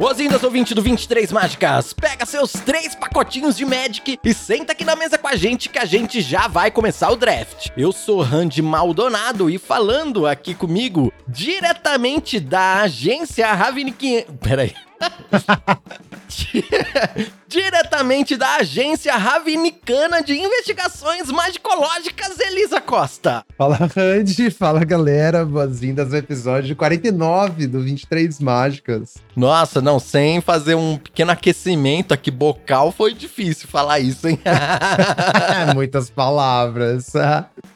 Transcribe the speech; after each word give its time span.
Boas-vindas, 0.00 0.42
ouvinte 0.42 0.74
do 0.74 0.80
23 0.80 1.30
Mágicas! 1.30 1.92
Pega 1.92 2.24
seus 2.24 2.52
três 2.52 2.94
pacotinhos 2.94 3.54
de 3.54 3.66
Magic 3.66 4.18
e 4.24 4.32
senta 4.32 4.72
aqui 4.72 4.82
na 4.82 4.96
mesa 4.96 5.18
com 5.18 5.28
a 5.28 5.36
gente 5.36 5.68
que 5.68 5.78
a 5.78 5.84
gente 5.84 6.22
já 6.22 6.48
vai 6.48 6.70
começar 6.70 7.10
o 7.10 7.16
draft. 7.16 7.68
Eu 7.76 7.92
sou 7.92 8.22
Randy 8.22 8.62
Maldonado 8.62 9.50
e 9.50 9.58
falando 9.58 10.26
aqui 10.26 10.54
comigo, 10.54 11.12
diretamente 11.28 12.40
da 12.40 12.80
agência 12.80 13.52
Raviniquinha... 13.52 14.24
Peraí. 14.40 14.74
Diretamente 17.50 18.36
da 18.36 18.58
agência 18.58 19.12
Ravinicana 19.16 20.22
de 20.22 20.38
Investigações 20.38 21.32
Magicológicas, 21.32 22.38
Elisa 22.38 22.80
Costa. 22.80 23.44
Fala, 23.58 23.90
Randy. 23.92 24.52
Fala, 24.52 24.84
galera. 24.84 25.44
Boas-vindas 25.44 26.12
ao 26.12 26.20
episódio 26.20 26.76
49 26.76 27.66
do 27.66 27.80
23 27.80 28.38
Mágicas. 28.38 29.14
Nossa, 29.34 29.80
não, 29.80 29.98
sem 29.98 30.40
fazer 30.40 30.76
um 30.76 30.96
pequeno 30.96 31.32
aquecimento 31.32 32.14
aqui 32.14 32.30
bocal, 32.30 32.92
foi 32.92 33.12
difícil 33.12 33.66
falar 33.66 33.98
isso, 33.98 34.28
hein? 34.28 34.38
Muitas 35.74 36.08
palavras. 36.08 37.12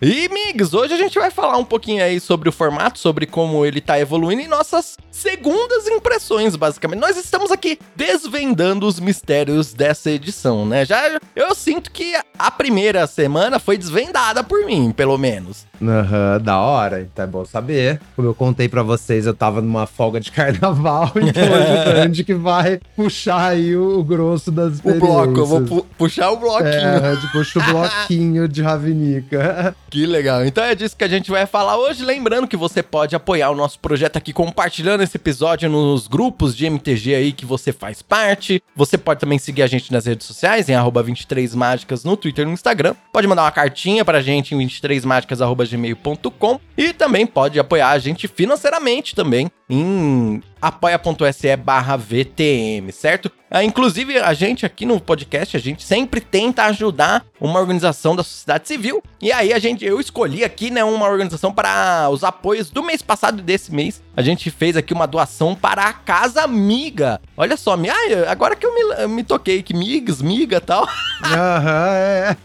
e, 0.00 0.28
migs, 0.28 0.72
hoje 0.72 0.94
a 0.94 0.98
gente 0.98 1.18
vai 1.18 1.32
falar 1.32 1.56
um 1.56 1.64
pouquinho 1.64 2.04
aí 2.04 2.20
sobre 2.20 2.48
o 2.48 2.52
formato, 2.52 3.00
sobre 3.00 3.27
como 3.27 3.66
ele 3.66 3.80
tá 3.80 3.98
evoluindo 3.98 4.42
e 4.42 4.46
nossas 4.46 4.96
segundas 5.10 5.88
impressões, 5.88 6.54
basicamente. 6.54 7.00
Nós 7.00 7.16
estamos 7.16 7.50
aqui 7.50 7.77
desvendando 7.96 8.86
os 8.86 9.00
mistérios 9.00 9.63
dessa 9.73 10.10
edição, 10.10 10.66
né? 10.66 10.84
Já 10.84 11.18
eu 11.34 11.54
sinto 11.54 11.91
que 11.91 12.14
a 12.38 12.50
primeira 12.50 13.06
semana 13.06 13.59
foi 13.59 13.78
desvendada 13.78 14.42
por 14.42 14.64
mim, 14.66 14.92
pelo 14.92 15.16
menos. 15.16 15.66
Aham, 15.82 16.36
uhum, 16.36 16.45
da 16.45 16.59
hora. 16.59 17.00
Então 17.00 17.24
é 17.24 17.28
bom 17.28 17.45
saber. 17.45 18.00
Como 18.16 18.28
eu 18.28 18.34
contei 18.34 18.69
para 18.69 18.82
vocês, 18.82 19.27
eu 19.27 19.34
tava 19.34 19.61
numa 19.61 19.86
folga 19.86 20.20
de 20.20 20.30
carnaval, 20.33 21.12
então 21.16 21.42
hoje 21.42 21.72
o 21.91 22.00
Randy 22.00 22.25
que 22.25 22.34
vai 22.34 22.80
puxar 22.97 23.48
aí 23.50 23.77
o, 23.77 24.03
grosso 24.03 24.50
das 24.50 24.78
O 24.83 24.94
bloco, 24.94 25.38
eu 25.38 25.47
vou 25.47 25.62
pu 25.62 25.86
puxar 25.97 26.31
o 26.31 26.36
bloquinho. 26.36 26.70
É, 26.70 27.16
puxa 27.33 27.58
o 27.58 27.62
bloquinho 27.64 28.48
de 28.48 28.62
Ravinica. 28.62 29.75
Que 29.91 30.06
legal. 30.06 30.44
Então 30.44 30.64
é 30.64 30.75
disso 30.75 30.97
que 30.97 31.05
a 31.05 31.08
gente 31.08 31.31
vai 31.31 31.47
falar 31.47 31.77
hoje. 31.78 32.05
Lembrando 32.05 32.48
que 32.48 32.56
você 32.56 32.83
pode 32.83 33.14
apoiar 33.14 33.50
o 33.50 33.55
nosso 33.55 33.78
projeto 33.78 34.16
aqui 34.16 34.33
compartilhando 34.33 35.03
esse 35.03 35.16
episódio 35.16 35.69
nos 35.69 36.08
grupos 36.08 36.56
de 36.56 36.66
MTG 36.66 37.14
aí 37.14 37.33
que 37.33 37.47
você 37.47 37.72
faz 37.72 38.03
parte. 38.03 38.62
Você 38.75 38.98
pode 38.98 39.20
também 39.20 39.38
seguir 39.38 39.53
a 39.62 39.66
gente 39.66 39.92
nas 39.92 40.06
redes 40.06 40.27
sociais, 40.27 40.69
em 40.69 40.74
23mágicas 40.74 42.05
no 42.05 42.16
Twitter 42.16 42.42
e 42.44 42.47
no 42.47 42.52
Instagram. 42.52 42.94
Pode 43.12 43.27
mandar 43.27 43.42
uma 43.42 43.50
cartinha 43.50 44.05
pra 44.05 44.20
gente 44.20 44.55
em 44.55 44.58
23mágicas.gmail.com 44.66 46.60
e 46.77 46.92
também 46.92 47.27
pode 47.27 47.58
apoiar 47.58 47.91
a 47.91 47.98
gente 47.98 48.28
financeiramente 48.28 49.14
também 49.14 49.50
em 49.69 50.42
apoia.se 50.60 51.56
barra 51.56 51.97
VTM, 51.97 52.92
certo? 52.92 53.30
Ah, 53.55 53.62
inclusive, 53.62 54.19
a 54.19 54.34
gente 54.34 54.66
aqui 54.66 54.84
no 54.84 55.00
podcast, 55.00 55.56
a 55.56 55.60
gente 55.60 55.84
sempre 55.84 56.20
tenta 56.20 56.64
ajudar 56.64 57.24
uma 57.41 57.60
organização 57.60 58.16
da 58.16 58.24
sociedade 58.24 58.66
civil. 58.66 59.00
E 59.22 59.30
aí 59.30 59.52
a 59.52 59.60
gente, 59.60 59.84
eu 59.84 60.00
escolhi 60.00 60.42
aqui, 60.42 60.72
né, 60.72 60.83
uma 60.83 61.08
organização 61.08 61.52
para 61.52 62.08
os 62.10 62.25
apoios 62.25 62.69
do 62.69 62.82
mês 62.82 63.00
passado 63.00 63.38
e 63.38 63.42
desse 63.42 63.72
mês. 63.72 64.02
A 64.16 64.22
gente 64.22 64.50
fez 64.50 64.77
aqui 64.77 64.92
uma 64.92 65.06
doação 65.06 65.55
para 65.55 65.84
a 65.84 65.92
Casa 65.92 66.42
Amiga. 66.42 67.20
Olha 67.36 67.56
só, 67.56 67.77
me, 67.77 67.88
ah, 67.88 67.97
agora 68.28 68.56
que 68.56 68.66
eu 68.66 68.75
me, 68.75 69.06
me 69.06 69.22
toquei 69.22 69.62
que 69.62 69.72
migas, 69.72 70.20
miga 70.20 70.56
e 70.56 70.60
tal. 70.60 70.88
Aham, 71.25 71.94
é. 71.94 72.36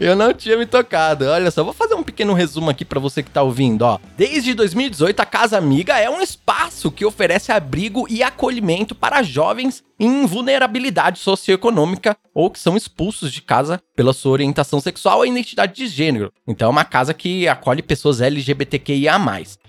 eu 0.00 0.16
não 0.16 0.34
tinha 0.34 0.56
me 0.56 0.66
tocado. 0.66 1.26
Olha 1.26 1.50
só, 1.52 1.62
vou 1.62 1.72
fazer 1.72 1.94
um 1.94 2.02
pequeno 2.02 2.32
resumo 2.32 2.70
aqui 2.70 2.84
para 2.84 2.98
você 2.98 3.22
que 3.22 3.30
tá 3.30 3.42
ouvindo, 3.42 3.82
ó. 3.82 4.00
Desde 4.16 4.52
2018, 4.52 5.20
a 5.20 5.26
Casa 5.26 5.56
Amiga 5.56 5.96
é 5.96 6.10
um 6.10 6.20
espaço 6.20 6.90
que 6.90 7.04
oferece 7.04 7.52
abrigo 7.52 8.06
e 8.08 8.22
acolhimento 8.22 8.92
para 8.92 9.22
jovens 9.22 9.75
Yes 9.76 9.85
em 9.98 10.26
vulnerabilidade 10.26 11.18
socioeconômica 11.18 12.16
ou 12.34 12.50
que 12.50 12.58
são 12.58 12.76
expulsos 12.76 13.32
de 13.32 13.40
casa 13.40 13.80
pela 13.94 14.12
sua 14.12 14.32
orientação 14.32 14.78
sexual 14.78 15.18
ou 15.18 15.26
identidade 15.26 15.74
de 15.74 15.86
gênero. 15.86 16.32
Então 16.46 16.68
é 16.68 16.70
uma 16.70 16.84
casa 16.84 17.14
que 17.14 17.48
acolhe 17.48 17.82
pessoas 17.82 18.20
LGBTQIA+. 18.20 19.18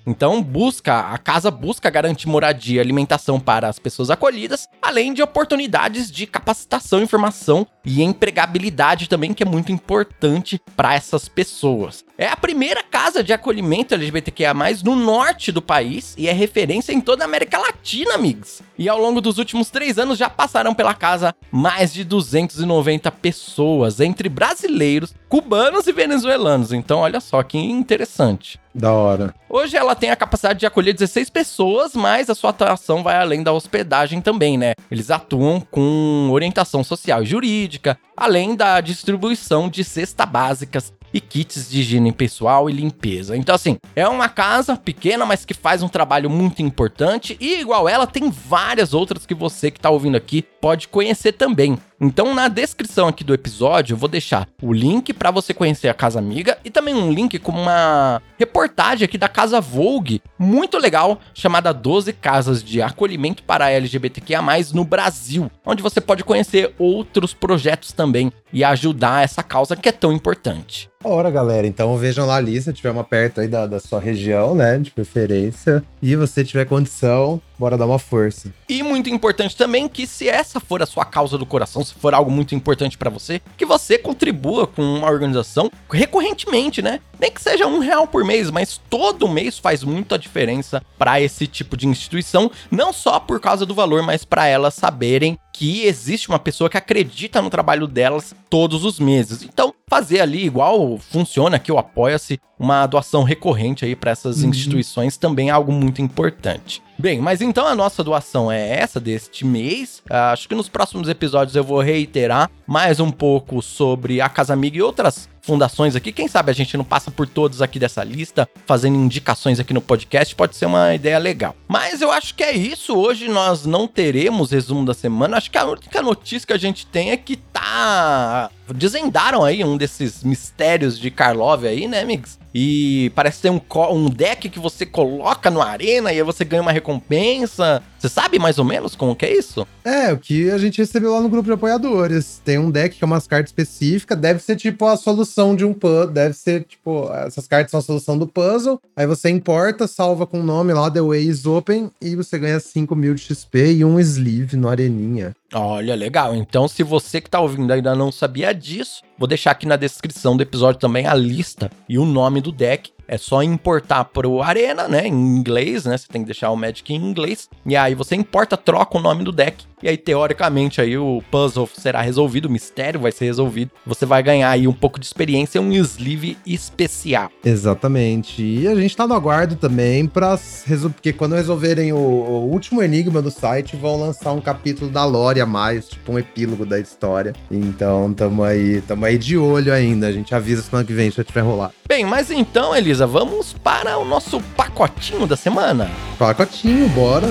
Então 0.06 0.42
busca, 0.42 1.00
a 1.00 1.18
casa 1.18 1.52
busca 1.52 1.90
garantir 1.90 2.28
moradia 2.28 2.78
e 2.78 2.80
alimentação 2.80 3.40
para 3.40 3.68
as 3.68 3.80
pessoas 3.80 4.10
acolhidas, 4.10 4.68
além 4.82 5.14
de 5.14 5.22
oportunidades 5.22 6.12
de 6.12 6.26
capacitação, 6.26 7.02
informação 7.02 7.68
e 7.86 8.02
empregabilidade 8.02 9.08
também, 9.08 9.34
que 9.34 9.44
é 9.44 9.46
muito 9.46 9.72
importante 9.72 10.62
para 10.76 10.94
essas 10.94 11.28
pessoas. 11.28 12.06
É 12.18 12.28
a 12.28 12.36
primeira 12.36 12.82
casa 12.82 13.24
de 13.24 13.32
acolhimento 13.32 13.94
LGBTQIA+, 13.94 14.54
no 14.84 14.96
norte 14.96 15.52
do 15.52 15.62
país 15.62 16.16
e 16.18 16.28
é 16.28 16.32
referência 16.32 16.92
em 16.92 17.00
toda 17.00 17.24
a 17.24 17.28
América 17.28 17.58
Latina, 17.58 18.16
amigos. 18.16 18.62
E 18.78 18.90
ao 18.90 19.00
longo 19.00 19.22
dos 19.22 19.38
últimos 19.38 19.70
três 19.70 19.98
anos 19.98 20.17
já 20.18 20.30
passaram 20.30 20.74
pela 20.74 20.94
casa 20.94 21.36
mais 21.52 21.94
de 21.94 22.04
290 22.04 23.12
pessoas, 23.12 24.00
entre 24.00 24.30
brasileiros, 24.30 25.14
cubanos 25.30 25.88
e 25.88 25.92
venezuelanos. 25.92 26.74
Então 26.74 27.00
olha 27.00 27.20
só 27.20 27.42
que 27.44 27.58
interessante. 27.58 28.60
Da 28.74 28.92
hora. 28.92 29.34
Hoje 29.50 29.76
ela 29.76 29.96
tem 29.96 30.12
a 30.12 30.16
capacidade 30.16 30.60
de 30.60 30.66
acolher 30.66 30.94
16 30.94 31.32
pessoas, 31.32 31.96
mas 31.96 32.30
a 32.30 32.36
sua 32.36 32.52
atuação 32.52 33.02
vai 33.02 33.18
além 33.18 33.42
da 33.42 33.52
hospedagem 33.52 34.22
também, 34.22 34.56
né? 34.56 34.74
Eles 34.92 35.10
atuam 35.10 35.60
com 35.60 36.30
orientação 36.32 36.84
social 36.84 37.24
e 37.24 37.26
jurídica, 37.26 37.98
além 38.16 38.56
da 38.56 38.80
distribuição 38.80 39.68
de 39.68 39.84
cesta 39.84 40.28
básicas 40.28 40.94
e 41.18 41.20
kits 41.20 41.70
de 41.70 41.80
higiene 41.80 42.12
pessoal 42.12 42.70
e 42.70 42.74
limpeza. 42.74 43.36
Então, 43.36 43.56
assim, 43.56 43.78
é 43.96 44.08
uma 44.08 44.30
casa 44.30 44.76
pequena, 44.76 45.26
mas 45.26 45.46
que 45.46 45.54
faz 45.54 45.82
um 45.82 45.88
trabalho 45.88 46.30
muito 46.30 46.62
importante 46.62 47.36
e, 47.40 47.60
igual 47.60 47.90
ela, 47.90 48.06
tem 48.06 48.30
várias 48.30 48.94
outras 48.94 49.26
que 49.26 49.34
você 49.34 49.72
que 49.72 49.80
está 49.80 49.90
ouvindo 49.90 50.16
aqui 50.16 50.42
pode 50.42 50.88
conhecer 50.88 51.34
também. 51.34 51.78
Então, 52.00 52.36
na 52.36 52.48
descrição 52.48 53.08
aqui 53.08 53.24
do 53.24 53.34
episódio, 53.34 53.94
eu 53.94 53.98
vou 53.98 54.08
deixar 54.08 54.48
o 54.62 54.72
link 54.72 55.12
para 55.14 55.32
você 55.32 55.52
conhecer 55.52 55.88
a 55.88 55.96
Casa 55.96 56.20
Amiga 56.20 56.58
e 56.64 56.70
também 56.70 56.94
um 56.94 57.12
link 57.12 57.40
com 57.40 57.52
uma 57.52 58.22
reportagem 58.38 59.04
aqui 59.04 59.18
da 59.18 59.28
Casa 59.28 59.60
Vogue, 59.60 60.22
muito 60.38 60.78
legal, 60.78 61.20
chamada 61.34 61.74
12 61.74 62.14
Casas 62.14 62.64
de 62.64 62.84
Acolhimento 62.84 63.42
para 63.42 63.72
LGBTQIA+, 63.72 64.42
no 64.76 64.86
Brasil, 64.86 65.50
onde 65.66 65.82
você 65.82 66.00
pode 66.00 66.24
conhecer 66.24 66.72
outros 66.78 67.34
projetos 67.34 67.92
também 67.92 68.32
e 68.54 68.64
ajudar 68.64 69.24
essa 69.24 69.42
causa 69.42 69.76
que 69.76 69.90
é 69.90 69.92
tão 69.92 70.14
importante. 70.14 70.90
Ora, 71.04 71.32
galera, 71.32 71.66
então 71.66 71.98
vejam 71.98 72.28
lá 72.28 72.36
a 72.36 72.42
lista, 72.42 72.74
tiver 72.74 72.92
uma 72.92 73.04
perto 73.04 73.42
aí 73.42 73.48
da, 73.48 73.66
da 73.66 73.80
sua 73.80 74.00
região, 74.00 74.54
né, 74.54 74.78
de 74.78 74.92
preferência, 74.92 75.84
e 76.02 76.16
você 76.16 76.44
tiver 76.44 76.66
condição, 76.66 77.42
bora 77.58 77.78
dar 77.78 77.86
uma 77.86 78.00
força. 78.00 78.54
E 78.70 78.84
muito 78.84 79.10
importante 79.10 79.56
também 79.56 79.88
que 79.88 80.06
se 80.06 80.30
essa 80.30 80.60
for 80.60 80.82
a 80.82 80.86
sua 80.86 81.06
causa 81.06 81.38
do 81.38 81.46
coração, 81.46 81.84
se 81.84 81.94
for 81.94 82.14
algo 82.14 82.30
muito 82.30 82.54
importante 82.54 82.98
para 82.98 83.10
você, 83.10 83.42
que 83.56 83.66
você 83.66 83.98
contribua 83.98 84.68
com 84.68 84.82
uma 84.82 85.10
organização 85.10 85.72
recorrentemente, 85.90 86.82
né? 86.82 87.00
Nem 87.20 87.32
que 87.32 87.42
seja 87.42 87.66
um 87.66 87.80
real 87.80 88.08
por 88.08 88.24
mês, 88.24 88.52
mas 88.52 88.80
todo 88.90 89.28
mês 89.28 89.58
faz 89.58 89.84
muita 89.84 90.20
diferença 90.20 90.84
para 90.98 91.20
esse 91.20 91.48
tipo 91.48 91.76
de 91.76 91.88
instituição, 91.88 92.52
não 92.70 92.94
só 92.94 93.20
por 93.20 93.40
causa 93.40 93.66
do 93.66 93.74
valor, 93.74 94.04
mas 94.04 94.24
para 94.24 94.48
elas 94.48 94.74
saberem 94.76 95.38
que 95.52 95.86
existe 95.86 96.30
uma 96.30 96.38
pessoa 96.38 96.70
que 96.70 96.78
acredita 96.78 97.42
no 97.42 97.50
trabalho 97.50 97.88
delas 97.88 98.36
todos 98.48 98.86
os 98.86 99.00
meses. 99.00 99.42
Então, 99.42 99.74
fazer 99.90 100.20
ali 100.20 100.46
igual 100.46 100.98
funciona 100.98 101.56
aqui 101.56 101.72
o 101.72 101.78
Apoia-se, 101.78 102.40
uma 102.60 102.86
doação 102.86 103.24
recorrente 103.24 103.86
aí 103.86 103.96
para 103.96 104.12
essas 104.12 104.44
uhum. 104.44 104.50
instituições 104.50 105.18
também 105.18 105.50
é 105.50 105.52
algo 105.52 105.72
muito 105.72 106.02
importante. 106.02 106.82
Bem, 107.00 107.22
mas 107.22 107.42
então 107.42 107.66
a 107.66 107.76
nossa 107.76 108.04
doação 108.04 108.52
é 108.52 108.80
essa 108.80 109.00
deste 109.00 109.46
mês. 109.46 110.02
Uh, 110.10 110.34
acho 110.34 110.50
que 110.50 110.56
nos 110.56 110.68
próximos 110.68 111.08
episódios 111.08 111.56
eu 111.56 111.64
vou 111.64 111.80
reiterar 111.80 112.50
mais 112.66 113.00
um 113.00 113.12
pouco 113.12 113.62
sobre 113.62 114.20
a 114.20 114.28
Casa 114.28 114.54
Amiga 114.54 114.78
e 114.78 114.82
outras 114.82 115.30
fundações 115.48 115.96
aqui. 115.96 116.12
Quem 116.12 116.28
sabe 116.28 116.52
a 116.52 116.54
gente 116.54 116.76
não 116.76 116.84
passa 116.84 117.10
por 117.10 117.26
todos 117.26 117.62
aqui 117.62 117.80
dessa 117.80 118.04
lista, 118.04 118.48
fazendo 118.66 118.98
indicações 118.98 119.62
aqui 119.62 119.74
no 119.74 119.82
podcast, 119.82 120.36
pode 120.36 120.58
ser 120.58 120.66
uma 120.66 120.94
ideia 120.94 121.18
legal. 121.18 121.56
Mas 121.68 122.02
eu 122.02 122.12
acho 122.12 122.36
que 122.36 122.44
é 122.44 122.54
isso. 122.54 122.94
Hoje 122.94 123.30
nós 123.30 123.66
não 123.66 123.88
teremos 123.88 124.52
resumo 124.52 124.86
da 124.86 124.94
semana. 124.94 125.38
Acho 125.38 125.50
que 125.50 125.58
a 125.58 125.66
única 125.66 126.02
notícia 126.02 126.46
que 126.46 126.54
a 126.54 126.58
gente 126.58 126.86
tem 126.86 127.12
é 127.12 127.18
que 127.18 127.38
tá. 127.38 128.52
Desendaram 128.76 129.46
aí 129.46 129.64
um 129.64 129.78
desses 129.78 130.22
mistérios 130.22 131.00
de 131.00 131.10
Karlov 131.10 131.66
aí, 131.66 131.88
né, 131.88 132.02
amigos? 132.02 132.38
E 132.60 133.12
parece 133.14 133.44
ter 133.44 133.52
um, 133.52 133.62
um 133.92 134.10
deck 134.10 134.50
que 134.50 134.58
você 134.58 134.84
coloca 134.84 135.52
no 135.52 135.62
arena 135.62 136.12
e 136.12 136.16
aí 136.16 136.24
você 136.24 136.44
ganha 136.44 136.64
uma 136.64 136.72
recompensa. 136.72 137.84
Você 138.00 138.10
sabe 138.10 138.40
mais 138.40 138.58
ou 138.58 138.66
menos 138.66 138.96
como 138.96 139.16
que 139.16 139.28
é 139.28 139.38
isso? 139.38 139.68
É, 139.86 140.12
o 140.12 140.18
que 140.18 140.50
a 140.50 140.58
gente 140.58 140.80
recebeu 140.80 141.14
lá 141.14 141.22
no 141.22 141.30
grupo 141.30 141.46
de 141.46 141.54
apoiadores. 141.54 142.42
Tem 142.44 142.58
um 142.58 142.72
deck 142.72 142.98
que 142.98 143.04
é 143.04 143.06
umas 143.06 143.28
cartas 143.28 143.50
específicas, 143.50 144.18
deve 144.18 144.40
ser 144.40 144.56
tipo 144.56 144.88
a 144.88 144.98
solução 144.98 145.37
de 145.56 145.66
um 145.66 145.74
puzzle, 145.74 146.08
deve 146.08 146.34
ser 146.34 146.64
tipo, 146.64 147.12
essas 147.14 147.48
cartas 147.48 147.72
são 147.72 147.80
a 147.80 147.84
solução 147.84 148.18
do 148.18 148.28
puzzle. 148.28 148.80
Aí 148.96 149.06
você 149.06 149.30
importa, 149.30 149.88
salva 149.88 150.26
com 150.26 150.40
o 150.40 150.44
nome 150.44 150.74
lá, 150.74 150.90
The 150.90 151.02
Way 151.02 151.28
is 151.28 151.46
Open, 151.46 151.92
e 152.02 152.16
você 152.16 152.38
ganha 152.40 152.60
5 152.60 152.96
mil 152.96 153.14
de 153.14 153.22
XP 153.22 153.74
e 153.74 153.86
um 153.86 154.00
sleeve 154.00 154.58
no 154.58 154.68
areninha. 154.68 155.36
Olha, 155.54 155.96
legal. 155.96 156.36
Então, 156.36 156.68
se 156.68 156.84
você 156.84 157.22
que 157.22 157.30
tá 157.30 157.40
ouvindo 157.40 157.72
ainda 157.72 157.96
não 157.96 158.12
sabia 158.12 158.54
disso, 158.54 159.02
vou 159.18 159.28
deixar 159.28 159.52
aqui 159.52 159.66
na 159.66 159.76
descrição 159.76 160.36
do 160.36 160.44
episódio 160.44 160.80
também 160.80 161.08
a 161.08 161.14
lista 161.14 161.72
e 161.88 161.98
o 161.98 162.06
nome 162.06 162.42
do 162.42 162.52
deck 162.52 162.92
é 163.08 163.18
só 163.18 163.42
importar 163.42 164.06
pro 164.06 164.42
Arena, 164.42 164.88
né? 164.88 165.08
Em 165.08 165.14
inglês, 165.14 165.86
né? 165.86 165.98
Você 165.98 166.08
tem 166.08 166.22
que 166.22 166.28
deixar 166.28 166.52
o 166.52 166.56
Magic 166.56 166.94
em 166.94 166.98
inglês. 166.98 167.50
E 167.66 167.76
aí 167.76 167.96
você 167.96 168.16
importa, 168.16 168.58
troca 168.58 168.98
o 168.98 169.02
nome 169.02 169.24
do 169.24 169.32
deck. 169.32 169.66
E 169.84 169.88
aí, 169.88 169.96
teoricamente, 169.96 170.82
aí 170.82 170.98
o 170.98 171.22
puzzle 171.30 171.70
será 171.72 172.02
resolvido, 172.02 172.46
o 172.46 172.50
mistério 172.50 173.00
vai 173.00 173.12
ser 173.12 173.26
resolvido. 173.26 173.70
Você 173.86 174.08
vai 174.08 174.24
ganhar 174.24 174.50
aí 174.50 174.68
um 174.68 174.74
pouco 174.74 175.00
de 175.00 175.06
experiência 175.06 175.60
e 175.60 175.62
um 175.62 175.72
sleeve 175.72 176.36
especial. 176.48 177.30
Exatamente. 177.46 178.42
E 178.42 178.68
a 178.68 178.74
gente 178.74 178.98
tá 178.98 179.06
no 179.06 179.14
aguardo 179.14 179.56
também 179.56 180.08
pra 180.08 180.38
resolver. 180.66 180.96
Porque 180.96 181.14
quando 181.14 181.36
resolverem 181.36 181.94
o, 181.94 181.98
o, 181.98 182.50
último 182.50 182.82
enigma 182.82 183.22
do 183.22 183.30
site, 183.30 183.76
vão 183.76 184.00
lançar 184.00 184.32
um 184.32 184.42
capítulo 184.42 184.90
da 184.90 185.06
lore 185.06 185.42
a 185.42 185.46
mais, 185.46 185.90
tipo 185.90 186.12
um 186.12 186.18
epílogo 186.18 186.66
da 186.66 186.80
história. 186.80 187.34
Então, 187.52 188.12
tamo 188.16 188.44
aí, 188.44 188.82
tamo 188.82 189.06
aí 189.06 189.16
de 189.16 189.38
olho 189.38 189.72
ainda. 189.72 190.08
A 190.08 190.12
gente 190.12 190.34
avisa 190.34 190.64
semana 190.64 190.88
que 190.88 190.94
vem 190.94 191.12
se 191.12 191.24
tiver 191.24 191.42
rolar. 191.42 191.72
Bem, 191.88 192.04
mas 192.04 192.32
então, 192.32 192.76
Elisa, 192.76 192.97
vamos 193.06 193.54
para 193.54 193.98
o 193.98 194.06
nosso 194.06 194.40
pacotinho 194.56 195.28
da 195.28 195.36
semana. 195.36 195.92
Pacotinho, 196.18 196.90
bora. 196.90 197.28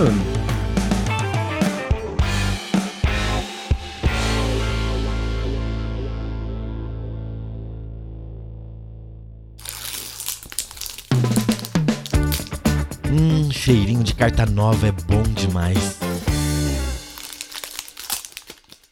Hum, 13.10 13.50
cheirinho 13.50 14.04
de 14.04 14.14
carta 14.14 14.44
nova 14.44 14.88
é 14.88 14.92
bom 14.92 15.22
demais. 15.22 15.98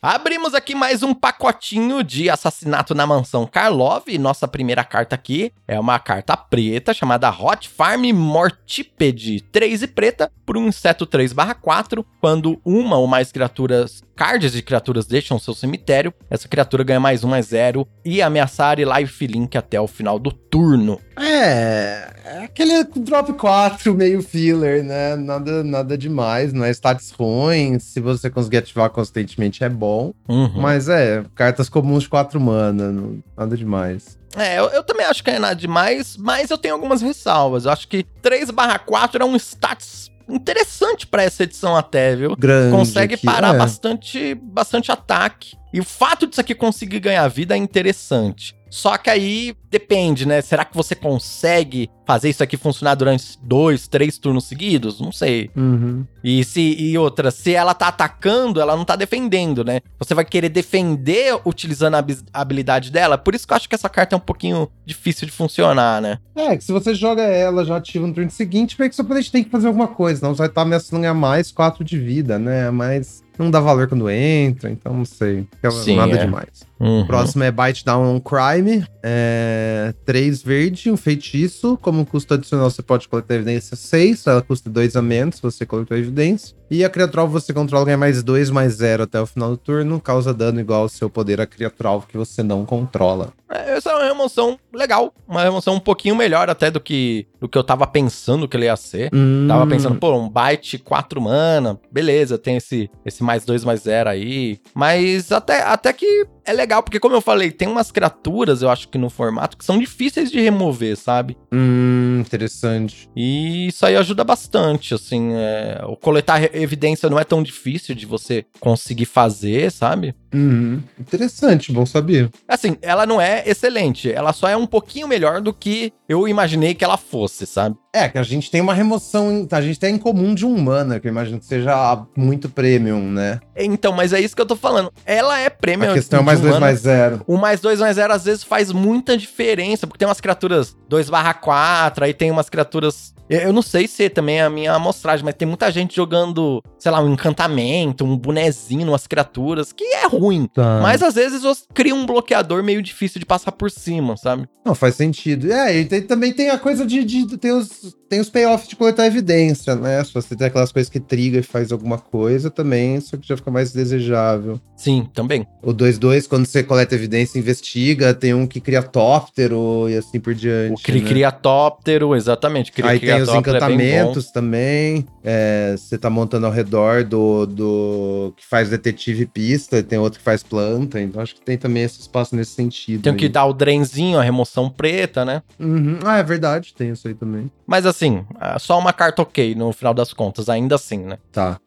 Abrimos 0.07 0.53
aqui 0.53 0.75
mais 0.75 1.03
um 1.03 1.15
pacotinho 1.15 2.05
de 2.05 2.29
assassinato 2.29 2.95
na 2.95 3.07
mansão 3.07 3.47
Karlov. 3.47 4.07
Nossa 4.19 4.47
primeira 4.47 4.85
carta 4.85 5.15
aqui 5.15 5.51
é 5.67 5.81
uma 5.81 5.99
carta 5.99 6.37
preta 6.37 6.93
chamada 6.93 7.31
Hot 7.31 7.67
Farm 7.71 8.05
Mortipede 8.13 9.41
3 9.51 9.85
e 9.85 9.87
preta 9.87 10.31
por 10.45 10.59
um 10.59 10.69
inseto 10.69 11.07
3/4. 11.07 12.05
Quando 12.21 12.61
uma 12.67 12.99
ou 12.99 13.07
mais 13.07 13.33
criaturas 13.33 14.03
cards 14.15 14.53
de 14.53 14.61
criaturas 14.61 15.07
deixam 15.07 15.39
seu 15.39 15.55
cemitério, 15.55 16.13
essa 16.29 16.49
criatura 16.49 16.85
ganha 16.85 17.01
mais 17.01 17.25
um, 17.25 17.31
mais 17.31 17.47
zero 17.47 17.89
e 18.05 18.21
ameaçar 18.21 18.79
e 18.79 18.85
life 18.85 19.27
link 19.27 19.57
até 19.57 19.81
o 19.81 19.89
final 19.89 20.19
do 20.19 20.31
turno. 20.31 21.01
É, 21.19 22.14
é 22.25 22.45
aquele 22.45 22.85
drop 22.85 23.33
4 23.35 23.95
meio 23.95 24.23
filler, 24.23 24.83
né? 24.83 25.15
Nada, 25.15 25.63
nada 25.63 25.99
demais, 25.99 26.53
não 26.53 26.65
é 26.65 26.71
stats 26.71 27.11
ruins. 27.11 27.83
Se 27.83 28.01
você 28.01 28.31
conseguir 28.31 28.59
ativar 28.59 28.89
constantemente 28.91 29.63
é 29.63 29.69
bom. 29.69 30.13
Uhum. 30.29 30.61
Mas 30.61 30.89
é, 30.89 31.25
cartas 31.35 31.69
comuns 31.69 32.05
de 32.05 32.09
4 32.09 32.41
mana, 32.41 33.21
nada 33.37 33.57
demais. 33.57 34.19
É, 34.37 34.59
eu, 34.59 34.65
eu, 34.71 34.83
também 34.83 35.07
acho 35.07 35.23
que 35.23 35.31
é 35.31 35.39
nada 35.39 35.55
demais, 35.55 36.17
mas 36.17 36.51
eu 36.51 36.59
tenho 36.59 36.75
algumas 36.75 37.01
ressalvas. 37.03 37.67
Eu 37.67 37.71
acho 37.71 37.87
que 37.87 38.05
3/4 38.23 39.21
é 39.21 39.25
um 39.25 39.37
stats 39.37 40.11
interessante 40.29 41.07
para 41.07 41.23
essa 41.23 41.43
edição 41.43 41.77
até, 41.77 42.17
viu? 42.17 42.35
Grande 42.37 42.75
Consegue 42.75 43.17
parar 43.17 43.55
é. 43.55 43.59
bastante, 43.59 44.35
bastante 44.35 44.91
ataque. 44.91 45.57
E 45.73 45.81
o 45.81 45.85
fato 45.85 46.27
disso 46.27 46.41
aqui 46.41 46.55
conseguir 46.55 47.01
ganhar 47.01 47.27
vida 47.29 47.55
é 47.55 47.59
interessante. 47.59 48.57
Só 48.75 48.99
que 48.99 49.09
aí 49.09 49.55
depende, 49.71 50.27
né? 50.27 50.43
Será 50.43 50.65
que 50.65 50.75
você 50.75 50.97
consegue 50.97 51.89
fazer 52.05 52.31
isso 52.31 52.43
aqui 52.43 52.57
funcionar 52.57 52.97
durante 52.97 53.39
dois, 53.41 53.87
três 53.87 54.19
turnos 54.19 54.47
seguidos? 54.47 55.01
Não 55.01 55.13
sei. 55.13 55.49
Uhum. 55.55 56.05
E 56.25 56.43
se 56.43 56.61
e 56.61 56.99
outra, 56.99 57.31
se 57.31 57.55
ela 57.55 57.73
tá 57.73 57.87
atacando, 57.87 58.61
ela 58.61 58.77
não 58.77 58.85
tá 58.85 58.97
defendendo, 58.97 59.63
né? 59.63 59.81
Você 59.97 60.13
vai 60.13 60.25
querer 60.25 60.49
defender 60.49 61.39
utilizando 61.45 61.95
a 61.95 62.05
habilidade 62.33 62.91
dela. 62.91 63.17
Por 63.17 63.37
isso 63.37 63.47
que 63.47 63.53
eu 63.53 63.57
acho 63.57 63.69
que 63.69 63.77
essa 63.77 63.89
carta 63.89 64.17
é 64.17 64.19
um 64.19 64.21
pouquinho 64.21 64.69
difícil 64.85 65.25
de 65.25 65.33
funcionar, 65.33 66.03
né? 66.03 66.19
É, 66.35 66.57
que 66.57 66.65
se 66.65 66.73
você 66.73 66.97
joga 66.97 67.23
ela 67.23 67.65
já 67.65 67.77
ativa 67.77 68.09
no 68.09 68.13
turno 68.13 68.31
seguinte, 68.31 68.77
vê 68.77 68.89
que 68.89 68.97
seu 68.97 69.05
oponente 69.05 69.31
tem 69.31 69.45
que 69.45 69.51
fazer 69.51 69.69
alguma 69.69 69.87
coisa, 69.87 70.19
senão 70.19 70.35
você 70.35 70.39
vai 70.39 70.49
estar 70.49 70.63
tá 70.63 70.67
ameaçando 70.67 71.01
ganhar 71.01 71.15
mais 71.15 71.53
quatro 71.53 71.85
de 71.85 71.97
vida, 71.97 72.41
né? 72.41 72.73
Mas 72.73 73.23
não 73.39 73.51
dá 73.51 73.61
valor 73.61 73.89
quando 73.89 74.09
entra, 74.11 74.71
então 74.71 74.95
não 74.95 75.05
sei. 75.05 75.47
Sim, 75.85 75.97
nada 75.97 76.15
é. 76.15 76.25
demais. 76.25 76.67
Uhum. 76.85 77.07
Próximo 77.07 77.43
é 77.45 77.51
Bite 77.51 77.83
Down 77.83 78.17
on 78.17 78.21
Crime. 78.21 78.85
É 79.03 79.95
3 80.05 80.43
verde, 80.43 80.91
um 80.91 80.97
feitiço. 80.97 81.79
Como 81.81 82.05
custo 82.05 82.35
adicional, 82.35 82.71
você 82.71 82.83
pode 82.83 83.09
coletar 83.09 83.37
evidência 83.37 83.75
6. 83.75 84.27
Ela 84.27 84.43
custa 84.43 84.69
2 84.69 84.95
a 84.95 85.01
menos 85.01 85.37
se 85.37 85.43
você 85.43 85.65
coletar 85.65 85.97
evidência. 85.97 86.55
E 86.71 86.85
a 86.85 86.89
criatura 86.89 87.25
você 87.27 87.53
controla 87.53 87.85
ganha 87.85 87.99
mais 87.99 88.23
2, 88.23 88.51
mais 88.51 88.75
0 88.75 89.05
até 89.05 89.21
o 89.21 89.27
final 89.27 89.51
do 89.51 89.57
turno. 89.57 90.01
Causa 90.01 90.33
dano 90.33 90.61
igual 90.61 90.83
ao 90.83 90.89
seu 90.89 91.11
poder 91.11 91.41
a 91.41 91.47
criatura 91.47 92.01
que 92.09 92.17
você 92.17 92.43
não 92.43 92.65
controla. 92.65 93.33
É, 93.51 93.77
essa 93.77 93.91
é 93.91 93.95
uma 93.95 94.05
remoção 94.05 94.59
legal. 94.73 95.13
Uma 95.29 95.43
remoção 95.43 95.75
um 95.75 95.81
pouquinho 95.81 96.17
melhor 96.17 96.51
até 96.51 96.71
do 96.71 96.81
que, 96.81 97.27
do 97.41 97.49
que 97.49 97.57
eu 97.57 97.63
tava 97.63 97.87
pensando 97.87 98.49
que 98.49 98.57
ele 98.57 98.67
ia 98.67 98.77
ser. 98.77 99.11
Hum. 99.13 99.47
Tava 99.47 99.67
pensando, 99.67 99.97
pô, 99.97 100.13
um 100.17 100.29
Bite 100.29 100.79
4 100.79 101.21
mana. 101.21 101.79
Beleza, 101.91 102.39
tem 102.39 102.57
esse, 102.57 102.91
esse 103.05 103.23
mais 103.23 103.45
2, 103.45 103.65
mais 103.65 103.83
0 103.83 104.11
aí. 104.11 104.59
Mas 104.75 105.31
até, 105.31 105.63
até 105.63 105.93
que 105.93 106.27
é 106.45 106.53
legal, 106.53 106.83
porque 106.83 107.01
como 107.01 107.15
eu 107.15 107.21
falei, 107.21 107.51
tem 107.51 107.69
umas 107.69 107.91
criaturas, 107.91 108.61
eu 108.61 108.69
acho 108.69 108.89
que 108.89 108.99
no 108.99 109.09
formato, 109.09 109.57
que 109.57 109.65
são 109.65 109.79
difíceis 109.79 110.31
de 110.31 110.41
remover, 110.41 110.97
sabe? 110.97 111.37
Hum, 111.53 112.19
interessante. 112.21 113.09
E 113.17 113.69
isso 113.69 113.87
aí 113.87 113.97
ajuda 113.97 114.25
bastante, 114.25 114.95
assim. 114.95 115.33
É... 115.35 115.83
O 115.87 115.97
coletar 115.97 116.39
evidência 116.65 117.09
não 117.09 117.19
é 117.19 117.25
tão 117.25 117.43
difícil 117.43 117.95
de 117.95 118.07
você 118.07 118.45
conseguir 118.61 119.05
fazer, 119.07 119.71
sabe? 119.71 120.15
Uhum. 120.35 120.83
Interessante, 120.99 121.73
bom 121.73 121.87
saber. 121.87 122.29
Assim, 122.49 122.77
ela 122.83 123.07
não 123.07 123.21
é 123.21 123.45
excelente, 123.47 124.11
ela 124.11 124.33
só 124.33 124.49
é 124.49 124.57
um 124.57 124.67
pouquinho 124.67 125.07
melhor 125.07 125.41
do 125.41 125.53
que 125.53 125.93
eu 126.09 126.27
imaginei 126.27 126.75
que 126.75 126.85
ela 126.85 126.97
fosse, 126.97 127.47
sabe? 127.47 127.77
É, 127.95 128.09
que 128.09 128.19
a 128.19 128.23
gente 128.25 128.51
tem 128.51 128.61
uma 128.61 128.75
remoção, 128.75 129.47
a 129.49 129.61
gente 129.61 129.79
tem 129.79 129.95
em 129.95 129.99
comum 129.99 130.35
de 130.35 130.45
um 130.45 130.61
mana, 130.61 130.99
que 130.99 131.07
eu 131.07 131.11
imagino 131.13 131.39
que 131.39 131.47
seja 131.47 132.05
muito 132.17 132.49
premium, 132.49 133.09
né? 133.09 133.39
Então, 133.57 133.93
mas 133.93 134.13
é 134.13 134.21
isso 134.21 134.35
que 134.35 134.43
eu 134.43 134.47
tô 134.47 134.57
falando. 134.57 134.93
Ela 135.07 135.39
é 135.39 135.49
premium. 135.49 135.93
A 135.93 135.95
questão 135.95 136.19
é 136.19 136.23
mais 136.25 136.41
2 136.41 136.59
mais 136.59 136.81
0. 136.81 137.23
O 137.25 137.37
mais 137.37 137.61
2 137.61 137.79
mais 137.79 137.95
0 137.95 138.13
às 138.13 138.25
vezes 138.25 138.43
faz 138.43 138.73
muita 138.73 139.17
diferença, 139.17 139.87
porque 139.87 139.99
tem 139.99 140.09
umas 140.09 140.21
criaturas 140.21 140.77
2/4, 140.91 142.03
aí 142.03 142.13
tem 142.13 142.33
umas 142.33 142.49
criaturas 142.51 143.14
eu 143.29 143.53
não 143.53 143.63
sei 143.63 143.87
se 143.87 144.09
também 144.11 144.39
é 144.39 144.43
a 144.43 144.51
minha 144.51 144.73
amostragem, 144.73 145.25
mas 145.25 145.35
tem 145.35 145.49
muita 145.49 145.71
gente 145.71 145.97
jogando, 145.97 146.63
sei 146.79 146.93
lá, 146.93 147.01
um 147.01 147.13
encantamento, 147.13 148.05
um 148.05 148.17
bonezinho, 148.17 148.89
umas 148.89 149.07
criaturas, 149.07 149.73
que 149.73 149.85
é 149.85 150.07
ruim. 150.07 150.47
Tá. 150.53 150.81
Mas 150.83 151.03
às 151.03 151.15
vezes 151.15 151.43
você 151.43 151.65
cria 151.73 151.95
um 151.95 152.05
bloqueador 152.05 152.63
meio 152.63 152.83
difícil 152.83 153.19
de 153.19 153.27
passar 153.27 153.53
por 153.53 153.71
cima, 153.71 154.17
sabe? 154.17 154.49
Não, 154.65 154.75
faz 154.75 154.95
sentido. 154.95 155.51
É, 155.51 155.77
e 155.79 155.85
tem, 155.87 156.03
também 156.03 156.33
tem 156.33 156.51
a 156.51 156.59
coisa 156.59 156.85
de, 156.85 157.05
de, 157.05 157.37
ter 157.39 157.53
os, 157.53 157.97
tem 158.09 158.21
os 158.21 158.31
payoffs 158.31 158.69
de 158.69 158.77
coletar 158.77 159.07
evidência, 159.07 159.75
né? 159.75 160.03
Se 160.05 160.13
você 160.13 160.37
tem 160.37 160.47
aquelas 160.47 160.73
coisas 160.73 160.91
que 160.91 161.01
triga 161.01 161.39
e 161.39 161.43
faz 161.43 161.73
alguma 161.73 161.99
coisa, 161.99 162.51
também 162.51 162.97
isso 162.97 163.15
aqui 163.15 163.27
já 163.27 163.37
fica 163.37 163.51
mais 163.51 163.73
desejável. 163.73 164.61
Sim, 164.77 165.09
também. 165.15 165.47
O 165.63 165.73
2-2, 165.73 166.29
quando 166.29 166.47
você 166.47 166.63
coleta 166.63 166.95
evidência, 166.95 167.39
investiga, 167.39 168.15
tem 168.15 168.35
um 168.35 168.47
que 168.47 168.61
cria 168.61 168.83
tóptero 168.83 169.89
e 169.89 169.97
assim 169.97 170.21
por 170.21 170.35
diante. 170.35 170.81
O 170.81 170.85
que 170.85 170.93
né? 170.93 171.01
cria 171.01 171.33
tóptero, 171.33 172.15
exatamente. 172.15 172.73
Cria, 172.73 172.91
Aí 172.91 173.01
tem 173.01 173.23
os 173.23 173.29
é 173.29 173.37
encantamentos 173.37 174.29
é 174.29 174.33
também. 174.33 175.07
É, 175.27 175.75
você 175.77 175.97
tá 175.97 176.11
montando 176.11 176.45
ao 176.45 176.53
redor 176.53 177.03
do, 177.03 177.47
do 177.47 178.35
que 178.37 178.45
faz 178.45 178.69
detetive 178.69 179.25
pista, 179.25 179.83
tem 179.83 179.99
outro 179.99 180.19
que 180.19 180.25
faz 180.25 180.43
planta, 180.43 181.01
então 181.01 181.23
acho 181.23 181.35
que 181.35 181.41
tem 181.41 181.57
também 181.57 181.83
esse 181.83 182.01
espaço 182.01 182.37
nesse 182.37 182.53
sentido. 182.53 183.03
Tem 183.03 183.13
aí. 183.13 183.19
que 183.19 183.29
dar 183.29 183.47
o 183.47 183.55
drenzinho, 183.55 184.19
a 184.19 184.23
remoção 184.23 184.69
preta, 184.69 185.25
né? 185.25 185.43
Uhum. 185.59 185.99
Ah, 186.05 186.19
é 186.19 186.23
verdade, 186.23 186.75
tem 186.75 186.91
isso 186.91 187.09
aí 187.09 187.15
também. 187.15 187.51
Mas 187.67 187.87
assim, 187.87 188.23
é 188.39 188.59
só 188.59 188.79
uma 188.79 188.93
carta 188.93 189.23
ok 189.23 189.55
no 189.55 189.73
final 189.73 189.95
das 189.95 190.13
contas, 190.13 190.51
ainda 190.51 190.75
assim, 190.75 190.99
né? 190.99 191.19
Tá. 191.33 191.59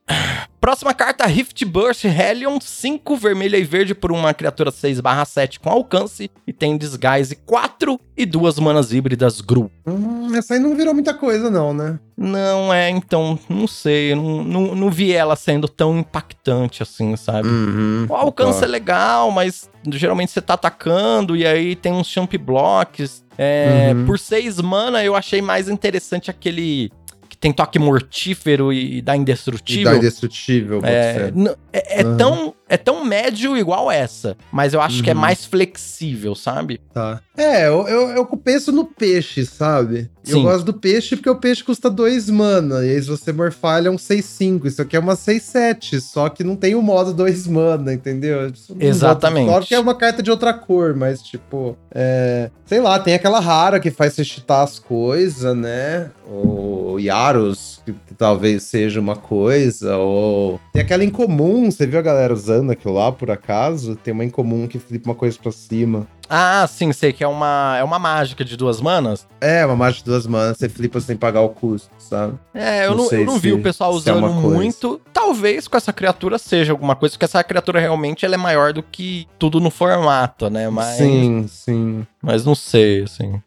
Próxima 0.59 0.93
carta, 0.93 1.25
Rift 1.25 1.63
Burst 1.65 2.03
Hellion, 2.03 2.59
5 2.59 3.15
vermelha 3.15 3.57
e 3.57 3.63
verde 3.63 3.93
por 3.93 4.11
uma 4.11 4.33
criatura 4.33 4.71
6/7 4.71 5.59
com 5.59 5.69
alcance 5.69 6.29
e 6.45 6.51
tem 6.51 6.77
disguise 6.77 7.35
4 7.45 7.99
e 8.17 8.25
duas 8.25 8.59
manas 8.59 8.91
híbridas 8.91 9.39
Gru. 9.39 9.71
Hum, 9.85 10.35
essa 10.35 10.55
aí 10.55 10.59
não 10.59 10.75
virou 10.75 10.93
muita 10.93 11.13
coisa 11.13 11.49
não, 11.49 11.73
né? 11.73 11.99
Não, 12.17 12.73
é, 12.73 12.89
então, 12.89 13.37
não 13.47 13.67
sei, 13.67 14.15
não, 14.15 14.43
não, 14.43 14.75
não 14.75 14.89
vi 14.89 15.13
ela 15.13 15.35
sendo 15.35 15.69
tão 15.69 15.99
impactante 15.99 16.81
assim, 16.81 17.15
sabe? 17.15 17.47
Uhum, 17.47 18.07
o 18.09 18.15
alcance 18.15 18.63
é 18.63 18.67
legal, 18.67 19.29
mas 19.29 19.69
geralmente 19.87 20.31
você 20.31 20.41
tá 20.41 20.55
atacando 20.55 21.35
e 21.35 21.45
aí 21.45 21.75
tem 21.75 21.93
uns 21.93 22.07
champ 22.07 22.33
blocks. 22.37 23.23
É, 23.37 23.93
uhum. 23.95 24.05
Por 24.07 24.17
6 24.17 24.59
mana 24.61 25.03
eu 25.03 25.15
achei 25.15 25.41
mais 25.41 25.69
interessante 25.69 26.31
aquele 26.31 26.91
que 27.37 27.41
tem 27.41 27.53
toque 27.53 27.77
mortífero 27.77 28.73
e, 28.73 28.97
e 28.97 29.01
dá 29.01 29.15
E 29.15 29.19
indestrutível. 29.19 29.91
dá 29.91 29.95
indestrutível, 29.97 30.79
pode 30.81 30.91
É, 30.91 31.13
ser. 31.13 31.35
n- 31.35 31.55
é, 31.71 31.99
é 31.99 32.03
Aham. 32.03 32.17
tão, 32.17 32.55
é 32.69 32.77
tão 32.77 33.03
médio 33.05 33.55
igual 33.57 33.89
essa, 33.91 34.35
mas 34.51 34.73
eu 34.73 34.81
acho 34.81 35.01
que 35.03 35.09
é 35.09 35.13
Uhum. 35.13 35.19
mais 35.19 35.45
flexível, 35.45 36.35
sabe? 36.35 36.79
Tá. 36.93 37.21
É, 37.37 37.67
eu, 37.67 37.87
eu, 37.87 38.09
eu 38.09 38.25
penso 38.37 38.71
no 38.71 38.83
peixe, 38.85 39.45
sabe? 39.45 40.09
Eu 40.27 40.37
Sim. 40.37 40.43
gosto 40.43 40.65
do 40.65 40.73
peixe 40.73 41.15
porque 41.15 41.29
o 41.29 41.35
peixe 41.35 41.63
custa 41.63 41.89
2 41.89 42.29
mana. 42.29 42.83
E 42.85 42.89
aí, 42.89 43.01
se 43.01 43.07
você 43.07 43.31
morfar, 43.31 43.77
ele 43.77 43.87
é 43.87 43.91
um 43.91 43.95
6-5. 43.95 44.65
Isso 44.65 44.81
aqui 44.81 44.95
é 44.97 44.99
uma 44.99 45.13
6-7. 45.15 46.01
Só 46.01 46.27
que 46.27 46.43
não 46.43 46.55
tem 46.55 46.75
o 46.75 46.81
modo 46.81 47.13
2 47.13 47.47
mana, 47.47 47.93
entendeu? 47.93 48.51
Exatamente. 48.79 49.47
Claro 49.47 49.65
que 49.65 49.75
é 49.75 49.79
uma 49.79 49.95
carta 49.95 50.21
de 50.21 50.29
outra 50.31 50.53
cor, 50.53 50.95
mas, 50.95 51.21
tipo, 51.21 51.77
é, 51.93 52.49
sei 52.65 52.81
lá, 52.81 52.99
tem 52.99 53.13
aquela 53.13 53.39
rara 53.39 53.79
que 53.79 53.91
faz 53.91 54.13
você 54.15 54.23
cheatar 54.25 54.63
as 54.63 54.79
coisas, 54.79 55.55
né? 55.55 56.09
O 56.29 56.97
Yaros, 56.99 57.76
talvez 58.17 58.63
seja 58.63 58.99
uma 58.99 59.15
coisa. 59.15 59.97
Ou 59.97 60.59
tem 60.73 60.81
aquela 60.81 61.03
incomum. 61.03 61.69
Você 61.69 61.85
viu 61.87 61.99
a 61.99 62.01
galera 62.03 62.33
usando 62.33 62.71
aquilo 62.71 62.93
lá, 62.93 63.11
por 63.11 63.29
acaso? 63.31 63.95
Tem 63.95 64.13
uma 64.13 64.25
incomum 64.25 64.67
que 64.67 64.79
flipa 64.79 65.09
uma 65.09 65.15
coisa 65.15 65.37
pra 65.41 65.51
cima. 65.51 66.07
Ah, 66.29 66.67
sim, 66.67 66.91
sei 66.91 67.13
que 67.13 67.23
é 67.23 67.27
uma, 67.27 67.77
é 67.79 67.83
uma 67.85 67.97
mágica 67.97 68.43
de 68.43 68.57
duas 68.57 68.81
manas. 68.81 69.25
É, 69.39 69.65
uma 69.65 69.77
mágica 69.77 70.03
de 70.03 70.09
duas 70.11 70.27
manas, 70.27 70.57
você 70.57 70.67
flipa 70.67 70.99
sem 70.99 71.15
pagar 71.15 71.39
o 71.39 71.47
custo, 71.47 71.89
sabe? 71.97 72.33
É, 72.53 72.85
eu 72.85 72.89
Não 72.89 72.97
não, 72.97 73.07
sei 73.07 73.21
eu 73.21 73.25
não 73.25 73.35
se- 73.35 73.39
vi 73.39 73.53
o 73.53 73.61
pessoal 73.63 73.93
é 73.93 73.95
usando 73.95 74.19
coisa. 74.41 74.55
muito. 74.57 74.99
Talvez 75.13 75.69
com 75.69 75.77
essa 75.77 75.93
criatura 75.93 76.37
seja 76.37 76.73
alguma 76.73 76.97
coisa, 76.97 77.13
porque 77.13 77.23
essa 77.23 77.41
criatura 77.45 77.79
realmente 77.79 78.25
ela 78.25 78.35
é 78.35 78.37
maior 78.37 78.73
do 78.73 78.83
que 78.83 79.25
tudo 79.39 79.61
no 79.61 79.69
formato, 79.71 80.49
né? 80.49 80.69
Mas, 80.69 80.97
Sim, 80.97 81.45
sim. 81.47 82.05
mas 82.21 82.43
não 82.45 82.55
sei, 82.55 83.03
assim. 83.03 83.41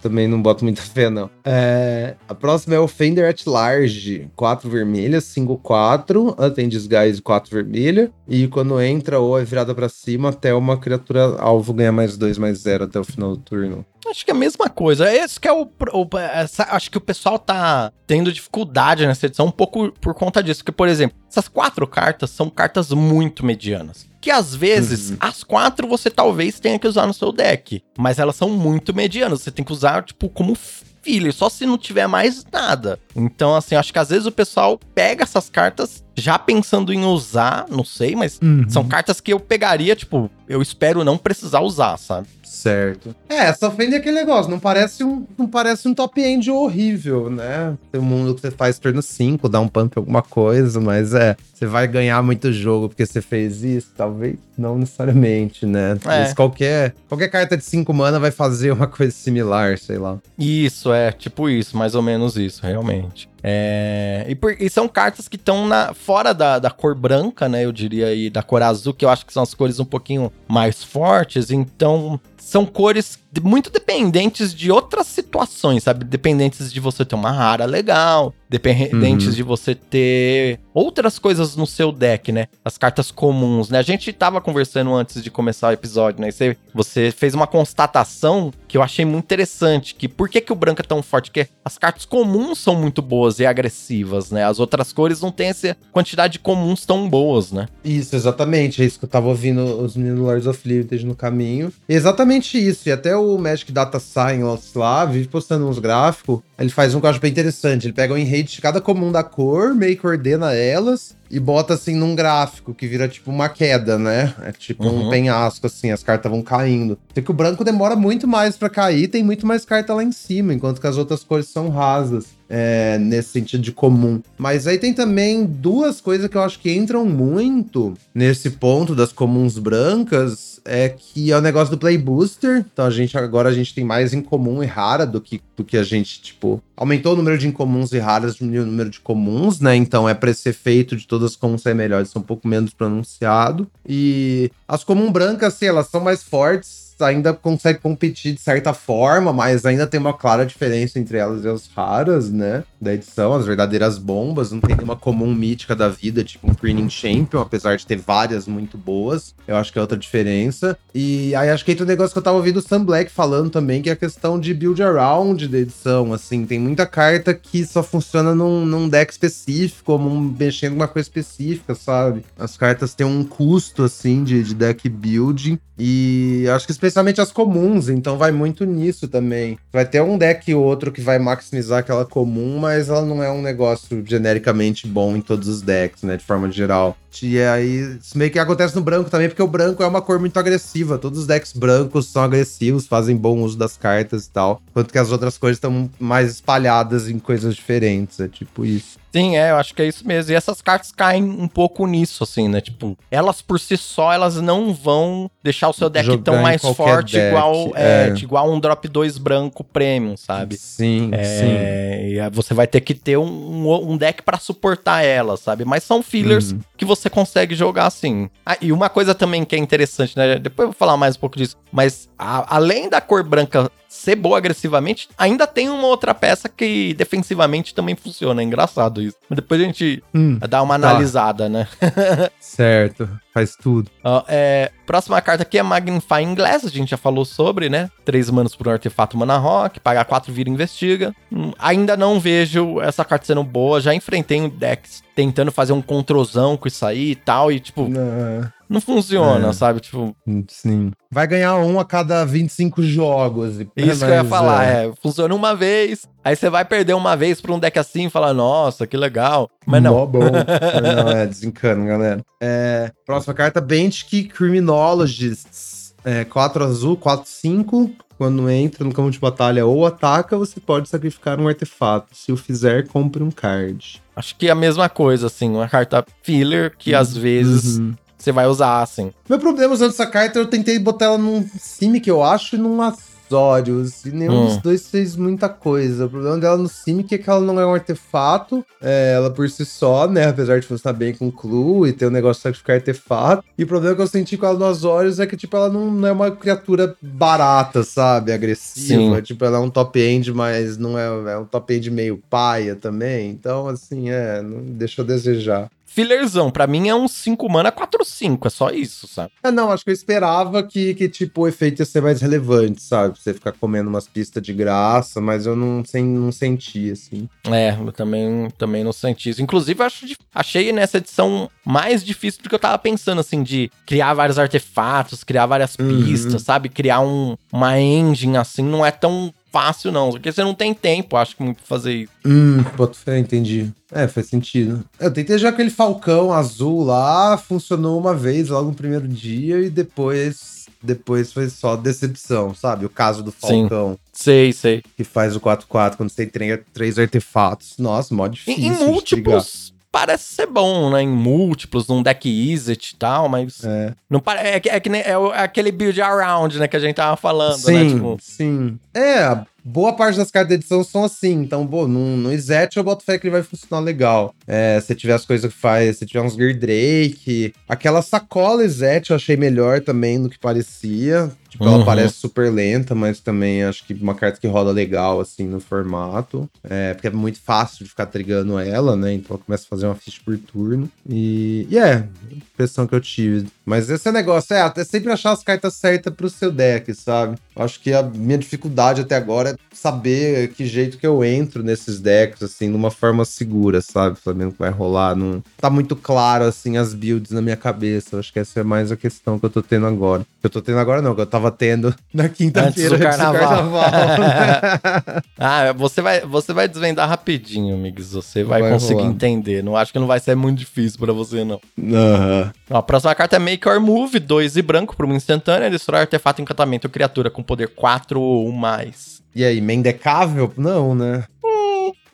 Também 0.00 0.26
não 0.26 0.40
boto 0.40 0.64
muita 0.64 0.80
fé, 0.80 1.10
não. 1.10 1.28
É, 1.44 2.16
a 2.28 2.34
próxima 2.34 2.74
é 2.74 2.78
o 2.78 2.88
Fender 2.88 3.28
at 3.28 3.46
Large. 3.46 4.30
4 4.34 4.68
vermelhas, 4.68 5.24
5, 5.24 5.58
4. 5.58 6.34
Ela 6.38 6.50
tem 6.50 6.68
disguise 6.68 7.20
4 7.20 7.50
vermelha. 7.50 8.10
E 8.26 8.48
quando 8.48 8.80
entra 8.80 9.18
ou 9.20 9.38
é 9.38 9.44
virada 9.44 9.74
pra 9.74 9.88
cima, 9.88 10.30
até 10.30 10.54
uma 10.54 10.76
criatura 10.78 11.36
alvo 11.38 11.72
ganha 11.74 11.92
mais 11.92 12.16
2, 12.16 12.38
mais 12.38 12.58
0 12.58 12.84
até 12.84 12.98
o 12.98 13.04
final 13.04 13.36
do 13.36 13.42
turno. 13.42 13.84
Acho 14.08 14.24
que 14.24 14.30
é 14.30 14.34
a 14.34 14.36
mesma 14.36 14.68
coisa. 14.68 15.12
Esse 15.14 15.38
que 15.38 15.46
é 15.46 15.52
o. 15.52 15.62
o- 15.92 16.18
essa- 16.18 16.66
acho 16.70 16.90
que 16.90 16.98
o 16.98 17.00
pessoal 17.00 17.38
tá 17.38 17.92
tendo 18.06 18.32
dificuldade 18.32 19.06
nessa 19.06 19.26
edição 19.26 19.46
um 19.46 19.50
pouco 19.52 19.92
por 20.00 20.14
conta 20.14 20.42
disso. 20.42 20.60
Porque, 20.64 20.72
por 20.72 20.88
exemplo, 20.88 21.16
essas 21.28 21.46
quatro 21.46 21.86
cartas 21.86 22.30
são 22.30 22.50
cartas 22.50 22.90
muito 22.90 23.44
medianas. 23.46 24.10
Que 24.22 24.30
às 24.30 24.54
vezes, 24.54 25.10
Uhum. 25.10 25.16
as 25.20 25.42
quatro 25.44 25.86
você 25.88 26.08
talvez 26.08 26.58
tenha 26.60 26.78
que 26.78 26.86
usar 26.86 27.06
no 27.06 27.12
seu 27.12 27.30
deck. 27.32 27.82
Mas 27.98 28.18
elas 28.18 28.36
são 28.36 28.48
muito 28.48 28.94
medianas. 28.94 29.42
Você 29.42 29.50
tem 29.50 29.64
que 29.64 29.72
usar, 29.72 30.04
tipo, 30.04 30.28
como 30.30 30.54
filho, 31.02 31.32
só 31.32 31.48
se 31.48 31.66
não 31.66 31.76
tiver 31.76 32.06
mais 32.06 32.46
nada. 32.52 32.98
Então, 33.16 33.56
assim, 33.56 33.74
acho 33.74 33.92
que 33.92 33.98
às 33.98 34.10
vezes 34.10 34.24
o 34.24 34.30
pessoal 34.30 34.78
pega 34.94 35.24
essas 35.24 35.50
cartas 35.50 36.04
já 36.14 36.38
pensando 36.38 36.92
em 36.92 37.04
usar, 37.04 37.66
não 37.70 37.84
sei, 37.84 38.14
mas 38.14 38.38
são 38.68 38.86
cartas 38.86 39.20
que 39.20 39.32
eu 39.32 39.40
pegaria, 39.40 39.96
tipo, 39.96 40.30
eu 40.48 40.60
espero 40.60 41.04
não 41.04 41.16
precisar 41.16 41.60
usar, 41.60 41.96
sabe? 41.96 42.28
Certo. 42.42 43.16
É, 43.30 43.46
essa 43.46 43.70
Fender 43.70 43.94
é 43.94 43.96
aquele 43.96 44.16
negócio, 44.16 44.50
não 44.50 44.60
parece 44.60 45.02
um, 45.02 45.26
não 45.38 45.48
parece 45.48 45.88
um 45.88 45.94
top 45.94 46.20
end 46.20 46.50
horrível, 46.50 47.30
né? 47.30 47.76
Tem 47.90 47.98
um 47.98 48.04
mundo 48.04 48.34
que 48.34 48.42
você 48.42 48.50
faz 48.50 48.78
turno 48.78 49.00
5, 49.00 49.48
dá 49.48 49.58
um 49.58 49.66
pump 49.66 49.96
alguma 49.96 50.20
coisa, 50.20 50.78
mas 50.78 51.14
é, 51.14 51.34
você 51.52 51.64
vai 51.64 51.88
ganhar 51.88 52.22
muito 52.22 52.52
jogo 52.52 52.90
porque 52.90 53.06
você 53.06 53.22
fez 53.22 53.64
isso? 53.64 53.92
Talvez 53.96 54.36
não 54.56 54.76
necessariamente, 54.76 55.64
né? 55.64 55.96
Talvez 56.00 56.34
qualquer, 56.34 56.94
qualquer 57.08 57.28
carta 57.28 57.56
de 57.56 57.64
5 57.64 57.92
mana 57.94 58.20
vai 58.20 58.30
fazer 58.30 58.70
uma 58.70 58.86
coisa 58.86 59.12
similar, 59.12 59.78
sei 59.78 59.96
lá. 59.96 60.18
Isso, 60.38 60.92
é, 60.92 61.10
tipo 61.10 61.48
isso, 61.48 61.76
mais 61.76 61.94
ou 61.94 62.02
menos 62.02 62.36
isso, 62.36 62.60
realmente. 62.62 63.31
É, 63.44 64.24
e, 64.28 64.34
por- 64.34 64.56
e 64.60 64.70
são 64.70 64.86
cartas 64.86 65.26
que 65.28 65.36
estão 65.36 65.68
fora 65.94 66.32
da, 66.32 66.58
da 66.58 66.70
cor 66.70 66.94
branca, 66.94 67.48
né? 67.48 67.64
Eu 67.64 67.72
diria, 67.72 68.14
e 68.14 68.30
da 68.30 68.42
cor 68.42 68.62
azul, 68.62 68.94
que 68.94 69.04
eu 69.04 69.08
acho 69.10 69.26
que 69.26 69.32
são 69.32 69.42
as 69.42 69.52
cores 69.52 69.80
um 69.80 69.84
pouquinho 69.84 70.32
mais 70.46 70.84
fortes. 70.84 71.50
Então, 71.50 72.20
são 72.42 72.66
cores 72.66 73.18
muito 73.42 73.70
dependentes 73.70 74.52
de 74.54 74.70
outras 74.70 75.06
situações, 75.06 75.84
sabe? 75.84 76.04
Dependentes 76.04 76.70
de 76.70 76.80
você 76.80 77.02
ter 77.02 77.14
uma 77.14 77.30
rara 77.32 77.64
legal, 77.64 78.34
dependentes 78.50 79.28
Uhum. 79.28 79.32
de 79.32 79.42
você 79.42 79.74
ter 79.74 80.60
outras 80.74 81.18
coisas 81.18 81.56
no 81.56 81.66
seu 81.66 81.90
deck, 81.90 82.30
né? 82.30 82.48
As 82.62 82.76
cartas 82.76 83.10
comuns, 83.10 83.70
né? 83.70 83.78
A 83.78 83.82
gente 83.82 84.12
tava 84.12 84.38
conversando 84.40 84.92
antes 84.92 85.22
de 85.22 85.30
começar 85.30 85.68
o 85.68 85.72
episódio, 85.72 86.20
né? 86.20 86.30
Você, 86.30 86.56
você 86.74 87.10
fez 87.10 87.32
uma 87.34 87.46
constatação 87.46 88.52
que 88.68 88.76
eu 88.76 88.82
achei 88.82 89.04
muito 89.04 89.24
interessante, 89.24 89.94
que 89.94 90.06
por 90.08 90.28
que, 90.28 90.40
que 90.40 90.52
o 90.52 90.56
branco 90.56 90.82
é 90.82 90.84
tão 90.84 91.02
forte? 91.02 91.30
Porque 91.30 91.48
as 91.64 91.78
cartas 91.78 92.04
comuns 92.04 92.58
são 92.58 92.74
muito 92.74 93.00
boas 93.00 93.38
e 93.38 93.46
agressivas, 93.46 94.30
né? 94.30 94.44
As 94.44 94.58
outras 94.60 94.92
cores 94.92 95.20
não 95.22 95.30
têm 95.30 95.48
essa 95.48 95.74
quantidade 95.90 96.34
de 96.34 96.38
comuns 96.40 96.84
tão 96.84 97.08
boas, 97.08 97.50
né? 97.50 97.66
Isso, 97.82 98.14
exatamente. 98.14 98.82
É 98.82 98.84
isso 98.84 98.98
que 98.98 99.04
eu 99.06 99.08
tava 99.08 99.28
ouvindo 99.28 99.62
os 99.82 99.96
meninos 99.96 100.18
do 100.18 100.24
Lords 100.26 100.46
of 100.46 100.68
Liberty 100.68 101.06
no 101.06 101.14
caminho. 101.14 101.72
Exatamente 101.88 102.31
isso. 102.38 102.88
E 102.88 102.92
até 102.92 103.16
o 103.16 103.36
Magic 103.38 103.70
Data 103.72 103.98
Science 103.98 104.76
lá, 104.76 105.04
vive 105.04 105.28
postando 105.28 105.68
uns 105.68 105.78
gráficos. 105.78 106.40
Ele 106.58 106.70
faz 106.70 106.94
um 106.94 107.00
que 107.00 107.06
eu 107.06 107.10
acho 107.10 107.20
bem 107.20 107.30
interessante. 107.30 107.86
Ele 107.86 107.92
pega 107.92 108.14
o 108.14 108.18
enrate 108.18 108.54
de 108.56 108.60
cada 108.60 108.80
comum 108.80 109.10
da 109.10 109.22
cor, 109.24 109.74
meio 109.74 109.96
que 109.96 110.06
ordena 110.06 110.52
elas 110.54 111.16
e 111.30 111.40
bota 111.40 111.74
assim 111.74 111.94
num 111.96 112.14
gráfico 112.14 112.74
que 112.74 112.86
vira 112.86 113.08
tipo 113.08 113.30
uma 113.30 113.48
queda, 113.48 113.98
né? 113.98 114.34
É 114.42 114.52
tipo 114.52 114.84
um 114.86 115.04
Uhum. 115.04 115.10
penhasco, 115.10 115.66
assim, 115.66 115.90
as 115.90 116.02
cartas 116.02 116.30
vão 116.30 116.42
caindo. 116.42 116.98
Só 117.14 117.20
que 117.22 117.30
o 117.30 117.34
branco 117.34 117.64
demora 117.64 117.96
muito 117.96 118.28
mais 118.28 118.56
pra 118.56 118.68
cair, 118.68 119.08
tem 119.08 119.22
muito 119.24 119.46
mais 119.46 119.64
carta 119.64 119.94
lá 119.94 120.04
em 120.04 120.12
cima, 120.12 120.52
enquanto 120.52 120.80
que 120.80 120.86
as 120.86 120.96
outras 120.98 121.24
cores 121.24 121.48
são 121.48 121.68
rasas. 121.70 122.26
É, 122.54 122.98
nesse 122.98 123.30
sentido 123.30 123.62
de 123.62 123.72
comum. 123.72 124.20
Mas 124.36 124.66
aí 124.66 124.76
tem 124.76 124.92
também 124.92 125.46
duas 125.46 126.02
coisas 126.02 126.28
que 126.28 126.36
eu 126.36 126.42
acho 126.42 126.58
que 126.58 126.70
entram 126.70 127.06
muito 127.06 127.94
nesse 128.14 128.50
ponto 128.50 128.94
das 128.94 129.10
comuns 129.10 129.58
brancas. 129.58 130.52
É 130.64 130.90
que 130.90 131.32
é 131.32 131.36
o 131.36 131.40
negócio 131.40 131.74
do 131.74 131.78
Play 131.78 131.96
Booster. 131.96 132.64
Então 132.72 132.84
a 132.84 132.90
gente 132.90 133.16
agora 133.16 133.48
a 133.48 133.52
gente 133.52 133.74
tem 133.74 133.82
mais 133.82 134.12
incomum 134.12 134.62
e 134.62 134.66
rara 134.66 135.06
do 135.06 135.20
que, 135.20 135.40
do 135.56 135.64
que 135.64 135.78
a 135.78 135.82
gente, 135.82 136.20
tipo. 136.20 136.62
Aumentou 136.76 137.14
o 137.14 137.16
número 137.16 137.38
de 137.38 137.48
incomuns 137.48 137.92
e 137.92 137.98
raras, 137.98 138.36
diminuiu 138.36 138.62
o 138.62 138.66
número 138.66 138.90
de 138.90 139.00
comuns, 139.00 139.58
né? 139.58 139.74
Então 139.74 140.08
é 140.08 140.14
pra 140.14 140.30
esse 140.30 140.48
efeito 140.48 140.94
de 140.94 141.06
todas 141.06 141.32
as 141.32 141.36
comuns 141.36 141.62
serem 141.62 141.78
melhores, 141.78 142.10
são 142.10 142.20
um 142.20 142.24
pouco 142.24 142.46
menos 142.46 142.72
pronunciado. 142.74 143.66
E 143.88 144.50
as 144.68 144.84
comuns 144.84 145.10
brancas, 145.10 145.54
assim, 145.54 145.66
elas 145.66 145.88
são 145.88 146.00
mais 146.00 146.22
fortes 146.22 146.81
ainda 147.00 147.32
consegue 147.32 147.78
competir 147.78 148.34
de 148.34 148.40
certa 148.40 148.72
forma, 148.74 149.32
mas 149.32 149.64
ainda 149.64 149.86
tem 149.86 149.98
uma 149.98 150.12
clara 150.12 150.44
diferença 150.44 150.98
entre 150.98 151.18
elas 151.18 151.44
e 151.44 151.48
as 151.48 151.68
raras, 151.68 152.30
né? 152.30 152.64
Da 152.80 152.94
edição, 152.94 153.32
as 153.32 153.46
verdadeiras 153.46 153.98
bombas. 153.98 154.50
Não 154.52 154.60
tem 154.60 154.76
nenhuma 154.76 154.96
comum 154.96 155.32
mítica 155.34 155.74
da 155.74 155.88
vida, 155.88 156.24
tipo 156.24 156.50
um 156.50 156.54
Greening 156.54 156.90
Champion, 156.90 157.40
apesar 157.40 157.76
de 157.76 157.86
ter 157.86 157.96
várias 157.96 158.46
muito 158.46 158.76
boas. 158.76 159.34
Eu 159.46 159.56
acho 159.56 159.72
que 159.72 159.78
é 159.78 159.82
outra 159.82 159.96
diferença. 159.96 160.76
E 160.94 161.34
aí 161.34 161.50
acho 161.50 161.64
que 161.64 161.72
entra 161.72 161.84
o 161.84 161.88
negócio 161.88 162.12
que 162.12 162.18
eu 162.18 162.22
tava 162.22 162.36
ouvindo 162.36 162.58
o 162.58 162.62
Sam 162.62 162.84
Black 162.84 163.10
falando 163.10 163.50
também, 163.50 163.82
que 163.82 163.90
é 163.90 163.92
a 163.92 163.96
questão 163.96 164.38
de 164.38 164.52
build 164.52 164.82
around 164.82 165.46
da 165.48 165.58
edição. 165.58 166.12
Assim, 166.12 166.44
tem 166.44 166.58
muita 166.58 166.86
carta 166.86 167.32
que 167.34 167.64
só 167.64 167.82
funciona 167.82 168.34
num, 168.34 168.64
num 168.66 168.88
deck 168.88 169.12
específico, 169.12 169.84
como 169.84 170.08
um, 170.08 170.20
mexendo 170.38 170.74
uma 170.74 170.88
coisa 170.88 171.08
específica, 171.08 171.74
sabe? 171.74 172.24
As 172.38 172.56
cartas 172.56 172.94
têm 172.94 173.06
um 173.06 173.24
custo, 173.24 173.84
assim, 173.84 174.24
de, 174.24 174.42
de 174.42 174.54
deck 174.54 174.88
building. 174.88 175.58
E 175.78 176.46
acho 176.54 176.66
que 176.66 176.72
as 177.20 177.32
comuns, 177.32 177.88
então 177.88 178.18
vai 178.18 178.30
muito 178.32 178.64
nisso 178.64 179.08
também. 179.08 179.58
Vai 179.72 179.84
ter 179.84 180.00
um 180.00 180.18
deck 180.18 180.52
ou 180.54 180.62
outro 180.62 180.92
que 180.92 181.00
vai 181.00 181.18
maximizar 181.18 181.80
aquela 181.80 182.04
comum, 182.04 182.58
mas 182.58 182.88
ela 182.88 183.02
não 183.02 183.22
é 183.22 183.30
um 183.30 183.42
negócio 183.42 184.02
genericamente 184.06 184.86
bom 184.86 185.16
em 185.16 185.20
todos 185.20 185.48
os 185.48 185.62
decks, 185.62 186.02
né? 186.02 186.16
De 186.16 186.24
forma 186.24 186.50
geral. 186.50 186.96
E 187.22 187.40
aí, 187.40 187.98
isso 188.00 188.16
meio 188.16 188.30
que 188.30 188.38
acontece 188.38 188.74
no 188.74 188.80
branco 188.82 189.10
também, 189.10 189.28
porque 189.28 189.42
o 189.42 189.46
branco 189.46 189.82
é 189.82 189.86
uma 189.86 190.00
cor 190.00 190.18
muito 190.18 190.36
agressiva. 190.38 190.98
Todos 190.98 191.20
os 191.20 191.26
decks 191.26 191.52
brancos 191.52 192.06
são 192.08 192.22
agressivos, 192.22 192.86
fazem 192.86 193.16
bom 193.16 193.40
uso 193.40 193.58
das 193.58 193.76
cartas 193.76 194.26
e 194.26 194.30
tal. 194.30 194.60
Enquanto 194.70 194.92
que 194.92 194.98
as 194.98 195.10
outras 195.12 195.36
cores 195.36 195.56
estão 195.56 195.90
mais 195.98 196.30
espalhadas 196.30 197.08
em 197.08 197.18
coisas 197.18 197.54
diferentes. 197.54 198.18
É 198.20 198.28
tipo 198.28 198.64
isso. 198.64 199.00
Sim, 199.14 199.36
é, 199.36 199.50
eu 199.50 199.56
acho 199.56 199.74
que 199.74 199.82
é 199.82 199.86
isso 199.86 200.06
mesmo. 200.08 200.32
E 200.32 200.34
essas 200.34 200.62
cartas 200.62 200.90
caem 200.90 201.22
um 201.22 201.46
pouco 201.46 201.86
nisso, 201.86 202.24
assim, 202.24 202.48
né? 202.48 202.62
Tipo, 202.62 202.96
elas 203.10 203.42
por 203.42 203.60
si 203.60 203.76
só, 203.76 204.10
elas 204.10 204.36
não 204.36 204.72
vão 204.72 205.30
deixar 205.42 205.68
o 205.68 205.72
seu 205.74 205.90
deck 205.90 206.06
Jogar 206.06 206.22
tão 206.32 206.40
mais 206.40 206.62
forte 206.62 207.12
deck, 207.12 207.26
igual, 207.28 207.72
é, 207.74 208.08
é. 208.08 208.14
igual 208.16 208.50
um 208.50 208.58
drop 208.58 208.88
2 208.88 209.18
branco 209.18 209.62
premium, 209.62 210.16
sabe? 210.16 210.56
Sim, 210.56 211.10
sim. 211.10 211.56
É, 211.58 212.08
e 212.12 212.20
aí 212.20 212.30
você 212.30 212.54
vai 212.54 212.66
ter 212.66 212.80
que 212.80 212.94
ter 212.94 213.18
um, 213.18 213.90
um- 213.90 213.98
deck 213.98 214.22
pra 214.22 214.38
suportar 214.38 215.02
elas, 215.04 215.40
sabe? 215.40 215.64
Mas 215.66 215.82
são 215.84 216.02
fillers 216.02 216.52
Uhum. 216.52 216.60
que 216.78 216.84
você 216.86 217.01
consegue 217.10 217.54
jogar 217.54 217.86
assim. 217.86 218.28
Ah, 218.44 218.56
e 218.60 218.72
uma 218.72 218.88
coisa 218.88 219.14
também 219.14 219.44
que 219.44 219.54
é 219.54 219.58
interessante, 219.58 220.16
né? 220.16 220.38
Depois 220.38 220.64
eu 220.66 220.70
vou 220.72 220.78
falar 220.78 220.96
mais 220.96 221.16
um 221.16 221.20
pouco 221.20 221.36
disso. 221.36 221.56
Mas 221.72 222.08
a- 222.18 222.56
além 222.56 222.88
da 222.88 223.00
cor 223.00 223.22
branca 223.22 223.70
ser 223.92 224.16
boa 224.16 224.38
agressivamente, 224.38 225.08
ainda 225.18 225.46
tem 225.46 225.68
uma 225.68 225.86
outra 225.86 226.14
peça 226.14 226.48
que 226.48 226.94
defensivamente 226.94 227.74
também 227.74 227.94
funciona. 227.94 228.40
É 228.40 228.44
engraçado 228.44 229.02
isso. 229.02 229.16
Mas 229.28 229.36
depois 229.36 229.60
a 229.60 229.64
gente 229.64 230.02
Hum, 230.14 230.38
dá 230.48 230.62
uma 230.62 230.78
Tá. 230.78 230.88
analisada, 230.88 231.48
né? 231.48 231.68
certo. 232.40 233.08
Faz 233.34 233.56
tudo. 233.56 233.90
É, 234.28 234.70
próxima 234.86 235.20
carta 235.20 235.42
aqui 235.42 235.58
é 235.58 235.62
Magnifying 235.62 236.34
Glass, 236.34 236.64
a 236.66 236.68
gente 236.68 236.90
já 236.90 236.96
falou 236.96 237.24
sobre, 237.24 237.68
né? 237.70 237.90
Três 238.04 238.28
manos 238.30 238.54
por 238.54 238.68
um 238.68 238.72
artefato 238.72 239.16
Mana 239.16 239.38
Rock, 239.38 239.80
pagar 239.80 240.04
quatro 240.04 240.32
vira 240.32 240.50
investiga. 240.50 241.14
Hum, 241.30 241.52
ainda 241.58 241.96
não 241.96 242.20
vejo 242.20 242.80
essa 242.80 243.04
carta 243.04 243.26
sendo 243.26 243.42
boa, 243.44 243.80
já 243.80 243.94
enfrentei 243.94 244.40
um 244.40 244.48
decks 244.48 245.02
tentando 245.14 245.50
fazer 245.52 245.72
um 245.72 245.82
controlzão 245.82 246.56
com 246.56 246.68
isso 246.68 246.84
aí 246.84 247.12
e 247.12 247.16
tal, 247.16 247.50
e 247.52 247.58
tipo, 247.60 247.88
Ah, 247.96 248.50
não 248.72 248.80
funciona, 248.80 249.48
É. 249.48 249.52
sabe? 249.52 249.80
Tipo, 249.80 250.16
sim. 250.48 250.90
Vai 251.10 251.26
ganhar 251.26 251.56
um 251.56 251.78
a 251.78 251.84
cada 251.84 252.24
25 252.24 252.82
jogos. 252.82 253.60
e- 253.60 253.68
isso 253.76 254.04
que 254.04 254.10
eu 254.10 254.14
ia 254.14 254.24
falar, 254.24 254.64
é, 254.64 254.92
funciona 255.02 255.34
uma 255.34 255.54
vez, 255.54 256.06
aí 256.24 256.34
você 256.34 256.48
vai 256.50 256.64
perder 256.64 256.94
uma 256.94 257.16
vez 257.16 257.40
pra 257.40 257.52
um 257.52 257.58
deck 257.58 257.78
assim 257.78 258.06
e 258.06 258.10
falar, 258.10 258.32
nossa, 258.34 258.86
que 258.86 258.96
legal. 258.96 259.48
Mas 259.66 259.82
não, 259.82 259.94
Mó 259.94 260.06
bom. 260.06 260.20
Não, 260.82 261.08
é, 261.10 261.26
desencana, 261.26 261.84
galera. 261.86 262.22
É, 262.40 262.90
próxima 263.06 263.34
carta, 263.34 263.60
Benchkey 263.60 264.24
Criminologists. 264.24 265.94
É, 266.04 266.24
4 266.24 266.64
azul, 266.64 266.96
4, 266.96 267.28
5. 267.30 267.90
Quando 268.18 268.48
entra 268.50 268.84
no 268.84 268.92
campo 268.92 269.10
de 269.10 269.18
batalha 269.18 269.66
ou 269.66 269.84
ataca, 269.84 270.36
você 270.36 270.60
pode 270.60 270.88
sacrificar 270.88 271.40
um 271.40 271.48
artefato. 271.48 272.08
Se 272.12 272.30
o 272.30 272.36
fizer, 272.36 272.86
compre 272.86 273.22
um 273.22 273.30
card. 273.30 274.00
acho 274.14 274.36
que 274.36 274.46
é 274.48 274.50
a 274.50 274.54
mesma 274.54 274.88
coisa, 274.88 275.26
assim, 275.26 275.48
uma 275.50 275.68
carta 275.68 276.04
filler 276.22 276.72
que 276.78 276.94
às 276.94 277.16
vezes 277.16 277.78
Uhum. 277.78 277.94
Você 278.22 278.32
vai 278.32 278.46
usar, 278.46 278.82
assim. 278.82 279.10
Meu 279.28 279.38
problema 279.38 279.74
usando 279.74 279.90
essa 279.90 280.06
carta, 280.06 280.38
eu 280.38 280.46
tentei 280.46 280.78
botar 280.78 281.06
ela 281.06 281.18
num 281.18 281.46
Simic, 281.58 282.08
eu 282.08 282.22
acho, 282.22 282.56
e 282.56 282.58
num 282.58 282.80
Azorius. 282.80 284.04
E 284.04 284.10
nenhum 284.10 284.42
Hum. 284.42 284.46
dos 284.46 284.56
dois 284.58 284.88
fez 284.88 285.16
muita 285.16 285.48
coisa. 285.48 286.04
O 286.06 286.10
problema 286.10 286.38
dela 286.38 286.56
no 286.58 286.68
Simic 286.68 287.14
é 287.14 287.18
que 287.18 287.30
ela 287.30 287.40
não 287.40 287.58
é 287.58 287.64
um 287.66 287.72
artefato. 287.74 288.64
é, 288.84 289.12
ela 289.14 289.30
por 289.30 289.48
si 289.48 289.64
só, 289.64 290.06
né? 290.08 290.26
Apesar 290.28 290.60
de 290.60 290.66
funcionar 290.66 290.96
bem 290.98 291.14
com 291.14 291.30
Clue 291.30 291.88
e 291.88 291.92
ter 291.92 292.04
o 292.06 292.10
negócio 292.10 292.40
de 292.40 292.42
sacrificar 292.42 292.76
artefato. 292.76 293.44
E 293.56 293.62
o 293.64 293.66
problema 293.66 293.94
que 293.96 294.02
eu 294.02 294.06
senti 294.08 294.36
com 294.36 294.44
ela 294.44 294.58
no 294.58 294.64
Azorius 294.66 295.18
é 295.20 295.26
que, 295.26 295.36
tipo, 295.36 295.56
ela 295.56 295.68
não, 295.70 295.90
não 295.90 296.08
é 296.08 296.12
uma 296.12 296.30
criatura 296.32 296.94
barata, 297.00 297.82
sabe? 297.84 298.32
Agressiva. 298.32 299.16
Sim. 299.16 299.22
Tipo, 299.22 299.44
ela 299.44 299.58
é 299.58 299.60
um 299.60 299.70
top 299.70 300.00
end, 300.00 300.32
mas 300.32 300.76
não 300.76 300.98
é, 300.98 301.06
é 301.32 301.38
um 301.38 301.44
top 301.44 301.72
end 301.74 301.90
meio 301.90 302.20
paia 302.28 302.74
também. 302.76 303.30
Então, 303.30 303.68
assim, 303.68 304.10
é, 304.10 304.42
não 304.42 304.62
deixa 304.64 305.00
eu 305.00 305.06
desejar. 305.06 305.70
Fillerzão, 305.92 306.50
pra 306.50 306.66
mim 306.66 306.88
é 306.88 306.94
um 306.94 307.06
5 307.06 307.46
mana 307.50 307.70
4-5, 307.70 308.46
é 308.46 308.50
só 308.50 308.70
isso, 308.70 309.06
sabe? 309.06 309.30
É, 309.42 309.50
não, 309.50 309.70
acho 309.70 309.84
que 309.84 309.90
eu 309.90 309.94
esperava 309.94 310.62
que, 310.62 310.94
que, 310.94 311.06
tipo, 311.06 311.42
o 311.42 311.48
efeito 311.48 311.80
ia 311.80 311.84
ser 311.84 312.00
mais 312.00 312.22
relevante, 312.22 312.82
sabe? 312.82 313.18
Você 313.18 313.34
ficar 313.34 313.52
comendo 313.52 313.90
umas 313.90 314.08
pistas 314.08 314.42
de 314.42 314.54
graça, 314.54 315.20
mas 315.20 315.44
eu 315.44 315.54
não, 315.54 315.84
sem, 315.84 316.02
não 316.02 316.32
senti, 316.32 316.90
assim. 316.90 317.28
É, 317.44 317.76
eu 317.78 317.92
também, 317.92 318.48
também 318.56 318.82
não 318.82 318.92
senti 318.92 319.28
isso. 319.28 319.42
Inclusive, 319.42 319.80
eu 319.82 319.86
acho, 319.86 320.06
achei 320.34 320.72
nessa 320.72 320.96
edição 320.96 321.50
mais 321.62 322.02
difícil 322.02 322.42
do 322.42 322.48
que 322.48 322.54
eu 322.54 322.58
tava 322.58 322.78
pensando, 322.78 323.20
assim, 323.20 323.42
de 323.42 323.70
criar 323.86 324.14
vários 324.14 324.38
artefatos, 324.38 325.22
criar 325.22 325.44
várias 325.44 325.76
Uhum. 325.78 325.88
pistas, 325.88 326.42
sabe? 326.42 326.68
Criar 326.70 327.00
um, 327.00 327.36
uma 327.52 327.78
engine, 327.78 328.36
assim, 328.38 328.62
não 328.62 328.84
é 328.84 328.90
tão 328.90 329.32
fácil, 329.52 329.92
não. 329.92 330.10
Porque 330.10 330.32
você 330.32 330.42
não 330.42 330.54
tem 330.54 330.72
tempo, 330.72 331.16
acho 331.16 331.36
que, 331.36 331.42
muito 331.42 331.58
pra 331.58 331.66
fazer 331.66 331.92
isso. 331.94 332.12
Hum, 332.24 332.62
boto 332.76 332.96
fé, 332.96 333.18
entendi. 333.18 333.70
É, 333.92 334.08
faz 334.08 334.26
sentido. 334.26 334.82
Eu 334.98 335.12
tentei 335.12 335.36
já 335.38 335.50
aquele 335.50 335.70
falcão 335.70 336.32
azul 336.32 336.82
lá, 336.82 337.36
funcionou 337.36 337.98
uma 338.00 338.14
vez 338.14 338.48
logo 338.48 338.70
no 338.70 338.74
primeiro 338.74 339.06
dia 339.06 339.60
e 339.60 339.68
depois. 339.68 340.62
Depois 340.84 341.32
foi 341.32 341.48
só 341.48 341.76
decepção, 341.76 342.52
sabe? 342.56 342.84
O 342.84 342.88
caso 342.90 343.22
do 343.22 343.30
Sim. 343.30 343.68
Falcão, 343.68 343.96
Sei, 344.12 344.52
sei. 344.52 344.82
que 344.96 345.04
faz 345.04 345.36
o 345.36 345.40
4-4 345.40 345.94
quando 345.96 346.10
você 346.10 346.26
tem 346.26 346.58
três, 346.74 346.98
artefatos. 346.98 347.74
Nossa, 347.78 348.12
mó 348.12 348.26
difícil. 348.26 348.64
Em, 348.64 348.70
múltiplos, 348.86 349.71
parece 349.92 350.24
ser 350.34 350.46
bom, 350.46 350.90
né? 350.90 351.02
Em 351.02 351.08
múltiplos, 351.08 351.86
num 351.86 352.02
deck 352.02 352.26
Izzet 352.28 352.94
e 352.94 352.96
tal, 352.96 353.28
mas. 353.28 353.62
É. 353.62 353.94
Não 354.10 354.18
pare... 354.18 354.40
é, 354.48 354.58
que- 354.58 354.70
é 354.70 354.80
que 354.80 354.88
nem 354.88 355.02
é 355.02 355.10
é 355.12 355.40
aquele 355.42 355.70
build 355.70 356.00
around, 356.00 356.58
né? 356.58 356.66
Que 356.66 356.76
a 356.76 356.80
gente 356.80 356.96
tava 356.96 357.16
falando, 357.16 357.58
sim, 357.58 357.72
né? 357.72 357.94
Tipo, 357.94 358.16
sim. 358.20 358.78
É, 358.94 359.38
boa 359.64 359.92
parte 359.92 360.16
das 360.16 360.30
cartas 360.30 360.48
da 360.50 360.54
edição 360.56 360.82
são 360.84 361.04
assim. 361.04 361.32
Então, 361.42 361.66
pô, 361.66 361.86
no, 361.86 362.16
no 362.16 362.32
Izete 362.32 362.76
eu 362.78 362.84
boto 362.84 363.04
fé 363.04 363.18
que 363.18 363.26
ele 363.26 363.32
vai 363.32 363.42
funcionar 363.42 363.82
legal. 363.82 364.34
É, 364.46 364.80
se 364.80 364.94
tiver 364.94 365.14
as 365.14 365.24
coisas 365.24 365.52
que 365.52 365.58
faz, 365.58 365.98
se 365.98 366.06
tiver 366.06 366.20
uns 366.22 366.34
Gear 366.34 366.56
Drake. 366.58 367.54
Aquela 367.68 368.02
sacola 368.02 368.64
Izete 368.64 369.10
eu 369.10 369.16
achei 369.16 369.36
melhor 369.36 369.80
também 369.80 370.20
do 370.22 370.28
que 370.28 370.38
parecia. 370.38 371.30
Tipo, 371.48 371.64
ela 371.66 371.78
Uhum. 371.78 371.84
parece 371.84 372.14
super 372.14 372.50
lenta, 372.50 372.94
mas 372.94 373.20
também 373.20 373.62
acho 373.62 373.84
que 373.86 373.92
uma 373.92 374.14
carta 374.14 374.40
que 374.40 374.46
roda 374.46 374.70
legal, 374.70 375.20
assim, 375.20 375.46
no 375.46 375.60
formato. 375.60 376.48
É, 376.64 376.94
porque 376.94 377.08
é 377.08 377.10
muito 377.10 377.38
fácil 377.42 377.84
de 377.84 377.90
ficar 377.90 378.06
trigando 378.06 378.58
ela, 378.58 378.96
né? 378.96 379.12
Então 379.12 379.36
ela 379.36 379.44
começa 379.44 379.64
a 379.64 379.68
fazer 379.68 379.84
uma 379.84 379.94
ficha 379.94 380.18
por 380.24 380.38
turno. 380.38 380.90
E, 381.06 381.66
e 381.68 381.76
é, 381.78 382.08
impressão 382.32 382.86
que 382.86 382.94
eu 382.94 383.00
tive. 383.02 383.46
Mas 383.66 383.90
esse 383.90 384.10
negócio, 384.10 384.54
é, 384.54 384.62
até 384.62 384.82
sempre 384.82 385.12
achar 385.12 385.32
as 385.32 385.42
cartas 385.42 385.74
certas 385.74 386.14
pro 386.14 386.30
seu 386.30 386.50
deck, 386.50 386.94
sabe? 386.94 387.36
Acho 387.54 387.78
que 387.80 387.92
a 387.92 388.02
minha 388.02 388.38
dificuldade 388.38 389.02
até 389.02 389.14
agora 389.16 389.51
saber 389.72 390.48
que 390.52 390.66
jeito 390.66 390.98
que 390.98 391.06
eu 391.06 391.24
entro 391.24 391.62
nesses 391.62 392.00
decks, 392.00 392.42
assim, 392.42 392.68
numa 392.68 392.90
forma 392.90 393.24
segura, 393.24 393.80
sabe? 393.80 394.18
Sabendo 394.22 394.52
que 394.52 394.58
vai 394.58 394.70
rolar. 394.70 395.14
Não 395.16 395.42
tá 395.58 395.68
muito 395.70 395.96
claro, 395.96 396.44
assim, 396.44 396.76
as 396.76 396.94
builds 396.94 397.30
na 397.32 397.42
minha 397.42 397.56
cabeça. 397.56 398.16
Eu 398.16 398.20
acho 398.20 398.32
que 398.32 398.38
essa 398.38 398.60
é 398.60 398.62
mais 398.62 398.92
a 398.92 398.96
questão 398.96 399.38
que 399.38 399.44
eu 399.46 399.50
tô 399.50 399.62
tendo 399.62 399.86
agora. 399.86 400.22
Que 400.40 400.46
eu 400.46 400.50
tô 400.50 400.60
tendo 400.62 400.78
agora, 400.78 401.02
não, 401.02 401.14
que 401.14 401.20
eu 401.20 401.26
tava 401.26 401.50
tendo 401.50 401.94
na 402.12 402.28
quinta-feira 402.28 402.96
do 402.98 403.04
antes 403.06 403.16
do 403.16 403.18
carnaval. 403.22 403.70
carnaval. 403.80 405.22
Ah, 405.44 405.72
você 405.72 406.00
vai, 406.00 406.20
você 406.20 406.52
vai 406.52 406.68
desvendar 406.68 407.08
rapidinho, 407.08 407.74
amigos. 407.74 408.12
Você 408.12 408.44
vai, 408.44 408.60
Vai 408.62 408.70
conseguir 408.72 409.00
rolar. 409.00 409.10
entender. 409.10 409.62
Não 409.62 409.76
acho 409.76 409.92
que 409.92 409.98
não 409.98 410.06
vai 410.06 410.20
ser 410.20 410.36
muito 410.36 410.58
difícil 410.58 410.98
pra 411.00 411.12
você, 411.12 411.42
não. 411.44 411.60
Aham. 411.78 412.52
Ó, 412.70 412.76
a 412.78 412.82
próxima 412.82 413.14
carta 413.14 413.36
é 413.36 413.38
Make 413.40 413.68
or 413.68 413.80
Move, 413.80 414.20
2 414.20 414.56
e 414.56 414.62
branco 414.62 414.96
por 414.96 415.04
uma 415.04 415.16
instantânea. 415.16 415.68
Destrói 415.70 416.00
artefato, 416.02 416.40
encantamento 416.40 416.86
ou 416.86 416.92
criatura 416.92 417.28
com 417.30 417.42
poder 417.42 417.68
4 417.74 418.20
ou 418.20 418.52
mais. 418.52 419.11
E 419.34 419.44
aí, 419.44 419.60
mendecável? 419.60 420.52
Não, 420.56 420.94
né? 420.94 421.24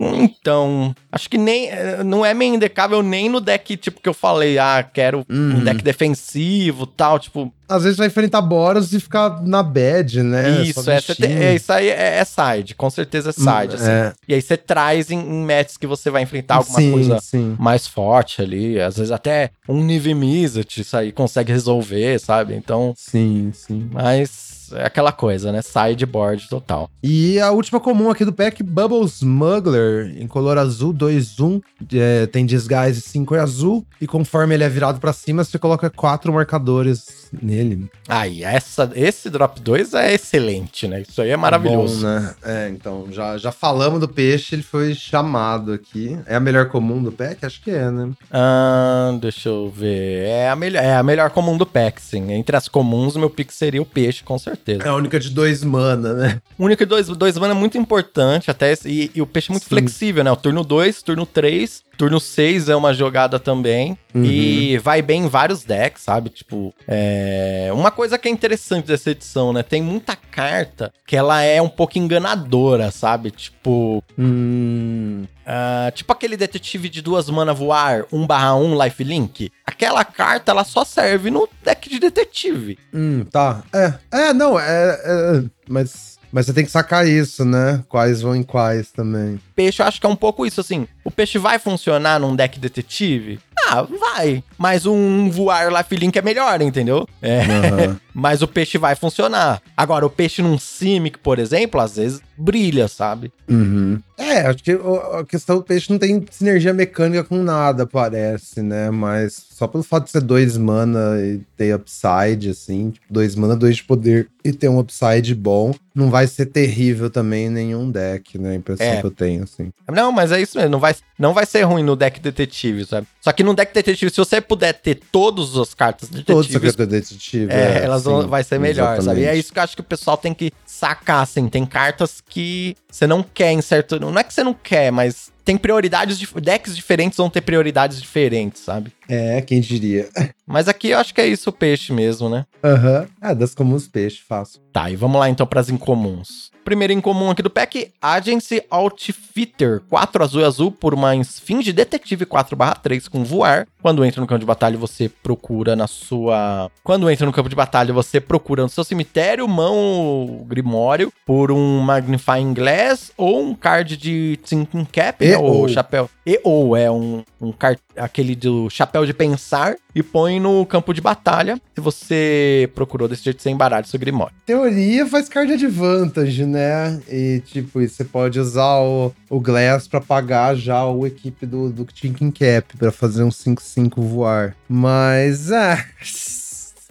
Então, 0.01 0.95
acho 1.11 1.29
que 1.29 1.37
nem. 1.37 1.69
Não 2.07 2.25
é 2.25 2.33
meio 2.33 2.55
indecável 2.55 3.03
nem 3.03 3.29
no 3.29 3.41
deck, 3.41 3.77
tipo, 3.77 4.01
que 4.01 4.09
eu 4.09 4.15
falei, 4.15 4.57
ah, 4.59 4.83
quero 4.83 5.25
um 5.29 5.57
Uhum. 5.59 5.65
deck 5.65 5.83
defensivo 5.83 6.87
tal. 6.87 7.19
Tipo, 7.19 7.53
Às 7.69 7.83
vezes 7.83 7.99
vai 7.99 8.07
enfrentar 8.07 8.41
Boros 8.41 8.93
e 8.93 9.01
ficar 9.01 9.43
na 9.43 9.63
bad, 9.63 10.23
né? 10.23 10.63
isso, 10.63 10.89
é, 10.89 11.01
tem- 11.01 11.17
bichinho. 11.29 11.43
é, 11.43 11.55
isso 11.57 11.73
aí 11.73 11.89
é, 11.89 12.19
é 12.19 12.25
side, 12.25 12.75
com 12.77 12.89
certeza 12.89 13.31
é 13.31 13.33
side. 13.33 13.73
Hum, 13.73 13.75
assim. 13.75 13.91
é. 13.91 14.13
E 14.29 14.35
aí 14.35 14.41
você 14.41 14.57
traz 14.57 15.11
em, 15.11 15.19
em 15.19 15.45
matches 15.45 15.77
que 15.77 15.87
você 15.87 16.11
vai 16.11 16.23
enfrentar 16.23 16.57
alguma 16.57 16.79
sim, 16.81 16.91
coisa 16.93 17.19
Sim. 17.21 17.57
mais 17.59 17.87
forte 17.87 18.41
ali. 18.41 18.81
Às 18.81 18.97
vezes 18.97 19.11
até 19.11 19.51
um 19.69 19.83
Nive 19.83 20.15
Mizzet, 20.15 20.81
isso 20.81 20.97
aí 20.97 21.11
consegue 21.13 21.53
resolver, 21.53 22.19
sabe? 22.21 22.55
Então, 22.55 22.95
Sim, 22.97 23.51
sim. 23.53 23.89
mas 23.93 24.48
é 24.73 24.85
aquela 24.85 25.13
coisa, 25.13 25.53
né? 25.53 25.63
Sideboard 25.63 26.49
total. 26.49 26.91
E 27.03 27.39
a 27.41 27.51
última 27.51 27.81
comum 27.81 28.11
aqui 28.11 28.25
do 28.25 28.33
pack, 28.33 28.63
Bubble 28.63 29.05
Smuggler, 29.05 30.15
em 30.21 30.27
color 30.27 30.59
azul, 30.59 30.93
2-1. 30.93 31.63
É, 31.95 32.27
tem 32.27 32.45
disguise 32.45 33.01
5 33.01 33.35
e 33.35 33.39
azul. 33.39 33.87
E 34.01 34.07
conforme 34.07 34.55
ele 34.55 34.65
é 34.65 34.69
virado 34.69 35.01
pra 35.01 35.13
cima, 35.13 35.45
você 35.45 35.59
coloca 35.59 35.91
quatro 35.91 36.33
marcadores 36.33 37.29
nele. 37.43 37.91
Aí, 38.07 38.43
essa, 38.43 38.91
esse 38.95 39.31
drop 39.31 39.61
2 39.61 39.95
é 39.95 40.15
excelente, 40.15 40.87
né? 40.89 41.03
Isso 41.03 41.21
aí 41.21 41.31
é 41.31 41.37
maravilhoso. 41.37 42.03
Bom, 42.03 42.07
né? 42.07 42.35
É, 42.45 42.69
então, 42.69 43.07
já, 43.11 43.37
já 43.39 43.53
falamos 43.53 44.01
do 44.01 44.09
peixe, 44.09 44.55
ele 44.55 44.63
foi 44.63 44.95
chamado 44.95 45.73
aqui. 45.73 46.19
É 46.27 46.37
a 46.37 46.41
melhor 46.41 46.69
comum 46.69 47.03
do 47.03 47.13
pack? 47.13 47.45
Acho 47.45 47.63
que 47.63 47.71
é, 47.71 47.91
né? 47.91 48.11
Ah, 48.31 49.17
deixa 49.21 49.49
eu 49.49 49.71
ver. 49.71 50.27
É 50.27 50.51
a, 50.51 50.57
melhor, 50.57 50.83
é 50.83 50.97
a 50.97 51.03
melhor 51.03 51.31
comum 51.31 51.57
do 51.57 51.67
pack, 51.67 52.01
sim. 52.01 52.33
Entre 52.33 52.57
as 52.57 52.69
comuns, 52.69 53.17
o 53.17 53.19
meu 53.19 53.31
pick 53.31 53.51
seria 53.51 53.83
o 53.83 53.87
peixe, 53.87 54.23
com 54.23 54.39
certeza. 54.39 54.58
É 54.67 54.89
a 54.89 54.95
única 54.95 55.19
de 55.19 55.31
dois 55.31 55.63
mana, 55.65 56.13
né? 56.13 56.43
O 56.59 56.65
único 56.65 56.85
dois, 56.85 57.09
dois 57.09 57.37
mana 57.39 57.55
é 57.55 57.57
muito 57.57 57.79
importante, 57.79 58.51
até 58.51 58.75
e, 58.85 59.11
e 59.15 59.23
o 59.23 59.27
peixe 59.27 59.51
é 59.51 59.53
muito 59.53 59.65
Sim. 59.65 59.71
flexível, 59.71 60.25
né? 60.25 60.31
O 60.31 60.37
turno 60.37 60.65
2, 60.65 61.03
turno 61.03 61.25
3, 61.25 61.83
turno 61.99 62.21
6 62.21 62.69
é 62.69 62.77
uma 62.77 62.95
jogada 62.95 63.41
também. 63.41 63.99
Uhum. 64.15 64.25
E 64.25 64.79
vai 64.79 65.03
bem 65.03 65.25
em 65.25 65.29
vários 65.29 65.65
decks, 65.65 66.05
sabe? 66.05 66.31
Tipo, 66.31 66.73
é... 66.87 67.69
uma 67.75 67.91
coisa 67.91 68.17
que 68.17 68.29
é 68.29 68.31
interessante 68.31 68.87
dessa 68.87 69.11
edição, 69.11 69.53
né? 69.53 69.63
Tem 69.63 69.83
muita 69.83 70.17
carta 70.17 70.93
que 71.07 71.17
ela 71.17 71.43
é 71.43 71.61
um 71.61 71.69
pouco 71.69 71.99
enganadora, 71.99 72.91
sabe? 72.91 73.31
Tipo, 73.33 74.03
Hum. 74.17 75.25
ah, 75.45 75.91
tipo 75.95 76.13
aquele 76.13 76.37
detetive 76.37 76.89
de 76.89 77.03
duas 77.03 77.29
mana 77.29 77.53
voar, 77.53 78.05
1/1 78.13 78.85
lifelink. 78.85 79.51
Aquela 79.67 80.05
carta, 80.05 80.53
ela 80.53 80.65
só 80.65 80.85
serve 80.85 81.31
no 81.31 81.49
deck 81.65 81.91
de 81.91 81.99
detetive. 81.99 82.79
Hum, 82.95 83.25
tá. 83.31 83.63
É, 83.75 83.95
é, 84.11 84.33
não, 84.33 84.59
é. 84.59 85.01
é, 85.05 85.45
mas, 85.69 86.19
mas 86.33 86.47
você 86.47 86.53
tem 86.53 86.65
que 86.65 86.71
sacar 86.71 87.07
isso, 87.07 87.45
né? 87.45 87.83
Quais 87.89 88.23
vão 88.23 88.35
em 88.37 88.43
quais 88.43 88.91
também. 88.91 89.41
Peixe, 89.59 89.83
eu 89.83 89.87
acho 89.87 90.01
que 90.01 90.07
é 90.07 90.09
um 90.09 90.15
pouco 90.15 90.47
isso, 90.47 90.61
assim. 90.61 90.87
O 91.05 91.11
peixe 91.11 91.37
vai 91.37 91.59
funcionar 91.59 92.21
num 92.21 92.37
deck 92.37 92.61
detetive? 92.61 93.41
Ah, 93.67 93.83
vai. 93.83 94.41
Mas 94.57 94.87
um 94.87 95.29
voar 95.29 95.69
lifelink 95.73 96.17
é 96.17 96.23
melhor, 96.23 96.63
entendeu? 96.63 97.09
É. 97.21 97.41
Aham. 97.41 98.01
Mas 98.15 98.41
o 98.41 98.49
peixe 98.49 98.79
vai 98.79 98.95
funcionar. 98.97 99.61
Agora, 99.77 100.05
o 100.07 100.11
peixe 100.11 100.43
num 100.43 100.59
Simic, 100.59 101.19
por 101.19 101.39
exemplo, 101.39 101.81
às 101.81 101.97
vezes 101.97 102.21
brilha, 102.37 102.89
sabe? 102.89 103.33
Uhum. 103.49 104.01
É, 104.17 104.41
acho 104.47 104.63
que 104.63 104.73
a 104.73 105.25
questão 105.25 105.57
do 105.57 105.63
peixe 105.63 105.91
não 105.91 105.99
tem 105.99 106.25
sinergia 106.31 106.73
mecânica 106.75 107.23
com 107.23 107.37
nada, 107.43 107.87
parece, 107.87 108.61
né? 108.63 108.91
Mas 108.91 109.47
só 109.51 109.67
pelo 109.69 109.85
fato 109.85 110.05
de 110.05 110.11
ser 110.11 110.21
dois 110.23 110.57
mana 110.57 111.17
e 111.21 111.41
ter 111.57 111.75
upside, 111.75 112.51
assim, 112.51 112.91
tipo, 112.91 113.07
dois 113.09 113.35
mana, 113.37 113.55
dois 113.57 113.77
de 113.77 113.85
poder 113.85 114.29
e 114.45 114.53
ter 114.53 114.69
um 114.69 114.79
upside 114.81 115.33
bom, 115.35 115.73
não 115.95 116.11
vai 116.11 116.27
ser 116.27 116.47
terrível 116.47 117.11
também 117.11 117.47
em 117.47 117.51
nenhum 117.51 117.89
deck, 117.91 118.37
né? 118.39 118.51
A 118.53 118.55
impressão 118.57 118.87
É. 118.87 119.01
que 119.01 119.07
eu 119.07 119.11
tenho, 119.13 119.47
assim. 119.53 119.73
Não, 119.91 120.13
mas 120.13 120.33
é 120.33 120.41
isso 120.41 120.57
mesmo. 120.57 120.71
Não 120.71 120.79
vai, 120.79 120.95
não 121.19 121.35
vai 121.35 121.47
ser 121.47 121.63
ruim 121.63 121.83
no 121.83 121.97
deck 121.97 122.21
detetive, 122.21 122.85
sabe? 122.85 123.07
Só 123.21 123.33
que 123.33 123.43
no 123.43 123.55
deck 123.55 123.73
detetive, 123.73 124.11
se 124.11 124.17
você 124.17 124.41
puder 124.41 124.73
ter 124.75 125.01
todas 125.11 125.57
as 125.57 125.75
cartas 125.75 126.09
detetives, 126.09 126.53
secreto 126.53 126.87
detetive. 126.87 127.53
é, 127.53 127.85
elas 127.85 128.05
vão, 128.05 128.23
sim, 128.23 128.29
vai 128.29 128.45
ser 128.45 128.59
melhor, 128.59 129.01
sabe? 129.03 129.21
E 129.21 129.25
é 129.25 129.25
exatamente. 129.25 129.41
isso 129.41 129.53
que 129.53 129.59
eu 129.59 129.63
acho 129.63 129.77
que 129.77 129.81
o 129.81 129.85
pessoal 129.85 130.17
tem 130.17 130.35
que 130.35 130.53
sacar, 130.67 131.23
assim. 131.23 131.49
Tem 131.49 131.65
cartas 131.67 132.23
que 132.27 132.77
você 132.91 133.07
não 133.07 133.23
quer 133.23 133.53
em 133.53 133.61
certo... 133.61 133.99
Não 133.99 134.19
é 134.19 134.25
que 134.25 134.33
você 134.33 134.45
não 134.45 134.55
quer, 134.55 134.91
mas 134.91 135.31
tem 135.45 135.57
prioridades... 135.57 136.19
Decks 136.41 136.77
diferentes 136.77 137.17
vão 137.17 137.31
ter 137.31 137.41
prioridades 137.41 138.01
diferentes, 138.01 138.63
sabe? 138.63 138.93
É, 139.09 139.41
quem 139.41 139.61
diria. 139.61 140.09
Mas 140.47 140.69
aqui 140.69 140.89
eu 140.91 140.99
acho 140.99 141.15
que 141.15 141.21
é 141.21 141.27
isso 141.27 141.51
o 141.51 141.53
peixe 141.53 141.93
mesmo, 141.93 142.29
né? 142.29 142.45
Aham. 142.63 143.07
Ah, 143.21 143.35
das 143.35 143.55
comuns 143.55 143.87
peixe, 143.87 144.21
fácil. 144.27 144.61
Tá, 144.73 144.91
e 144.91 144.97
vamos 144.97 145.19
lá 145.19 145.29
então 145.29 145.47
para 145.47 145.61
as 145.61 145.69
incomuns. 145.71 146.51
Primeiro 146.65 146.93
incomum 146.93 147.31
aqui 147.31 147.43
do 147.43 147.49
pack, 147.51 147.91
Agency 148.01 148.63
Outfitter, 148.71 149.81
4 149.89 150.23
azul 150.23 150.41
e 150.43 150.45
azul 150.45 150.71
por 150.71 150.93
uma 150.93 151.17
esfinge 151.17 151.73
detetive 151.73 152.27
4/3 152.27 153.09
com 153.09 153.25
voar. 153.25 153.67
Quando 153.81 154.05
entra 154.05 154.21
no 154.21 154.27
campo 154.27 154.41
de 154.41 154.47
batalha, 154.47 154.77
você 154.77 155.09
procura 155.09 155.75
na 155.75 155.87
sua. 155.87 156.71
Quando 156.85 157.11
entra 157.11 157.25
no 157.25 157.33
campo 157.33 157.49
de 157.49 157.57
batalha, 157.57 157.93
você 157.95 158.21
procura 158.21 158.63
no 158.63 158.69
seu 158.69 158.85
cemitério, 158.85 159.49
mão 159.49 160.45
grimório 160.47 161.13
por 161.25 161.51
um 161.51 161.81
Magnifying 161.81 162.53
Glass 162.53 163.13
ou 163.17 163.41
um 163.43 163.55
card 163.55 163.97
de 163.97 164.39
Thinking 164.45 164.85
Cap, 164.85 165.25
E 165.25 165.29
né? 165.31 165.39
Ou. 165.39 165.69
chapéu. 165.69 166.11
E 166.27 166.39
ou 166.45 166.77
é 166.77 166.91
um, 166.91 167.25
um 167.41 167.51
card, 167.53 167.81
aquele 167.97 168.35
do 168.37 168.69
chapéu 168.69 168.98
de 169.07 169.13
pensar 169.15 169.77
e 169.95 170.03
põe 170.03 170.39
no 170.41 170.65
campo 170.67 170.93
de 170.93 171.01
batalha. 171.01 171.61
Se 171.75 171.81
você 171.81 172.71
procurou 172.75 173.09
desse 173.09 173.25
jeito, 173.25 173.43
você 173.43 173.51
embaralha 173.51 173.85
seu 173.87 173.99
grimório. 173.99 174.35
Teoria 174.47 175.07
faz 175.07 175.29
card 175.29 175.53
advantage, 175.53 176.45
né? 176.47 177.01
E, 177.09 177.43
tipo, 177.47 177.81
você 177.81 178.05
pode 178.05 178.39
usar 178.39 178.79
o, 178.81 179.13
o 179.29 179.41
Glass 179.41 179.87
pra 179.89 180.01
pagar 180.01 180.55
já 180.57 180.85
o 180.87 181.07
equipe 181.07 181.47
do, 181.47 181.71
do 181.71 181.85
Thinking 181.85 182.31
Cap 182.31 182.77
pra 182.77 182.93
fazer 182.93 183.23
um 183.23 183.29
5-5 183.31 183.93
voar. 184.03 184.55
Mas, 184.69 185.51
ah... 185.53 185.85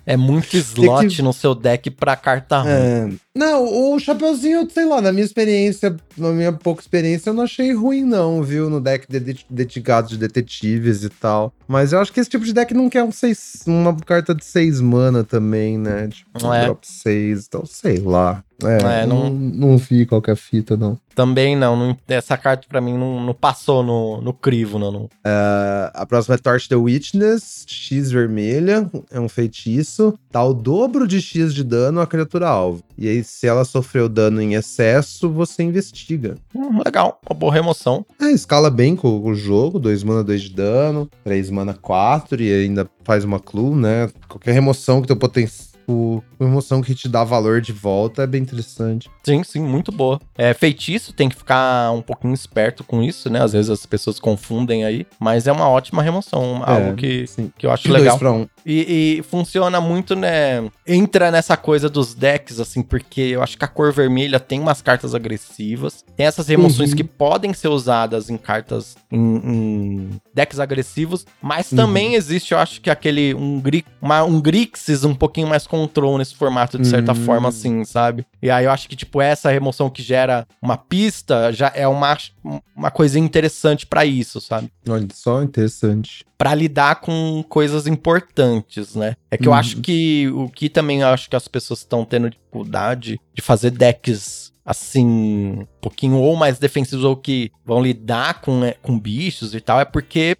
É 0.09 0.15
muito 0.15 0.55
slot 0.55 1.17
que- 1.17 1.21
no 1.21 1.33
seu 1.33 1.53
deck 1.53 1.91
pra 1.91 2.15
carta 2.15 2.59
ruim. 2.59 2.71
É. 2.71 3.09
Não, 3.35 3.93
o 3.93 3.99
Chapeuzinho, 3.99 4.65
sei 4.71 4.85
lá, 4.85 5.01
na 5.01 5.11
minha 5.11 5.25
experiência, 5.25 5.97
na 6.17 6.29
minha 6.29 6.53
pouca 6.53 6.81
experiência, 6.81 7.29
eu 7.29 7.33
não 7.33 7.43
achei 7.43 7.73
ruim, 7.73 8.03
não, 8.05 8.41
viu? 8.41 8.69
No 8.69 8.79
deck 8.79 9.05
de- 9.09 9.19
de- 9.19 9.45
dedicado 9.49 10.07
de 10.07 10.17
detetives 10.17 11.03
e 11.03 11.09
tal. 11.09 11.53
Mas 11.67 11.91
eu 11.93 11.99
acho 11.99 12.11
que 12.13 12.19
esse 12.19 12.29
tipo 12.29 12.45
de 12.45 12.53
deck 12.53 12.73
não 12.73 12.89
quer 12.89 13.03
um 13.03 13.11
seis, 13.11 13.63
uma 13.67 13.95
carta 13.95 14.33
de 14.33 14.45
6 14.45 14.79
mana 14.81 15.23
também, 15.23 15.77
né? 15.77 16.07
Tipo, 16.07 16.53
É. 16.53 16.65
drop 16.65 16.87
6, 16.87 17.45
então 17.47 17.65
sei 17.65 17.97
lá. 17.99 18.43
É, 18.63 19.01
É, 19.03 19.05
não, 19.05 19.29
não- 19.29 19.69
não 19.69 19.77
vi 19.77 20.03
qual 20.07 20.19
que 20.19 20.31
é 20.31 20.33
a 20.33 20.35
fita, 20.35 20.75
não. 20.75 20.97
Também 21.13 21.55
não, 21.55 21.75
não- 21.75 21.97
essa 22.07 22.35
carta 22.35 22.65
pra 22.67 22.81
mim 22.81 22.97
não, 22.97 23.23
não 23.23 23.33
passou 23.33 23.83
no, 23.83 24.19
no 24.19 24.33
crivo, 24.33 24.79
não, 24.79 24.91
não. 24.91 25.09
Ah, 25.23 25.91
a 25.93 26.05
próxima 26.07 26.33
é 26.35 26.37
Torch 26.39 26.67
the 26.67 26.75
Witness, 26.75 27.65
X 27.67 28.09
vermelha, 28.11 28.89
é 29.11 29.19
um 29.19 29.29
feitiço. 29.29 30.17
Dá 30.31 30.43
o 30.43 30.53
dobro 30.55 31.07
de 31.07 31.21
X 31.21 31.53
de 31.53 31.63
dano 31.63 32.01
à 32.01 32.07
criatura 32.07 32.47
alvo. 32.47 32.83
E 32.97 33.07
aí, 33.07 33.23
se 33.23 33.45
ela 33.45 33.63
sofreu 33.63 34.09
dano 34.09 34.41
em 34.41 34.55
excesso, 34.55 35.29
você 35.29 35.61
investiga. 35.61 36.35
Hum, 36.55 36.79
legal, 36.83 37.19
uma 37.29 37.37
boa 37.37 37.53
remoção. 37.53 38.03
É, 38.19 38.31
escala 38.31 38.71
bem 38.71 38.95
com 38.95 39.21
o 39.23 39.35
jogo, 39.35 39.77
2 39.77 40.03
mana 40.03 40.23
2 40.23 40.41
de 40.41 40.49
dano, 40.49 41.07
3 41.23 41.49
mana 41.51 41.56
4 41.73 42.41
e 42.41 42.51
ainda 42.51 42.89
faz 43.03 43.23
uma 43.23 43.39
clue, 43.39 43.75
né? 43.75 44.09
Qualquer 44.27 44.51
remoção 44.51 45.01
que 45.01 45.07
teu 45.07 45.15
potencial. 45.17 45.76
Uma 45.87 46.21
remoção 46.39 46.81
que 46.81 46.93
te 46.93 47.07
dá 47.07 47.23
valor 47.23 47.61
de 47.61 47.71
volta 47.71 48.23
é 48.23 48.27
bem 48.27 48.41
interessante. 48.41 49.09
Sim, 49.23 49.43
sim, 49.43 49.61
muito 49.61 49.91
boa. 49.91 50.19
É, 50.37 50.53
feitiço, 50.53 51.13
tem 51.13 51.29
que 51.29 51.35
ficar 51.35 51.91
um 51.91 52.01
pouquinho 52.01 52.33
esperto 52.33 52.83
com 52.83 53.01
isso, 53.01 53.29
né? 53.29 53.41
Às 53.41 53.53
vezes 53.53 53.69
as 53.71 53.85
pessoas 53.85 54.19
confundem 54.19 54.83
aí, 54.83 55.07
mas 55.19 55.47
é 55.47 55.51
uma 55.51 55.69
ótima 55.69 56.03
remoção, 56.03 56.61
algo 56.65 56.95
que, 56.95 57.25
sim. 57.27 57.51
que 57.57 57.65
eu 57.65 57.71
acho 57.71 57.83
De 57.83 57.91
legal. 57.93 58.17
2 58.17 58.19
pra 58.19 58.31
1. 58.31 58.35
Um. 58.41 58.47
E, 58.65 59.17
e 59.19 59.23
funciona 59.23 59.79
muito, 59.79 60.13
né? 60.15 60.69
Entra 60.85 61.31
nessa 61.31 61.55
coisa 61.55 61.89
dos 61.89 62.13
decks, 62.13 62.59
assim, 62.59 62.81
porque 62.81 63.21
eu 63.21 63.41
acho 63.41 63.57
que 63.57 63.63
a 63.63 63.67
cor 63.67 63.93
vermelha 63.93 64.39
tem 64.41 64.59
umas 64.59 64.81
cartas 64.81 65.15
agressivas. 65.15 66.03
Tem 66.17 66.25
essas 66.25 66.47
remoções 66.47 66.89
Uhum. 66.91 66.95
que 66.97 67.03
podem 67.03 67.53
ser 67.53 67.69
usadas 67.69 68.29
em 68.29 68.35
cartas 68.37 68.95
em, 69.11 69.19
em 69.19 70.09
decks 70.33 70.59
agressivos. 70.59 71.25
Mas 71.41 71.71
Uhum. 71.71 71.77
também 71.77 72.15
existe, 72.15 72.51
eu 72.53 72.59
acho 72.59 72.81
que 72.81 72.89
aquele. 72.89 73.33
Um, 73.33 73.59
gri, 73.61 73.85
uma, 74.01 74.23
um 74.23 74.41
Grixis 74.41 75.03
um 75.05 75.15
pouquinho 75.15 75.47
mais 75.47 75.65
control 75.77 76.17
nesse 76.17 76.35
formato, 76.35 76.77
de 76.79 76.87
certa 76.87 77.11
Uhum. 77.13 77.25
forma, 77.25 77.49
assim, 77.49 77.83
sabe? 77.85 78.25
E 78.41 78.49
aí 78.49 78.65
eu 78.65 78.71
acho 78.71 78.87
que, 78.89 78.95
tipo, 78.95 79.21
essa 79.21 79.51
remoção 79.51 79.89
que 79.89 80.01
gera 80.01 80.47
uma 80.61 80.77
pista 80.77 81.51
já 81.53 81.71
é 81.75 81.87
uma, 81.87 82.17
uma 82.75 82.89
coisa 82.91 83.19
interessante 83.19 83.85
pra 83.85 84.05
isso, 84.05 84.41
sabe? 84.41 84.71
Olha 84.89 85.07
só, 85.13 85.41
interessante. 85.43 86.25
Pra 86.37 86.53
lidar 86.55 86.95
com 87.01 87.43
coisas 87.47 87.85
importantes, 87.87 88.95
né? 88.95 89.15
É 89.29 89.37
que 89.37 89.47
eu 89.47 89.51
Uhum. 89.51 89.57
acho 89.57 89.77
que 89.81 90.27
o 90.29 90.49
que 90.49 90.69
também 90.69 91.01
eu 91.01 91.07
acho 91.09 91.29
que 91.29 91.35
as 91.35 91.47
pessoas 91.47 91.79
estão 91.79 92.03
tendo 92.05 92.29
dificuldade 92.29 93.19
de 93.33 93.41
fazer 93.41 93.71
decks 93.71 94.51
assim, 94.65 95.05
um 95.61 95.67
pouquinho 95.79 96.17
ou 96.17 96.35
mais 96.35 96.59
defensivos 96.59 97.05
ou 97.05 97.15
que 97.15 97.49
vão 97.65 97.81
lidar 97.81 98.41
com, 98.41 98.65
é, 98.65 98.73
com 98.81 98.99
bichos 98.99 99.55
e 99.55 99.61
tal, 99.61 99.79
é 99.79 99.85
porque 99.85 100.35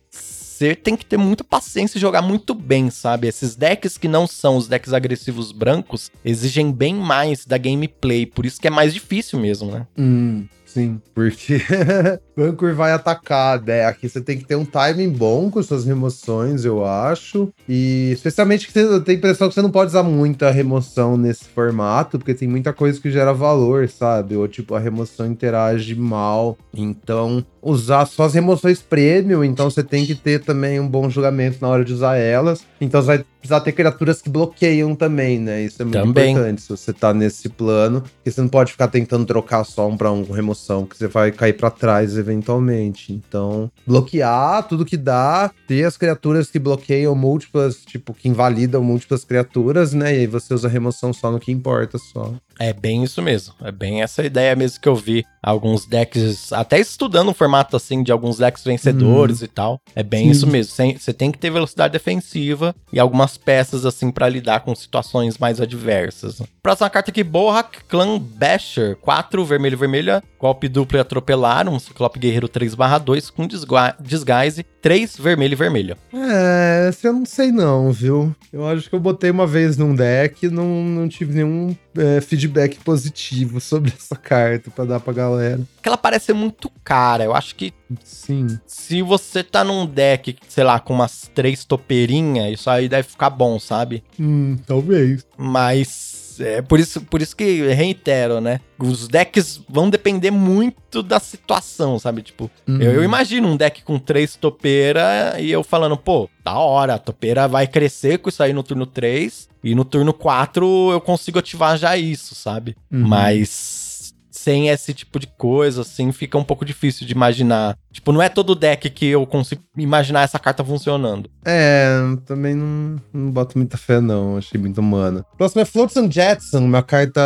você 0.58 0.76
tem 0.76 0.96
que 0.96 1.06
ter 1.06 1.18
muita 1.18 1.44
paciência 1.44 1.98
e 1.98 2.02
jogar 2.02 2.22
muito 2.22 2.56
bem, 2.56 2.90
sabe? 2.90 3.28
Esses 3.28 3.56
decks 3.56 3.98
que 3.98 4.08
não 4.08 4.26
são 4.26 4.58
os 4.58 4.68
decks 4.68 4.92
agressivos 4.92 5.52
brancos 5.52 6.12
exigem 6.26 6.72
bem 6.72 6.96
mais 6.96 7.46
da 7.46 7.58
gameplay, 7.58 8.26
por 8.26 8.46
isso 8.46 8.60
que 8.60 8.68
é 8.68 8.72
mais 8.72 8.94
difícil 8.94 9.40
mesmo, 9.40 9.72
né? 9.72 9.86
Hum, 9.96 10.48
sim, 10.66 11.00
porque 11.14 11.62
Vancouver 12.36 12.76
vai 12.76 12.92
atacar, 12.92 13.62
né? 13.62 13.86
Aqui 13.86 14.10
você 14.10 14.20
tem 14.20 14.38
que 14.38 14.46
ter 14.46 14.56
um 14.56 14.66
timing 14.66 15.10
bom 15.10 15.52
com 15.52 15.62
suas 15.62 15.86
remoções, 15.86 16.66
eu 16.66 16.84
acho. 16.84 17.50
E 17.70 18.10
especialmente 18.12 18.66
que 18.66 18.74
você 18.74 19.00
tem 19.02 19.16
a 19.16 19.18
impressão 19.18 19.48
que 19.50 19.54
você 19.54 19.62
não 19.62 19.72
pode 19.72 19.90
usar 19.90 20.04
muita 20.04 20.50
remoção 20.50 21.18
nesse 21.18 21.46
formato, 21.46 22.18
porque 22.18 22.34
tem 22.34 22.48
muita 22.48 22.74
coisa 22.74 23.00
que 23.00 23.12
gera 23.12 23.34
valor, 23.34 23.88
sabe? 23.88 24.36
Ou 24.36 24.48
tipo, 24.48 24.74
a 24.74 24.80
remoção 24.80 25.28
interage 25.28 25.94
mal. 25.96 26.58
Então, 26.74 27.46
usar 27.68 28.06
só 28.06 28.24
as 28.24 28.34
remoções 28.34 28.82
premium, 28.82 29.44
então 29.44 29.70
você 29.70 29.84
tem 29.84 30.06
que 30.06 30.16
ter 30.16 30.40
também 30.40 30.80
um 30.80 30.88
bom 30.88 31.10
julgamento 31.10 31.58
na 31.62 31.68
hora 31.68 31.84
de 31.84 31.92
usar 31.92 32.16
elas. 32.16 32.64
Então 32.80 33.02
você 33.02 33.08
vai 33.08 33.26
precisar 33.40 33.60
ter 33.62 33.72
criaturas 33.72 34.22
que 34.22 34.30
bloqueiam 34.30 34.96
também, 34.96 35.40
né? 35.40 35.64
Isso 35.64 35.82
é 35.82 35.86
muito 35.86 36.00
Também. 36.00 36.32
importante 36.32 36.62
se 36.62 36.70
você 36.70 36.94
tá 36.94 37.14
nesse 37.14 37.50
plano, 37.50 38.02
porque 38.02 38.32
você 38.32 38.42
não 38.42 38.48
pode 38.48 38.72
ficar 38.72 38.88
tentando 38.88 39.26
trocar 39.26 39.64
só 39.64 39.88
um 39.88 39.98
pra 39.98 40.12
um 40.12 40.24
com 40.24 40.34
remoção, 40.34 40.86
que 40.86 40.98
você 40.98 41.08
vai 41.08 41.32
cair 41.32 41.54
pra 41.54 41.70
trás 41.70 42.18
eventualmente. 42.18 43.14
Então, 43.14 43.70
bloquear 43.86 44.64
tudo 44.68 44.86
que 44.86 44.98
dá, 44.98 45.52
ter 45.68 45.84
as 45.84 45.98
criaturas 45.98 46.50
que 46.50 46.60
bloqueiam 46.60 47.16
múltiplas, 47.16 47.78
tipo, 47.86 48.14
que 48.14 48.30
invalidam 48.30 48.84
múltiplas 48.84 49.24
criaturas, 49.24 49.94
né? 49.94 50.16
E 50.16 50.20
aí 50.20 50.28
você 50.28 50.54
usa 50.54 50.68
remoção 50.68 51.14
só 51.14 51.32
no 51.32 51.40
que 51.40 51.52
importa 51.52 51.98
só. 51.98 52.34
É 52.60 52.74
bem 52.74 53.04
isso 53.04 53.22
mesmo. 53.22 53.54
É 53.64 53.72
bem 53.72 54.02
essa 54.02 54.24
ideia 54.24 54.56
mesmo 54.56 54.82
que 54.82 54.90
eu 54.90 54.96
vi. 54.96 55.26
Alguns 55.42 55.86
decks, 55.86 56.52
até 56.52 56.80
estudando 56.80 57.30
o 57.30 57.34
formato 57.34 57.78
assim 57.78 58.04
de 58.04 58.12
alguns 58.12 58.38
decks 58.38 58.64
vencedores 58.64 59.42
e 59.42 59.48
tal. 59.48 59.80
É 59.96 60.04
bem 60.04 60.26
Sim. 60.26 60.32
isso 60.32 60.48
mesmo. 60.48 60.74
Você 60.74 61.14
tem 61.14 61.32
que 61.32 61.38
ter 61.38 61.50
velocidade 61.50 61.94
defensiva 61.94 62.76
e 62.92 63.00
algumas 63.00 63.38
peças 63.38 63.86
assim 63.86 64.12
pra 64.12 64.28
lidar 64.28 64.62
com 64.62 64.76
situações 64.76 65.38
mais 65.38 65.62
adversas. 65.62 66.42
Próxima 66.62 66.90
carta 66.90 67.12
aqui, 67.12 67.24
Bohak 67.24 67.84
Clan 67.88 68.20
Basher. 68.20 68.98
4 68.98 69.46
vermelho 69.46 69.78
vermelha. 69.78 70.22
Golpe 70.40 70.68
duplo 70.68 70.98
e 70.98 71.02
atropelar. 71.02 71.70
Um 71.70 71.80
Ciclope 71.80 72.20
Guerreiro 72.20 72.50
3/2 72.50 73.30
com 73.30 73.48
desguise. 73.48 74.66
3 74.88 75.18
vermelho 75.18 75.52
e 75.52 75.56
vermelha. 75.56 75.98
É, 76.14 76.90
eu 77.04 77.12
não 77.12 77.26
sei 77.26 77.52
não, 77.52 77.92
viu? 77.92 78.34
Eu 78.54 78.66
acho 78.66 78.90
que 78.90 78.96
eu 78.96 79.00
botei 79.02 79.30
uma 79.30 79.46
vez 79.46 79.76
num 79.76 79.94
deck 79.94 80.46
e 80.46 80.50
não, 80.50 80.66
não 80.86 81.10
tive 81.10 81.34
nenhum 81.34 81.76
é, 81.98 82.22
feedback 82.22 82.78
positivo 82.80 83.60
sobre 83.60 83.92
essa 84.00 84.16
carta 84.16 84.72
pra 84.72 84.86
dar 84.86 85.02
pra 85.02 85.12
galera. 85.12 85.60
Porque 85.76 85.90
ela 85.90 85.98
parece 85.98 86.28
ser 86.28 86.34
muito 86.34 86.72
cara. 86.86 87.26
Eu 87.26 87.36
acho 87.36 87.54
que 87.56 87.74
Sim. 88.02 88.58
se 88.66 89.02
você 89.02 89.44
tá 89.44 89.62
num 89.62 89.86
deck, 89.86 90.38
sei 90.48 90.64
lá, 90.64 90.80
com 90.80 90.94
umas 90.94 91.30
três 91.36 91.66
topeirinhas, 91.66 92.58
isso 92.58 92.70
aí 92.70 92.88
deve 92.88 93.10
ficar 93.10 93.30
bom, 93.30 93.60
sabe? 93.60 94.02
Hum, 94.18 94.56
talvez. 94.66 95.26
Mas 95.38 96.17
é 96.40 96.62
por 96.62 96.80
isso, 96.80 97.02
por 97.02 97.22
isso 97.22 97.36
que 97.36 97.62
reitero, 97.68 98.40
né? 98.42 98.60
Os 98.78 99.08
decks 99.08 99.62
vão 99.68 99.90
depender 99.90 100.32
muito 100.32 101.02
da 101.02 101.20
situação, 101.20 101.98
sabe? 102.00 102.22
Tipo, 102.22 102.50
Uhum. 102.68 102.82
eu, 102.82 102.94
eu 102.94 103.04
imagino 103.04 103.48
um 103.48 103.58
deck 103.58 103.84
com 103.84 103.98
três 104.00 104.36
topeira 104.36 105.36
e 105.40 105.52
eu 105.52 105.64
falando, 105.64 105.98
pô, 105.98 106.30
da 106.44 106.58
hora, 106.58 106.96
a 106.96 107.00
topeira 107.00 107.48
vai 107.48 107.68
crescer 107.68 108.20
com 108.20 108.30
isso 108.30 108.42
aí 108.44 108.54
no 108.54 108.64
turno 108.64 108.86
3 108.86 109.48
e 109.64 109.74
no 109.76 109.84
turno 109.86 110.14
4 110.14 110.92
eu 110.92 111.02
consigo 111.02 111.40
ativar 111.40 111.78
já 111.78 111.98
isso, 111.98 112.36
sabe? 112.36 112.76
Uhum. 112.92 113.08
Mas 113.08 114.14
sem 114.30 114.70
esse 114.70 114.94
tipo 114.94 115.20
de 115.20 115.28
coisa, 115.28 115.82
assim, 115.82 116.12
fica 116.12 116.38
um 116.38 116.44
pouco 116.44 116.64
difícil 116.64 117.06
de 117.06 117.12
imaginar. 117.14 117.78
Tipo, 117.98 118.12
não 118.12 118.22
é 118.22 118.30
todo 118.30 118.54
deck 118.54 118.92
que 118.92 119.08
eu 119.08 119.26
consigo 119.26 119.64
imaginar 119.76 120.22
essa 120.22 120.38
carta 120.38 120.64
funcionando. 120.64 121.28
É, 121.44 121.98
também 122.28 122.54
não, 122.54 123.02
não 123.12 123.32
boto 123.32 123.58
muita 123.58 123.76
fé, 123.76 124.00
não. 124.00 124.38
Achei 124.38 124.62
muito 124.62 124.80
humana. 124.80 125.26
Próximo 125.36 125.64
é 125.64 125.66
Floats 125.66 125.98
and 125.98 126.12
Jetson, 126.12 126.60
uma 126.60 126.84
carta, 126.84 127.20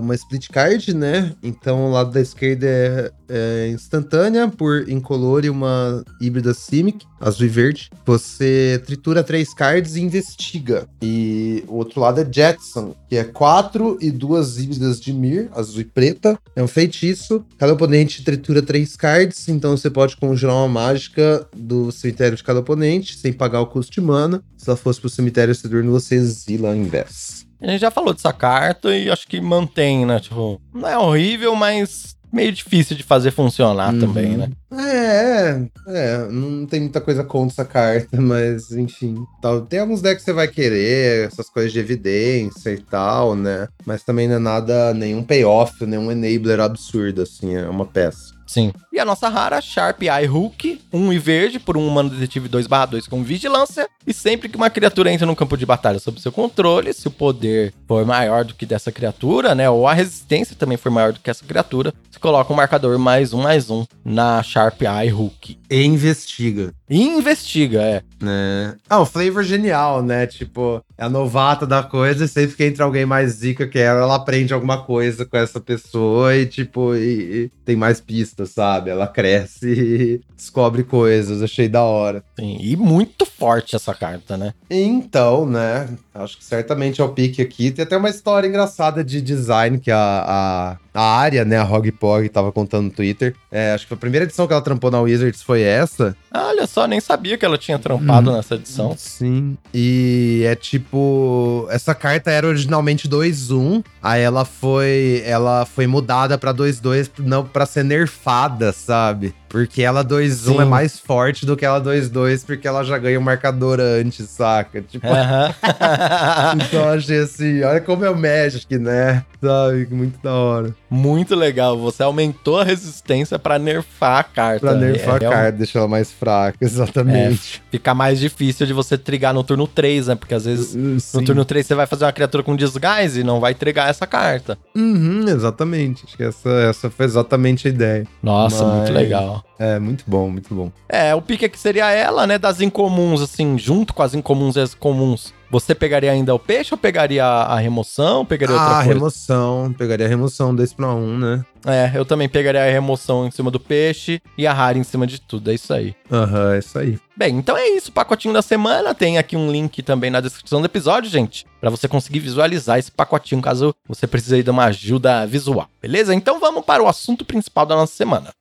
uma 0.00 0.14
split 0.14 0.48
card, 0.48 0.94
né? 0.94 1.34
Então 1.42 1.84
o 1.84 1.90
lado 1.90 2.10
da 2.10 2.22
esquerda 2.22 2.66
é, 2.66 3.12
é 3.28 3.68
instantânea 3.68 4.48
por 4.48 4.88
incolor 4.88 5.44
e 5.44 5.50
uma 5.50 6.02
híbrida 6.18 6.54
Simic, 6.54 7.04
azul 7.20 7.44
e 7.44 7.50
verde. 7.50 7.90
Você 8.06 8.82
tritura 8.86 9.22
três 9.22 9.52
cards 9.52 9.94
e 9.94 10.00
investiga. 10.00 10.88
E 11.02 11.64
o 11.68 11.76
outro 11.76 12.00
lado 12.00 12.22
é 12.22 12.24
Jetson, 12.24 12.94
que 13.10 13.16
é 13.16 13.24
quatro 13.24 13.98
e 14.00 14.10
duas 14.10 14.58
híbridas 14.58 14.98
de 14.98 15.12
Mir, 15.12 15.50
azul 15.54 15.82
e 15.82 15.84
preta. 15.84 16.38
É 16.56 16.62
um 16.62 16.68
feitiço. 16.68 17.44
Cada 17.58 17.74
oponente 17.74 18.24
tritura 18.24 18.62
três 18.62 18.96
cards, 18.96 19.48
então 19.48 19.76
você 19.76 19.90
pode 19.90 20.13
conjurar 20.16 20.56
uma 20.56 20.68
mágica 20.68 21.46
do 21.54 21.90
cemitério 21.92 22.36
de 22.36 22.42
cada 22.44 22.60
oponente, 22.60 23.16
sem 23.16 23.32
pagar 23.32 23.60
o 23.60 23.66
custo 23.66 23.92
de 23.92 24.00
mana. 24.00 24.42
Se 24.56 24.68
ela 24.68 24.76
fosse 24.76 25.00
pro 25.00 25.08
cemitério 25.10 25.52
esse 25.52 25.68
turno, 25.68 25.92
você 25.92 26.14
exila 26.14 26.68
ao 26.70 26.76
invés. 26.76 27.44
A 27.60 27.66
gente 27.68 27.80
já 27.80 27.90
falou 27.90 28.12
dessa 28.12 28.32
carta 28.32 28.94
e 28.94 29.10
acho 29.10 29.26
que 29.26 29.40
mantém, 29.40 30.04
né? 30.04 30.20
Tipo, 30.20 30.60
não 30.74 30.88
é 30.88 30.98
horrível, 30.98 31.54
mas 31.54 32.14
meio 32.30 32.50
difícil 32.52 32.96
de 32.96 33.02
fazer 33.04 33.30
funcionar 33.30 33.94
Uhum. 33.94 34.00
também, 34.00 34.36
né? 34.36 34.50
É, 34.72 35.64
é, 35.86 36.26
não 36.30 36.66
tem 36.66 36.80
muita 36.80 37.00
coisa 37.00 37.22
contra 37.24 37.54
essa 37.54 37.64
carta, 37.64 38.08
mas 38.20 38.72
enfim. 38.72 39.16
Tal. 39.40 39.62
Tem 39.62 39.78
alguns 39.78 40.02
decks 40.02 40.18
que 40.24 40.24
você 40.30 40.32
vai 40.32 40.48
querer, 40.48 41.28
essas 41.28 41.48
coisas 41.48 41.72
de 41.72 41.78
evidência 41.78 42.70
e 42.70 42.78
tal, 42.78 43.34
né? 43.36 43.68
Mas 43.86 44.02
também 44.02 44.26
não 44.28 44.34
é 44.36 44.38
nada, 44.40 44.92
nenhum 44.92 45.22
payoff, 45.22 45.86
nenhum 45.86 46.10
enabler 46.10 46.60
absurdo, 46.60 47.22
assim, 47.22 47.54
é 47.54 47.68
uma 47.68 47.86
peça. 47.86 48.33
Sim. 48.46 48.72
E 48.92 49.00
a 49.00 49.04
nossa 49.04 49.28
rara, 49.28 49.60
Sharp 49.60 50.02
Eye 50.02 50.28
Hook, 50.28 50.80
1 50.92 51.12
e 51.12 51.18
verde, 51.18 51.58
por 51.58 51.76
um 51.76 51.86
humano 51.86 52.10
detetive 52.10 52.48
2/2 52.48 53.08
com 53.08 53.22
vigilância. 53.22 53.88
E 54.06 54.12
sempre 54.12 54.48
que 54.48 54.56
uma 54.56 54.70
criatura 54.70 55.10
entra 55.10 55.26
no 55.26 55.34
campo 55.34 55.56
de 55.56 55.64
batalha 55.64 55.98
sob 55.98 56.20
seu 56.20 56.30
controle, 56.30 56.92
se 56.92 57.08
o 57.08 57.10
poder 57.10 57.72
for 57.88 58.04
maior 58.04 58.44
do 58.44 58.54
que 58.54 58.66
dessa 58.66 58.92
criatura, 58.92 59.54
né? 59.54 59.68
Ou 59.68 59.88
a 59.88 59.94
resistência 59.94 60.54
também 60.54 60.76
for 60.76 60.90
maior 60.90 61.12
do 61.12 61.20
que 61.20 61.30
essa 61.30 61.44
criatura, 61.44 61.92
coloca 62.24 62.50
um 62.50 62.56
marcador 62.56 62.98
mais 62.98 63.34
um, 63.34 63.42
mais 63.42 63.68
um 63.68 63.84
na 64.02 64.42
Sharp 64.42 64.80
Eye 64.80 65.12
Hook. 65.12 65.58
E 65.68 65.84
investiga. 65.84 66.72
E 66.88 67.02
investiga, 67.02 67.82
é. 67.82 68.02
né? 68.18 68.76
Ah, 68.88 69.00
o 69.00 69.04
flavor 69.04 69.44
genial, 69.44 70.02
né? 70.02 70.26
Tipo, 70.26 70.82
é 70.96 71.04
a 71.04 71.08
novata 71.10 71.66
da 71.66 71.82
coisa 71.82 72.24
e 72.24 72.28
sempre 72.28 72.56
que 72.56 72.64
entra 72.64 72.82
alguém 72.82 73.04
mais 73.04 73.32
zica 73.32 73.68
que 73.68 73.78
ela, 73.78 74.00
ela 74.00 74.14
aprende 74.14 74.54
alguma 74.54 74.82
coisa 74.82 75.26
com 75.26 75.36
essa 75.36 75.60
pessoa 75.60 76.34
e, 76.34 76.46
tipo, 76.46 76.94
e, 76.94 77.44
e 77.44 77.50
tem 77.62 77.76
mais 77.76 78.00
pistas, 78.00 78.52
sabe? 78.52 78.88
Ela 78.88 79.06
cresce 79.06 79.68
e 79.76 80.20
descobre 80.34 80.82
coisas. 80.82 81.42
Achei 81.42 81.68
da 81.68 81.82
hora. 81.82 82.24
Sim, 82.40 82.56
e 82.58 82.74
muito 82.74 83.26
forte 83.26 83.76
essa 83.76 83.94
carta, 83.94 84.38
né? 84.38 84.54
Então, 84.70 85.44
né? 85.44 85.90
Acho 86.14 86.38
que 86.38 86.44
certamente 86.44 87.02
é 87.02 87.04
o 87.04 87.10
pique 87.10 87.42
aqui. 87.42 87.70
Tem 87.70 87.82
até 87.82 87.98
uma 87.98 88.08
história 88.08 88.48
engraçada 88.48 89.04
de 89.04 89.20
design 89.20 89.78
que 89.78 89.90
a, 89.90 90.24
a, 90.26 90.76
a 90.94 91.02
área, 91.02 91.44
né? 91.44 91.58
A 91.58 91.64
Hog 91.64 91.90
Pog 91.92 92.28
tava 92.28 92.52
contando 92.52 92.84
no 92.84 92.90
Twitter. 92.90 93.34
É, 93.50 93.72
acho 93.72 93.86
que 93.86 93.94
a 93.94 93.96
primeira 93.96 94.24
edição 94.24 94.46
que 94.46 94.52
ela 94.52 94.62
trampou 94.62 94.90
na 94.90 95.00
Wizards 95.00 95.42
foi 95.42 95.62
essa. 95.62 96.16
Olha 96.32 96.66
só, 96.66 96.86
nem 96.86 97.00
sabia 97.00 97.36
que 97.36 97.44
ela 97.44 97.58
tinha 97.58 97.78
trampado 97.78 98.32
nessa 98.32 98.54
edição. 98.54 98.94
Sim. 98.96 99.58
E 99.72 100.44
é 100.46 100.54
tipo. 100.54 101.66
Essa 101.70 101.94
carta 101.94 102.30
era 102.30 102.46
originalmente 102.46 103.08
2-1. 103.08 103.84
Aí 104.00 104.22
ela 104.22 104.44
foi. 104.44 105.22
Ela 105.26 105.66
foi 105.66 105.86
mudada 105.86 106.38
pra 106.38 106.54
2-2 106.54 107.10
não 107.18 107.44
pra 107.44 107.66
ser 107.66 107.84
nerfada, 107.84 108.72
sabe? 108.72 109.34
Porque 109.54 109.82
ela 109.84 110.04
2-1 110.04 110.32
Sim. 110.56 110.60
é 110.62 110.64
mais 110.64 110.98
forte 110.98 111.46
do 111.46 111.56
que 111.56 111.64
ela 111.64 111.80
2-2, 111.80 112.44
porque 112.44 112.66
ela 112.66 112.82
já 112.82 112.98
ganha 112.98 113.16
o 113.20 113.22
marcador 113.22 113.78
antes, 113.78 114.28
saca? 114.28 114.82
Tipo. 114.82 115.06
Aham. 115.06 115.54
então 116.60 116.80
eu 116.80 116.88
achei 116.94 117.18
assim, 117.20 117.62
olha 117.62 117.80
como 117.80 118.04
é 118.04 118.10
o 118.10 118.16
Magic, 118.16 118.76
né? 118.78 119.24
Sabe? 119.40 119.86
Muito 119.92 120.20
da 120.20 120.32
hora. 120.34 120.74
Muito 120.90 121.36
legal. 121.36 121.78
Você 121.78 122.02
aumentou 122.02 122.58
a 122.58 122.64
resistência 122.64 123.38
pra 123.38 123.56
nerfar 123.56 124.18
a 124.18 124.24
carta. 124.24 124.58
Pra 124.60 124.74
nerfar 124.74 125.22
É, 125.22 125.26
a 125.26 125.30
carta, 125.30 125.52
deixar 125.58 125.78
ela 125.80 125.88
mais 125.88 126.10
fraca, 126.10 126.58
exatamente. 126.64 127.62
Fica 127.70 127.94
mais 127.94 128.18
difícil 128.18 128.66
de 128.66 128.72
você 128.72 128.98
trigar 128.98 129.32
no 129.32 129.44
turno 129.44 129.68
3, 129.68 130.08
né? 130.08 130.14
Porque 130.16 130.34
às 130.34 130.44
vezes 130.46 130.74
Uh, 130.74 130.98
sim. 130.98 131.18
no 131.18 131.24
turno 131.24 131.44
3 131.44 131.64
você 131.64 131.74
vai 131.76 131.86
fazer 131.86 132.04
uma 132.06 132.12
criatura 132.12 132.42
com 132.42 132.56
desguise 132.56 133.20
e 133.20 133.24
não 133.24 133.38
vai 133.38 133.54
trigar 133.54 133.88
essa 133.88 134.04
carta. 134.06 134.58
Uhum, 134.74 135.28
exatamente. 135.28 136.02
Acho 136.06 136.16
que 136.16 136.24
essa, 136.24 136.50
essa 136.68 136.90
foi 136.90 137.06
exatamente 137.06 137.68
a 137.68 137.70
ideia. 137.70 138.04
Nossa, 138.20 138.64
Mas- 138.64 138.76
muito 138.78 138.92
legal. 138.92 139.43
É, 139.58 139.78
muito 139.78 140.04
bom, 140.06 140.28
muito 140.28 140.54
bom. 140.54 140.70
É, 140.88 141.14
o 141.14 141.22
pique 141.22 141.44
aqui 141.44 141.58
seria 141.58 141.90
ela, 141.90 142.26
né? 142.26 142.38
Das 142.38 142.60
incomuns, 142.60 143.20
assim, 143.20 143.56
junto 143.58 143.94
com 143.94 144.02
as 144.02 144.14
incomuns 144.14 144.56
e 144.56 144.60
as 144.60 144.74
comuns. 144.74 145.32
Você 145.50 145.72
pegaria 145.72 146.10
ainda 146.10 146.34
o 146.34 146.38
peixe 146.38 146.74
ou 146.74 146.78
pegaria 146.78 147.24
a 147.24 147.56
remoção? 147.60 148.24
Pegaria 148.26 148.56
outra 148.56 148.72
Ah, 148.72 148.74
coisa? 148.78 148.92
remoção. 148.92 149.72
Pegaria 149.78 150.06
a 150.06 150.08
remoção 150.08 150.52
2 150.52 150.72
pra 150.72 150.88
1, 150.88 150.98
um, 150.98 151.16
né? 151.18 151.44
É, 151.64 151.92
eu 151.94 152.04
também 152.04 152.28
pegaria 152.28 152.62
a 152.64 152.70
remoção 152.70 153.26
em 153.26 153.30
cima 153.30 153.52
do 153.52 153.60
peixe 153.60 154.20
e 154.36 154.46
a 154.48 154.52
rara 154.52 154.76
em 154.76 154.82
cima 154.82 155.06
de 155.06 155.20
tudo. 155.20 155.52
É 155.52 155.54
isso 155.54 155.72
aí. 155.72 155.94
Aham, 156.10 156.54
é 156.54 156.58
isso 156.58 156.76
aí. 156.76 156.98
Bem, 157.16 157.36
então 157.36 157.56
é 157.56 157.68
isso, 157.68 157.92
pacotinho 157.92 158.34
da 158.34 158.42
semana. 158.42 158.92
Tem 158.94 159.16
aqui 159.16 159.36
um 159.36 159.48
link 159.50 159.80
também 159.82 160.10
na 160.10 160.20
descrição 160.20 160.60
do 160.60 160.66
episódio, 160.66 161.08
gente, 161.08 161.46
Pra 161.64 161.70
você 161.70 161.88
conseguir 161.88 162.18
visualizar 162.18 162.78
esse 162.78 162.92
pacotinho 162.92 163.40
caso 163.40 163.74
você 163.88 164.06
precise 164.06 164.42
de 164.42 164.50
uma 164.50 164.66
ajuda 164.66 165.26
visual, 165.26 165.66
beleza? 165.80 166.14
Então 166.14 166.38
vamos 166.38 166.62
para 166.62 166.82
o 166.82 166.86
assunto 166.86 167.24
principal 167.24 167.64
da 167.64 167.74
nossa 167.74 167.94
semana. 167.94 168.32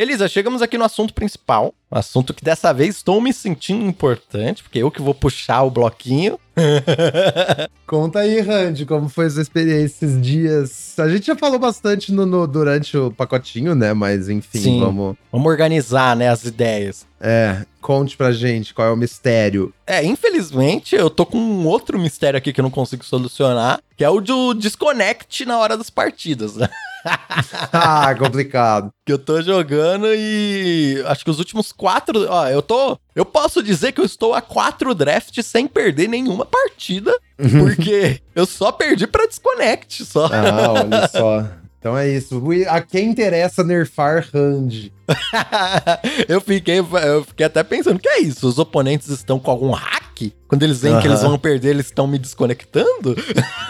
Elisa, 0.00 0.26
chegamos 0.28 0.62
aqui 0.62 0.78
no 0.78 0.84
assunto 0.86 1.12
principal. 1.12 1.74
Um 1.92 1.98
assunto 1.98 2.32
que 2.32 2.42
dessa 2.42 2.72
vez 2.72 2.96
estou 2.96 3.20
me 3.20 3.34
sentindo 3.34 3.84
importante, 3.84 4.62
porque 4.62 4.78
eu 4.78 4.90
que 4.90 5.02
vou 5.02 5.12
puxar 5.12 5.62
o 5.62 5.70
bloquinho. 5.70 6.40
Conta 7.86 8.20
aí, 8.20 8.40
Randy, 8.40 8.86
como 8.86 9.10
foi 9.10 9.28
sua 9.28 9.42
experiência 9.42 10.06
esses 10.06 10.18
dias? 10.22 10.98
A 10.98 11.06
gente 11.06 11.26
já 11.26 11.36
falou 11.36 11.58
bastante 11.58 12.14
no, 12.14 12.24
no- 12.24 12.46
durante 12.46 12.96
o 12.96 13.10
pacotinho, 13.10 13.74
né? 13.74 13.92
Mas 13.92 14.30
enfim, 14.30 14.58
Sim. 14.60 14.80
vamos. 14.80 15.16
Vamos 15.30 15.46
organizar, 15.46 16.16
né, 16.16 16.30
as 16.30 16.46
ideias. 16.46 17.06
É, 17.20 17.66
conte 17.82 18.16
pra 18.16 18.32
gente 18.32 18.72
qual 18.72 18.88
é 18.88 18.90
o 18.92 18.96
mistério. 18.96 19.70
É, 19.86 20.02
infelizmente, 20.02 20.96
eu 20.96 21.10
tô 21.10 21.26
com 21.26 21.36
um 21.36 21.66
outro 21.66 21.98
mistério 21.98 22.38
aqui 22.38 22.54
que 22.54 22.60
eu 22.60 22.64
não 22.64 22.70
consigo 22.70 23.04
solucionar, 23.04 23.80
que 23.98 24.02
é 24.02 24.08
o 24.08 24.18
do 24.22 24.54
disconnect 24.54 25.44
na 25.44 25.58
hora 25.58 25.76
das 25.76 25.90
partidas, 25.90 26.56
né? 26.56 26.70
ah, 27.72 28.14
complicado. 28.18 28.90
Que 29.04 29.12
eu 29.12 29.18
tô 29.18 29.40
jogando 29.42 30.06
e 30.14 31.02
acho 31.06 31.24
que 31.24 31.30
os 31.30 31.38
últimos 31.38 31.72
quatro. 31.72 32.26
Ó, 32.28 32.48
eu 32.48 32.62
tô. 32.62 32.98
Eu 33.14 33.24
posso 33.24 33.62
dizer 33.62 33.92
que 33.92 34.00
eu 34.00 34.04
estou 34.04 34.34
a 34.34 34.40
quatro 34.40 34.94
drafts 34.94 35.44
sem 35.46 35.66
perder 35.66 36.08
nenhuma 36.08 36.46
partida, 36.46 37.16
porque 37.36 38.20
eu 38.34 38.46
só 38.46 38.72
perdi 38.72 39.06
pra 39.06 39.26
disconnect 39.26 40.04
só. 40.04 40.26
Ah, 40.26 40.72
olha 40.72 41.08
só. 41.08 41.60
Então 41.78 41.96
é 41.96 42.08
isso. 42.08 42.42
A 42.68 42.82
quem 42.82 43.08
interessa 43.08 43.64
nerfar 43.64 44.28
Randy? 44.32 44.92
eu, 46.28 46.38
fiquei, 46.40 46.78
eu 46.78 47.24
fiquei 47.24 47.46
até 47.46 47.62
pensando, 47.62 47.98
que 47.98 48.08
é 48.08 48.20
isso? 48.20 48.46
Os 48.46 48.58
oponentes 48.58 49.08
estão 49.08 49.38
com 49.38 49.50
algum 49.50 49.70
hack? 49.70 50.00
Quando 50.46 50.62
eles 50.62 50.82
veem 50.82 51.00
que 51.00 51.06
eles 51.06 51.22
vão 51.22 51.38
perder, 51.38 51.70
eles 51.70 51.86
estão 51.86 52.06
me 52.06 52.18
desconectando? 52.18 53.16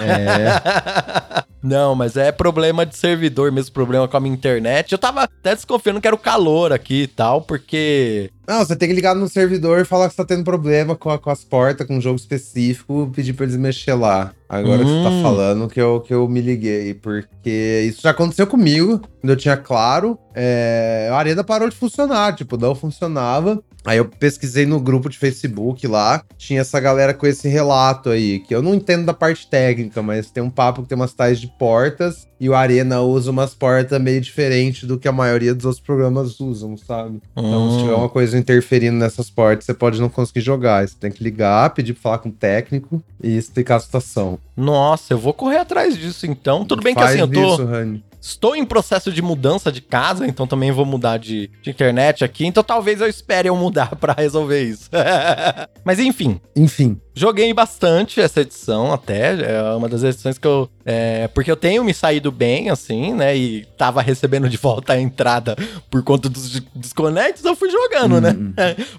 É. 0.01 1.40
Não, 1.63 1.95
mas 1.95 2.17
é 2.17 2.33
problema 2.33 2.87
de 2.87 2.97
servidor 2.97 3.53
mesmo, 3.53 3.73
problema 3.73 4.09
com 4.09 4.17
a 4.17 4.21
minha 4.21 4.35
internet. 4.35 4.93
Eu 4.93 4.99
tava 4.99 5.23
até 5.25 5.55
desconfiando 5.55 6.01
que 6.01 6.07
era 6.07 6.17
o 6.17 6.19
calor 6.19 6.73
aqui 6.73 7.03
e 7.03 7.07
tal, 7.07 7.43
porque. 7.43 8.31
Não, 8.49 8.65
você 8.65 8.75
tem 8.75 8.89
que 8.89 8.95
ligar 8.95 9.15
no 9.15 9.29
servidor 9.29 9.79
e 9.81 9.85
falar 9.85 10.09
que 10.09 10.15
você 10.15 10.23
tá 10.23 10.25
tendo 10.25 10.43
problema 10.43 10.97
com, 10.97 11.11
a- 11.11 11.19
com 11.19 11.31
as 11.31 11.45
portas, 11.45 11.87
com 11.87 11.97
um 11.99 12.01
jogo 12.01 12.17
específico, 12.17 13.13
pedir 13.15 13.33
pra 13.35 13.45
eles 13.45 13.57
mexer 13.57 13.95
lá. 13.95 14.33
Agora 14.49 14.83
que 14.85 14.91
você 14.91 15.03
tá 15.03 15.11
Hum. 15.11 15.23
falando 15.23 15.69
que 15.69 15.81
eu, 15.81 16.01
que 16.01 16.13
eu 16.13 16.27
me 16.29 16.41
liguei, 16.41 16.93
porque 16.95 17.85
isso 17.89 18.03
já 18.03 18.11
aconteceu 18.11 18.47
comigo, 18.47 18.99
quando 19.21 19.31
eu 19.31 19.37
tinha 19.37 19.57
claro. 19.57 20.19
É, 20.35 21.09
a 21.13 21.17
arena 21.17 21.45
parou 21.45 21.69
de 21.69 21.77
funcionar, 21.77 22.35
tipo, 22.35 22.57
não 22.57 22.75
funcionava. 22.75 23.63
Aí 23.85 23.99
eu 23.99 24.05
pesquisei 24.05 24.67
no 24.67 24.79
grupo 24.79 25.09
de 25.09 25.19
Facebook 25.19 25.87
lá, 25.87 26.23
tinha 26.37 26.61
essa 26.61 26.79
galera 26.79 27.15
com 27.15 27.27
esse 27.27 27.49
relato 27.49 28.11
aí, 28.11 28.41
que 28.41 28.55
eu 28.55 28.61
não 28.61 28.75
entendo 28.75 29.07
da 29.07 29.15
parte 29.15 29.49
técnica, 29.49 30.03
mas 30.03 30.31
tem 30.31 30.43
um 30.43 30.51
papo 30.51 30.83
que 30.83 30.89
tem 30.89 30.97
umas 30.97 31.15
tais 31.15 31.41
de 31.41 31.49
portas 31.59 32.30
e 32.41 32.49
o 32.49 32.55
Arena 32.55 33.01
usa 33.03 33.31
umas 33.31 33.55
portas 33.55 34.01
meio 34.01 34.21
diferentes 34.21 34.85
do 34.89 34.99
que 34.99 35.07
a 35.07 35.13
maioria 35.13 35.55
dos 35.55 35.67
outros 35.67 35.85
programas 35.85 36.41
usam, 36.41 36.77
sabe? 36.77 37.21
Então, 37.37 37.67
Hum. 37.67 37.71
se 37.73 37.79
tiver 37.83 37.95
uma 37.95 38.09
coisa 38.09 38.39
interferindo 38.39 38.97
nessas 38.97 39.29
portas, 39.29 39.67
você 39.67 39.75
pode 39.75 40.01
não 40.01 40.09
conseguir 40.09 40.41
jogar. 40.41 40.87
Você 40.89 40.95
tem 40.99 41.11
que 41.13 41.23
ligar, 41.23 41.71
pedir 41.71 41.93
pra 41.93 42.03
falar 42.03 42.19
com 42.19 42.31
o 42.31 42.33
técnico 42.33 43.03
e 43.23 43.37
explicar 43.37 43.77
a 43.77 43.81
situação. 43.81 44.39
Nossa, 44.57 45.13
eu 45.13 45.19
vou 45.19 45.35
correr 45.35 45.59
atrás 45.59 45.97
disso 45.97 46.27
então. 46.27 46.65
Tudo 46.65 46.83
bem 46.83 46.95
que 46.95 47.01
Faz 47.01 47.13
assim, 47.13 47.21
eu 47.21 47.29
tô. 47.29 47.55
Isso, 47.55 47.65
Rani. 47.67 48.03
Estou 48.23 48.55
em 48.55 48.67
processo 48.67 49.11
de 49.11 49.23
mudança 49.23 49.73
de 49.73 49.81
casa, 49.81 50.27
então 50.27 50.47
também 50.47 50.71
vou 50.71 50.85
mudar 50.85 51.17
de, 51.19 51.49
de 51.63 51.71
internet 51.71 52.23
aqui. 52.23 52.45
Então 52.45 52.63
talvez 52.63 53.01
eu 53.01 53.09
espere 53.09 53.49
eu 53.49 53.57
mudar 53.57 53.97
pra 53.97 54.13
resolver 54.13 54.63
isso. 54.63 54.91
Mas 55.83 55.99
enfim, 55.99 56.39
Enfim. 56.55 57.01
joguei 57.15 57.53
bastante 57.55 58.21
essa 58.21 58.43
edição 58.43 58.93
até. 58.93 59.41
É 59.55 59.63
uma 59.75 59.89
das 59.89 60.03
edições 60.03 60.37
que 60.37 60.47
eu. 60.47 60.69
é, 60.85 61.29
porque 61.29 61.51
eu 61.51 61.57
tenho 61.57 61.83
me 61.83 61.95
saído 61.95 62.30
bem, 62.31 62.71
assim, 62.71 63.13
né? 63.15 63.37
E 63.37 63.65
tava 63.77 64.01
recebendo 64.03 64.49
de 64.49 64.57
volta 64.57 64.93
a 64.95 65.01
entrada 65.01 65.57
por 65.91 66.03
conta 66.03 66.29
dos 66.29 66.51
de- 66.51 66.67
desconectos, 66.75 67.45
eu 67.45 67.55
fui 67.57 67.71
jogando, 67.71 68.21
né? 68.21 68.31
Hum. 68.31 68.53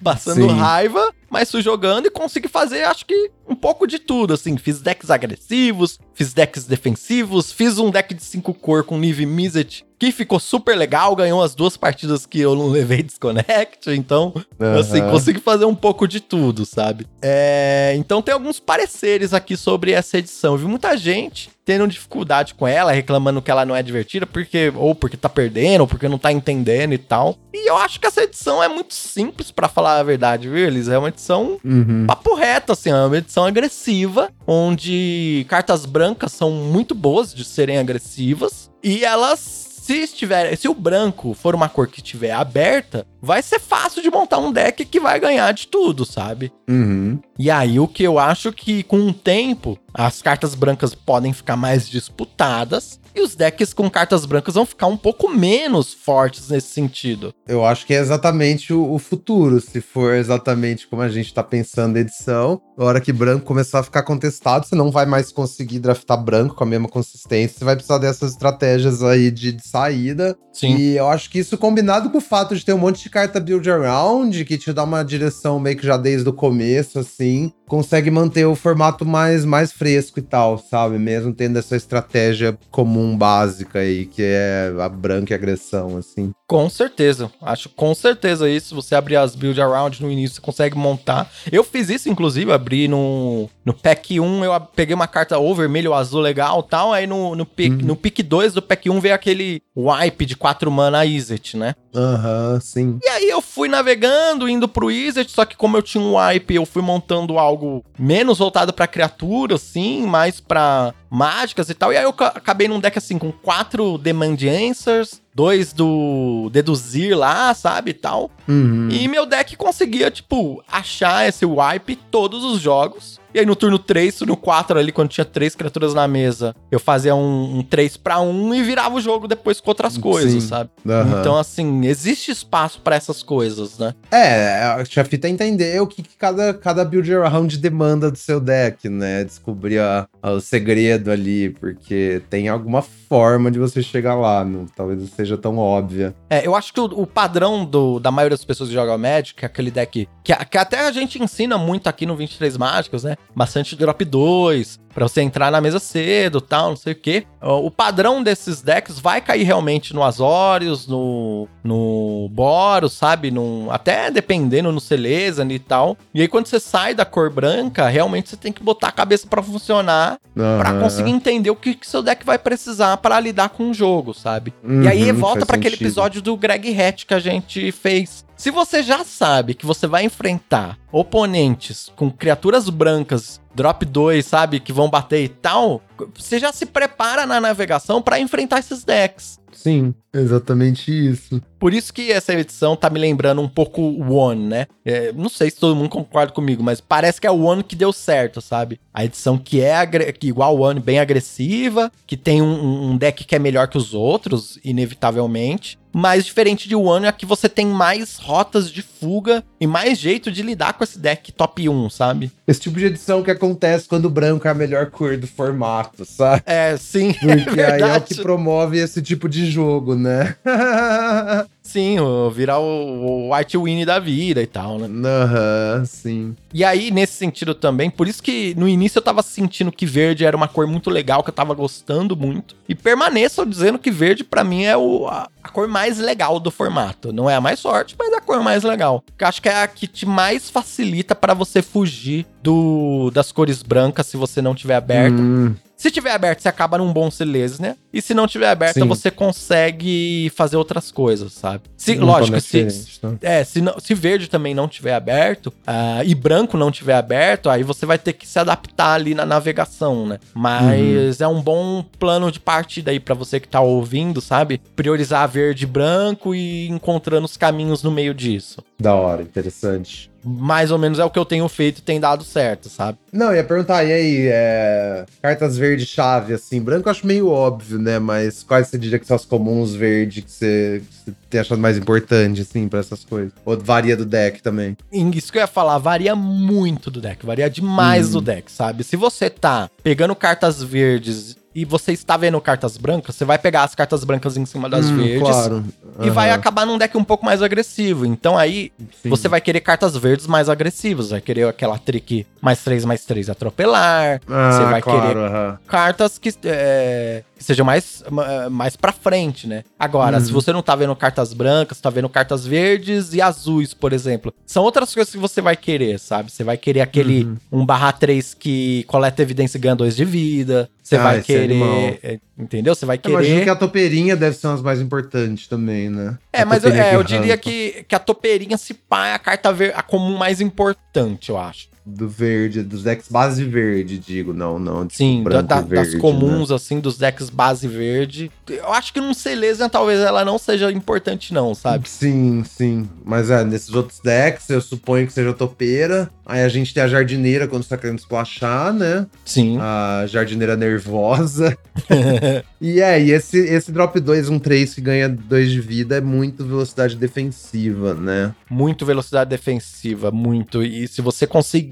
Passando 0.04 0.42
Sim. 0.42 0.58
raiva, 0.58 1.14
mas 1.30 1.50
fui 1.52 1.62
jogando 1.62 2.08
e 2.08 2.10
consegui 2.12 2.48
fazer, 2.48 2.84
acho 2.84 3.06
que, 3.06 3.32
um 3.48 3.56
pouco 3.56 3.86
de 3.88 4.00
tudo, 4.00 4.34
assim. 4.34 4.58
Fiz 4.58 4.82
decks 4.82 5.10
agressivos, 5.10 6.00
fiz 6.14 6.34
decks 6.34 6.66
defensivos, 6.66 7.52
fiz 7.52 7.78
um 7.78 7.90
deck 7.90 8.14
de 8.14 8.24
5 8.24 8.54
cor 8.54 8.84
com 8.84 8.98
Nive 8.98 9.26
Mizzet, 9.26 9.86
que 10.02 10.12
ficou 10.12 10.40
super 10.40 10.76
legal, 10.76 11.16
ganhou 11.16 11.44
as 11.44 11.54
duas 11.54 11.78
partidas 11.78 12.26
que 12.26 12.40
eu 12.42 12.56
não 12.56 12.70
levei 12.70 13.04
desconnect, 13.04 13.88
então, 13.92 14.34
assim, 14.80 15.00
Aham. 15.00 15.12
consegui 15.12 15.40
fazer 15.40 15.66
um 15.66 15.76
pouco 15.76 16.08
de 16.08 16.20
tudo, 16.20 16.66
sabe? 16.66 17.06
É, 17.22 17.94
então 17.96 18.20
tem 18.20 18.34
alguns 18.34 18.60
pareceres 18.60 19.32
aqui 19.32 19.56
sobre 19.56 19.92
essa 19.92 20.18
edição. 20.18 20.56
Eu 20.56 20.58
vi 20.58 20.66
muita 20.66 20.98
gente 20.98 21.52
tendo 21.64 21.88
dificuldade 21.88 22.56
com 22.56 22.68
ela, 22.68 22.92
reclamando 22.92 23.44
que 23.44 23.52
ela 23.52 23.64
não 23.64 23.76
é 23.76 23.84
divertida, 23.84 24.26
porque 24.26 24.74
ou 24.76 24.96
porque 24.96 25.16
tá 25.16 25.30
perdendo, 25.30 25.82
ou 25.82 25.88
porque 25.88 26.08
não 26.10 26.18
tá 26.18 26.32
entendendo 26.32 26.94
e 26.94 26.98
tal. 26.98 27.38
E 27.54 27.70
eu 27.70 27.78
acho 27.78 28.00
que 28.00 28.08
essa 28.08 28.24
edição 28.24 28.62
é 28.64 28.68
muito 28.68 28.96
simples, 28.96 29.52
pra 29.52 29.70
falar 29.70 30.00
a 30.00 30.04
verdade, 30.04 30.50
viu, 30.50 30.58
Elis? 30.68 30.88
É 30.90 30.98
uma 30.98 31.10
edição 31.10 31.60
Uhum. 31.64 32.08
papo 32.08 32.34
reto, 32.34 32.72
assim, 32.72 32.90
é 32.90 32.96
uma 32.96 33.18
edição 33.18 33.46
agressiva, 33.46 34.32
onde 34.48 35.46
cartas 35.48 35.86
brancas 35.86 36.32
são 36.32 36.50
muito 36.50 36.96
boas 36.96 37.32
de 37.32 37.46
serem 37.46 37.78
agressivas, 37.78 38.72
e 38.84 39.06
elas. 39.06 39.61
Se 39.82 39.96
estiver, 39.96 40.56
se 40.56 40.68
o 40.68 40.76
branco 40.76 41.34
for 41.34 41.56
uma 41.56 41.68
cor 41.68 41.88
que 41.88 42.02
estiver 42.02 42.30
aberta, 42.30 43.04
vai 43.22 43.42
ser 43.42 43.60
fácil 43.60 44.02
de 44.02 44.10
montar 44.10 44.40
um 44.40 44.52
deck 44.52 44.84
que 44.86 45.00
vai 45.00 45.20
ganhar 45.20 45.52
de 45.54 45.68
tudo, 45.68 46.06
sabe? 46.06 46.52
Uhum. 46.70 47.20
E 47.38 47.52
aí, 47.52 47.80
o 47.80 47.88
que 47.88 48.04
eu 48.04 48.18
acho 48.18 48.52
que 48.52 48.84
com 48.84 49.08
o 49.08 49.14
tempo, 49.14 49.78
as 49.94 50.22
cartas 50.22 50.56
brancas 50.56 50.96
podem 50.96 51.34
ficar 51.34 51.56
mais 51.56 51.88
disputadas 51.88 53.00
e 53.14 53.22
os 53.22 53.36
decks 53.36 53.74
com 53.74 53.90
cartas 53.90 54.26
brancas 54.26 54.56
vão 54.56 54.66
ficar 54.66 54.88
um 54.88 54.96
pouco 54.96 55.28
menos 55.28 55.94
fortes 55.94 56.50
nesse 56.50 56.68
sentido. 56.68 57.34
Eu 57.48 57.66
acho 57.66 57.86
que 57.86 57.94
é 57.94 58.00
exatamente 58.00 58.74
o, 58.74 58.94
o 58.94 59.00
futuro. 59.00 59.60
Se 59.60 59.82
for 59.82 60.16
exatamente 60.16 60.88
como 60.88 61.02
a 61.02 61.10
gente 61.10 61.34
tá 61.34 61.44
pensando 61.44 61.94
na 61.94 62.00
edição, 62.00 62.62
na 62.78 62.86
hora 62.86 63.02
que 63.02 63.12
branco 63.12 63.46
começar 63.46 63.80
a 63.80 63.84
ficar 63.84 64.04
contestado, 64.04 64.66
você 64.66 64.76
não 64.76 64.92
vai 64.92 65.06
mais 65.06 65.32
conseguir 65.32 65.80
draftar 65.80 66.24
branco 66.24 66.56
com 66.56 66.64
a 66.64 66.68
mesma 66.68 66.88
consistência. 66.88 67.60
Você 67.60 67.66
vai 67.66 67.76
precisar 67.76 67.98
dessas 67.98 68.32
estratégias 68.32 69.04
aí 69.04 69.30
de, 69.30 69.52
de 69.52 69.68
saída. 69.68 70.38
Sim. 70.54 70.78
E 70.78 70.98
eu 70.98 71.08
acho 71.08 71.30
que 71.30 71.40
isso 71.40 71.58
combinado 71.58 72.10
com 72.10 72.18
o 72.18 72.22
fato 72.22 72.56
de 72.56 72.66
ter 72.66 72.74
um 72.74 72.78
monte 72.78 73.04
de 73.04 73.10
carta 73.12 73.40
build 73.40 73.70
around, 73.70 74.44
que 74.46 74.58
te 74.58 74.72
dá 74.72 74.84
uma 74.84 75.04
direção 75.04 75.60
meio 75.60 75.78
que 75.78 75.86
já 75.86 75.98
desde 75.98 76.28
o 76.30 76.34
começo, 76.34 76.98
assim, 76.98 77.52
consegue 77.72 78.12
manter 78.12 78.46
o 78.46 78.54
formato 78.54 79.06
mais, 79.06 79.46
mais 79.46 79.72
fresco 79.72 80.20
e 80.20 80.22
tal, 80.22 80.58
sabe? 80.58 80.98
Mesmo 81.00 81.34
tendo 81.34 81.58
essa 81.58 81.74
estratégia 81.78 82.60
comum 82.70 83.16
básica 83.18 83.80
aí, 83.80 84.08
que 84.08 84.22
é 84.22 84.74
a 84.78 84.90
branca 84.90 85.34
e 85.34 85.36
agressão, 85.36 85.96
assim. 85.96 86.32
Com 86.46 86.70
certeza. 86.70 87.32
Acho 87.42 87.70
com 87.70 87.96
certeza 87.96 88.50
isso. 88.50 88.76
Você 88.76 88.94
abrir 88.94 89.16
as 89.16 89.36
build 89.38 89.62
around 89.62 90.04
no 90.04 90.12
início, 90.12 90.36
você 90.36 90.42
consegue 90.42 90.78
montar. 90.78 91.32
Eu 91.50 91.64
fiz 91.64 91.90
isso, 91.90 92.10
inclusive, 92.10 92.52
abri 92.52 92.90
no, 92.90 93.50
no 93.64 93.74
pack 93.74 94.20
1, 94.20 94.44
eu 94.44 94.60
peguei 94.76 94.94
uma 94.94 95.08
carta 95.08 95.38
ou 95.38 95.56
vermelho 95.56 95.92
ou 95.92 95.96
azul 95.96 96.20
legal 96.20 96.62
tal. 96.62 96.92
Aí 96.92 97.08
no, 97.08 97.38
no, 97.38 97.46
pick, 97.46 97.72
Uhum. 97.72 97.88
no 97.88 97.96
pick 97.96 98.22
2 98.22 98.54
do 98.54 98.62
pack 98.62 98.90
1 98.90 99.00
veio 99.00 99.16
aquele 99.16 99.62
wipe 99.74 100.26
de 100.26 100.36
4 100.36 100.70
mana 100.70 101.06
Izzet, 101.06 101.56
né? 101.56 101.74
Aham, 101.96 102.60
sim. 102.62 103.00
E 103.02 103.08
aí 103.08 103.30
eu 103.30 103.42
fui 103.42 103.70
navegando, 103.70 104.50
indo 104.50 104.68
pro 104.68 104.92
Izzet, 104.92 105.32
só 105.32 105.46
que 105.46 105.56
como 105.56 105.78
eu 105.78 105.82
tinha 105.82 106.04
um 106.04 106.18
wipe, 106.18 106.54
eu 106.54 106.66
fui 106.66 106.82
montando 106.82 107.38
algo 107.40 107.61
menos 107.98 108.38
voltado 108.40 108.74
pra 108.74 108.88
criatura, 108.88 109.56
assim, 109.56 110.06
mais 110.06 110.40
pra 110.40 110.94
mágicas 111.10 111.70
e 111.70 111.74
tal. 111.74 111.92
E 111.94 111.98
aí 111.98 112.04
eu 112.04 112.14
ca- 112.14 112.34
acabei 112.36 112.68
num 112.68 112.80
deck 112.80 112.98
assim, 112.98 113.18
com 113.18 113.32
quatro 113.32 113.98
Demand 113.98 114.38
Answers, 114.70 115.22
dois 115.36 115.72
do 115.74 116.50
Deduzir 116.52 117.18
lá, 117.18 117.54
sabe, 117.54 117.92
e 117.92 117.94
tal. 117.94 118.32
Uhum. 118.48 118.90
E 118.92 119.08
meu 119.08 119.26
deck 119.26 119.56
conseguia, 119.56 120.10
tipo, 120.10 120.64
achar 120.72 121.28
esse 121.28 121.46
wipe 121.46 121.96
todos 121.96 122.44
os 122.44 122.60
jogos. 122.62 123.20
E 123.34 123.40
aí 123.40 123.46
no 123.46 123.56
turno 123.56 123.80
3, 123.80 124.16
turno 124.16 124.36
4 124.36 124.78
ali, 124.78 124.92
quando 124.92 125.10
tinha 125.10 125.24
três 125.26 125.56
criaturas 125.56 125.94
na 125.94 126.08
mesa, 126.08 126.56
eu 126.70 126.80
fazia 126.80 127.16
um, 127.16 127.60
um 127.60 127.64
3 127.64 127.96
pra 127.98 128.20
1 128.20 128.54
e 128.56 128.62
virava 128.64 128.96
o 128.96 129.02
jogo 129.02 129.28
depois 129.28 129.62
com 129.62 129.70
outras 129.72 129.98
coisas, 129.98 130.44
Sim. 130.44 130.50
sabe? 130.50 130.70
Aham. 130.88 131.20
Então, 131.20 131.38
assim, 131.38 131.86
existe 131.86 132.32
espaço 132.32 132.82
pra 132.82 132.96
essas 132.96 133.24
coisas, 133.24 133.78
né? 133.78 133.94
É, 134.12 134.64
a 134.96 135.04
fita 135.06 135.28
é 135.28 135.30
entender 135.32 135.82
o 135.82 135.88
que, 135.88 136.02
que 136.04 136.18
cada, 136.18 136.54
cada 136.54 136.84
build 136.84 137.14
around 137.14 137.58
demanda 137.58 138.12
do 138.12 138.18
seu 138.18 138.40
deck, 138.40 138.90
né? 138.90 139.24
Descobrir 139.24 139.80
a- 139.80 140.08
a- 140.22 140.32
o 140.32 140.42
segredo 140.42 141.10
ali, 141.12 141.50
porque 141.52 142.22
tem 142.30 142.50
alguma 142.50 142.82
forma 142.82 143.50
de 143.50 143.60
você 143.60 143.82
chegar 143.82 144.16
lá, 144.16 144.44
não, 144.44 144.66
talvez 144.66 145.00
não 145.00 145.08
seja 145.08 145.38
tão 145.38 145.58
óbvia. 145.58 146.14
É, 146.30 146.46
eu 146.46 146.56
acho 146.56 146.74
que 146.74 146.80
o, 146.80 146.86
o 146.86 147.08
padrão 147.08 147.66
do- 147.66 148.00
da 148.00 148.12
maioria 148.12 148.36
das 148.38 148.46
pessoas 148.46 148.70
que 148.70 148.76
jogam 148.76 148.98
Magic 148.98 149.44
é 149.44 149.46
aquele 149.46 149.72
deck 149.72 150.08
que, 150.24 150.36
que 150.46 150.58
até 150.58 150.80
a 150.88 150.92
gente 150.92 151.22
ensina 151.22 151.58
muito 151.58 151.88
aqui 151.88 152.06
no 152.06 152.16
23 152.16 152.58
Mágicos, 152.58 153.04
né? 153.04 153.16
Bastante 153.34 153.78
drop 153.78 154.04
2, 154.04 154.78
pra 154.94 155.08
você 155.08 155.22
entrar 155.22 155.50
na 155.50 155.62
mesa 155.62 155.80
cedo 155.80 156.42
tal, 156.42 156.70
não 156.72 156.76
sei 156.76 156.92
o 156.92 156.96
quê. 156.96 157.26
Ó, 157.42 157.60
O 157.66 157.72
padrão 157.72 158.22
desses 158.22 158.62
decks 158.62 159.00
vai 159.00 159.22
cair 159.22 159.44
realmente 159.44 159.94
no 159.94 160.04
Azorius, 160.04 160.86
no, 160.86 161.48
no 161.64 162.28
Boros, 162.30 162.92
sabe? 162.92 163.32
No, 163.32 163.70
até 163.72 164.12
dependendo 164.12 164.70
no 164.72 164.82
Celeza 164.82 165.46
e 165.50 165.60
tal. 165.60 165.98
E 166.14 166.22
aí 166.22 166.28
quando 166.28 166.48
você 166.48 166.60
sai 166.60 166.94
da 166.94 167.06
cor 167.06 167.30
branca, 167.30 167.88
realmente 167.88 168.30
você 168.30 168.36
tem 168.36 168.52
que 168.52 168.62
botar 168.62 168.90
a 168.90 168.92
cabeça 168.92 169.26
pra 169.28 169.42
funcionar 169.42 170.20
Pra 170.36 170.70
Aham. 170.70 170.82
conseguir 170.82 171.12
entender 171.12 171.50
o 171.50 171.56
que, 171.56 171.74
que 171.74 171.88
seu 171.88 172.02
deck 172.02 172.26
vai 172.26 172.38
precisar 172.38 172.96
pra 172.98 173.20
lidar 173.20 173.50
com 173.50 173.70
o 173.70 173.74
jogo, 173.74 174.14
sabe? 174.14 174.54
Uhum, 174.64 174.84
e 174.84 174.88
aí 174.88 175.12
volta 175.12 175.40
faz 175.40 175.46
pra 175.46 175.56
aquele 175.58 175.76
episódio 175.76 176.22
do 176.22 176.36
Greg 176.38 176.80
Hatch 176.82 177.06
que 177.06 177.14
a 177.14 177.20
gente 177.20 177.72
fez. 177.72 178.26
Se 178.42 178.50
você 178.50 178.82
já 178.82 179.04
sabe 179.04 179.54
que 179.54 179.68
você 179.68 179.86
vai 179.86 180.04
enfrentar 180.04 180.76
oponentes 180.92 181.92
com 181.96 182.10
criaturas 182.10 182.70
brancas, 182.70 183.40
drop 183.54 183.86
2, 183.86 184.26
sabe, 184.26 184.60
que 184.60 184.74
vão 184.74 184.90
bater 184.90 185.24
e 185.24 185.28
tal, 185.28 185.80
você 186.16 186.40
já 186.40 186.52
se 186.52 186.66
prepara 186.66 187.28
na 187.28 187.40
navegação 187.40 188.02
pra 188.02 188.20
enfrentar 188.20 188.58
esses 188.58 188.84
decks. 188.84 189.40
Sim, 189.52 189.94
exatamente 190.12 190.92
isso. 190.92 191.40
Por 191.60 191.72
isso 191.72 191.94
que 191.94 192.12
essa 192.12 192.34
edição 192.34 192.76
tá 192.76 192.90
me 192.90 192.98
lembrando 192.98 193.42
um 193.42 193.48
pouco 193.48 193.80
o 193.80 194.12
One, 194.12 194.48
né? 194.48 194.66
É, 194.84 195.12
não 195.14 195.30
sei 195.30 195.52
se 195.52 195.58
todo 195.58 195.76
mundo 195.76 195.90
concorda 195.90 196.34
comigo, 196.34 196.64
mas 196.64 196.82
parece 196.82 197.22
que 197.22 197.28
é 197.28 197.32
o 197.32 197.44
One 197.44 197.64
que 197.64 197.76
deu 197.76 197.94
certo, 197.94 198.42
sabe? 198.42 198.80
A 198.92 199.06
edição 199.06 199.38
que 199.38 199.62
é 199.62 199.86
que 200.12 200.30
igual 200.30 200.58
o 200.58 200.62
One, 200.62 200.80
bem 200.80 201.00
agressiva, 201.00 201.92
que 202.08 202.18
tem 202.18 202.42
um, 202.42 202.90
um 202.90 202.98
deck 202.98 203.24
que 203.24 203.36
é 203.36 203.40
melhor 203.40 203.68
que 203.68 203.78
os 203.78 203.94
outros, 203.94 204.58
inevitavelmente. 204.64 205.80
Mas 205.94 206.26
diferente 206.26 206.68
de 206.68 206.76
One, 206.76 207.06
é 207.06 207.12
que 207.12 207.26
você 207.26 207.50
tem 207.50 207.66
mais 207.66 208.18
rotas 208.18 208.72
de 208.72 208.82
fuga 208.82 209.44
e 209.60 209.68
mais 209.68 209.98
jeito 209.98 210.32
de 210.32 210.42
lidar 210.42 210.74
com 210.74 210.84
esse 210.84 210.98
deck 210.98 211.32
top 211.32 211.68
1, 211.68 211.90
sabe? 211.90 212.32
Esse 212.48 212.62
tipo 212.62 212.80
de 212.80 212.86
edição 212.86 213.22
que 213.22 213.32
acontece 213.32 213.88
quando 213.88 214.06
o 214.06 214.10
branco 214.10 214.48
é 214.48 214.52
a 214.52 214.54
melhor 214.54 214.90
cor 214.90 215.18
do 215.18 215.28
formato, 215.28 216.06
sabe? 216.06 216.44
É, 216.46 216.78
sim, 216.78 217.14
Porque 217.44 217.60
é 217.60 217.74
aí 217.74 217.82
é 217.82 217.98
o 217.98 218.02
que 218.02 218.16
promove 218.16 218.78
esse 218.78 219.02
tipo 219.02 219.28
de 219.28 219.50
jogo, 219.50 219.96
né? 219.96 220.36
Sim, 221.64 222.00
o- 222.00 222.30
virar 222.32 222.60
o, 222.60 223.30
o 223.30 223.34
White 223.36 223.56
Winnie 223.58 223.86
da 223.86 224.00
vida 224.00 224.42
e 224.42 224.48
tal, 224.48 224.80
né? 224.80 224.88
Aham, 225.08 225.86
sim. 225.86 226.36
E 226.54 226.64
aí, 226.66 226.90
nesse 226.92 227.14
sentido 227.14 227.54
também, 227.54 227.90
por 227.90 228.08
isso 228.08 228.22
que 228.22 228.54
no 228.58 228.68
início 228.68 228.98
eu 228.98 229.02
tava 229.04 229.22
sentindo 229.22 229.72
que 229.72 229.86
verde 229.86 230.26
era 230.26 230.36
uma 230.36 230.48
cor 230.48 230.66
muito 230.66 230.90
legal, 230.90 231.24
que 231.24 231.30
eu 231.30 231.34
tava 231.34 231.54
gostando 231.54 232.16
muito. 232.18 232.56
E 232.68 232.74
permaneço 232.76 233.46
dizendo 233.46 233.78
que 233.78 233.92
verde 233.92 234.24
pra 234.24 234.44
mim 234.44 234.64
é 234.64 234.76
o, 234.76 235.08
a, 235.08 235.30
a 235.44 235.50
cor 235.50 235.68
mais 235.68 236.00
legal 236.00 236.40
do 236.40 236.50
formato. 236.52 237.14
Não 237.14 237.30
é 237.30 237.36
a 237.36 237.42
mais 237.42 237.62
forte, 237.62 237.96
mas 237.98 238.12
é 238.12 238.16
a 238.18 238.22
cor 238.22 238.42
mais 238.44 238.64
legal. 238.64 239.04
Que 239.18 239.24
eu 239.24 239.28
acho 239.28 239.42
que 239.42 239.48
é 239.50 239.62
a 239.64 239.68
que 239.68 239.86
te 239.88 240.06
mais 240.06 240.50
facilita 240.50 241.14
pra 241.16 241.34
você 241.36 241.62
fugir 241.62 242.26
do 242.42 243.12
das 243.14 243.32
cores 243.32 243.62
brancas 243.62 244.08
se 244.08 244.18
você 244.18 244.42
não 244.42 244.56
tiver 244.56 244.76
aberto. 244.76 245.22
Hum, 245.22 245.54
Se 245.82 245.90
tiver 245.90 246.12
aberto, 246.12 246.42
você 246.42 246.48
acaba 246.48 246.78
num 246.78 246.94
bom 246.94 247.10
Silesner. 247.10 247.76
E 247.92 248.04
se 248.04 248.14
não 248.14 248.28
tiver 248.28 248.48
aberto, 248.52 248.76
Sim. 248.76 248.88
você 248.88 249.10
consegue 249.10 250.32
fazer 250.36 250.56
outras 250.56 250.92
coisas, 250.92 251.34
sabe? 251.34 251.64
Se, 251.76 251.96
lógico, 251.96 252.40
se, 252.40 253.00
tá? 253.02 253.16
é, 253.20 253.44
se, 253.44 253.62
não- 253.62 253.80
se 253.80 253.96
verde 253.96 254.28
também 254.30 254.54
não 254.54 254.68
tiver 254.68 254.94
aberto 254.94 255.52
ah, 255.66 256.04
e 256.06 256.14
branco 256.14 256.56
não 256.56 256.70
tiver 256.70 256.94
aberto, 256.94 257.50
aí 257.50 257.64
você 257.64 257.88
vai 257.88 257.98
ter 257.98 258.14
que 258.14 258.28
se 258.28 258.38
adaptar 258.38 258.94
ali 258.94 259.16
na 259.16 259.26
navegação, 259.26 260.06
né? 260.06 260.20
Mas 260.36 261.20
Uhum. 261.20 261.26
é 261.26 261.28
um 261.28 261.42
bom 261.42 261.84
plano 261.98 262.32
de 262.32 262.40
partida 262.40 262.92
aí 262.92 263.00
pra 263.00 263.16
você 263.16 263.40
que 263.40 263.48
tá 263.48 263.60
ouvindo, 263.60 264.22
sabe? 264.22 264.62
Priorizar 264.76 265.28
verde 265.28 265.64
e 265.64 265.68
branco 265.68 266.36
e 266.36 266.68
encontrando 266.70 267.26
os 267.26 267.36
caminhos 267.38 267.82
no 267.82 267.90
meio 267.90 268.14
disso. 268.14 268.64
Da 268.80 268.94
hora, 268.94 269.24
interessante. 269.24 270.11
Mais 270.24 270.72
ou 270.72 270.78
menos 270.78 271.00
é 271.00 271.06
o 271.06 271.10
que 271.10 271.18
eu 271.20 271.26
tenho 271.26 271.48
feito 271.50 271.80
e 271.80 271.82
tem 271.82 272.00
dado 272.00 272.24
certo, 272.24 272.70
sabe? 272.70 272.98
Não, 273.12 273.34
ia 273.34 273.44
perguntar, 273.44 273.84
e 273.84 273.92
aí, 273.92 274.28
é, 274.32 275.06
cartas 275.22 275.58
verde-chave, 275.58 276.34
assim, 276.34 276.62
branco 276.62 276.88
eu 276.88 276.92
acho 276.92 277.06
meio 277.08 277.28
óbvio, 277.30 277.80
né? 277.80 277.98
Mas 278.00 278.44
quais 278.44 278.68
você 278.68 278.78
diria 278.78 279.00
que 279.00 279.06
são 279.08 279.16
as 279.16 279.26
comuns 279.26 279.74
verde 279.74 280.22
que 280.22 280.32
você, 280.32 280.82
que 280.88 281.12
você 281.12 281.18
tem 281.30 281.40
achado 281.42 281.60
mais 281.60 281.78
importante, 281.78 282.42
assim, 282.42 282.68
pra 282.68 282.80
essas 282.80 283.04
coisas? 283.04 283.32
Ou 283.46 283.58
varia 283.60 283.98
do 283.98 284.06
deck 284.06 284.42
também? 284.44 284.78
Isso 284.92 285.32
que 285.32 285.38
eu 285.38 285.42
ia 285.42 285.48
falar, 285.48 285.78
varia 285.78 286.16
muito 286.16 286.92
do 286.92 287.02
deck, 287.02 287.26
varia 287.26 287.50
demais 287.50 288.08
Uhum. 288.08 288.14
do 288.14 288.22
deck, 288.22 288.52
sabe? 288.52 288.84
Se 288.84 288.96
você 288.96 289.30
tá 289.30 289.70
pegando 289.84 290.16
cartas 290.16 290.62
verdes 290.62 291.36
e 291.54 291.66
você 291.66 291.92
está 291.92 292.16
vendo 292.18 292.40
cartas 292.40 292.78
brancas, 292.78 293.16
você 293.16 293.26
vai 293.26 293.38
pegar 293.38 293.64
as 293.64 293.76
cartas 293.76 294.04
brancas 294.04 294.38
em 294.38 294.46
cima 294.46 294.70
das 294.70 294.90
Hum, 294.90 294.96
verdes 294.98 295.20
Claro. 295.30 295.66
e 296.02 296.10
vai 296.10 296.32
acabar 296.32 296.66
num 296.66 296.78
deck 296.78 296.98
um 296.98 297.04
pouco 297.04 297.26
mais 297.26 297.42
agressivo. 297.42 298.06
Então 298.06 298.38
aí 298.38 298.72
sim. 299.02 299.10
você 299.10 299.28
vai 299.28 299.42
querer 299.42 299.60
cartas 299.62 299.96
verdes 299.98 300.28
mais 300.28 300.48
agressivas, 300.50 301.10
vai 301.10 301.20
querer 301.22 301.48
aquela 301.48 301.78
trick 301.78 302.26
mais 302.42 302.64
3 302.64 302.86
mais 302.86 303.04
3 303.06 303.30
atropelar, 303.30 304.22
Ah, 304.30 304.52
você 304.52 304.64
vai 304.66 304.82
claro, 304.82 305.02
querer 305.02 305.18
aham. 305.18 305.60
cartas 305.68 306.18
que, 306.18 306.34
é, 306.46 307.24
que 307.42 307.46
sejam 307.46 307.66
mais, 307.66 308.04
ma- 308.10 308.50
mais 308.50 308.76
pra 308.76 308.92
frente, 308.92 309.48
né? 309.48 309.64
Agora, 309.80 310.18
Uhum. 310.20 310.24
se 310.26 310.32
você 310.32 310.54
não 310.54 310.62
tá 310.62 310.76
vendo 310.76 310.96
cartas 310.96 311.34
brancas, 311.34 311.82
tá 311.82 311.90
vendo 311.90 312.08
cartas 312.08 312.46
verdes 312.46 313.14
e 313.16 313.22
azuis, 313.22 313.74
por 313.74 313.92
exemplo, 313.94 314.32
são 314.46 314.64
outras 314.64 314.94
coisas 314.94 315.12
que 315.12 315.18
você 315.18 315.42
vai 315.42 315.56
querer, 315.58 316.00
sabe? 316.00 316.32
Você 316.32 316.44
vai 316.44 316.56
querer 316.58 316.82
aquele 316.82 317.24
Uhum. 317.24 317.62
1 317.62 317.66
barra 317.66 317.92
3 317.92 318.34
que 318.36 318.84
coleta 318.88 319.22
evidência 319.24 319.58
e 319.58 319.62
ganha 319.62 319.76
2 319.76 319.96
de 319.96 320.06
vida. 320.06 320.70
Você 320.84 320.96
Ah, 320.98 321.04
vai 321.04 321.20
esse 321.20 321.34
é 321.36 321.44
animal. 321.44 321.70
querer. 321.94 322.00
é, 322.04 322.20
entendeu? 322.38 322.76
Você 322.76 322.86
vai 322.86 323.00
Eu 323.04 323.10
imagino 323.12 323.34
querer. 323.36 323.44
que 323.46 323.50
a 323.50 323.56
topeirinha 323.56 324.16
deve 324.16 324.36
ser 324.36 324.48
uma 324.48 324.54
das 324.54 324.64
mais 324.64 324.80
importantes 324.82 325.48
também, 325.48 325.90
né? 325.90 326.18
É, 326.34 326.42
A 326.42 326.46
mas 326.46 326.64
eu, 326.64 326.72
é, 326.72 326.96
eu 326.96 327.04
diria 327.04 327.38
que, 327.38 327.86
que 327.88 327.96
a 327.96 328.00
topeirinha 328.00 328.58
se 328.58 328.74
pá 328.74 329.08
é 329.08 329.14
a 329.14 329.20
carta 329.20 329.52
ver, 329.54 329.74
a 329.76 329.82
comum 329.82 330.18
mais 330.18 330.40
importante, 330.42 331.30
eu 331.30 331.38
acho. 331.38 331.71
Do 331.84 332.08
verde, 332.08 332.62
dos 332.62 332.84
decks 332.84 333.08
base 333.10 333.44
verde, 333.44 333.98
digo, 333.98 334.34
não, 334.34 334.60
não. 334.60 334.86
tipo, 334.86 334.98
Sim, 334.98 335.24
branco 335.24 335.48
da- 335.48 335.62
verde, 335.62 335.94
das 335.94 336.02
comuns, 336.02 336.52
assim, 336.52 336.80
dos 336.80 336.98
decks 336.98 337.30
base 337.30 337.68
verde. 337.68 338.32
Eu 338.48 338.72
acho 338.72 338.94
que 338.94 339.02
num 339.02 339.14
Celesian 339.14 339.68
talvez 339.68 340.00
ela 340.00 340.24
não 340.24 340.38
seja 340.38 340.72
importante, 340.72 341.34
não, 341.34 341.50
né? 341.50 341.56
sabe? 341.56 341.90
Sim, 341.90 342.44
sim. 342.44 342.88
Mas 343.04 343.32
é, 343.32 343.44
nesses 343.44 343.74
outros 343.74 344.00
decks, 344.00 344.50
eu 344.50 344.62
suponho 344.62 345.08
que 345.08 345.14
seja 345.14 345.34
topeira. 345.34 346.10
Aí 346.26 346.44
a 346.44 346.50
gente 346.50 346.74
tem 346.74 346.84
a 346.84 346.88
jardineira 346.88 347.48
quando 347.48 347.64
você 347.64 347.70
tá 347.70 347.78
querendo 347.78 348.00
splashar, 348.00 348.72
né? 348.72 349.08
Sim. 349.26 349.58
A 349.60 350.06
jardineira 350.08 350.56
nervosa. 350.56 351.58
e 352.62 352.80
é, 352.80 353.02
e 353.02 353.12
esse, 353.12 353.38
esse 353.40 353.72
drop 353.72 354.00
2, 354.00 354.30
um 354.30 354.38
3 354.38 354.76
que 354.76 354.82
ganha 354.82 355.10
2 355.10 355.52
de 355.52 355.60
vida 355.60 355.98
é 355.98 356.02
muito 356.02 356.46
velocidade 356.46 356.96
defensiva, 356.96 357.94
né? 357.94 358.34
muito 358.52 358.86
velocidade 358.86 359.30
defensiva, 359.30 360.12
muito. 360.12 360.62
E 360.62 360.86
se 360.88 361.02
você 361.02 361.26
conseguir 361.26 361.71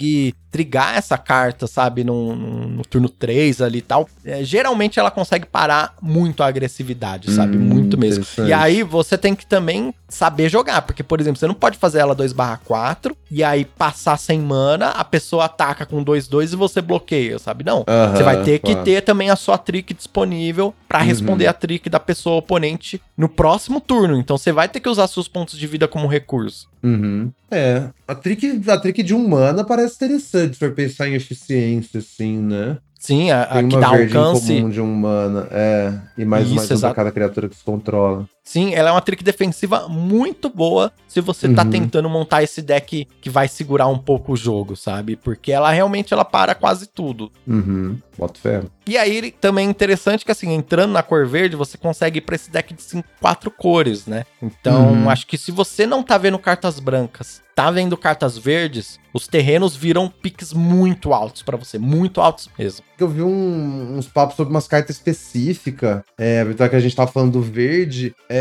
trigar 0.51 0.97
essa 0.97 1.15
carta, 1.17 1.67
sabe, 1.67 2.03
no, 2.03 2.35
no, 2.35 2.67
no 2.67 2.81
turno 2.83 3.07
3 3.07 3.61
ali 3.61 3.77
e 3.79 3.81
tal, 3.83 4.09
é, 4.25 4.43
geralmente 4.43 4.99
ela 4.99 5.11
consegue 5.11 5.45
parar 5.45 5.93
muito 6.01 6.41
a 6.41 6.47
agressividade, 6.47 7.29
sabe? 7.31 7.55
Hum, 7.57 7.61
muito 7.61 7.99
mesmo. 7.99 8.25
E 8.47 8.51
aí 8.51 8.81
você 8.81 9.15
tem 9.15 9.35
que 9.35 9.45
também 9.45 9.93
saber 10.07 10.49
jogar, 10.49 10.81
porque, 10.81 11.03
por 11.03 11.21
exemplo, 11.21 11.37
você 11.39 11.45
não 11.45 11.53
pode 11.53 11.77
fazer 11.77 11.99
ela 11.99 12.15
2/4 12.15 13.15
e 13.29 13.43
aí 13.43 13.63
passar 13.63 14.17
sem 14.17 14.39
mana, 14.39 14.87
a 14.89 15.03
pessoa 15.03 15.45
ataca 15.45 15.85
com 15.85 16.03
2/2 16.03 16.51
e 16.51 16.55
você 16.55 16.81
bloqueia, 16.81 17.37
sabe? 17.37 17.63
Não. 17.63 17.83
Aham, 17.87 18.15
Você 18.15 18.23
vai 18.23 18.41
ter 18.41 18.57
que 18.59 18.71
claro. 18.71 18.83
ter 18.83 19.01
também 19.01 19.29
a 19.29 19.35
sua 19.35 19.57
trick 19.57 19.93
disponível 19.93 20.73
pra 20.87 20.99
Uhum. 21.01 21.05
responder 21.05 21.45
a 21.45 21.53
trick 21.53 21.89
da 21.89 21.99
pessoa 21.99 22.37
oponente 22.37 22.99
no 23.15 23.29
próximo 23.29 23.79
turno. 23.79 24.17
Então 24.17 24.35
você 24.35 24.51
vai 24.51 24.67
ter 24.67 24.79
que 24.79 24.89
usar 24.89 25.07
seus 25.07 25.27
pontos 25.27 25.59
de 25.59 25.67
vida 25.67 25.87
como 25.87 26.07
recurso. 26.07 26.67
Uhum. 26.83 27.31
É, 27.51 27.89
a 28.07 28.15
trick, 28.15 28.61
a 28.69 28.77
trick 28.77 29.03
de 29.03 29.13
um 29.13 29.27
mana 29.27 29.63
parece 29.63 29.95
interessante 29.95 30.53
se 30.53 30.59
for 30.59 30.71
pensar 30.71 31.07
em 31.09 31.15
eficiência, 31.15 31.99
assim, 31.99 32.37
né? 32.37 32.77
Sim, 32.99 33.31
a, 33.31 33.43
a 33.43 33.53
Tem 33.55 33.69
que 33.69 33.75
uma 33.75 33.81
dá 33.81 33.87
alcance. 33.87 34.47
comum 34.55 34.69
de 34.69 34.81
um 34.81 34.93
mana, 34.93 35.47
é. 35.51 35.93
E 36.17 36.25
mais 36.25 36.45
Isso, 36.47 36.55
mais 36.55 36.65
um 36.65 36.67
pra 36.67 36.75
exato. 36.75 36.95
cada 36.95 37.11
criatura 37.11 37.47
que 37.49 37.55
se 37.55 37.63
controla. 37.63 38.27
Sim, 38.49 38.73
ela 38.73 38.89
é 38.89 38.91
uma 38.91 38.99
trick 39.01 39.23
defensiva 39.23 39.87
muito 39.87 40.49
boa 40.49 40.91
se 41.07 41.21
você 41.21 41.47
tá 41.49 41.61
Uhum. 41.63 41.69
tentando 41.69 42.09
montar 42.09 42.41
esse 42.41 42.63
deck 42.63 43.07
que 43.21 43.29
vai 43.29 43.47
segurar 43.47 43.85
um 43.87 43.97
pouco 43.99 44.33
o 44.33 44.35
jogo, 44.35 44.75
sabe? 44.75 45.15
Porque 45.15 45.51
ela 45.51 45.69
realmente 45.69 46.15
ela 46.15 46.25
para 46.25 46.55
quase 46.55 46.87
tudo. 46.87 47.31
Uhum. 47.47 47.97
Boto 48.17 48.39
fé. 48.39 48.63
E 48.87 48.97
aí 48.97 49.31
também 49.31 49.67
é 49.67 49.69
interessante 49.69 50.25
que 50.25 50.31
assim, 50.31 50.51
entrando 50.51 50.91
na 50.91 51.03
cor 51.03 51.27
verde, 51.27 51.55
você 51.55 51.77
consegue 51.77 52.17
ir 52.17 52.21
pra 52.21 52.35
esse 52.35 52.49
deck 52.49 52.73
de 52.73 52.81
cinco, 52.81 53.07
quatro 53.21 53.51
cores, 53.51 54.07
né? 54.07 54.25
Então, 54.41 54.93
Uhum. 54.93 55.09
acho 55.11 55.27
que 55.27 55.37
se 55.37 55.51
você 55.51 55.85
não 55.85 56.01
tá 56.01 56.17
vendo 56.17 56.39
cartas 56.39 56.79
brancas, 56.79 57.41
tá 57.55 57.69
vendo 57.69 57.95
cartas 57.95 58.37
verdes, 58.37 58.99
os 59.13 59.27
terrenos 59.27 59.75
viram 59.75 60.09
piques 60.09 60.53
muito 60.53 61.13
altos 61.13 61.43
pra 61.43 61.55
você, 61.57 61.77
muito 61.77 62.19
altos 62.19 62.49
mesmo. 62.57 62.83
Eu 62.99 63.07
vi 63.07 63.21
um- 63.21 63.97
uns 63.97 64.07
papos 64.07 64.35
sobre 64.35 64.51
umas 64.53 64.67
cartas 64.67 64.95
específicas. 64.97 66.01
É, 66.17 66.45
que 66.69 66.75
a 66.75 66.79
gente 66.79 66.95
tava 66.95 67.11
falando 67.11 67.33
do 67.33 67.41
verde. 67.41 68.13
É, 68.27 68.38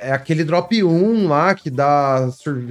é 0.00 0.12
aquele 0.12 0.44
drop 0.44 0.82
1 0.82 1.28
lá 1.28 1.54
que 1.54 1.70
dá, 1.70 2.28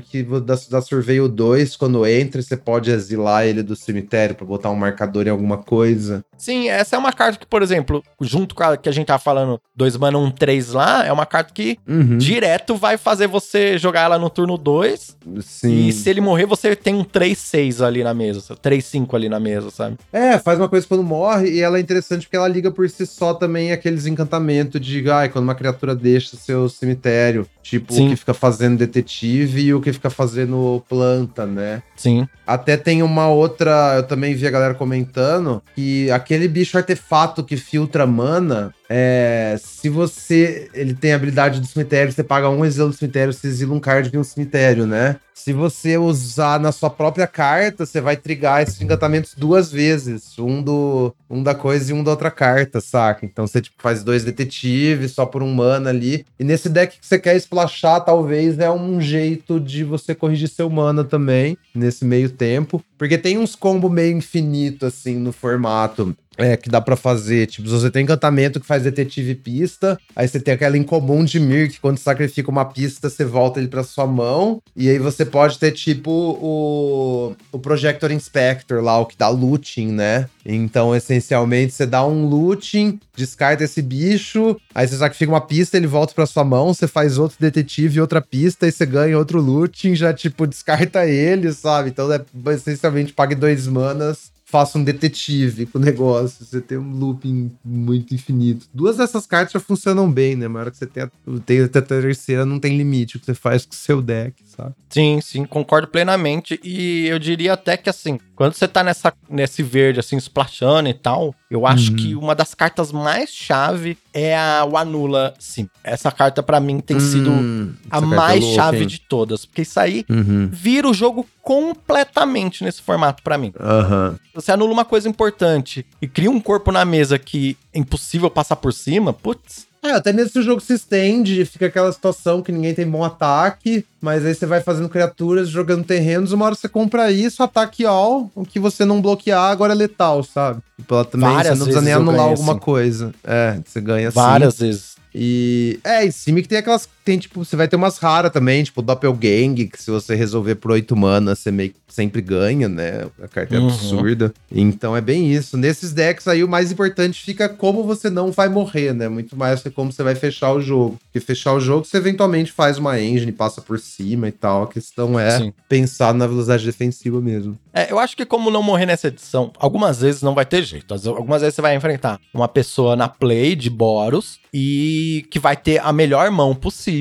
que 0.09 0.24
dá, 0.24 0.55
dá 0.69 0.82
Surveio 0.82 1.28
2. 1.28 1.76
Quando 1.76 2.05
entra, 2.05 2.41
você 2.41 2.57
pode 2.57 2.91
exilar 2.91 3.45
ele 3.45 3.63
do 3.63 3.76
cemitério 3.76 4.36
pra 4.36 4.45
botar 4.45 4.69
um 4.69 4.76
marcador 4.76 5.28
em 5.28 5.32
alguma 5.32 5.57
coisa. 5.57 6.24
Sim, 6.42 6.70
essa 6.70 6.96
é 6.96 7.00
uma 7.00 7.14
carta 7.14 7.38
que, 7.38 7.46
por 7.46 7.62
exemplo, 7.62 8.04
junto 8.20 8.56
com 8.56 8.64
a 8.64 8.76
que 8.76 8.89
a 8.89 8.92
gente 8.92 9.06
tava 9.06 9.20
falando, 9.20 9.62
2 9.76 9.96
mana 9.96 10.18
1 10.18 10.32
3 10.32 10.74
lá, 10.74 11.06
é 11.06 11.12
uma 11.12 11.26
carta 11.26 11.54
que 11.54 11.78
Uhum. 11.88 12.18
direto 12.18 12.76
vai 12.76 12.98
fazer 12.98 13.28
você 13.28 13.78
jogar 13.78 14.02
ela 14.02 14.18
no 14.18 14.28
turno 14.28 14.58
2. 14.58 15.16
Sim. 15.42 15.88
E 15.88 15.94
se 15.94 16.10
ele 16.10 16.20
morrer, 16.20 16.48
você 16.48 16.76
tem 16.76 16.96
um 16.96 17.04
3-6 17.04 17.80
ali 17.86 18.04
na 18.04 18.14
mesa. 18.14 18.56
3-5 18.56 19.16
ali 19.16 19.30
na 19.30 19.39
mesa, 19.39 19.70
sabe? 19.70 19.98
É, 20.12 20.39
faz 20.39 20.58
uma 20.58 20.68
coisa 20.68 20.88
quando 20.88 21.04
morre 21.04 21.52
e 21.52 21.60
ela 21.62 21.78
é 21.78 21.82
interessante 21.82 22.24
porque 22.26 22.36
ela 22.38 22.48
liga 22.48 22.72
por 22.72 22.89
si 22.89 23.06
só 23.06 23.36
também 23.36 23.72
aqueles 23.72 24.08
encantamentos 24.08 24.82
de 24.82 25.08
ai, 25.12 25.30
quando 25.30 25.44
uma 25.44 25.54
criatura 25.54 25.94
deixa 25.96 26.36
seu 26.38 26.68
cemitério. 26.68 27.46
Tipo, 27.62 27.94
Sim. 27.94 28.08
o 28.08 28.10
que 28.10 28.16
fica 28.16 28.34
fazendo 28.34 28.78
detetive 28.80 29.62
e 29.62 29.74
o 29.74 29.80
que 29.80 29.94
fica 29.94 30.10
fazendo 30.10 30.84
planta, 30.89 31.46
né? 31.46 31.84
Sim. 31.96 32.28
Até 32.48 32.76
tem 32.76 33.04
uma 33.04 33.28
outra, 33.28 33.94
eu 33.98 34.04
também 34.04 34.34
vi 34.34 34.48
a 34.48 34.52
galera 34.52 34.74
comentando, 34.74 35.62
que 35.76 36.10
aquele 36.32 36.47
bicho 36.47 36.77
artefato 36.77 37.43
que 37.43 37.57
filtra 37.57 38.07
mana, 38.07 38.73
é, 38.88 39.57
se 39.61 39.89
você, 39.89 40.69
ele 40.73 40.93
tem 40.93 41.11
a 41.11 41.17
habilidade 41.17 41.59
do 41.59 41.67
cemitério, 41.67 42.11
você 42.11 42.23
paga 42.23 42.49
um 42.49 42.63
exilo 42.63 42.89
do 42.89 42.95
cemitério, 42.95 43.34
você 43.34 43.47
exila 43.47 43.73
um 43.73 43.79
card 43.79 44.09
de 44.09 44.17
um 44.17 44.23
cemitério, 44.23 44.86
né? 44.86 45.17
Se 45.34 45.53
você 45.53 45.97
usar 45.97 46.59
na 46.59 46.71
sua 46.71 46.89
própria 46.89 47.25
carta, 47.25 47.86
você 47.86 47.99
vai 47.99 48.15
trigar 48.15 48.61
esses 48.61 48.79
encantamentos 48.79 49.34
duas 49.36 49.71
vezes, 49.71 50.38
um 50.38 50.61
do 50.61 51.15
um 51.29 51.41
da 51.41 51.55
coisa 51.55 51.89
e 51.89 51.93
um 51.95 52.03
da 52.03 52.11
outra 52.11 52.29
carta, 52.29 52.79
saca? 52.79 53.25
Então 53.25 53.47
você 53.47 53.59
tipo 53.59 53.82
faz 53.82 54.03
dois 54.03 54.23
detetives 54.23 55.13
só 55.13 55.25
por 55.25 55.41
um 55.41 55.51
mana 55.51 55.89
ali. 55.89 56.25
E 56.39 56.43
nesse 56.43 56.69
deck 56.69 56.99
que 56.99 57.07
você 57.07 57.17
quer 57.17 57.36
splashar, 57.38 58.01
talvez 58.01 58.59
é 58.59 58.69
um 58.69 59.01
jeito 59.01 59.59
de 59.59 59.84
você 59.84 60.13
corrigir 60.13 60.47
seu 60.47 60.69
mana 60.69 61.03
também 61.03 61.57
nesse 61.73 62.05
meio 62.05 62.29
tempo, 62.29 62.84
porque 62.95 63.17
tem 63.17 63.38
uns 63.39 63.55
combo 63.55 63.89
meio 63.89 64.15
infinito 64.15 64.86
assim 64.86 65.15
no 65.15 65.32
formato. 65.32 66.15
É, 66.38 66.55
que 66.55 66.69
dá 66.69 66.79
pra 66.79 66.95
fazer. 66.95 67.45
Tipo, 67.47 67.67
você 67.67 67.91
tem 67.91 68.03
encantamento 68.03 68.59
que 68.59 68.65
faz 68.65 68.84
detetive 68.84 69.36
pista, 69.36 69.99
aí 70.15 70.25
você 70.25 70.39
tem 70.39 70.53
aquela 70.53 70.77
incomum 70.77 71.25
de 71.25 71.39
Mir, 71.41 71.69
que 71.69 71.79
quando 71.79 71.97
sacrifica 71.97 72.49
uma 72.49 72.63
pista, 72.63 73.09
você 73.09 73.25
volta 73.25 73.59
ele 73.59 73.67
pra 73.67 73.84
sua 73.84 74.07
mão. 74.07 74.61
E 74.73 74.89
aí 74.89 74.97
você 74.97 75.25
pode 75.25 75.59
ter, 75.59 75.71
tipo, 75.71 76.09
o, 76.09 77.36
o 77.51 77.59
Projector 77.59 78.11
Inspector 78.11 78.82
lá, 78.82 78.97
o 78.97 79.05
que 79.05 79.17
dá 79.17 79.27
looting, 79.27 79.88
né? 79.88 80.29
Então, 80.45 80.95
essencialmente, 80.95 81.73
você 81.73 81.86
dá 81.86 82.05
um 82.05 82.25
looting, 82.25 82.97
descarta 83.15 83.65
esse 83.65 83.82
bicho, 83.82 84.57
aí 84.73 84.88
você 84.88 84.97
sacrifica 84.97 85.32
uma 85.32 85.41
pista, 85.41 85.75
ele 85.75 85.86
volta 85.86 86.13
pra 86.13 86.25
sua 86.25 86.45
mão, 86.45 86.73
você 86.73 86.88
faz 86.88 87.17
outro 87.17 87.38
detetive 87.39 87.97
e 87.97 88.01
outra 88.01 88.21
pista, 88.21 88.65
e 88.65 88.71
você 88.71 88.86
ganha 88.86 89.17
outro 89.17 89.41
looting, 89.41 89.95
já, 89.95 90.13
tipo, 90.13 90.47
descarta 90.47 91.05
ele, 91.05 91.51
sabe? 91.51 91.89
Então, 91.89 92.11
é 92.11 92.21
essencialmente 92.53 93.11
pague 93.11 93.36
dois 93.36 93.67
manas 93.67 94.32
faça 94.52 94.78
um 94.78 94.84
detetive 94.84 95.66
com 95.66 95.78
o 95.78 95.82
negócio. 95.82 96.45
Você 96.45 96.60
tem 96.60 96.78
um 96.78 96.91
looping 96.91 97.49
muito 97.64 98.14
infinito. 98.14 98.68
Duas 98.74 98.97
dessas 98.97 99.26
cartas 99.26 99.54
já 99.54 99.60
funcionam 99.62 100.12
bem, 100.12 100.36
né? 100.36 100.47
Mas 100.49 100.62
hora 100.62 100.72
que 100.72 100.78
você 100.78 100.86
tem 100.86 101.04
a, 101.04 101.10
tem 101.45 101.62
a 101.62 101.82
terceira, 101.82 102.45
não 102.45 102.60
tem 102.60 102.78
limite 102.78 103.16
o 103.16 103.20
que 103.20 103.26
você 103.26 103.34
faz 103.34 103.66
com 103.66 103.72
o 103.72 103.76
seu 103.76 104.02
deck, 104.02 104.36
sabe? 104.45 104.76
Sim, 104.89 105.22
sim, 105.22 105.45
concordo 105.45 105.88
plenamente. 105.88 106.60
E 106.62 107.08
eu 107.08 107.18
diria 107.18 107.54
até 107.54 107.78
que, 107.78 107.89
assim, 107.89 108.20
quando 108.42 108.56
você 108.56 108.68
tá 108.68 108.84
nessa, 108.84 109.14
nesse 109.30 109.62
verde, 109.62 110.00
assim, 110.00 110.18
splashando 110.18 110.89
e 110.89 110.96
tal, 110.96 111.36
eu 111.50 111.68
acho 111.68 111.92
Uhum. 111.92 111.96
que 111.96 112.16
uma 112.16 112.34
das 112.34 112.56
cartas 112.56 112.92
mais 112.92 113.30
chave 113.30 113.96
é 114.12 114.36
a 114.36 114.66
o 114.66 114.76
Anula 114.76 115.36
Sim. 115.38 115.70
Essa 115.84 116.12
carta, 116.12 116.42
pra 116.42 116.60
mim, 116.60 116.80
tem 116.80 117.00
sido 117.00 117.30
Hum, 117.32 117.74
a 117.92 118.00
é 118.00 118.02
mais 118.02 118.39
louca, 118.44 118.56
chave 118.56 118.82
hein? 118.82 118.88
de 118.88 119.00
todas. 119.00 119.46
Porque 119.46 119.62
isso 119.62 119.80
aí 119.80 120.04
Uhum. 120.10 120.50
vira 120.52 120.88
o 120.89 120.94
jogo 120.94 121.24
completamente 121.44 122.64
nesse 122.64 122.82
formato 122.82 123.22
pra 123.22 123.38
mim. 123.38 123.54
Aham. 123.60 124.16
Você 124.34 124.52
anula 124.52 124.72
uma 124.72 124.86
coisa 124.86 125.08
importante 125.08 125.86
e 126.02 126.08
cria 126.08 126.32
um 126.32 126.39
corpo 126.39 126.72
na 126.72 126.84
mesa 126.84 127.20
que 127.20 127.56
é 127.72 127.78
impossível 127.78 128.30
passar 128.32 128.56
por 128.56 128.74
cima, 128.74 129.14
putz. 129.14 129.68
É, 129.84 129.91
até 129.91 130.13
mesmo 130.13 130.32
se 130.32 130.39
o 130.39 130.43
jogo 130.43 130.61
se 130.61 130.73
estende, 130.73 131.43
fica 131.43 131.65
aquela 131.65 131.91
situação 131.91 132.41
que 132.43 132.51
ninguém 132.51 132.73
tem 132.73 132.88
bom 132.88 133.03
ataque, 133.03 133.84
mas 133.99 134.23
aí 134.23 134.36
você 134.36 134.45
vai 134.45 134.61
fazendo 134.61 134.88
criaturas, 134.88 135.49
jogando 135.49 135.84
terrenos, 135.84 136.32
uma 136.32 136.45
hora 136.45 136.55
você 136.55 136.69
compra 136.69 137.11
isso, 137.11 137.41
ataque 137.41 137.84
all, 137.84 138.29
o 138.36 138.45
que 138.45 138.59
você 138.59 138.86
não 138.86 139.01
bloquear 139.01 139.49
agora 139.49 139.73
é 139.73 139.75
letal, 139.75 140.23
sabe? 140.23 140.61
Tipo, 140.77 141.03
também 141.05 141.29
Várias 141.29 141.53
você 141.53 141.59
não 141.59 141.65
precisa 141.65 141.84
nem 141.84 141.93
anular 141.93 142.27
alguma 142.27 142.53
assim. 142.53 142.61
coisa. 142.61 143.11
É, 143.23 143.59
você 143.65 143.82
ganha 143.82 144.09
assim. 144.09 144.15
Várias 144.15 144.59
vezes. 144.59 144.91
E 145.13 145.79
é, 145.84 146.05
e 146.05 146.11
Simic 146.11 146.47
tem 146.47 146.59
aquelas. 146.59 146.88
Tem, 147.04 147.18
tipo, 147.18 147.43
você 147.43 147.56
vai 147.56 147.68
ter 147.68 147.76
umas 147.76 147.97
raras 147.97 148.32
também, 148.32 148.64
tipo 148.64 148.82
Doppelgang, 148.82 149.56
que 149.68 149.82
se 149.82 149.89
você 149.89 150.14
resolver 150.16 150.56
por 150.56 150.72
8 150.72 150.95
mana, 150.95 151.36
você 151.36 151.52
meio 151.52 151.70
que 151.72 151.76
sempre 151.88 152.22
ganha, 152.22 152.70
né? 152.70 153.06
A 153.22 153.28
carta 153.28 153.56
é 153.56 153.60
Uhum. 153.60 153.68
absurda. 153.68 154.34
Então 154.52 154.95
é 154.95 155.02
bem 155.02 155.32
isso. 155.34 155.58
Nesses 155.58 155.91
decks 155.91 156.28
aí, 156.28 156.43
o 156.43 156.47
mais 156.47 156.72
importante 156.72 157.22
fica 157.24 157.49
como 157.49 157.84
você 157.84 158.10
não 158.10 158.32
vai 158.32 158.47
morrer, 158.47 158.93
né? 158.93 159.10
Muito 159.10 159.36
mais 159.36 159.62
que 159.62 159.70
como 159.70 159.91
você 159.91 160.04
vai 160.04 160.16
fechar 160.16 160.54
o 160.54 160.62
jogo. 160.62 160.97
Porque 161.06 161.20
fechar 161.20 161.54
o 161.54 161.60
jogo, 161.60 161.86
você 161.86 161.97
eventualmente 161.97 162.52
faz 162.52 162.78
uma 162.78 162.99
engine, 162.99 163.32
passa 163.32 163.62
por 163.62 163.80
cima 163.80 164.28
e 164.28 164.32
tal. 164.32 164.64
A 164.64 164.68
questão 164.68 165.20
é 165.20 165.38
Sim. 165.39 165.54
pensar 165.68 166.14
na 166.14 166.28
velocidade 166.28 166.66
defensiva 166.66 167.20
mesmo. 167.20 167.58
É, 167.74 167.91
eu 167.91 167.97
acho 167.99 168.16
que 168.16 168.26
como 168.26 168.52
não 168.52 168.62
morrer 168.64 168.86
nessa 168.86 169.08
edição, 169.08 169.52
algumas 169.58 169.99
vezes 170.02 170.22
não 170.22 170.36
vai 170.36 170.45
ter 170.45 170.64
jeito. 170.64 170.93
Algumas 171.10 171.41
vezes 171.41 171.56
você 171.56 171.62
vai 171.62 171.76
enfrentar 171.76 172.20
uma 172.34 172.47
pessoa 172.47 172.95
na 172.95 173.10
play 173.10 173.56
de 173.56 173.70
Boros 173.70 174.39
e 174.54 175.26
que 175.32 175.39
vai 175.39 175.56
ter 175.58 175.80
a 175.80 175.91
melhor 175.91 176.30
mão 176.32 176.54
possível 176.54 176.91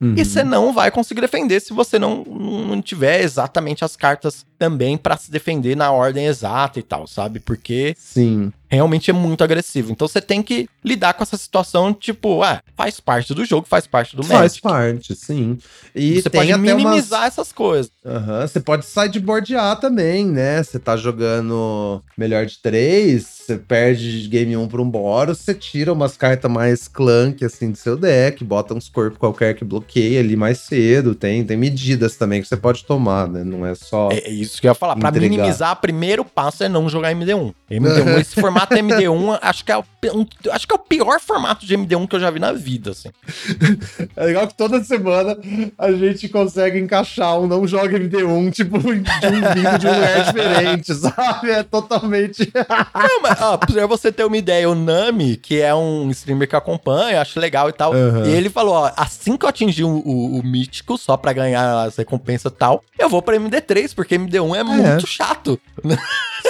Uhum. 0.00 0.14
e 0.16 0.24
você 0.24 0.42
não 0.42 0.72
vai 0.72 0.90
conseguir 0.90 1.20
defender 1.20 1.60
se 1.60 1.72
você 1.72 1.98
não, 1.98 2.24
não 2.24 2.80
tiver 2.82 3.22
exatamente 3.22 3.84
as 3.84 3.96
cartas 3.96 4.46
também 4.60 4.98
pra 4.98 5.16
se 5.16 5.30
defender 5.30 5.74
na 5.74 5.90
ordem 5.90 6.26
exata 6.26 6.78
e 6.78 6.82
tal, 6.82 7.06
sabe? 7.06 7.40
Porque 7.40 7.94
Sim. 7.98 8.52
realmente 8.68 9.10
é 9.10 9.14
muito 9.14 9.42
agressivo. 9.42 9.90
Então 9.90 10.06
você 10.06 10.20
tem 10.20 10.42
que 10.42 10.68
lidar 10.84 11.14
com 11.14 11.22
essa 11.22 11.38
situação, 11.38 11.94
tipo, 11.94 12.42
ah, 12.42 12.62
faz 12.76 13.00
parte 13.00 13.32
do 13.34 13.42
jogo, 13.46 13.66
faz 13.66 13.86
parte 13.86 14.14
do 14.14 14.22
Faz 14.22 14.40
Magic. 14.40 14.60
parte, 14.62 15.14
sim. 15.16 15.56
E 15.94 16.20
você 16.20 16.28
tem 16.28 16.40
pode 16.40 16.52
até 16.52 16.60
umas- 16.60 16.74
minimizar 16.84 17.24
essas 17.26 17.52
coisas. 17.52 17.90
Aham, 18.04 18.46
Você 18.46 18.60
pode 18.60 18.84
sideboardear 18.84 19.80
também, 19.80 20.26
né? 20.26 20.62
Você 20.62 20.78
tá 20.78 20.94
jogando 20.96 22.02
melhor 22.16 22.44
de 22.44 22.58
três, 22.58 23.24
você 23.26 23.56
perde 23.56 24.28
game 24.28 24.56
1 24.56 24.68
pra 24.68 24.82
um 24.82 24.88
Boros, 24.90 25.38
você 25.38 25.54
tira 25.54 25.92
umas 25.92 26.16
cartas 26.18 26.50
mais 26.50 26.86
clunk, 26.86 27.42
assim, 27.44 27.70
do 27.70 27.78
seu 27.78 27.96
deck, 27.96 28.44
bota 28.44 28.74
uns 28.74 28.88
corpos 28.90 29.18
qualquer 29.18 29.54
que 29.54 29.64
bloqueia 29.64 30.20
ali 30.20 30.36
mais 30.36 30.58
cedo. 30.58 31.14
Tem, 31.14 31.44
tem 31.44 31.56
medidas 31.56 32.16
também 32.16 32.42
que 32.42 32.48
você 32.48 32.56
pode 32.56 32.84
tomar, 32.84 33.26
né? 33.28 33.42
Não 33.42 33.64
é 33.64 33.74
só. 33.74 34.10
É 34.12 34.20
é 34.20 34.30
isso 34.30 34.49
que 34.58 34.66
eu 34.66 34.70
ia 34.70 34.74
falar. 34.74 34.96
Pra 34.96 35.10
Entregar. 35.10 35.28
minimizar, 35.28 35.72
o 35.72 35.76
primeiro 35.76 36.24
passo 36.24 36.64
é 36.64 36.68
não 36.68 36.88
jogar 36.88 37.14
MD1. 37.14 37.52
MD1 37.70 38.18
esse 38.20 38.40
formato 38.40 38.74
MD1, 38.74 39.38
acho 39.42 39.64
que, 39.64 39.70
é 39.70 39.82
um- 40.14 40.26
acho 40.50 40.66
que 40.66 40.72
é 40.72 40.76
o 40.76 40.78
pior 40.78 41.20
formato 41.20 41.66
de 41.66 41.74
MD1 41.76 42.06
que 42.08 42.16
eu 42.16 42.20
já 42.20 42.30
vi 42.30 42.38
na 42.40 42.52
vida, 42.52 42.90
assim. 42.92 43.10
É 44.16 44.24
legal 44.24 44.46
que 44.46 44.54
toda 44.56 44.82
semana 44.82 45.36
a 45.78 45.92
gente 45.92 46.28
consegue 46.28 46.78
encaixar 46.78 47.38
um 47.38 47.46
não 47.46 47.66
joga 47.66 47.98
MD1, 47.98 48.50
tipo, 48.52 48.78
de 48.78 48.88
um 48.88 48.92
vindo 48.94 49.78
de 49.78 49.86
um 49.86 49.94
lugar 49.94 50.24
diferente, 50.32 50.94
sabe? 50.94 51.50
É 51.50 51.62
totalmente. 51.62 52.50
Não, 52.94 53.22
mas, 53.22 53.40
ó, 53.40 53.56
pra 53.56 53.86
você 53.86 54.10
ter 54.12 54.24
uma 54.24 54.36
ideia, 54.36 54.68
o 54.68 54.74
Nami, 54.74 55.36
que 55.36 55.60
é 55.60 55.74
um 55.74 56.10
streamer 56.10 56.48
que 56.48 56.56
acompanha, 56.56 57.20
acho 57.20 57.38
legal 57.40 57.68
e 57.68 57.72
tal, 57.72 57.92
Aham. 57.94 58.26
e 58.26 58.30
ele 58.32 58.48
falou, 58.50 58.74
ó, 58.74 58.92
assim 58.96 59.36
que 59.36 59.44
eu 59.44 59.48
atingir 59.48 59.84
o, 59.84 59.88
o- 59.90 60.38
o 60.38 60.42
mítico, 60.44 60.96
só 60.98 61.16
pra 61.16 61.32
ganhar 61.32 61.82
as 61.84 61.96
recompensas 61.96 62.52
e 62.52 62.54
tal, 62.54 62.82
eu 62.98 63.08
vou 63.08 63.22
pra 63.22 63.36
MD3, 63.36 63.94
porque 63.94 64.16
MD1 64.18 64.56
é 64.56 64.62
muito 64.62 65.06
chato. 65.06 65.58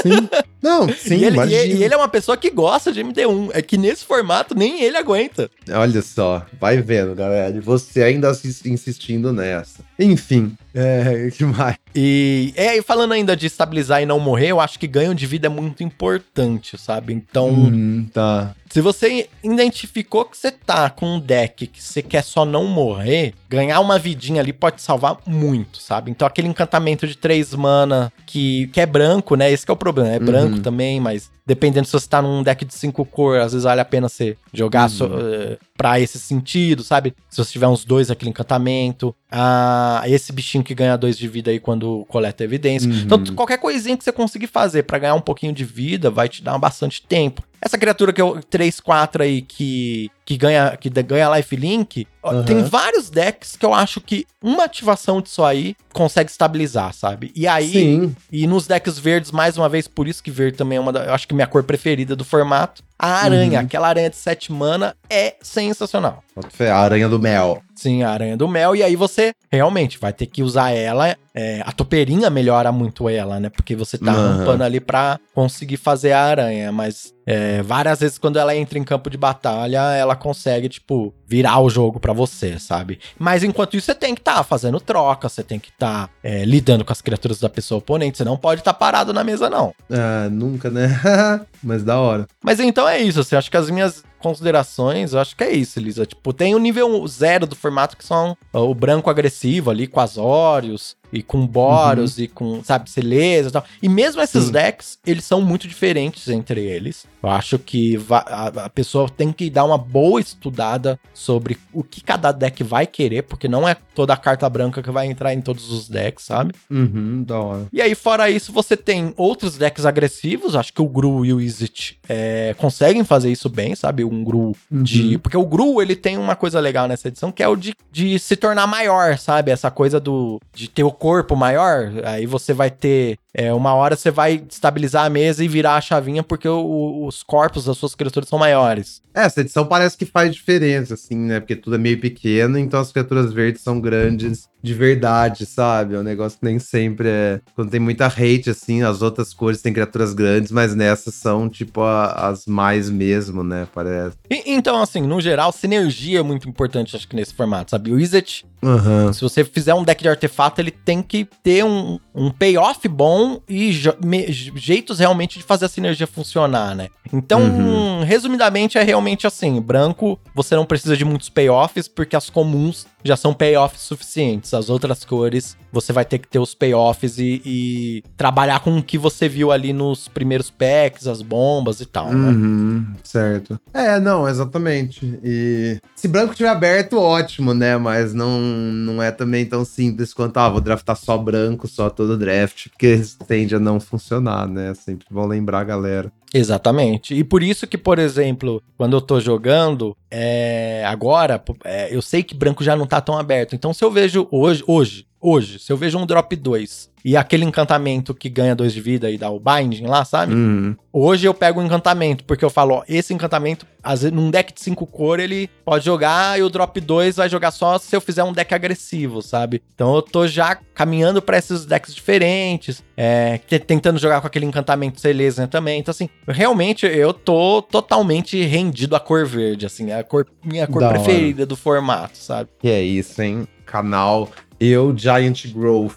Sim. 0.03 0.29
Não, 0.63 0.89
sim, 0.89 1.17
e, 1.17 1.25
ele, 1.25 1.39
e 1.47 1.77
e 1.77 1.85
ele 1.85 1.95
é 1.95 1.97
uma 1.97 2.09
pessoa 2.09 2.37
que 2.37 2.51
gosta 2.51 2.93
de 2.93 3.01
MD1, 3.03 3.40
é 3.53 3.63
que 3.63 3.79
nesse 3.79 4.05
formato 4.05 4.55
nem 4.55 4.83
ele 4.83 4.97
aguenta. 4.97 5.51
Olha 5.71 6.03
só, 6.03 6.45
vai 6.61 6.83
vendo, 6.83 7.15
galera. 7.15 7.57
E 7.57 7.61
você 7.61 8.03
ainda 8.03 8.31
insistindo 8.65 9.33
nessa. 9.33 9.83
Enfim, 9.99 10.57
é, 10.75 11.31
que 11.37 11.45
mais? 11.45 11.77
E, 11.95 12.53
é, 12.57 12.77
e 12.77 12.83
falando 12.83 13.13
ainda 13.13 13.37
de 13.37 13.47
estabilizar 13.47 14.01
e 14.03 14.07
não 14.07 14.21
morrer, 14.21 14.49
eu 14.49 14.61
acho 14.61 14.79
que 14.79 14.87
ganho 14.87 15.15
de 15.15 15.27
vida 15.27 15.47
é 15.47 15.51
muito 15.51 15.83
importante, 15.83 16.79
sabe? 16.79 17.13
Então, 17.13 17.49
Hum, 17.51 18.07
tá. 18.13 18.55
se 18.71 18.81
você 18.81 19.29
identificou 19.43 20.25
que 20.25 20.37
você 20.37 20.51
tá 20.53 20.89
com 20.89 21.17
um 21.17 21.21
deck 21.21 21.67
que 21.67 21.83
você 21.83 22.01
quer 22.03 22.23
só 22.23 22.45
não 22.45 22.65
morrer, 22.67 23.35
ganhar 23.49 23.81
uma 23.81 23.99
vidinha 23.99 24.41
ali 24.41 24.53
pode 24.53 24.81
salvar 24.81 25.19
muito, 25.27 25.79
sabe? 25.83 26.11
Então, 26.11 26.27
aquele 26.27 26.47
encantamento 26.49 27.07
de 27.07 27.17
três 27.17 27.53
mana 27.55 28.13
que, 28.27 28.69
que 28.69 28.81
é 28.81 28.87
branco, 28.87 29.35
né? 29.35 29.51
Esse 29.51 29.65
que 29.65 29.71
é 29.71 29.75
o 29.75 29.77
problema. 29.77 30.09
É 30.11 30.19
Uhum. 30.19 30.25
branco 30.25 30.61
também, 30.61 31.01
mas 31.01 31.31
dependendo 31.45 31.87
se 31.87 31.93
você 31.93 32.07
tá 32.09 32.23
num 32.23 32.43
deck 32.45 32.65
de 32.65 32.73
cinco 32.75 33.05
cor, 33.05 33.41
às 33.41 33.53
vezes 33.53 33.65
vale 33.65 33.81
a 33.81 33.85
pena 33.85 34.09
você 34.09 34.37
jogar 34.55 34.89
so, 34.89 35.05
eh, 35.07 35.59
pra 35.77 35.99
esse 35.99 36.19
sentido, 36.21 36.85
sabe? 36.85 37.13
Se 37.29 37.39
você 37.45 37.51
tiver 37.53 37.67
uns 37.67 37.85
dois 37.85 38.11
aquele 38.11 38.31
encantamento. 38.31 39.13
Ah, 39.31 40.03
esse 40.07 40.33
bichinho 40.33 40.65
que 40.65 40.75
ganha 40.75 40.97
dois 40.97 41.17
de 41.17 41.29
vida 41.29 41.51
aí 41.51 41.61
quando 41.61 42.05
coleta 42.09 42.43
evidência. 42.43 42.91
Uhum. 42.91 42.99
Então, 43.01 43.25
qualquer 43.37 43.59
coisinha 43.59 43.97
que 43.97 44.03
você 44.05 44.11
conseguir 44.13 44.49
fazer 44.49 44.83
pra 44.83 44.99
ganhar 44.99 45.15
um 45.15 45.21
pouquinho 45.21 45.53
de 45.53 45.65
vida 45.65 46.11
vai 46.11 46.29
te 46.29 46.43
dar 46.43 46.59
bastante 46.59 47.03
tempo. 47.03 47.43
Essa 47.63 47.77
criatura 47.77 48.11
que 48.13 48.23
eu 48.23 48.41
3 48.49 48.81
4 48.81 49.23
aí 49.23 49.43
que 49.43 50.11
que 50.25 50.37
ganha 50.39 50.77
que 50.81 50.89
ganha 50.89 51.37
lifelink, 51.37 52.07
ó, 52.23 52.31
Aham. 52.31 52.45
tem 52.45 52.63
vários 52.63 53.11
decks 53.11 53.55
que 53.57 53.67
eu 53.67 53.75
acho 53.75 54.01
que 54.01 54.25
uma 54.43 54.65
ativação 54.65 55.21
disso 55.21 55.45
aí 55.45 55.77
consegue 55.93 56.31
estabilizar, 56.31 56.95
sabe? 56.95 57.31
E 57.37 57.47
aí 57.47 57.71
Sim. 57.73 58.17
e 58.33 58.47
nos 58.47 58.67
decks 58.67 58.99
verdes, 58.99 59.31
mais 59.31 59.59
uma 59.59 59.69
vez, 59.69 59.87
por 59.87 60.09
isso 60.09 60.23
que 60.23 60.31
verde 60.31 60.57
também 60.57 60.79
é 60.79 60.81
uma 60.81 60.93
da, 60.93 61.05
eu 61.05 61.13
acho 61.15 61.29
que 61.29 61.35
minha 61.35 61.47
cor 61.47 61.63
preferida 61.63 62.17
do 62.17 62.25
formato. 62.25 62.83
A 62.99 63.25
aranha, 63.25 63.59
Uhum. 63.61 63.67
aquela 63.67 63.89
aranha 63.89 64.09
de 64.09 64.17
7 64.17 64.51
mana 64.53 64.97
é 65.11 65.35
sensacional. 65.43 66.23
A 66.61 66.77
aranha 66.79 67.09
do 67.09 67.19
mel. 67.19 67.63
Sim, 67.81 68.03
a 68.03 68.11
aranha 68.11 68.37
do 68.37 68.47
mel. 68.47 68.77
E 68.77 68.83
aí 68.83 68.95
você 68.95 69.35
realmente 69.53 69.99
vai 69.99 70.13
ter 70.13 70.27
que 70.27 70.43
usar 70.43 70.71
ela. 70.71 71.17
é, 71.35 71.63
a 71.65 71.71
topeirinha 71.73 72.29
melhora 72.29 72.73
muito 72.73 73.09
ela, 73.09 73.39
né? 73.39 73.49
Porque 73.49 73.77
você 73.77 73.97
tá 73.97 74.13
Aham. 74.13 74.39
rampando 74.39 74.65
ali 74.65 74.81
pra 74.81 75.19
conseguir 75.35 75.77
fazer 75.77 76.13
a 76.13 76.23
aranha. 76.23 76.73
Mas 76.73 77.15
é, 77.25 77.63
várias 77.63 78.01
vezes 78.01 78.19
quando 78.19 78.37
ela 78.39 78.55
entra 78.57 78.79
em 78.79 78.85
campo 78.85 79.09
de 79.09 79.17
batalha, 79.17 79.79
ela 79.95 80.17
consegue, 80.17 80.69
tipo, 80.69 81.15
virar 81.27 81.61
o 81.61 81.71
jogo 81.71 82.01
pra 82.01 82.13
você, 82.13 82.59
sabe? 82.59 82.99
Mas 83.19 83.45
enquanto 83.45 83.77
isso, 83.77 83.87
você 83.87 83.95
tem 83.95 84.15
que 84.15 84.21
estar 84.21 84.43
fazendo 84.43 84.81
troca, 84.81 85.29
você 85.29 85.43
tem 85.45 85.59
que 85.61 85.71
estar 85.71 86.11
lidando 86.45 86.85
com 86.85 86.93
as 86.93 87.01
criaturas 87.01 87.39
da 87.39 87.49
pessoa 87.49 87.79
oponente. 87.79 88.19
Você 88.19 88.25
não 88.25 88.37
pode 88.37 88.61
estar 88.61 88.75
parado 88.75 89.13
na 89.13 89.23
mesa, 89.23 89.49
não. 89.49 89.73
Ah, 89.91 90.29
nunca, 90.31 90.69
né? 90.71 91.01
Mas 91.63 91.85
da 91.85 91.99
hora. 92.01 92.27
Mas 92.43 92.59
então 92.59 92.89
é 92.89 92.99
isso, 92.99 93.21
assim, 93.21 93.37
acho 93.37 93.51
que 93.51 93.57
as 93.57 93.71
minhas 93.71 94.03
considerações, 94.19 95.13
eu 95.15 95.21
acho 95.21 95.35
que 95.37 95.45
é 95.45 95.51
isso, 95.53 95.79
Elisa. 95.79 96.05
Tipo, 96.05 96.33
tem 96.33 96.55
o 96.55 96.59
nível 96.59 97.07
zero 97.07 97.47
do 97.47 97.57
formato, 97.57 97.97
que 97.97 98.05
são 98.05 98.37
o 98.53 98.75
branco 98.75 99.09
agressivo 99.09 99.40
ali, 99.71 99.87
com 99.87 100.01
Azorius, 100.01 100.97
e 101.13 101.23
com 101.23 101.47
Boros, 101.47 102.19
e 102.19 102.29
com, 102.29 102.63
sabe, 102.63 102.91
Celeza 102.91 103.49
e 103.49 103.53
tal. 103.53 103.65
E 103.83 103.89
mesmo 103.89 104.21
esses 104.21 104.45
Sim. 104.45 104.53
decks, 104.53 104.99
eles 105.07 105.25
são 105.25 105.41
muito 105.41 105.67
diferentes 105.67 106.29
entre 106.29 106.61
eles. 106.65 107.07
Eu 107.23 107.29
acho 107.29 107.59
que 107.59 107.99
a, 108.11 108.65
a 108.65 108.71
pessoa 108.71 109.09
tem 109.09 109.33
que 109.33 109.51
dar 109.51 109.65
uma 109.65 109.77
boa 109.77 110.21
estudada 110.21 110.99
sobre 111.13 111.59
o 111.73 111.83
que 111.83 112.01
cada 112.01 112.33
deck 112.33 112.63
vai 112.63 112.87
querer, 112.87 113.23
porque 113.23 113.49
não 113.49 113.69
é 113.69 113.77
toda 113.95 114.15
a 114.15 114.17
carta 114.17 114.49
branca 114.49 114.83
que 114.83 114.91
vai 114.91 115.07
entrar 115.07 115.35
em 115.35 115.41
todos 115.41 115.71
os 115.71 115.89
decks, 115.89 116.25
sabe? 116.25 116.55
Uhum, 116.71 117.23
da 117.23 117.39
hora. 117.39 117.67
E 117.73 117.83
aí, 117.83 117.95
fora 117.95 118.31
isso, 118.31 118.53
você 118.53 118.77
tem 118.77 119.13
outros 119.17 119.59
decks 119.59 119.85
agressivos. 119.85 120.57
Acho 120.57 120.73
que 120.73 120.81
o 120.81 120.89
Gru 120.89 121.25
e 121.25 121.33
o 121.33 121.41
Izzet 121.41 121.99
é, 122.09 122.55
conseguem 122.57 123.05
fazer 123.05 123.31
isso 123.31 123.49
bem, 123.49 123.75
sabe? 123.75 124.05
Um 124.05 124.25
Gru 124.25 124.57
de. 124.71 125.15
Uhum. 125.15 125.19
Porque 125.19 125.37
o 125.37 125.45
Gru, 125.45 125.83
ele 125.83 125.95
tem 125.95 126.17
uma 126.17 126.37
coisa 126.37 126.59
legal 126.61 126.89
nessa 126.89 127.09
edição, 127.09 127.31
que 127.31 127.43
é 127.43 127.49
o 127.49 127.57
de, 127.57 127.75
de 127.93 128.19
se 128.19 128.37
tornar 128.37 128.67
maior, 128.67 129.19
sabe? 129.19 129.51
Essa 129.51 129.71
coisa 129.71 130.01
do 130.01 130.41
de 130.55 130.69
ter 130.69 130.85
o 130.85 130.93
corpo 131.01 131.35
maior. 131.35 131.91
Aí 132.05 132.27
você 132.27 132.53
vai 132.53 132.71
ter. 132.71 133.17
É, 133.35 133.53
uma 133.53 133.75
hora 133.75 133.97
você 133.97 134.11
vai 134.11 134.43
estabilizar 134.49 135.05
a 135.05 135.11
mesa 135.11 135.45
e 135.45 135.49
virar 135.49 135.77
a 135.77 135.81
chavinha, 135.81 136.23
porque 136.23 136.49
o- 136.49 137.07
os 137.07 137.23
corpos 137.23 137.65
das 137.65 137.77
suas 137.77 137.95
criaturas 137.95 138.29
são 138.29 138.39
maiores. 138.39 139.01
É, 139.15 139.23
essa 139.25 139.41
edição 139.41 139.67
parece 139.67 139.97
que 139.97 140.07
faz 140.07 140.33
diferença, 140.35 140.95
assim, 140.95 141.17
né? 141.17 141.41
Porque 141.41 141.57
tudo 141.57 141.75
é 141.77 141.79
meio 141.79 142.01
pequeno, 142.01 142.57
então 142.59 142.79
as 142.81 142.93
criaturas 142.93 143.33
verdes 143.33 143.61
são 143.63 143.81
grandes 143.81 144.49
de 144.63 144.75
verdade, 144.75 145.47
sabe? 145.47 145.95
É 145.95 145.99
um 145.99 146.03
negócio 146.03 146.39
que 146.39 146.45
nem 146.45 146.59
sempre 146.59 147.09
é. 147.09 147.41
Quando 147.57 147.71
tem 147.71 147.81
muita 147.81 148.07
hate, 148.07 148.51
assim, 148.51 148.83
as 148.83 149.03
outras 149.03 149.33
cores 149.35 149.63
têm 149.63 149.73
criaturas 149.73 150.13
grandes, 150.13 150.53
mas 150.53 150.75
nessas 150.75 151.15
são, 151.15 151.49
tipo, 151.49 151.81
a- 151.83 152.29
as 152.29 152.47
mais 152.47 152.89
mesmo, 152.91 153.43
né? 153.43 153.67
Parece. 153.75 154.17
E- 154.31 154.53
então, 154.53 154.81
assim, 154.81 155.01
no 155.03 155.21
geral, 155.21 155.51
sinergia 155.51 156.21
é 156.21 156.23
muito 156.23 156.49
importante, 156.49 156.95
acho 156.95 157.09
que 157.09 157.17
nesse 157.17 157.35
formato, 157.35 157.71
sabe? 157.73 157.91
O 157.93 157.99
Izzet 157.99 158.45
Aham. 158.63 159.11
Se 159.11 159.23
você 159.23 159.43
fizer 159.43 159.73
um 159.73 159.83
deck 159.83 160.03
de 160.03 160.09
artefato, 160.11 160.61
ele 160.61 160.71
tem 160.71 161.03
que 161.03 161.27
ter 161.43 161.65
um, 161.65 161.99
um 162.15 162.31
payoff 162.31 162.87
bom 162.89 163.20
e 163.49 163.73
jeitos 163.73 164.99
realmente 164.99 165.39
de 165.39 165.45
fazer 165.45 165.67
a 165.67 165.69
sinergia 165.69 166.07
funcionar, 166.07 166.75
né? 166.75 166.89
Então, 167.13 167.41
uhum. 167.41 168.05
resumidamente, 168.05 168.79
é 168.79 168.83
realmente 168.83 169.27
assim: 169.27 169.61
branco, 169.61 170.19
você 170.35 170.55
não 170.55 170.65
precisa 170.65 170.97
de 170.97 171.05
muitos 171.05 171.29
payoffs, 171.29 171.89
porque 171.89 172.17
as 172.17 172.31
comuns 172.31 172.87
já 173.05 173.17
são 173.17 173.35
payoffs 173.35 173.83
suficientes. 173.83 174.55
As 174.55 174.71
outras 174.71 175.05
cores, 175.05 175.57
você 175.73 175.93
vai 175.93 176.05
ter 176.05 176.19
que 176.19 176.29
ter 176.29 176.39
os 176.39 176.55
payoffs 176.55 177.19
e, 177.19 177.41
e 177.45 178.03
trabalhar 178.17 178.61
com 178.61 178.79
o 178.79 178.83
que 178.83 178.99
você 178.99 179.29
viu 179.29 179.53
ali 179.53 179.73
nos 179.73 180.09
primeiros 180.09 180.51
packs, 180.51 181.07
as 181.07 181.23
bombas 181.23 181.81
e 181.81 181.87
tal, 181.87 182.13
né? 182.13 182.31
Uhum, 182.31 182.87
certo. 183.03 183.61
É, 183.73 183.99
não, 184.01 184.29
exatamente. 184.29 185.19
E 185.23 185.79
se 185.95 186.09
branco 186.09 186.35
tiver 186.35 186.49
aberto, 186.49 186.99
ótimo, 186.99 187.55
né? 187.55 187.77
Mas 187.77 188.13
não, 188.13 188.41
não 188.41 189.03
é 189.03 189.11
também 189.11 189.47
tão 189.47 189.65
simples 189.65 190.13
quanto, 190.13 190.39
ah, 190.39 190.49
vou 190.49 190.61
draftar 190.61 190.97
só 190.97 191.17
branco, 191.17 191.69
só 191.69 191.89
todo 191.89 192.19
draft, 192.19 192.69
porque 192.69 193.03
tende 193.27 193.55
a 193.55 193.59
não 193.59 193.81
funcionar, 193.81 194.49
né? 194.49 194.75
Sempre 194.75 195.07
bom 195.11 195.27
lembrar 195.27 195.65
galera. 195.65 196.13
Exatamente. 196.33 197.15
E 197.15 197.25
por 197.25 197.43
isso 197.43 197.67
que, 197.67 197.77
por 197.77 197.99
exemplo, 197.99 198.63
quando 198.77 198.97
eu 198.97 199.01
tô 199.01 199.21
jogando, 199.21 199.97
é, 200.11 200.85
agora, 200.87 201.43
é, 201.65 201.95
eu 201.95 202.01
sei 202.01 202.23
que 202.23 202.35
branco 202.35 202.63
já 202.63 202.77
não 202.77 202.87
tá 202.87 203.01
tão 203.01 203.19
aberto. 203.19 203.55
Então, 203.55 203.75
se 203.75 203.85
eu 203.85 203.91
vejo 203.91 204.29
hoje, 204.31 204.63
hoje, 204.67 205.07
hoje, 205.21 205.59
se 205.59 205.73
eu 205.73 205.77
vejo 205.77 205.99
um 205.99 206.07
drop 206.07 206.35
2 206.35 206.91
e 207.05 207.17
aquele 207.17 207.45
encantamento 207.45 208.15
que 208.15 208.29
ganha 208.29 208.55
2 208.55 208.73
de 208.73 208.81
vida 208.81 209.11
e 209.11 209.17
dá 209.17 209.31
o 209.31 209.41
binding 209.41 209.87
lá, 209.87 210.05
sabe? 210.05 210.35
Uhum. 210.35 210.77
Hoje 210.93 211.27
eu 211.27 211.33
pego 211.33 211.61
o 211.61 211.65
encantamento, 211.65 212.25
porque 212.25 212.45
eu 212.45 212.51
falo, 212.51 212.77
ó, 212.77 212.83
esse 212.89 213.15
encantamento, 213.15 213.67
às 213.83 214.03
vezes, 214.03 214.15
num 214.15 214.31
deck 214.31 214.53
de 214.53 214.61
5 214.61 214.87
cor, 214.87 215.21
ele 215.21 215.49
pode 215.65 215.85
jogar 215.85 216.39
e 216.39 216.43
o 216.43 216.51
drop 216.51 216.81
2 216.81 217.17
vai 217.17 217.29
jogar 217.29 217.51
só 217.51 217.79
se 217.79 217.95
eu 217.95 218.01
fizer 218.01 218.25
um 218.25 218.33
deck 218.33 218.55
agressivo, 218.55 219.23
sabe? 219.23 219.63
Então 219.75 219.95
eu 219.95 220.03
tô 220.03 220.27
já 220.27 220.57
caminhando 220.75 221.23
para 221.23 221.39
esses 221.39 221.65
decks 221.65 221.95
diferentes, 221.95 222.83
é, 222.97 223.39
tentando 223.67 223.99
jogar 223.99 224.21
com 224.21 224.27
aquele 224.27 224.47
encantamento 224.47 225.01
Celestia 225.01 225.47
também. 225.47 225.81
Então, 225.81 225.93
assim, 225.93 226.09
realmente 226.27 226.87
eu 226.87 227.13
tô 227.13 227.63
totalmente 227.63 228.43
rendido 228.45 228.97
à 228.97 229.01
cor 229.01 229.27
verde, 229.27 229.65
assim, 229.67 229.91
é 229.91 230.01
a 230.01 230.05
cor, 230.05 230.27
minha 230.45 230.67
cor 230.67 230.81
da 230.81 230.91
preferida 230.91 231.43
hora. 231.43 231.47
do 231.47 231.57
formato, 231.57 232.19
sabe? 232.19 232.51
Que 232.59 232.69
é 232.69 232.83
isso, 232.83 233.23
hein? 233.23 233.47
Canal 233.65 234.29
eu, 234.61 234.95
Giant 234.95 235.47
Growth. 235.55 235.97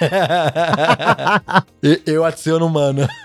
eu 2.06 2.24
adiciono 2.24 2.68
mano. 2.68 3.08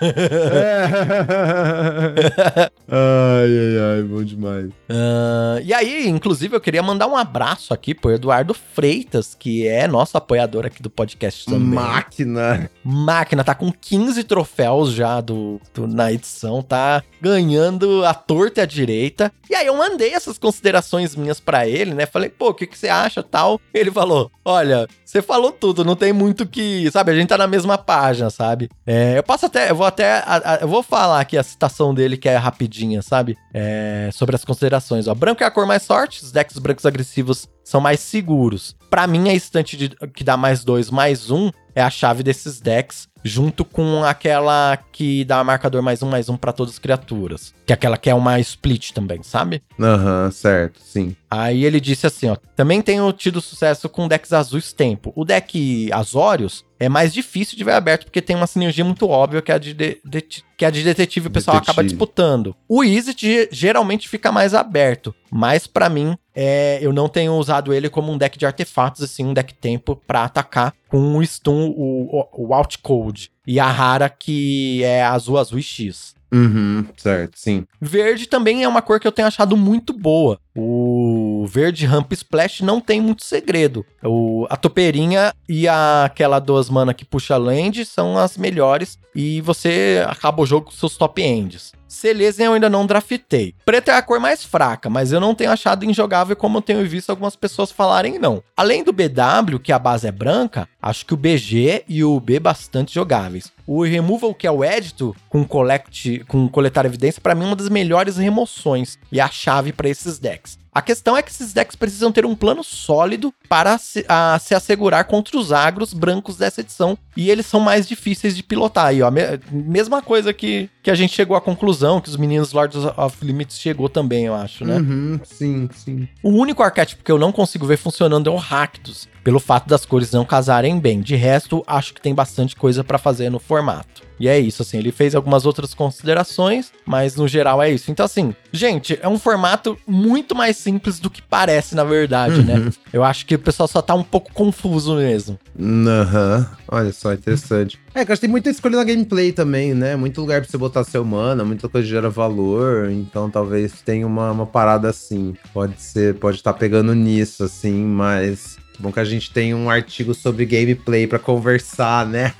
ai, 2.88 2.88
ai, 2.88 3.96
ai, 3.96 4.02
bom 4.02 4.22
demais. 4.22 4.66
Uh, 4.66 5.60
e 5.64 5.74
aí, 5.74 6.08
inclusive, 6.08 6.54
eu 6.54 6.60
queria 6.60 6.82
mandar 6.82 7.06
um 7.06 7.16
abraço 7.16 7.74
aqui 7.74 7.94
pro 7.94 8.12
Eduardo 8.12 8.54
Freitas, 8.54 9.34
que 9.34 9.66
é 9.66 9.86
nosso 9.86 10.16
apoiador 10.16 10.66
aqui 10.66 10.82
do 10.82 10.90
podcast 10.90 11.46
também. 11.46 11.60
Máquina. 11.60 12.70
Máquina, 12.84 13.44
tá 13.44 13.54
com 13.54 13.72
15 13.72 14.24
troféus 14.24 14.92
já 14.92 15.20
do, 15.20 15.60
do 15.74 15.86
na 15.86 16.12
edição, 16.12 16.62
tá 16.62 17.02
ganhando 17.20 18.04
a 18.04 18.14
torta 18.14 18.60
e 18.60 18.62
a 18.62 18.66
direita. 18.66 19.32
E 19.48 19.54
aí 19.54 19.66
eu 19.66 19.76
mandei 19.76 20.14
essas 20.14 20.38
considerações 20.38 21.16
minhas 21.16 21.40
para 21.40 21.66
ele, 21.66 21.94
né? 21.94 22.06
Falei, 22.06 22.28
pô, 22.28 22.50
o 22.50 22.54
que, 22.54 22.66
que 22.66 22.78
você 22.78 22.88
acha 22.88 23.22
tal? 23.22 23.60
Ele 23.74 23.90
falou, 23.90 24.30
olha, 24.44 24.86
você 25.04 25.20
falou 25.20 25.50
tudo, 25.50 25.84
não 25.84 25.96
tem 25.96 26.12
muito 26.12 26.39
que, 26.46 26.90
sabe? 26.90 27.12
A 27.12 27.14
gente 27.14 27.28
tá 27.28 27.38
na 27.38 27.46
mesma 27.46 27.76
página, 27.76 28.30
sabe? 28.30 28.68
É, 28.86 29.18
eu 29.18 29.22
posso 29.22 29.46
até, 29.46 29.70
eu 29.70 29.74
vou 29.74 29.86
até, 29.86 30.18
a, 30.26 30.54
a, 30.54 30.58
eu 30.60 30.68
vou 30.68 30.82
falar 30.82 31.20
aqui 31.20 31.36
a 31.36 31.42
citação 31.42 31.94
dele 31.94 32.16
que 32.16 32.28
é 32.28 32.36
rapidinha, 32.36 33.02
sabe? 33.02 33.36
É, 33.52 34.10
sobre 34.12 34.36
as 34.36 34.44
considerações, 34.44 35.06
ó. 35.06 35.14
Branco 35.14 35.42
é 35.42 35.46
a 35.46 35.50
cor 35.50 35.66
mais 35.66 35.86
forte, 35.86 36.22
os 36.22 36.32
decks 36.32 36.58
brancos 36.58 36.86
agressivos 36.86 37.48
são 37.64 37.80
mais 37.80 38.00
seguros. 38.00 38.76
Para 38.88 39.06
mim, 39.06 39.28
a 39.28 39.34
estante 39.34 39.76
de, 39.76 39.88
que 40.14 40.24
dá 40.24 40.36
mais 40.36 40.64
dois, 40.64 40.90
mais 40.90 41.30
um, 41.30 41.50
é 41.74 41.82
a 41.82 41.90
chave 41.90 42.22
desses 42.22 42.60
decks 42.60 43.09
junto 43.24 43.64
com 43.64 44.02
aquela 44.04 44.78
que 44.92 45.24
dá 45.24 45.42
marcador 45.44 45.82
mais 45.82 46.02
um, 46.02 46.08
mais 46.08 46.28
um 46.28 46.36
para 46.36 46.52
todas 46.52 46.74
as 46.74 46.78
criaturas. 46.78 47.54
Que 47.66 47.72
é 47.72 47.74
aquela 47.74 47.96
que 47.96 48.10
é 48.10 48.14
uma 48.14 48.38
split 48.40 48.92
também, 48.92 49.22
sabe? 49.22 49.62
Aham, 49.78 50.24
uhum, 50.24 50.30
certo, 50.30 50.80
sim. 50.80 51.14
Aí 51.30 51.64
ele 51.64 51.80
disse 51.80 52.06
assim, 52.06 52.28
ó, 52.28 52.36
também 52.56 52.82
tenho 52.82 53.12
tido 53.12 53.40
sucesso 53.40 53.88
com 53.88 54.08
decks 54.08 54.32
azuis 54.32 54.72
tempo. 54.72 55.12
O 55.14 55.24
deck 55.24 55.88
Azorius 55.92 56.64
é 56.78 56.88
mais 56.88 57.12
difícil 57.12 57.56
de 57.56 57.62
ver 57.62 57.72
aberto 57.72 58.04
porque 58.04 58.22
tem 58.22 58.34
uma 58.34 58.46
sinergia 58.46 58.84
muito 58.84 59.06
óbvia 59.08 59.42
que 59.42 59.52
é 59.52 59.54
a 59.54 59.58
de, 59.58 59.74
de, 59.74 60.00
de 60.04 60.44
que 60.56 60.64
é 60.64 60.68
a 60.68 60.70
de 60.70 60.82
detetive 60.82 61.28
o 61.28 61.30
pessoal 61.30 61.56
detetive. 61.56 61.70
acaba 61.70 61.86
disputando. 61.86 62.56
O 62.68 62.82
Easy 62.82 63.14
geralmente 63.52 64.08
fica 64.08 64.32
mais 64.32 64.54
aberto, 64.54 65.14
mas 65.30 65.66
para 65.66 65.88
mim 65.88 66.16
é, 66.42 66.78
eu 66.80 66.90
não 66.90 67.06
tenho 67.06 67.34
usado 67.34 67.70
ele 67.70 67.90
como 67.90 68.10
um 68.10 68.16
deck 68.16 68.38
de 68.38 68.46
artefatos, 68.46 69.02
assim, 69.02 69.26
um 69.26 69.34
deck 69.34 69.52
tempo 69.52 69.94
para 70.06 70.24
atacar 70.24 70.72
com 70.88 71.18
o 71.18 71.22
stun, 71.26 71.68
o, 71.76 72.08
o, 72.10 72.46
o 72.46 72.54
outcode. 72.54 73.30
E 73.46 73.60
a 73.60 73.70
rara 73.70 74.08
que 74.08 74.82
é 74.82 75.02
azul, 75.02 75.36
azul 75.36 75.58
e 75.58 75.62
X. 75.62 76.14
Uhum, 76.32 76.86
certo, 76.96 77.38
sim. 77.38 77.66
Verde 77.78 78.26
também 78.26 78.64
é 78.64 78.68
uma 78.68 78.80
cor 78.80 78.98
que 78.98 79.06
eu 79.06 79.12
tenho 79.12 79.28
achado 79.28 79.54
muito 79.54 79.92
boa. 79.92 80.40
O 80.56 81.19
verde 81.46 81.86
Ramp 81.86 82.12
Splash 82.12 82.60
não 82.60 82.80
tem 82.80 83.00
muito 83.00 83.24
segredo. 83.24 83.84
O, 84.02 84.46
a 84.50 84.56
topeirinha 84.56 85.34
e 85.48 85.68
a, 85.68 86.04
aquela 86.04 86.38
duas 86.38 86.70
mana 86.70 86.94
que 86.94 87.04
puxa 87.04 87.36
land 87.36 87.84
são 87.84 88.18
as 88.18 88.36
melhores. 88.36 88.98
E 89.14 89.40
você 89.40 90.04
acaba 90.06 90.42
o 90.42 90.46
jogo 90.46 90.66
com 90.66 90.72
seus 90.72 90.96
top 90.96 91.20
ends. 91.20 91.72
Celeste 91.90 92.40
eu 92.40 92.52
ainda 92.52 92.70
não 92.70 92.86
draftei. 92.86 93.52
Preto 93.64 93.90
é 93.90 93.96
a 93.96 94.02
cor 94.02 94.20
mais 94.20 94.44
fraca, 94.44 94.88
mas 94.88 95.10
eu 95.10 95.18
não 95.18 95.34
tenho 95.34 95.50
achado 95.50 95.84
injogável 95.84 96.36
como 96.36 96.58
eu 96.58 96.62
tenho 96.62 96.88
visto 96.88 97.10
algumas 97.10 97.34
pessoas 97.34 97.72
falarem 97.72 98.16
não. 98.16 98.40
Além 98.56 98.84
do 98.84 98.92
BW, 98.92 99.58
que 99.60 99.72
a 99.72 99.78
base 99.78 100.06
é 100.06 100.12
branca, 100.12 100.68
acho 100.80 101.04
que 101.04 101.12
o 101.12 101.16
BG 101.16 101.84
e 101.88 102.04
o 102.04 102.20
B 102.20 102.38
bastante 102.38 102.94
jogáveis. 102.94 103.52
O 103.66 103.82
Removal, 103.82 104.34
que 104.34 104.46
é 104.46 104.50
o 104.50 104.64
Edito, 104.64 105.16
com, 105.28 105.44
collect, 105.44 106.24
com 106.28 106.48
coletar 106.48 106.86
evidência, 106.86 107.20
para 107.20 107.34
mim 107.34 107.42
é 107.42 107.46
uma 107.46 107.56
das 107.56 107.68
melhores 107.68 108.16
remoções 108.16 108.96
e 109.10 109.20
a 109.20 109.28
chave 109.28 109.72
para 109.72 109.88
esses 109.88 110.20
decks. 110.20 110.59
A 110.72 110.80
questão 110.80 111.16
é 111.16 111.22
que 111.22 111.30
esses 111.30 111.52
decks 111.52 111.74
precisam 111.74 112.12
ter 112.12 112.24
um 112.24 112.34
plano 112.34 112.62
sólido 112.62 113.34
para 113.48 113.76
se, 113.76 114.04
a, 114.08 114.38
se 114.38 114.54
assegurar 114.54 115.04
contra 115.04 115.36
os 115.36 115.52
agros 115.52 115.92
brancos 115.92 116.36
dessa 116.36 116.60
edição. 116.60 116.96
E 117.16 117.28
eles 117.28 117.46
são 117.46 117.58
mais 117.58 117.88
difíceis 117.88 118.36
de 118.36 118.42
pilotar. 118.42 118.86
Aí, 118.86 119.02
ó, 119.02 119.10
me, 119.10 119.22
mesma 119.50 120.00
coisa 120.00 120.32
que, 120.32 120.70
que 120.82 120.90
a 120.90 120.94
gente 120.94 121.12
chegou 121.12 121.36
à 121.36 121.40
conclusão, 121.40 122.00
que 122.00 122.08
os 122.08 122.16
meninos 122.16 122.52
Lords 122.52 122.84
of 122.96 123.24
Limits 123.24 123.58
chegou 123.58 123.88
também, 123.88 124.26
eu 124.26 124.34
acho, 124.34 124.64
né? 124.64 124.76
Uhum, 124.76 125.20
sim, 125.24 125.68
sim. 125.74 126.08
O 126.22 126.30
único 126.30 126.62
arquétipo 126.62 127.02
que 127.02 127.10
eu 127.10 127.18
não 127.18 127.32
consigo 127.32 127.66
ver 127.66 127.76
funcionando 127.76 128.30
é 128.30 128.32
o 128.32 128.36
Rakdos, 128.36 129.08
pelo 129.22 129.40
fato 129.40 129.68
das 129.68 129.84
cores 129.84 130.12
não 130.12 130.24
casarem 130.24 130.78
bem. 130.78 131.00
De 131.00 131.16
resto, 131.16 131.62
acho 131.66 131.94
que 131.94 132.00
tem 132.00 132.14
bastante 132.14 132.56
coisa 132.56 132.82
para 132.82 132.98
fazer 132.98 133.30
no 133.30 133.38
formato. 133.38 134.10
E 134.20 134.28
é 134.28 134.38
isso, 134.38 134.60
assim, 134.60 134.76
ele 134.76 134.92
fez 134.92 135.14
algumas 135.14 135.46
outras 135.46 135.72
considerações, 135.72 136.70
mas 136.84 137.16
no 137.16 137.26
geral 137.26 137.62
é 137.62 137.70
isso. 137.70 137.90
Então, 137.90 138.04
assim, 138.04 138.34
gente, 138.52 138.98
é 139.00 139.08
um 139.08 139.18
formato 139.18 139.78
muito 139.86 140.34
mais 140.34 140.58
simples 140.58 141.00
do 141.00 141.08
que 141.08 141.22
parece, 141.22 141.74
na 141.74 141.84
verdade, 141.84 142.42
né? 142.42 142.54
uhum. 142.54 142.64
né? 142.66 142.72
Eu 142.92 143.02
acho 143.02 143.24
que 143.24 143.34
o 143.34 143.38
pessoal 143.38 143.66
só 143.66 143.80
tá 143.80 143.94
um 143.94 144.02
pouco 144.04 144.30
confuso 144.34 144.96
mesmo. 144.96 145.38
Aham, 145.58 146.38
uhum. 146.38 146.56
olha 146.68 146.92
só, 146.92 147.14
interessante. 147.14 147.80
É, 147.94 148.04
que 148.04 148.12
acho 148.12 148.20
que 148.20 148.26
tem 148.26 148.30
muita 148.30 148.50
escolha 148.50 148.76
na 148.76 148.84
gameplay 148.84 149.32
também, 149.32 149.72
né? 149.72 149.96
Muito 149.96 150.20
lugar 150.20 150.42
pra 150.42 150.50
você 150.50 150.58
botar 150.58 150.84
seu 150.84 151.02
mana, 151.02 151.42
muita 151.42 151.66
coisa 151.66 151.88
gera 151.88 152.10
valor, 152.10 152.90
então 152.90 153.30
talvez 153.30 153.80
tenha 153.80 154.06
uma, 154.06 154.30
uma 154.32 154.46
parada 154.46 154.90
assim. 154.90 155.34
Pode 155.54 155.80
ser, 155.80 156.16
pode 156.16 156.36
estar 156.36 156.52
tá 156.52 156.58
pegando 156.58 156.94
nisso, 156.94 157.42
assim, 157.42 157.84
mas 157.84 158.59
Bom 158.80 158.90
que 158.90 158.98
a 158.98 159.04
gente 159.04 159.30
tem 159.30 159.54
um 159.54 159.68
artigo 159.68 160.14
sobre 160.14 160.46
gameplay 160.46 161.06
para 161.06 161.18
conversar, 161.18 162.06
né? 162.06 162.32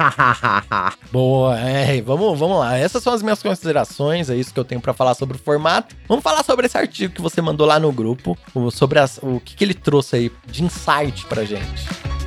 Boa, 1.12 1.59
é, 1.61 2.01
vamos, 2.01 2.38
vamos 2.38 2.59
lá. 2.59 2.78
Essas 2.78 3.03
são 3.03 3.12
as 3.12 3.22
minhas 3.22 3.43
considerações, 3.43 4.30
é 4.30 4.36
isso 4.36 4.53
que 4.53 4.59
eu 4.59 4.64
tenho 4.64 4.80
para 4.80 4.95
falar 4.95 5.14
sobre 5.14 5.36
o 5.36 5.41
formato. 5.41 5.95
Vamos 6.09 6.24
falar 6.24 6.43
sobre 6.43 6.64
esse 6.64 6.78
artigo 6.78 7.12
que 7.12 7.20
você 7.20 7.43
mandou 7.43 7.66
lá 7.66 7.78
no 7.78 7.93
grupo, 7.93 8.38
sobre 8.72 8.99
as, 8.99 9.18
o 9.22 9.38
que, 9.38 9.55
que 9.55 9.62
ele 9.62 9.74
trouxe 9.74 10.16
aí 10.16 10.32
de 10.47 10.64
insight 10.64 11.26
pra 11.26 11.45
gente. 11.45 12.20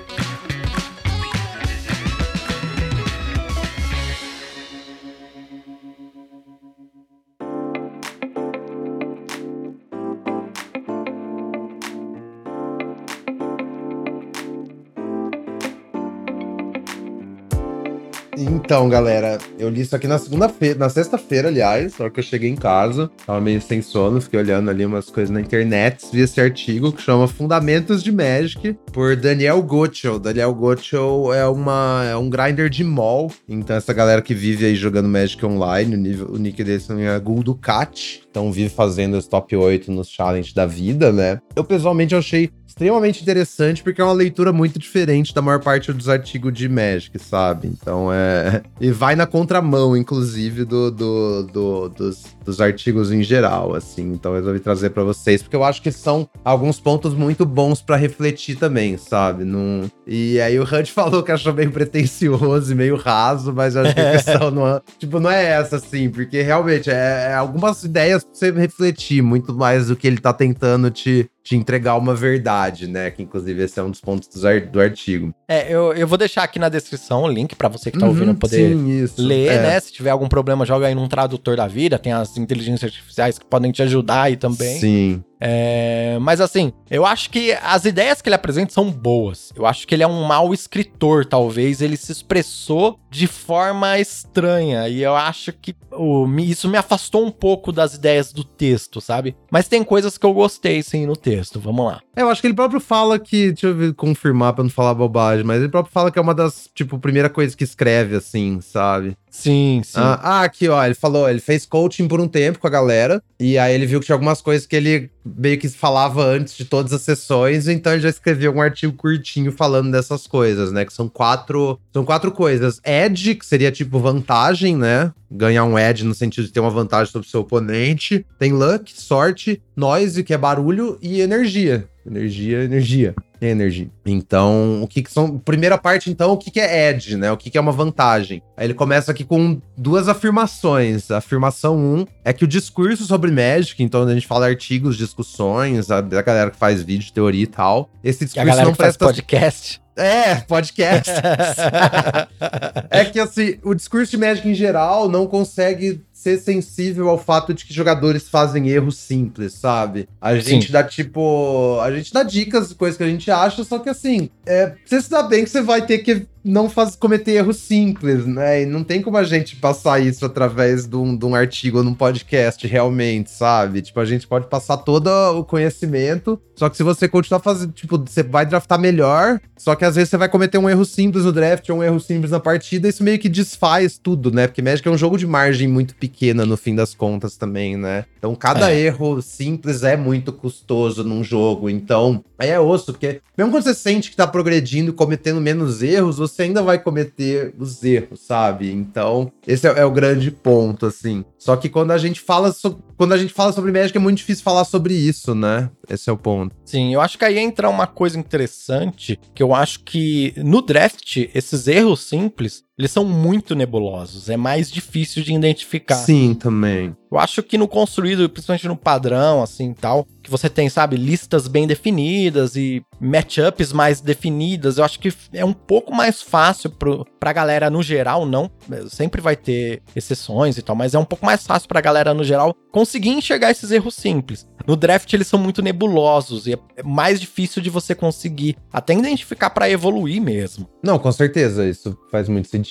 Então, 18.38 18.89
galera, 18.89 19.38
eu 19.59 19.69
li 19.69 19.81
isso 19.81 19.95
aqui 19.95 20.07
na 20.07 20.17
segunda-feira, 20.17 20.79
na 20.79 20.89
sexta-feira, 20.89 21.49
aliás, 21.49 21.97
na 21.97 22.05
hora 22.05 22.13
que 22.13 22.19
eu 22.19 22.23
cheguei 22.23 22.49
em 22.49 22.55
casa. 22.55 23.09
Tava 23.25 23.39
meio 23.39 23.61
sem 23.61 23.81
sono, 23.81 24.19
fiquei 24.19 24.39
olhando 24.39 24.69
ali 24.69 24.86
umas 24.86 25.09
coisas 25.09 25.29
na 25.29 25.39
internet, 25.39 26.05
vi 26.11 26.21
esse 26.21 26.41
artigo 26.41 26.91
que 26.91 27.01
chama 27.01 27.27
Fundamentos 27.27 28.01
de 28.01 28.11
Magic, 28.11 28.75
por 28.91 29.15
Daniel 29.15 29.61
Gottschall. 29.61 30.19
Daniel 30.19 30.53
Gottschall 30.53 31.34
é, 31.34 31.47
uma, 31.47 32.05
é 32.09 32.15
um 32.15 32.29
grinder 32.29 32.69
de 32.69 32.84
mall, 32.84 33.31
então 33.47 33.75
essa 33.75 33.93
galera 33.93 34.21
que 34.21 34.34
vive 34.34 34.65
aí 34.65 34.75
jogando 34.75 35.07
Magic 35.07 35.45
online, 35.45 35.95
o, 35.95 35.99
nível, 35.99 36.27
o 36.31 36.38
nick 36.38 36.63
dele 36.63 36.84
é 37.05 37.19
Gul 37.19 37.43
Ducat. 37.43 38.22
Então 38.34 38.51
vive 38.51 38.69
fazendo 38.69 39.15
os 39.15 39.27
top 39.27 39.55
8 39.55 39.91
nos 39.91 40.09
challenge 40.09 40.55
da 40.55 40.65
vida, 40.65 41.11
né? 41.11 41.39
Eu 41.55 41.63
pessoalmente 41.63 42.15
achei 42.15 42.49
extremamente 42.65 43.21
interessante 43.21 43.84
porque 43.84 44.01
é 44.01 44.03
uma 44.03 44.11
leitura 44.11 44.51
muito 44.51 44.79
diferente 44.79 45.36
da 45.36 45.39
maior 45.39 45.59
parte 45.59 45.93
dos 45.93 46.09
artigos 46.09 46.51
de 46.51 46.67
Magic, 46.67 47.19
sabe? 47.19 47.67
Então 47.67 48.11
é. 48.11 48.63
E 48.81 48.89
vai 48.89 49.15
na 49.15 49.27
contramão, 49.27 49.95
inclusive, 49.95 50.65
do, 50.65 50.89
do, 50.89 51.43
do 51.43 51.89
dos, 51.89 52.23
dos 52.44 52.62
artigos 52.62 53.12
em 53.12 53.24
geral, 53.24 53.76
assim. 53.76 54.12
Então 54.14 54.32
eu 54.32 54.38
resolvi 54.38 54.60
trazer 54.60 54.89
para 54.91 55.04
vocês, 55.04 55.41
porque 55.41 55.56
eu 55.56 55.64
acho 55.64 55.82
que 55.82 55.91
são 55.91 56.28
alguns 56.44 56.80
pontos 56.80 57.14
muito 57.14 57.46
bons 57.46 57.82
para 57.82 57.96
refletir 57.96 58.58
também, 58.58 58.98
sabe? 58.98 59.44
Num... 59.44 59.89
E 60.06 60.39
aí 60.39 60.60
o 60.60 60.64
Hunt 60.64 60.89
falou 60.91 61.24
que 61.24 61.32
achou 61.32 61.54
meio 61.54 61.72
pretencioso 61.72 62.72
e 62.72 62.76
meio 62.76 62.96
raso, 62.96 63.54
mas 63.54 63.76
eu 63.76 63.84
acho 63.84 63.96
que 63.96 64.02
a 64.02 64.12
questão 64.14 64.52
não 64.52 64.68
é, 64.68 64.82
tipo, 65.00 65.20
não 65.20 65.32
é 65.32 65.46
essa, 65.46 65.78
assim, 65.78 66.10
porque 66.10 66.41
realmente 66.41 66.89
é, 66.89 67.30
é 67.30 67.34
algumas 67.34 67.84
ideias 67.84 68.24
pra 68.24 68.34
você 68.34 68.52
refletir 68.52 69.22
muito 69.22 69.54
mais 69.54 69.88
do 69.88 69.96
que 69.96 70.08
ele 70.08 70.18
tá 70.18 70.34
tentando 70.34 70.89
te, 70.89 71.30
te 71.44 71.58
entregar 71.58 71.98
uma 71.98 72.16
verdade, 72.16 72.88
né? 72.88 73.12
Que 73.12 73.22
inclusive 73.22 73.64
esse 73.64 73.78
é 73.78 73.84
um 73.84 73.91
dos 73.91 74.00
pontos 74.00 74.30
do, 74.72 74.80
artigo. 74.80 75.36
É, 75.48 75.72
eu, 75.74 75.94
eu 75.94 76.08
vou 76.08 76.18
deixar 76.18 76.44
aqui 76.44 76.58
na 76.58 76.70
descrição 76.70 77.24
o 77.24 77.28
link 77.28 77.54
para 77.56 77.68
você 77.68 77.91
que 77.91 78.00
tá 78.00 78.06
uhum, 78.06 78.12
ouvindo 78.12 78.36
poder 78.36 78.76
sim, 78.76 79.08
ler, 79.18 79.52
é. 79.52 79.62
né? 79.62 79.80
Se 79.80 79.91
tiver 79.91 80.12
algum 80.12 80.30
problema, 80.30 80.66
joga 80.66 80.88
aí 80.88 80.96
num 80.96 81.08
tradutor 81.08 81.58
da 81.58 81.68
vida, 81.68 82.00
tem 82.00 82.14
as 82.14 82.38
inteligências 82.38 82.84
artificiais 82.91 83.38
que 83.38 83.46
podem 83.46 83.72
te 83.72 83.82
ajudar 83.82 84.24
aí 84.24 84.38
também. 84.38 84.80
Sim. 84.80 85.24
É, 85.39 86.17
mas 86.21 86.39
assim, 86.39 86.71
eu 86.89 87.05
acho 87.05 87.29
que 87.29 87.51
as 87.61 87.86
ideias 87.86 88.21
que 88.21 88.29
ele 88.29 88.36
apresenta 88.36 88.73
são 88.73 88.89
boas. 88.89 89.51
Eu 89.55 89.65
acho 89.65 89.88
que 89.88 89.93
ele 89.93 90.03
é 90.03 90.07
um 90.07 90.23
mau 90.23 90.53
escritor, 90.53 91.25
talvez. 91.25 91.81
Ele 91.81 91.97
se 91.97 92.11
expressou 92.11 92.99
de 93.09 93.27
forma 93.27 93.99
estranha. 93.99 94.88
E 94.88 95.01
eu 95.01 95.15
acho 95.15 95.51
que 95.51 95.75
o, 95.91 96.27
isso 96.39 96.69
me 96.69 96.77
afastou 96.77 97.25
um 97.25 97.31
pouco 97.31 97.71
das 97.71 97.93
ideias 97.93 98.31
do 98.31 98.43
texto, 98.43 99.01
sabe? 99.01 99.36
Mas 99.51 99.67
tem 99.67 99.84
coisas 99.84 100.17
que 100.17 100.25
eu 100.25 100.34
gostei, 100.34 100.81
sim, 100.81 101.05
no 101.05 101.15
texto. 101.15 101.59
Vamos 101.59 101.86
lá. 101.86 102.01
É, 102.15 102.21
eu 102.21 102.29
acho 102.29 102.41
que 102.41 102.47
ele 102.47 102.53
próprio 102.53 102.79
fala 102.79 103.19
que. 103.19 103.51
Deixa 103.51 103.67
eu 103.67 103.93
confirmar 103.95 104.53
pra 104.53 104.63
não 104.63 104.71
falar 104.71 104.93
bobagem, 104.93 105.43
mas 105.43 105.59
ele 105.59 105.69
próprio 105.69 105.93
fala 105.93 106.11
que 106.11 106.17
é 106.17 106.21
uma 106.21 106.34
das, 106.34 106.69
tipo, 106.73 106.97
primeira 106.99 107.29
coisa 107.29 107.55
que 107.55 107.63
escreve, 107.63 108.15
assim, 108.15 108.61
sabe? 108.61 109.17
Sim, 109.29 109.81
sim. 109.84 109.99
Ah, 109.99 110.19
ah, 110.21 110.43
aqui, 110.43 110.69
ó, 110.69 110.84
ele 110.86 110.93
falou, 110.93 111.29
ele 111.29 111.39
fez 111.39 111.65
coaching 111.65 112.07
por 112.07 112.21
um 112.21 112.27
tempo 112.27 112.59
com 112.59 112.67
a 112.67 112.69
galera, 112.69 113.21
e 113.39 113.57
aí 113.57 113.73
ele 113.73 113.86
viu 113.86 113.99
que 113.99 114.05
tinha 114.05 114.15
algumas 114.15 114.41
coisas 114.41 114.67
que 114.67 114.75
ele 114.75 115.09
meio 115.26 115.57
que 115.57 115.69
falava 115.69 116.24
antes 116.24 116.55
de 116.55 116.65
todas 116.65 116.91
as 116.93 117.01
sessões, 117.01 117.67
então 117.67 117.93
ele 117.93 118.01
já 118.01 118.09
escreveu 118.09 118.53
um 118.53 118.61
artigo 118.61 118.93
curtinho 118.93 119.51
falando 119.51 119.91
dessas 119.91 120.28
coisas, 120.28 120.71
né? 120.71 120.86
Que 120.86 120.93
são 120.93 121.07
quatro. 121.07 121.80
São 121.91 122.03
quatro 122.03 122.32
coisas. 122.32 122.80
Edge, 122.84 123.36
que 123.36 123.45
seria 123.45 123.71
tipo 123.71 123.99
vantagem, 123.99 124.76
né? 124.76 125.11
Ganhar 125.32 125.63
um 125.63 125.78
edge 125.78 126.03
no 126.03 126.13
sentido 126.13 126.45
de 126.45 126.51
ter 126.51 126.59
uma 126.59 126.69
vantagem 126.69 127.11
sobre 127.11 127.28
o 127.28 127.32
seu 127.32 127.41
oponente. 127.41 128.26
Tem 128.38 128.51
luck, 128.51 128.91
sorte, 128.93 129.61
noise, 129.76 130.24
que 130.24 130.34
é 130.34 130.38
barulho, 130.38 130.97
e 131.01 131.21
energia. 131.21 131.88
Energia, 132.05 132.63
energia. 132.63 133.15
Tem 133.44 133.50
energia. 133.50 133.89
Então, 134.06 134.82
o 134.82 134.88
que, 134.88 135.04
que 135.04 135.12
são. 135.12 135.38
Primeira 135.38 135.78
parte, 135.78 136.10
então, 136.10 136.32
o 136.32 136.38
que, 136.38 136.50
que 136.50 136.62
é 136.62 136.89
edge, 136.89 137.18
né? 137.18 137.30
O 137.30 137.36
que, 137.36 137.50
que 137.50 137.58
é 137.58 137.62
uma 137.62 137.74
vantagem? 137.74 138.41
Aí 138.56 138.68
ele 138.68 138.74
começa 138.74 139.12
aqui 139.12 139.26
com 139.26 139.62
duas 139.76 140.08
afirmações. 140.08 141.12
A 141.12 141.18
afirmação 141.18 141.76
1 141.76 141.80
um 141.80 142.06
é 142.24 142.32
que 142.32 142.46
o 142.46 142.48
discurso 142.48 143.04
sobre 143.04 143.32
Magic, 143.32 143.84
então 143.84 144.04
a 144.04 144.14
gente 144.14 144.26
fala 144.26 144.46
artigos, 144.46 144.96
discussões, 144.96 145.91
a, 145.91 145.98
a 145.98 146.22
galera 146.22 146.52
que 146.52 146.58
faz 146.58 146.82
vídeo, 146.82 147.12
teoria 147.12 147.44
e 147.44 147.48
tal. 147.48 147.89
Esse 148.02 148.24
discurso 148.24 148.39
e 148.39 148.39
a 148.39 148.46
galera 148.46 148.66
não 148.66 148.72
que 148.72 148.78
presta. 148.78 149.04
Faz 149.04 149.18
podcast. 149.18 149.82
É, 149.98 150.36
podcast. 150.36 151.12
é 152.89 153.04
que 153.04 153.20
assim, 153.20 153.58
o 153.62 153.74
discurso 153.74 154.12
de 154.12 154.18
Magic 154.18 154.48
em 154.48 154.54
geral 154.54 155.10
não 155.10 155.28
consegue 155.28 156.02
ser 156.24 156.38
sensível 156.38 157.09
ao 157.09 157.19
fato 157.19 157.53
de 157.53 157.65
que 157.65 157.74
jogadores 157.74 158.30
fazem 158.30 158.69
erros 158.69 158.97
simples, 158.97 159.53
sabe? 159.53 160.07
A 160.21 160.36
gente 160.38 160.67
Sim. 160.67 160.71
dá, 160.71 160.84
tipo. 160.84 161.80
A 161.82 161.91
gente 161.91 162.13
dá 162.13 162.24
dicas, 162.24 162.71
coisas 162.71 162.97
que 162.97 163.03
a 163.03 163.09
gente 163.09 163.30
acha, 163.30 163.63
só 163.65 163.78
que 163.78 163.89
assim, 163.89 164.30
é, 164.45 164.74
você 164.86 165.01
se 165.01 165.09
dá 165.09 165.21
bem 165.21 165.43
que 165.43 165.49
você 165.49 165.61
vai 165.61 165.86
ter 165.86 165.99
que 165.99 166.26
não 166.44 166.70
faz, 166.70 166.96
cometer 166.96 167.32
erros 167.32 167.58
simples, 167.58 168.26
né? 168.26 168.64
E 168.64 168.66
não 168.66 168.84
tem 168.84 169.02
como 169.02 169.18
a 169.18 169.24
gente 169.24 169.56
passar 169.56 170.00
isso 170.00 170.26
através 170.26 170.86
de 170.86 170.96
um, 170.96 171.16
de 171.16 171.26
um 171.26 171.34
artigo 171.34 171.78
ou 171.78 171.84
num 171.84 171.94
podcast, 171.94 172.66
realmente, 172.68 173.32
sabe? 173.32 173.82
Tipo, 173.82 174.00
a 174.00 174.06
gente 174.06 174.28
pode 174.28 174.48
passar 174.48 174.78
todo 174.78 175.08
o 175.08 175.44
conhecimento, 175.44 176.39
só 176.56 176.70
que 176.70 176.78
se 176.78 176.84
você 176.84 177.08
continuar 177.08 177.39
fazendo, 177.39 177.72
tipo, 177.72 177.98
você 177.98 178.22
vai 178.22 178.46
draftar 178.46 178.80
melhor, 178.80 179.39
só 179.58 179.76
que 179.76 179.86
às 179.86 179.96
vezes 179.96 180.10
você 180.10 180.18
vai 180.18 180.28
cometer 180.28 180.58
um 180.58 180.70
erro 180.70 180.84
simples 180.84 181.24
no 181.26 181.32
draft 181.32 181.70
ou 181.70 181.78
um 181.78 181.84
erro 181.84 182.00
simples 182.00 182.32
na 182.32 182.39
partida, 182.39 182.89
isso 182.89 183.04
meio 183.04 183.20
que 183.20 183.30
desfaz 183.30 183.98
tudo, 183.98 184.32
né? 184.32 184.48
Porque 184.48 184.62
Magic 184.62 184.88
é 184.88 184.91
um 184.91 184.98
jogo 184.98 185.18
de 185.18 185.26
margem 185.26 185.68
muito 185.68 185.96
pequena 185.96 186.46
no 186.46 186.58
fim 186.58 186.76
das 186.76 186.94
contas 186.94 187.38
também, 187.38 187.78
né? 187.78 188.06
Então 188.18 188.36
cada 188.36 188.72
é. 188.72 188.80
erro 188.80 189.22
simples 189.22 189.84
é 189.84 189.96
muito 189.96 190.34
custoso 190.34 191.04
num 191.04 191.24
jogo, 191.24 191.70
então 191.70 192.24
é 192.50 192.60
osso, 192.60 192.86
porque 192.94 193.22
mesmo 193.38 193.52
quando 193.52 193.64
você 193.64 193.74
sente 193.74 194.10
que 194.10 194.16
tá 194.16 194.28
progredindo, 194.28 194.94
cometendo 194.94 195.41
menos 195.41 195.82
erros, 195.82 196.18
você 196.18 196.44
ainda 196.44 196.62
vai 196.62 196.80
cometer 196.80 197.54
os 197.58 197.84
erros, 197.84 198.22
sabe? 198.22 198.72
Então, 198.72 199.32
esse 199.48 199.68
é, 199.68 199.80
é 199.80 199.86
o 199.86 199.91
grande 199.91 200.32
ponto, 200.32 200.86
assim. 200.86 201.24
Só 201.38 201.56
que 201.56 201.70
quando 201.70 201.91
a 201.91 201.98
gente 201.98 202.22
fala 202.22 202.54
quando 202.96 203.14
a 203.14 203.18
gente 203.18 203.34
fala 203.34 203.52
sobre 203.52 203.72
Magic 203.72 203.98
é 203.98 204.00
muito 204.00 204.20
difícil 204.20 204.44
falar 204.44 204.64
sobre 204.64 204.94
isso, 204.94 205.36
né? 205.36 205.70
Esse 205.89 206.10
é 206.10 206.14
o 206.14 206.18
ponto. 206.18 206.56
Sim, 206.64 206.94
eu 206.94 207.02
acho 207.02 207.18
que 207.18 207.26
aí 207.26 207.38
entra 207.38 207.70
uma 207.70 207.88
coisa 207.88 208.18
interessante, 208.18 209.20
que 209.34 209.44
eu 209.44 209.54
acho 209.54 209.82
que 209.82 210.34
no 210.38 210.62
draft, 210.62 211.18
esses 211.34 211.68
erros 211.68 212.08
simples, 212.08 212.64
eles 212.78 212.91
são 212.91 213.05
muito 213.05 213.55
nebulosos. 213.55 214.30
É 214.30 214.38
mais 214.38 214.71
difícil 214.71 215.24
de 215.24 215.34
identificar. 215.34 215.95
Sim, 215.95 216.34
também. 216.34 216.95
Eu 217.11 217.19
acho 217.19 217.43
que 217.43 217.59
no 217.59 217.67
construído, 217.67 218.28
principalmente 218.28 218.67
no 218.67 218.76
padrão, 218.76 219.43
assim 219.43 219.71
tal, 219.71 220.07
que 220.24 220.32
você 220.32 220.49
tem, 220.49 220.67
sabe, 220.67 220.97
listas 220.97 221.47
bem 221.47 221.67
definidas 221.67 222.55
e 222.55 222.84
matchups 222.99 223.71
mais 223.71 224.01
definidas, 224.01 224.80
eu 224.80 224.84
acho 224.84 224.99
que 224.99 225.13
é 225.32 225.45
um 225.45 225.53
pouco 225.53 225.93
mais 225.93 226.24
fácil 226.24 226.71
pro, 226.71 227.05
pra 227.19 227.32
galera 227.32 227.69
no 227.69 227.84
geral, 227.84 228.26
não. 228.26 228.49
Sempre 228.89 229.21
vai 229.21 229.36
ter 229.36 229.84
exceções 229.95 230.57
e 230.57 230.63
tal, 230.63 230.76
mas 230.76 230.95
é 230.95 230.99
um 230.99 231.05
pouco 231.05 231.24
mais 231.24 231.45
fácil 231.45 231.67
pra 231.67 231.82
galera 231.82 232.15
no 232.15 232.24
geral 232.24 232.55
conseguir 232.71 233.09
enxergar 233.09 233.51
esses 233.51 233.69
erros 233.69 233.93
simples. 233.93 234.47
No 234.65 234.76
draft 234.76 235.11
eles 235.13 235.28
são 235.28 235.38
muito 235.38 235.61
nebulosos 235.61 236.47
e 236.47 236.53
é 236.53 236.84
mais 236.84 237.19
difícil 237.19 237.61
de 237.61 237.69
você 237.69 237.93
conseguir 237.93 238.55
até 238.71 238.93
identificar 238.93 239.51
para 239.51 239.69
evoluir 239.69 240.21
mesmo. 240.21 240.67
Não, 240.82 240.97
com 240.97 241.11
certeza, 241.11 241.67
isso 241.67 241.95
faz 242.09 242.28
muito 242.28 242.47
sentido. 242.47 242.62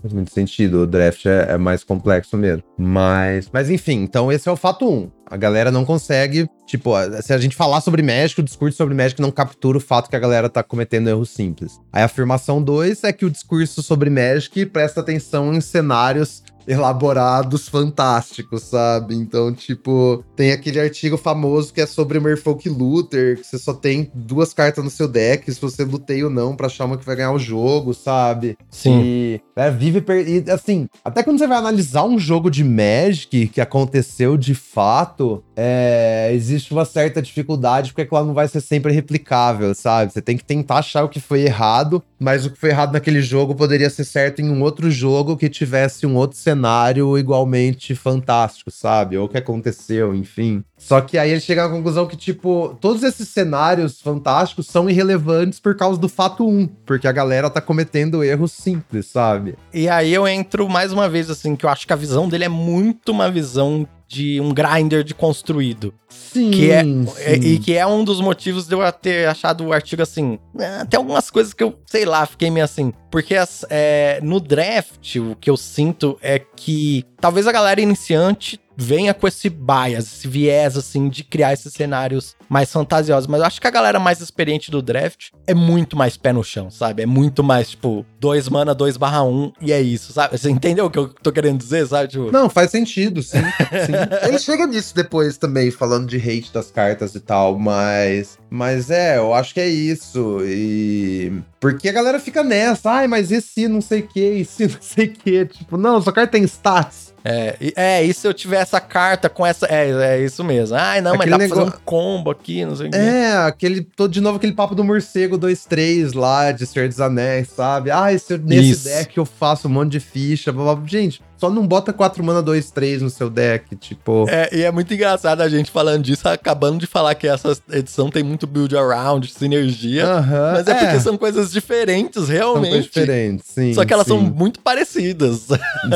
Faz 0.00 0.12
muito 0.12 0.32
sentido. 0.32 0.82
O 0.82 0.86
draft 0.86 1.26
é, 1.26 1.52
é 1.52 1.58
mais 1.58 1.84
complexo 1.84 2.36
mesmo. 2.36 2.62
Mas, 2.76 3.48
mas 3.52 3.70
enfim, 3.70 4.02
então 4.02 4.30
esse 4.30 4.48
é 4.48 4.52
o 4.52 4.56
fato 4.56 4.88
1. 4.88 4.92
Um. 4.92 5.10
A 5.30 5.36
galera 5.36 5.70
não 5.70 5.84
consegue, 5.84 6.48
tipo, 6.66 6.90
se 7.20 7.34
a 7.34 7.38
gente 7.38 7.54
falar 7.54 7.82
sobre 7.82 8.00
México, 8.00 8.40
o 8.40 8.44
discurso 8.44 8.78
sobre 8.78 8.94
México 8.94 9.20
não 9.20 9.30
captura 9.30 9.76
o 9.76 9.80
fato 9.80 10.08
que 10.08 10.16
a 10.16 10.18
galera 10.18 10.48
tá 10.48 10.62
cometendo 10.62 11.08
erros 11.08 11.28
simples. 11.30 11.78
Aí 11.92 12.00
a 12.00 12.06
afirmação 12.06 12.62
2 12.62 13.04
é 13.04 13.12
que 13.12 13.26
o 13.26 13.30
discurso 13.30 13.82
sobre 13.82 14.08
México 14.08 14.64
presta 14.66 15.00
atenção 15.00 15.52
em 15.52 15.60
cenários 15.60 16.42
elaborados 16.68 17.66
fantásticos, 17.66 18.62
sabe? 18.64 19.14
Então, 19.14 19.52
tipo, 19.54 20.22
tem 20.36 20.52
aquele 20.52 20.78
artigo 20.78 21.16
famoso 21.16 21.72
que 21.72 21.80
é 21.80 21.86
sobre 21.86 22.20
Merfolk 22.20 22.68
Luther, 22.68 23.38
que 23.38 23.46
você 23.46 23.58
só 23.58 23.72
tem 23.72 24.10
duas 24.14 24.52
cartas 24.52 24.84
no 24.84 24.90
seu 24.90 25.08
deck, 25.08 25.50
se 25.50 25.60
você 25.60 25.82
luteia 25.82 26.26
ou 26.26 26.30
não, 26.30 26.54
pra 26.54 26.66
achar 26.66 26.84
uma 26.84 26.98
que 26.98 27.06
vai 27.06 27.16
ganhar 27.16 27.32
o 27.32 27.38
jogo, 27.38 27.94
sabe? 27.94 28.56
Sim. 28.70 29.00
E 29.02 29.40
é, 29.56 29.70
vive. 29.70 30.02
Per... 30.02 30.28
E, 30.28 30.50
assim, 30.50 30.86
até 31.02 31.22
quando 31.22 31.38
você 31.38 31.46
vai 31.46 31.56
analisar 31.56 32.04
um 32.04 32.18
jogo 32.18 32.50
de 32.50 32.62
Magic 32.62 33.48
que 33.48 33.60
aconteceu 33.60 34.36
de 34.36 34.54
fato, 34.54 35.42
é, 35.56 36.30
existe 36.34 36.72
uma 36.72 36.84
certa 36.84 37.22
dificuldade, 37.22 37.94
porque 37.94 38.14
ela 38.14 38.24
não 38.24 38.34
vai 38.34 38.46
ser 38.46 38.60
sempre 38.60 38.92
replicável, 38.92 39.74
sabe? 39.74 40.12
Você 40.12 40.20
tem 40.20 40.36
que 40.36 40.44
tentar 40.44 40.78
achar 40.78 41.04
o 41.04 41.08
que 41.08 41.18
foi 41.18 41.42
errado, 41.42 42.02
mas 42.18 42.44
o 42.44 42.50
que 42.50 42.58
foi 42.58 42.70
errado 42.70 42.92
naquele 42.92 43.22
jogo 43.22 43.54
poderia 43.54 43.88
ser 43.90 44.04
certo 44.04 44.40
em 44.40 44.50
um 44.50 44.62
outro 44.62 44.90
jogo 44.90 45.36
que 45.36 45.48
tivesse 45.48 46.06
um 46.06 46.16
outro 46.16 46.36
cenário 46.36 47.16
igualmente 47.16 47.94
fantástico, 47.94 48.70
sabe? 48.70 49.16
Ou 49.16 49.26
o 49.26 49.28
que 49.28 49.38
aconteceu, 49.38 50.14
enfim. 50.14 50.64
Só 50.76 51.00
que 51.00 51.18
aí 51.18 51.30
ele 51.30 51.40
chega 51.40 51.64
à 51.64 51.68
conclusão 51.68 52.06
que, 52.06 52.16
tipo, 52.16 52.76
todos 52.80 53.02
esses 53.02 53.28
cenários 53.28 54.00
fantásticos 54.00 54.66
são 54.66 54.88
irrelevantes 54.88 55.60
por 55.60 55.76
causa 55.76 55.98
do 55.98 56.08
fato 56.08 56.48
1, 56.48 56.66
porque 56.86 57.08
a 57.08 57.12
galera 57.12 57.50
tá 57.50 57.60
cometendo 57.60 58.22
erros 58.22 58.52
simples, 58.52 59.06
sabe? 59.06 59.56
E 59.72 59.88
aí 59.88 60.12
eu 60.12 60.26
entro 60.26 60.68
mais 60.68 60.92
uma 60.92 61.08
vez, 61.08 61.30
assim, 61.30 61.56
que 61.56 61.66
eu 61.66 61.70
acho 61.70 61.86
que 61.86 61.92
a 61.92 61.96
visão 61.96 62.28
dele 62.28 62.44
é 62.44 62.48
muito 62.48 63.10
uma 63.10 63.30
visão 63.30 63.86
de 64.08 64.40
um 64.40 64.54
grinder 64.54 65.04
de 65.04 65.14
construído. 65.14 65.92
Sim, 66.08 66.50
que 66.50 66.70
é, 66.70 66.82
sim. 66.82 67.06
É, 67.18 67.34
e 67.34 67.58
que 67.58 67.76
é 67.76 67.86
um 67.86 68.02
dos 68.02 68.20
motivos 68.20 68.66
de 68.66 68.74
eu 68.74 68.92
ter 68.92 69.28
achado 69.28 69.66
o 69.66 69.72
artigo 69.72 70.02
assim. 70.02 70.38
É, 70.58 70.84
tem 70.86 70.96
algumas 70.96 71.30
coisas 71.30 71.52
que 71.52 71.62
eu, 71.62 71.78
sei 71.86 72.06
lá, 72.06 72.24
fiquei 72.24 72.50
meio 72.50 72.64
assim. 72.64 72.92
Porque 73.10 73.34
as, 73.34 73.66
é, 73.68 74.18
no 74.22 74.40
draft, 74.40 75.16
o 75.16 75.36
que 75.36 75.50
eu 75.50 75.56
sinto 75.56 76.18
é 76.22 76.38
que 76.38 77.04
talvez 77.20 77.46
a 77.46 77.52
galera 77.52 77.80
iniciante 77.82 78.58
venha 78.80 79.12
com 79.12 79.26
esse 79.26 79.50
bias, 79.50 80.06
esse 80.06 80.28
viés, 80.28 80.76
assim, 80.76 81.08
de 81.08 81.24
criar 81.24 81.52
esses 81.52 81.72
cenários 81.72 82.36
mais 82.48 82.72
fantasiosos. 82.72 83.26
Mas 83.26 83.40
eu 83.40 83.46
acho 83.46 83.60
que 83.60 83.66
a 83.66 83.70
galera 83.72 83.98
mais 83.98 84.20
experiente 84.20 84.70
do 84.70 84.80
draft 84.80 85.30
é 85.48 85.52
muito 85.52 85.96
mais 85.96 86.16
pé 86.16 86.32
no 86.32 86.44
chão, 86.44 86.70
sabe? 86.70 87.02
É 87.02 87.06
muito 87.06 87.42
mais, 87.42 87.70
tipo, 87.70 88.06
2 88.20 88.48
mana, 88.48 88.72
2 88.76 88.96
barra 88.96 89.24
1, 89.24 89.52
e 89.60 89.72
é 89.72 89.80
isso, 89.80 90.12
sabe? 90.12 90.38
Você 90.38 90.48
entendeu 90.48 90.86
o 90.86 90.90
que 90.90 90.98
eu 90.98 91.08
tô 91.08 91.32
querendo 91.32 91.58
dizer, 91.58 91.88
sabe? 91.88 92.08
Tipo, 92.08 92.30
Não, 92.30 92.48
faz 92.48 92.70
sentido, 92.70 93.20
sim. 93.20 93.38
sim. 93.84 94.28
Ele 94.28 94.38
chega 94.38 94.64
nisso 94.64 94.94
depois 94.94 95.36
também, 95.36 95.72
falando 95.72 96.06
de 96.06 96.16
hate 96.16 96.52
das 96.52 96.70
cartas 96.70 97.16
e 97.16 97.20
tal, 97.20 97.58
mas. 97.58 98.38
Mas 98.48 98.90
é, 98.90 99.18
eu 99.18 99.34
acho 99.34 99.52
que 99.52 99.60
é 99.60 99.68
isso. 99.68 100.38
E. 100.44 101.32
Porque 101.58 101.88
a 101.88 101.92
galera 101.92 102.20
fica 102.20 102.44
nessa, 102.44 102.90
ai, 102.90 103.08
mas 103.08 103.32
e 103.32 103.40
se 103.40 103.66
não 103.66 103.80
sei 103.80 104.00
o 104.00 104.06
que, 104.06 104.20
e 104.20 104.44
se 104.44 104.68
não 104.68 104.78
sei 104.80 105.06
o 105.06 105.12
que? 105.12 105.46
Tipo, 105.46 105.76
não, 105.76 106.00
sua 106.00 106.12
carta 106.12 106.32
tem 106.32 106.44
stats. 106.44 107.07
É, 107.24 107.56
e- 107.60 107.72
é, 107.76 108.02
e 108.04 108.14
se 108.14 108.26
eu 108.26 108.32
tiver 108.32 108.58
essa 108.60 108.80
carta 108.80 109.28
com 109.28 109.44
essa. 109.44 109.66
É, 109.66 109.90
é 109.90 110.24
isso 110.24 110.42
mesmo. 110.44 110.76
Ai, 110.76 111.00
não, 111.00 111.14
Aquele 111.14 111.30
mas 111.30 111.30
dá 111.30 111.36
pra 111.38 111.48
fazer 111.48 111.60
negócio- 111.62 111.80
um 111.80 111.84
combo 111.84 112.30
aqui, 112.30 112.64
não 112.64 112.76
sei 112.76 112.86
o 112.88 112.90
quê. 112.90 112.96
É, 112.96 113.32
aquele. 113.38 113.82
Todo 113.96 114.10
de 114.12 114.20
novo 114.20 114.36
aquele 114.38 114.52
papo 114.52 114.74
do 114.74 114.84
morcego 114.84 115.36
2-3 115.36 116.12
lá, 116.14 116.52
de 116.52 116.66
Senhor 116.66 116.88
dos 116.88 117.00
Anéis, 117.00 117.48
sabe? 117.48 117.90
Ah, 117.90 118.12
esse, 118.12 118.38
nesse 118.38 118.70
Isso. 118.70 118.84
deck 118.88 119.18
eu 119.18 119.24
faço 119.26 119.68
um 119.68 119.70
monte 119.70 119.92
de 119.92 120.00
ficha, 120.00 120.52
blá, 120.52 120.74
blá. 120.74 120.86
Gente, 120.86 121.20
só 121.38 121.48
não 121.48 121.66
bota 121.66 121.92
4 121.92 122.22
mana 122.22 122.42
2-3 122.42 123.00
no 123.00 123.08
seu 123.10 123.30
deck, 123.30 123.76
tipo. 123.76 124.26
É, 124.28 124.48
e 124.52 124.62
é 124.62 124.70
muito 124.70 124.92
engraçado 124.92 125.40
a 125.40 125.48
gente 125.48 125.70
falando 125.70 126.02
disso, 126.02 126.28
acabando 126.28 126.78
de 126.78 126.86
falar 126.86 127.14
que 127.14 127.28
essa 127.28 127.56
edição 127.70 128.10
tem 128.10 128.22
muito 128.22 128.46
build 128.46 128.76
around, 128.76 129.30
sinergia. 129.30 130.04
Mas 130.52 130.66
é, 130.66 130.74
porque 130.74 131.00
são 131.00 131.16
coisas 131.16 131.52
diferentes, 131.52 132.24
são 132.24 132.34
realmente. 132.34 132.70
coisas 132.70 132.84
diferentes, 132.86 133.46
sim. 133.46 133.72
Só 133.72 133.84
que 133.84 133.92
elas 133.92 134.06
sim. 134.06 134.14
são 134.14 134.20
muito 134.20 134.60
parecidas. 134.60 135.46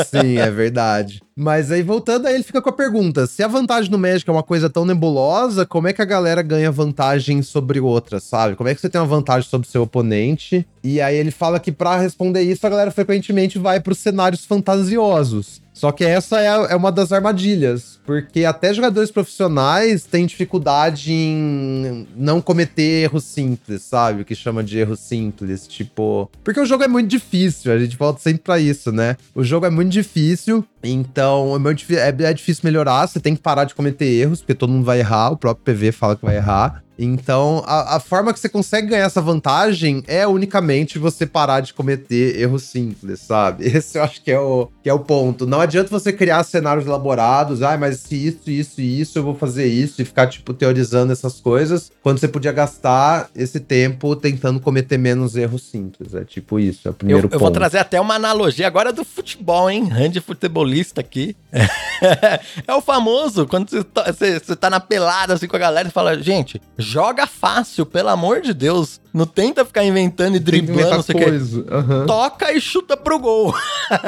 Sim, 0.06 0.38
é 0.38 0.50
verdade. 0.50 1.20
Mas 1.36 1.70
aí, 1.70 1.82
voltando, 1.82 2.26
aí 2.26 2.34
ele 2.34 2.42
fica 2.42 2.60
com 2.60 2.68
a 2.68 2.72
pergunta: 2.72 3.26
se 3.26 3.42
a 3.42 3.48
vantagem 3.48 3.90
no 3.90 3.98
Magic 3.98 4.28
é 4.28 4.32
uma 4.32 4.42
coisa 4.42 4.68
tão 4.68 4.84
nebulosa, 4.84 5.64
como 5.64 5.88
é 5.88 5.92
que 5.92 6.02
a 6.02 6.06
galera 6.06 6.42
ganha 6.42 6.70
vantagem 6.70 7.42
sobre 7.42 7.80
outra, 7.80 8.20
sabe? 8.20 8.54
Como 8.54 8.68
é 8.68 8.74
que 8.74 8.80
você 8.80 8.88
tem 8.88 9.00
uma 9.00 9.06
vantagem 9.06 9.48
sobre 9.48 9.66
o 9.66 9.70
seu 9.70 9.82
oponente? 9.82 10.66
E 10.84 11.00
aí 11.00 11.16
ele 11.16 11.30
fala 11.30 11.58
que 11.58 11.72
pra 11.72 11.98
responder 11.98 12.42
isso, 12.42 12.66
a 12.66 12.70
galera 12.70 12.90
frequentemente 12.90 13.58
vai 13.58 13.80
pros 13.80 13.98
cenários 13.98 14.44
fantasiosos. 14.44 15.62
Só 15.82 15.90
que 15.90 16.04
essa 16.04 16.40
é, 16.40 16.46
é 16.46 16.76
uma 16.76 16.92
das 16.92 17.10
armadilhas, 17.10 17.98
porque 18.06 18.44
até 18.44 18.72
jogadores 18.72 19.10
profissionais 19.10 20.04
têm 20.04 20.26
dificuldade 20.26 21.12
em 21.12 22.06
não 22.14 22.40
cometer 22.40 23.02
erros 23.02 23.24
simples, 23.24 23.82
sabe? 23.82 24.22
O 24.22 24.24
que 24.24 24.32
chama 24.32 24.62
de 24.62 24.78
erro 24.78 24.94
simples, 24.94 25.66
tipo... 25.66 26.30
Porque 26.44 26.60
o 26.60 26.64
jogo 26.64 26.84
é 26.84 26.86
muito 26.86 27.10
difícil, 27.10 27.72
a 27.72 27.78
gente 27.80 27.96
volta 27.96 28.20
sempre 28.20 28.42
pra 28.42 28.60
isso, 28.60 28.92
né? 28.92 29.16
O 29.34 29.42
jogo 29.42 29.66
é 29.66 29.70
muito 29.70 29.90
difícil, 29.90 30.64
então 30.84 31.56
é, 31.56 31.58
muito 31.58 31.84
é, 31.92 32.14
é 32.16 32.32
difícil 32.32 32.62
melhorar, 32.62 33.08
você 33.08 33.18
tem 33.18 33.34
que 33.34 33.42
parar 33.42 33.64
de 33.64 33.74
cometer 33.74 34.04
erros, 34.04 34.38
porque 34.38 34.54
todo 34.54 34.70
mundo 34.70 34.84
vai 34.84 35.00
errar, 35.00 35.30
o 35.30 35.36
próprio 35.36 35.74
PV 35.74 35.90
fala 35.90 36.14
que 36.14 36.24
vai 36.24 36.36
errar. 36.36 36.84
Então, 36.98 37.62
a, 37.66 37.96
a 37.96 38.00
forma 38.00 38.32
que 38.32 38.38
você 38.40 38.48
consegue 38.48 38.88
ganhar 38.88 39.06
essa 39.06 39.20
vantagem 39.20 40.02
é 40.06 40.26
unicamente 40.26 40.98
você 40.98 41.26
parar 41.26 41.60
de 41.60 41.72
cometer 41.74 42.38
erros 42.40 42.64
simples, 42.64 43.20
sabe? 43.20 43.64
Esse 43.72 43.98
eu 43.98 44.04
acho 44.04 44.22
que 44.22 44.30
é 44.30 44.38
o, 44.38 44.68
que 44.82 44.88
é 44.88 44.92
o 44.94 44.98
ponto. 44.98 45.46
Não 45.46 45.60
adianta 45.60 45.88
você 45.90 46.12
criar 46.12 46.44
cenários 46.44 46.86
elaborados, 46.86 47.62
ah, 47.62 47.76
mas 47.78 47.98
se 48.00 48.14
isso, 48.26 48.50
isso 48.50 48.80
e 48.80 49.00
isso, 49.00 49.18
eu 49.18 49.22
vou 49.22 49.34
fazer 49.34 49.66
isso, 49.66 50.00
e 50.02 50.04
ficar, 50.04 50.26
tipo, 50.28 50.52
teorizando 50.52 51.12
essas 51.12 51.40
coisas, 51.40 51.90
quando 52.02 52.18
você 52.18 52.28
podia 52.28 52.52
gastar 52.52 53.30
esse 53.34 53.58
tempo 53.58 54.14
tentando 54.14 54.60
cometer 54.60 54.98
menos 54.98 55.34
erros 55.36 55.62
simples. 55.62 56.14
É 56.14 56.24
tipo 56.24 56.58
isso, 56.60 56.86
é 56.86 56.90
o 56.90 56.92
Eu, 56.92 56.94
primeiro 56.94 57.26
eu 57.26 57.30
ponto. 57.30 57.40
vou 57.40 57.50
trazer 57.50 57.78
até 57.78 58.00
uma 58.00 58.14
analogia 58.14 58.66
agora 58.66 58.92
do 58.92 59.04
futebol, 59.04 59.70
hein? 59.70 59.88
Hand 59.90 60.20
futebolista 60.20 61.00
aqui. 61.00 61.34
é 62.66 62.74
o 62.74 62.80
famoso, 62.80 63.46
quando 63.46 63.68
você 63.70 63.82
tá, 63.84 64.12
você- 64.12 64.38
você 64.38 64.56
tá 64.56 64.68
na 64.70 64.80
pelada 64.80 65.34
assim 65.34 65.46
com 65.46 65.56
a 65.56 65.58
galera 65.58 65.88
e 65.88 65.90
fala, 65.92 66.20
gente, 66.22 66.60
joga 66.82 67.26
fácil, 67.26 67.86
pelo 67.86 68.08
amor 68.10 68.40
de 68.42 68.52
Deus. 68.52 69.00
Não 69.12 69.26
tenta 69.26 69.64
ficar 69.64 69.84
inventando 69.84 70.36
e 70.36 70.38
que 70.38 70.44
driblando, 70.44 70.90
não 70.90 71.02
sei 71.02 71.14
coisa. 71.14 71.64
aham. 71.70 72.06
Toca 72.06 72.52
e 72.52 72.60
chuta 72.60 72.96
pro 72.96 73.18
gol. 73.18 73.54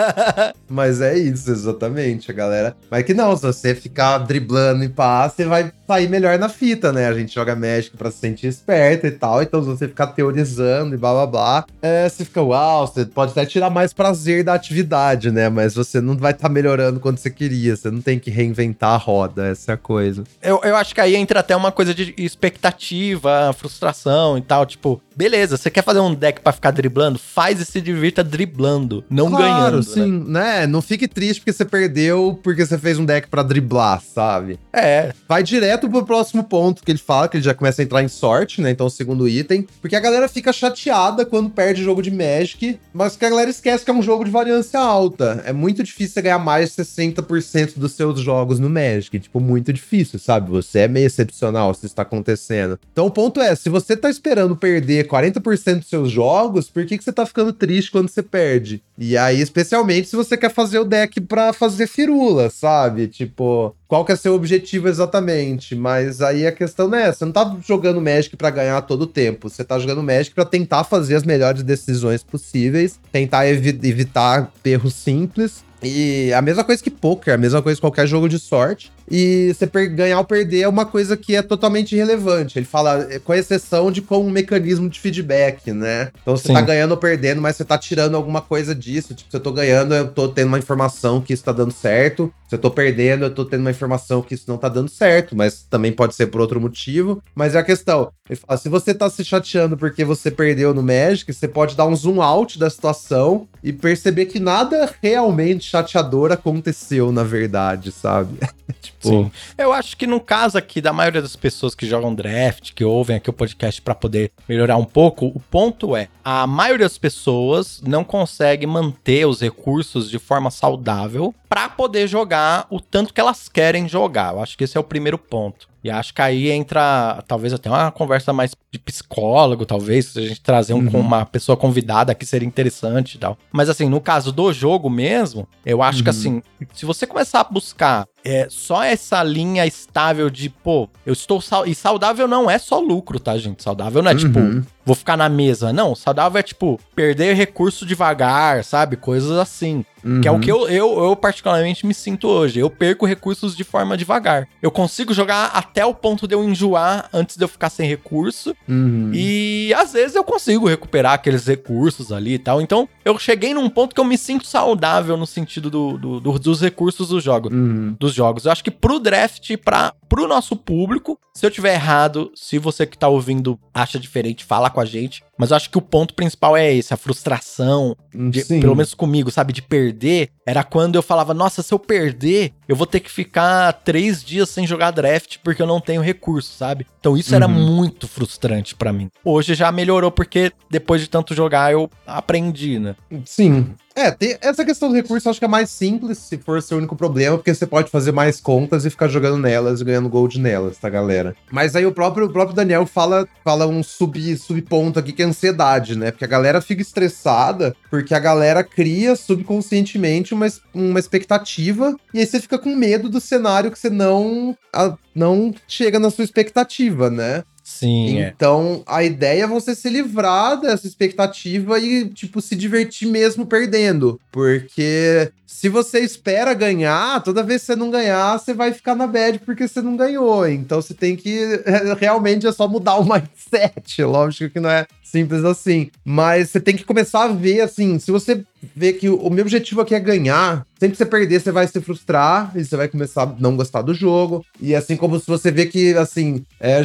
Mas 0.69 1.01
é 1.01 1.17
isso, 1.19 1.51
exatamente, 1.51 2.31
a 2.31 2.35
galera. 2.35 2.77
Mas 2.91 3.05
que 3.05 3.13
não, 3.13 3.37
se 3.37 3.43
você 3.43 3.75
ficar 3.75 4.19
driblando 4.19 4.83
e 4.83 4.89
pá, 4.89 5.29
você 5.29 5.45
vai 5.45 5.71
sair 5.87 6.09
melhor 6.09 6.39
na 6.39 6.49
fita, 6.49 6.93
né? 6.93 7.07
A 7.07 7.13
gente 7.13 7.35
joga 7.35 7.55
Magic 7.55 7.97
pra 7.97 8.11
se 8.11 8.19
sentir 8.19 8.47
esperto 8.47 9.07
e 9.07 9.11
tal. 9.11 9.43
Então, 9.43 9.63
se 9.63 9.69
você 9.69 9.87
ficar 9.87 10.09
teorizando 10.09 10.95
e 10.95 10.99
blá 10.99 11.13
blá 11.13 11.27
blá, 11.27 11.65
é, 11.83 12.09
você 12.09 12.25
fica, 12.25 12.41
uau, 12.43 12.87
você 12.87 13.05
pode 13.05 13.33
até 13.33 13.45
tirar 13.45 13.69
mais 13.71 13.93
prazer 13.93 14.43
da 14.43 14.55
atividade, 14.55 15.31
né? 15.31 15.49
Mas 15.49 15.75
você 15.75 16.01
não 16.01 16.17
vai 16.17 16.33
estar 16.33 16.49
melhorando 16.49 16.99
quando 16.99 17.19
você 17.19 17.31
queria. 17.31 17.77
Você 17.77 17.91
não 17.91 18.01
tem 18.01 18.19
que 18.19 18.31
reinventar 18.31 18.93
a 18.93 18.97
roda, 18.97 19.47
essa 19.49 19.73
é 19.73 19.75
a 19.75 19.79
coisa. 19.79 20.25
Eu, 20.43 20.61
eu 20.65 20.77
acho 20.77 20.95
que 20.95 21.01
aí 21.01 21.15
entra 21.15 21.41
até 21.41 21.55
uma 21.55 21.71
coisa 21.71 21.95
de 21.95 22.15
expectativa, 22.17 23.53
frustração 23.53 24.39
e 24.39 24.43
tal. 24.43 24.65
Tipo, 24.65 24.94
beleza, 25.17 25.57
você 25.57 25.71
quer 25.71 25.83
fazer 25.83 26.01
um 26.01 26.15
deck 26.15 26.41
pra 26.41 26.53
ficar 26.53 26.71
driblando? 26.71 27.19
Faz 27.19 27.61
e 27.61 27.65
se 27.65 27.81
divirta 27.81 28.23
driblando, 28.23 29.05
não 29.09 29.31
ganhando. 29.31 29.77
né? 29.79 29.83
sim, 29.83 30.25
né? 30.27 30.67
Não 30.67 30.83
fique 30.83 31.09
triste 31.09 31.41
porque 31.41 31.53
você 31.53 31.65
perdeu 31.65 32.39
porque 32.43 32.65
você 32.65 32.79
fez 32.79 32.99
um 32.99 33.05
deck 33.05 33.29
pra 33.29 33.43
driblar, 33.43 34.03
sabe? 34.03 34.59
É, 34.73 35.13
vai 35.29 35.43
direto 35.43 35.89
pro 35.89 36.05
próximo 36.05 36.45
ponto 36.45 36.83
que 36.83 36.91
ele 36.91 36.99
fala, 36.99 37.29
que 37.29 37.37
ele 37.37 37.45
já 37.45 37.55
começa 37.55 37.83
a 37.83 37.85
entrar 37.85 38.03
em 38.03 38.09
sorte, 38.09 38.61
né? 38.61 38.71
Então, 38.71 38.87
o 38.87 38.91
segundo 38.91 39.29
item. 39.29 39.67
Porque 39.81 39.97
a 39.97 40.01
galera 40.01 40.29
fica 40.29 40.53
chateada 40.53 41.25
quando 41.25 41.51
perde 41.51 41.83
jogo 41.83 42.03
de 42.03 42.11
Magic, 42.11 42.79
mas 42.93 43.17
que 43.17 43.25
a 43.25 43.31
galera 43.31 43.51
esquece 43.51 43.85
que 43.85 43.91
é 43.91 43.95
um 43.95 44.03
jogo 44.03 44.25
de 44.25 44.31
variância 44.31 44.79
alta. 44.79 45.43
É 45.47 45.53
muito 45.53 45.83
difícil 45.83 46.15
você 46.15 46.23
ganhar 46.23 46.39
mais 46.39 46.71
de 46.71 46.83
60% 46.83 47.79
dos 47.79 47.93
seus 47.93 48.21
jogos 48.21 48.59
no 48.59 48.71
Magic. 48.71 49.19
Tipo, 49.19 49.41
muito 49.41 49.73
difícil, 49.73 50.19
sabe? 50.19 50.51
Você 50.51 50.81
é 50.81 50.89
meio 50.89 51.07
excepcional 51.07 51.75
se 51.75 51.87
isso 51.87 51.95
tá 51.95 52.03
acontecendo. 52.03 52.79
Então, 52.93 53.07
o 53.07 53.11
ponto 53.11 53.41
é, 53.41 53.55
se 53.55 53.69
você 53.69 53.97
tá 53.97 54.09
esperando 54.09 54.57
perder 54.57 54.84
40% 54.85 55.79
dos 55.81 55.89
seus 55.89 56.11
jogos, 56.11 56.69
por 56.69 56.85
que, 56.85 56.99
que 56.99 57.05
você 57.05 57.13
tá 57.13 57.25
ficando 57.25 57.53
triste 57.53 57.91
quando 57.91 58.09
você 58.09 58.23
perde? 58.23 58.83
E 58.99 59.17
aí, 59.17 59.41
especialmente 59.41 60.09
se 60.09 60.15
você 60.17 60.37
quer 60.37 60.51
fazer 60.53 60.79
o 60.79 60.85
deck 60.85 61.21
pra 61.21 61.53
fazer 61.53 61.87
firula, 61.87 62.51
sabe? 62.51 63.09
Tipo, 63.09 63.75
qual 63.89 64.05
que 64.05 64.13
é 64.13 64.17
seu 64.17 64.35
objetivo 64.35 64.89
exatamente? 64.89 65.75
Mas 65.75 66.21
aí 66.21 66.47
a 66.47 66.53
questão 66.53 66.95
é, 66.95 67.11
você 67.13 67.25
não 67.25 67.33
tá 67.33 67.57
jogando 67.67 68.01
Magic 68.01 68.37
pra 68.37 68.51
ganhar 68.51 68.81
todo 68.83 69.03
o 69.03 69.07
tempo, 69.07 69.49
você 69.49 69.65
tá 69.65 69.79
jogando 69.79 70.03
Magic 70.03 70.35
pra 70.35 70.45
tentar 70.45 70.85
fazer 70.85 71.17
as 71.17 71.25
melhores 71.25 71.63
decisões 71.63 72.23
possíveis, 72.23 73.01
tentar 73.11 73.49
evi- 73.49 73.79
evitar 73.89 74.53
erros 74.65 74.95
simples. 74.95 75.65
E 75.85 76.33
a 76.33 76.41
mesma 76.41 76.65
coisa 76.65 76.83
que 76.83 76.91
poker, 76.91 77.35
a 77.35 77.39
mesma 77.39 77.63
coisa 77.63 77.77
que 77.77 77.81
qualquer 77.81 78.07
jogo 78.07 78.29
de 78.29 78.39
sorte. 78.39 78.93
E 79.11 79.53
você 79.53 79.67
ganhar 79.89 80.19
ou 80.19 80.25
perder 80.25 80.63
é 80.63 80.69
uma 80.69 80.87
coisa 80.87 81.17
que 81.17 81.37
é 81.37 81.43
totalmente 81.43 81.95
irrelevante. 81.95 82.59
Ele 82.59 82.65
fala, 82.65 83.07
é, 83.11 83.19
com 83.19 83.35
exceção 83.35 83.91
de 83.91 84.01
com 84.01 84.19
um 84.19 84.31
mecanismo 84.31 84.89
de 84.89 84.99
feedback, 84.99 85.73
né? 85.73 86.11
Então 86.23 86.37
você 86.37 86.49
Sim. 86.49 86.55
tá 86.55 86.63
ganhando 86.63 86.93
ou 86.93 86.97
perdendo, 86.97 87.41
mas 87.41 87.57
você 87.57 87.65
tá 87.65 87.77
tirando 87.77 88.15
alguma 88.15 88.41
coisa 88.41 88.75
disso. 88.75 89.15
Tipo, 89.15 89.31
se 89.31 89.37
eu 89.37 89.41
tô 89.41 89.53
ganhando, 89.53 89.95
eu 89.95 90.09
tô 90.09 90.29
tendo 90.29 90.49
uma 90.49 90.59
informação 90.59 91.21
que 91.21 91.33
isso 91.33 91.45
tá 91.45 91.53
dando 91.53 91.73
certo. 91.73 92.33
Se 92.49 92.55
eu 92.55 92.59
tô 92.59 92.71
perdendo, 92.71 93.25
eu 93.25 93.31
tô 93.31 93.45
tendo 93.45 93.61
uma 93.61 93.71
informação 93.71 94.23
que 94.23 94.35
isso 94.35 94.45
não 94.49 94.57
tá 94.57 94.69
dando 94.69 94.89
certo, 94.89 95.37
mas 95.37 95.63
também 95.69 95.93
pode 95.93 96.15
ser 96.15 96.29
por 96.29 96.41
outro 96.41 96.61
motivo. 96.61 97.23
Mas 97.35 97.55
é 97.55 97.59
a 97.59 97.65
questão. 97.65 98.11
Ele 98.29 98.39
fala, 98.39 98.59
se 98.59 98.69
você 98.69 98.95
tá 98.95 99.11
se 99.11 99.25
chateando 99.25 99.77
porque 99.77 100.05
você 100.05 100.31
perdeu 100.31 100.73
no 100.73 100.83
Magic, 100.83 101.31
você 101.31 101.47
pode 101.47 101.77
dar 101.77 101.87
um 101.87 101.95
zoom 101.95 102.23
out 102.23 102.59
da 102.59 102.71
situação 102.71 103.47
e 103.65 103.73
perceber 103.73 104.27
que 104.27 104.39
nada 104.39 104.95
realmente 105.03 105.65
chateador 105.65 106.31
aconteceu, 106.31 107.11
na 107.11 107.25
verdade, 107.25 107.91
sabe? 107.91 108.39
tipo, 108.79 109.09
Sim. 109.09 109.33
Eu 109.57 109.73
acho 109.73 109.97
que 109.97 110.07
no 110.07 110.21
caso 110.21 110.59
aqui 110.59 110.83
da 110.83 110.93
maioria 110.93 111.23
das 111.23 111.35
pessoas 111.35 111.75
que 111.75 111.87
jogam 111.87 112.15
draft, 112.15 112.75
que 112.75 112.85
ouvem 112.85 113.17
aqui 113.17 113.31
o 113.31 113.33
podcast 113.33 113.81
pra 113.81 113.95
poder 113.95 114.31
melhorar 114.47 114.77
um 114.77 114.85
pouco, 114.85 115.29
o 115.29 115.41
ponto 115.51 115.97
é, 115.97 116.09
a 116.23 116.47
maioria 116.47 116.85
das 116.85 116.99
pessoas 116.99 117.81
não 117.87 118.05
consegue 118.05 118.67
manter 118.67 119.27
os 119.27 119.41
recursos 119.41 120.11
de 120.11 120.19
forma 120.19 120.51
saudável 120.51 121.35
pra 121.55 121.69
poder 121.69 122.09
jogar 122.09 122.67
o 122.69 122.81
tanto 122.81 123.15
que 123.15 123.21
elas 123.21 123.49
querem 123.49 123.89
jogar. 123.89 124.33
Eu 124.35 124.43
acho 124.43 124.59
que 124.59 124.65
esse 124.65 124.77
é 124.77 124.81
o 124.81 124.83
primeiro 124.83 125.17
ponto. 125.17 125.69
E 125.85 125.89
acho 125.91 126.13
que 126.13 126.21
aí 126.21 126.51
entra, 126.51 127.23
talvez 127.29 127.53
até 127.53 127.71
uma 127.71 127.93
conversa 127.93 128.33
mais 128.33 128.51
de 128.73 128.79
psicólogo, 128.81 129.65
talvez, 129.65 130.07
se 130.07 130.19
a 130.19 130.23
gente 130.27 130.41
trazer 130.41 130.75
um, 130.75 130.79
Uhum. 130.79 130.99
uma 131.01 131.25
pessoa 131.25 131.57
convidada 131.57 132.13
que 132.13 132.27
seria 132.27 132.49
interessante 132.49 133.15
e 133.15 133.19
tal. 133.19 133.39
Mas 133.53 133.69
assim, 133.69 133.89
no 133.89 134.01
caso 134.01 134.33
do 134.33 134.53
jogo 134.53 134.91
mesmo, 134.91 135.47
eu 135.65 135.81
acho 135.81 136.03
que 136.03 136.09
Uhum. 136.11 136.17
assim, 136.17 136.43
se 136.75 136.85
você 136.85 137.07
começar 137.07 137.41
a 137.43 137.45
buscar 137.45 138.05
é, 138.25 138.47
só 138.49 138.83
essa 138.83 139.23
linha 139.23 139.67
estável 139.67 140.31
de, 140.31 140.49
pô, 140.49 140.89
eu 141.05 141.13
estou 141.13 141.41
sal... 141.41 141.67
E 141.67 141.75
saudável 141.75 142.27
não 142.27 142.51
é 142.51 142.59
só 142.59 142.81
lucro, 142.81 143.21
tá, 143.21 143.37
gente? 143.37 143.63
Saudável 143.63 144.03
não 144.03 144.11
é 144.11 144.15
tipo, 144.15 144.39
Uhum. 144.39 144.63
vou 144.85 144.95
ficar 144.97 145.17
na 145.17 145.29
mesa. 145.29 145.73
Não, 145.73 145.95
saudável 145.95 146.39
é 146.39 146.43
tipo, 146.43 146.81
perder 146.95 147.35
recurso 147.37 147.85
devagar, 147.87 148.65
sabe? 148.65 148.97
Coisas 148.97 149.33
assim. 149.39 149.85
Que 150.21 150.29
é 150.29 150.31
o 150.31 150.35
Uhum. 150.35 150.41
que 150.41 150.53
eu, 150.53 150.69
eu, 150.69 151.03
eu 151.05 151.17
particularmente 151.17 151.87
me 151.87 151.95
sinto 151.95 152.29
hoje. 152.29 152.61
Eu 152.61 152.69
perco 152.69 153.07
recursos 153.07 153.57
de 153.57 153.65
forma 153.65 153.97
devagar. 153.97 154.47
Eu 154.61 154.71
consigo 154.71 155.15
jogar 155.15 155.47
até 155.55 155.83
o 155.87 155.95
ponto 155.95 156.29
de 156.29 156.35
eu 156.35 156.45
enjoar 156.45 157.09
antes 157.11 157.39
de 157.39 157.43
eu 157.45 157.49
ficar 157.49 157.71
sem 157.71 157.89
recurso. 157.89 158.55
Uhum. 158.69 159.11
E 159.15 159.73
às 159.75 159.95
vezes 159.95 160.15
eu 160.15 160.23
consigo 160.23 160.69
recuperar 160.69 161.15
aqueles 161.15 161.47
recursos 161.47 162.13
ali 162.13 162.35
e 162.35 162.39
tal. 162.39 162.61
Então 162.61 162.87
eu 163.03 163.19
cheguei 163.19 163.55
num 163.55 163.71
ponto 163.71 163.95
que 163.95 164.01
eu 164.01 164.05
me 164.05 164.19
sinto 164.19 164.47
saudável 164.47 165.17
no 165.17 165.27
sentido 165.27 165.71
do, 165.71 165.97
do- 165.97 166.21
do- 166.21 166.39
dos 166.39 166.61
recursos 166.61 167.09
do 167.09 167.19
jogo. 167.19 167.49
Uhum. 167.51 167.97
Dos 167.99 168.13
jogos. 168.15 168.45
Eu 168.45 168.53
acho 168.53 168.65
que 168.65 168.71
pro 168.71 168.99
draft, 168.99 169.57
pra, 169.59 169.93
pro 170.15 170.29
nosso 170.29 170.55
público, 170.55 171.19
se 171.35 171.45
eu 171.45 171.51
tiver 171.51 171.75
errado, 171.75 172.31
se 172.37 172.57
você 172.57 172.87
que 172.87 172.97
tá 172.97 173.09
ouvindo 173.09 173.59
acha 173.75 173.99
diferente, 173.99 174.45
fala 174.45 174.71
com 174.71 174.79
a 174.81 174.85
gente. 174.85 175.25
Mas 175.37 175.51
eu 175.51 175.57
acho 175.57 175.69
que 175.69 175.77
o 175.77 175.83
ponto 175.83 176.15
principal 176.15 176.57
é 176.57 176.73
esse, 176.73 176.95
a 176.95 176.97
frustração, 176.97 177.97
de- 178.31 178.45
pelo 178.45 178.77
menos 178.77 178.95
comigo, 178.95 179.29
sabe, 179.33 179.53
de 179.53 179.61
perder. 179.61 180.29
Era 180.47 180.63
quando 180.63 180.95
eu 180.95 181.03
falava, 181.03 181.35
nossa, 181.35 181.61
se 181.61 181.75
eu 181.75 181.79
perder, 181.81 182.53
eu 182.69 182.77
vou 182.77 182.87
ter 182.87 183.01
que 183.01 183.11
ficar 183.11 183.73
três 183.73 184.23
dias 184.23 184.49
sem 184.49 184.65
jogar 184.65 184.93
draft 184.93 185.39
porque 185.43 185.61
eu 185.61 185.67
não 185.67 185.81
tenho 185.81 186.01
recurso, 186.01 186.53
sabe? 186.57 186.87
Então 187.01 187.17
isso 187.17 187.35
era 187.35 187.49
Uhum. 187.49 187.53
muito 187.75 188.07
frustrante 188.07 188.77
pra 188.77 188.93
mim. 188.93 189.11
Hoje 189.25 189.55
já 189.55 189.73
melhorou 189.73 190.13
porque 190.13 190.53
depois 190.71 191.01
de 191.01 191.09
tanto 191.09 191.35
jogar 191.35 191.73
eu 191.73 191.91
aprendi, 192.07 192.79
né? 192.79 192.95
Sim. 193.25 193.75
É, 193.97 194.11
tem- 194.13 194.37
essa 194.41 194.65
questão 194.65 194.89
do 194.89 194.95
recurso 194.95 195.27
eu 195.27 195.31
acho 195.31 195.39
que 195.41 195.45
é 195.45 195.49
mais 195.49 195.71
simples, 195.71 196.19
se 196.19 196.37
for 196.39 196.63
seu 196.63 196.79
único 196.79 196.95
problema, 196.97 197.37
porque 197.37 197.53
você 197.55 197.67
pode 197.67 197.91
fazer 197.91 198.13
mais 198.13 198.41
contas 198.41 198.85
e 198.85 198.91
ficar 198.91 199.09
jogando 199.09 199.39
nelas 199.39 199.81
e 199.81 199.85
ganhando 199.85 200.04
gold 200.09 200.39
nelas, 200.41 200.79
tá, 200.79 200.89
galera? 200.89 201.35
Mas 201.51 201.75
aí 201.77 201.85
o 201.87 201.93
próprio, 201.93 202.27
o 202.27 202.33
próprio 202.33 202.55
Daniel 202.57 202.87
fala, 202.87 203.27
fala 203.45 203.67
um 203.67 203.83
sub, 203.83 204.37
subponto 204.37 204.99
aqui 204.99 205.13
que 205.13 205.23
é 205.23 205.27
ansiedade, 205.27 205.97
né? 205.97 206.11
Porque 206.11 206.25
a 206.25 206.29
galera 206.29 206.61
fica 206.61 206.83
estressada, 206.83 207.75
porque 207.91 208.15
a 208.15 208.19
galera 208.19 208.63
cria 208.65 209.15
subconscientemente 209.17 210.35
uma, 210.35 210.47
uma 210.75 210.99
expectativa, 210.99 211.97
e 212.13 212.21
aí 212.21 212.27
você 212.27 212.41
fica 212.41 212.59
com 212.59 212.75
medo 212.75 213.09
do 213.09 213.21
cenário 213.21 213.71
que 213.71 213.79
você 213.79 213.91
não, 213.91 214.57
a- 214.73 214.97
não 215.15 215.55
chega 215.69 215.99
na 215.99 216.11
sua 216.11 216.25
expectativa, 216.25 217.09
né? 217.11 217.43
Sim, 217.63 218.19
é. 218.21 218.29
Então, 218.37 218.83
a 218.87 219.03
ideia 219.03 219.45
é 219.45 219.47
você 219.47 219.75
se 219.75 219.89
livrar 219.89 220.61
dessa 220.61 220.87
expectativa 220.87 221.79
e, 221.79 222.07
tipo, 222.11 222.43
se 222.43 222.55
divertir 222.55 223.09
mesmo 223.09 223.47
perdendo. 223.47 224.21
Porque 224.31 225.31
se 225.55 225.69
você 225.69 226.01
espera 226.01 226.53
ganhar, 226.53 227.23
toda 227.23 227.41
vez 227.41 227.61
que 227.61 227.67
você 227.67 227.77
não 227.77 227.89
ganhar, 227.89 228.37
você 228.37 228.53
vai 228.53 228.73
ficar 228.73 228.97
na 228.97 229.07
bad 229.07 229.39
porque 229.39 229.69
você 229.69 229.81
não 229.81 229.97
ganhou. 229.97 230.49
Então, 230.49 230.83
você 230.83 230.93
tem 230.93 231.15
que. 231.15 231.63
Realmente 232.01 232.45
é 232.45 232.51
só 232.51 232.67
mudar 232.67 232.97
o 232.97 233.05
mindset. 233.07 234.03
Lógico 234.03 234.53
que 234.53 234.59
não 234.59 234.69
é 234.69 234.85
simples 235.05 235.45
assim. 235.45 235.91
Mas 236.05 236.51
você 236.51 236.61
tem 236.61 236.77
que 236.77 236.85
começar 236.85 237.23
a 237.23 237.29
ver, 237.29 237.61
assim, 237.61 238.01
se 238.01 238.11
você 238.11 238.45
vê 238.75 238.93
que 238.93 239.09
o 239.09 239.31
meu 239.31 239.43
objetivo 239.43 239.81
aqui 239.81 239.95
é 239.95 240.01
ganhar, 240.01 240.67
sempre 240.81 240.93
que 240.93 240.99
você 240.99 241.07
perder, 241.07 241.41
você 241.41 241.53
vai 241.53 241.67
se 241.69 241.81
frustrar 241.81 242.51
e 242.57 242.65
você 242.65 242.77
vai 242.77 242.89
começar 242.89 243.23
a 243.23 243.35
não 243.39 243.57
gostar 243.57 243.83
do 243.83 243.95
jogo. 243.95 244.45
E 244.61 244.75
assim 244.75 244.97
como 244.97 245.21
se 245.21 245.27
você 245.27 245.51
vê 245.51 245.67
que, 245.67 245.95
assim, 245.95 246.45
é, 246.59 246.83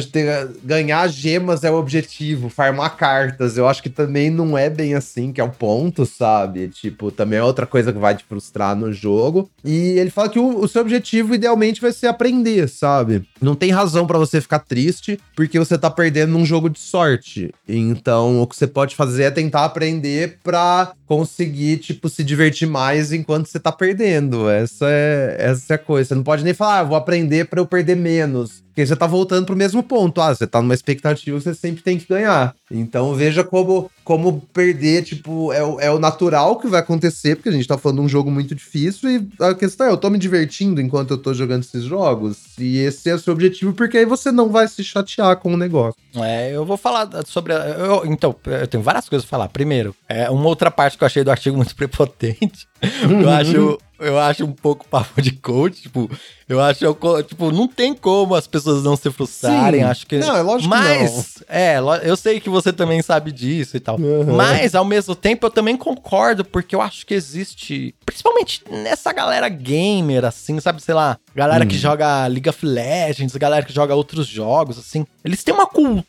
ganhar 0.62 1.08
gemas 1.08 1.64
é 1.64 1.70
o 1.70 1.74
objetivo, 1.74 2.48
farmar 2.48 2.96
cartas, 2.96 3.56
eu 3.56 3.66
acho 3.66 3.82
que 3.82 3.90
também 3.90 4.30
não 4.30 4.56
é 4.56 4.70
bem 4.70 4.94
assim 4.94 5.32
que 5.32 5.40
é 5.40 5.44
o 5.44 5.50
ponto, 5.50 6.06
sabe? 6.06 6.68
Tipo, 6.68 7.10
também 7.10 7.38
é 7.38 7.42
outra 7.42 7.66
coisa 7.66 7.92
que 7.92 7.98
vai 7.98 8.14
te 8.14 8.24
frustrar 8.24 8.59
no 8.76 8.92
jogo. 8.92 9.50
E 9.64 9.98
ele 9.98 10.10
fala 10.10 10.28
que 10.28 10.38
o, 10.38 10.60
o 10.60 10.68
seu 10.68 10.82
objetivo 10.82 11.34
idealmente 11.34 11.80
vai 11.80 11.92
ser 11.92 12.06
aprender, 12.06 12.68
sabe? 12.68 13.22
Não 13.40 13.54
tem 13.54 13.70
razão 13.70 14.06
pra 14.06 14.18
você 14.18 14.40
ficar 14.40 14.60
triste 14.60 15.18
porque 15.34 15.58
você 15.58 15.76
tá 15.78 15.90
perdendo 15.90 16.32
num 16.32 16.44
jogo 16.44 16.68
de 16.68 16.78
sorte. 16.78 17.52
Então, 17.68 18.40
o 18.40 18.46
que 18.46 18.56
você 18.56 18.66
pode 18.66 18.94
fazer 18.96 19.24
é 19.24 19.30
tentar 19.30 19.64
aprender 19.64 20.38
pra 20.42 20.92
conseguir, 21.06 21.78
tipo, 21.78 22.08
se 22.08 22.22
divertir 22.22 22.68
mais 22.68 23.12
enquanto 23.12 23.46
você 23.46 23.58
tá 23.58 23.72
perdendo. 23.72 24.48
Essa 24.48 24.86
é, 24.88 25.36
essa 25.38 25.74
é 25.74 25.76
a 25.76 25.78
coisa. 25.78 26.08
Você 26.08 26.14
não 26.14 26.22
pode 26.22 26.44
nem 26.44 26.54
falar, 26.54 26.80
ah, 26.80 26.84
vou 26.84 26.96
aprender 26.96 27.46
pra 27.46 27.60
eu 27.60 27.66
perder 27.66 27.96
menos. 27.96 28.62
Porque 28.70 28.86
você 28.86 28.94
tá 28.96 29.06
voltando 29.06 29.44
pro 29.46 29.56
mesmo 29.56 29.82
ponto. 29.82 30.20
Ah, 30.20 30.34
você 30.34 30.46
tá 30.46 30.62
numa 30.62 30.74
expectativa 30.74 31.36
que 31.36 31.42
você 31.44 31.54
sempre 31.54 31.82
tem 31.82 31.98
que 31.98 32.06
ganhar. 32.08 32.54
Então 32.70 33.14
veja 33.14 33.42
como, 33.42 33.90
como 34.04 34.40
perder, 34.52 35.02
tipo, 35.02 35.52
é, 35.52 35.62
o- 35.62 35.80
é 35.80 35.90
o 35.90 35.98
natural 35.98 36.56
que 36.58 36.68
vai 36.68 36.78
acontecer, 36.80 37.34
porque 37.36 37.48
a 37.48 37.52
gente 37.52 37.66
tá 37.66 37.76
falando 37.76 37.98
de 37.98 38.04
um 38.04 38.08
jogo 38.08 38.30
muito 38.30 38.54
difícil 38.54 39.10
e 39.10 39.28
a 39.44 39.54
questão 39.54 39.86
é, 39.88 39.90
eu 39.90 39.96
tô 39.96 40.08
me 40.08 40.18
divertindo 40.18 40.80
enquanto 40.80 41.10
eu 41.10 41.18
tô 41.18 41.34
jogando 41.34 41.62
esses 41.64 41.82
jogos. 41.82 42.38
E 42.58 42.78
esse 42.78 43.10
é 43.10 43.14
o 43.14 43.18
seu 43.18 43.32
objetivo, 43.32 43.72
porque 43.72 43.98
aí 43.98 44.04
você 44.04 44.30
não 44.30 44.48
vai 44.48 44.68
se 44.68 44.84
chatear 44.84 45.36
com 45.38 45.52
o 45.52 45.56
negócio. 45.56 46.00
É, 46.14 46.50
eu 46.54 46.64
vou 46.64 46.76
falar 46.76 47.08
sobre. 47.26 47.52
eu- 47.52 48.06
então, 48.06 48.34
eu 48.46 48.66
tenho 48.68 48.82
várias 48.82 49.08
coisas 49.08 49.26
pra 49.28 49.36
falar. 49.38 49.48
Primeiro, 49.48 49.94
é 50.08 50.30
uma 50.30 50.46
outra 50.46 50.70
parte 50.70 50.96
que 50.96 51.02
eu 51.02 51.06
achei 51.06 51.24
do 51.24 51.30
artigo 51.30 51.56
muito 51.56 51.74
prepotente. 51.76 52.68
Eu 53.08 53.28
acho, 53.28 53.78
eu 54.00 54.18
acho 54.18 54.44
um 54.44 54.52
pouco 54.52 54.86
papo 54.88 55.20
de 55.22 55.32
coach. 55.32 55.82
Tipo, 55.82 56.10
eu 56.48 56.60
acho, 56.60 56.84
tipo, 57.28 57.52
não 57.52 57.68
tem 57.68 57.94
como 57.94 58.34
as 58.34 58.46
pessoas 58.46 58.82
não 58.82 58.96
se 58.96 59.10
frustrarem. 59.10 59.80
Sim. 59.80 59.86
Acho 59.86 60.06
que. 60.06 60.18
Não, 60.18 60.36
é 60.36 60.42
lógico 60.42 60.72
que 60.72 60.78
Mas, 60.80 61.42
é, 61.48 61.76
eu 62.02 62.16
sei 62.16 62.40
que 62.40 62.48
você 62.50 62.72
também 62.72 63.02
sabe 63.02 63.30
disso 63.30 63.76
e 63.76 63.80
tal. 63.80 63.98
Uhum. 64.00 64.34
Mas, 64.34 64.74
ao 64.74 64.84
mesmo 64.84 65.14
tempo, 65.14 65.46
eu 65.46 65.50
também 65.50 65.76
concordo, 65.76 66.44
porque 66.44 66.74
eu 66.74 66.80
acho 66.80 67.06
que 67.06 67.14
existe, 67.14 67.94
principalmente 68.04 68.62
nessa 68.70 69.12
galera 69.12 69.48
gamer, 69.48 70.24
assim, 70.24 70.58
sabe, 70.60 70.82
sei 70.82 70.94
lá, 70.94 71.18
galera 71.34 71.64
que 71.66 71.76
Hum. 71.76 71.78
joga 71.78 72.26
League 72.26 72.48
of 72.48 72.64
Legends, 72.66 73.36
galera 73.36 73.64
que 73.64 73.72
joga 73.72 73.94
outros 73.94 74.26
jogos, 74.26 74.78
assim, 74.78 75.06
eles 75.24 75.42
têm 75.44 75.54
uma 75.54 75.66
cultura 75.66 76.00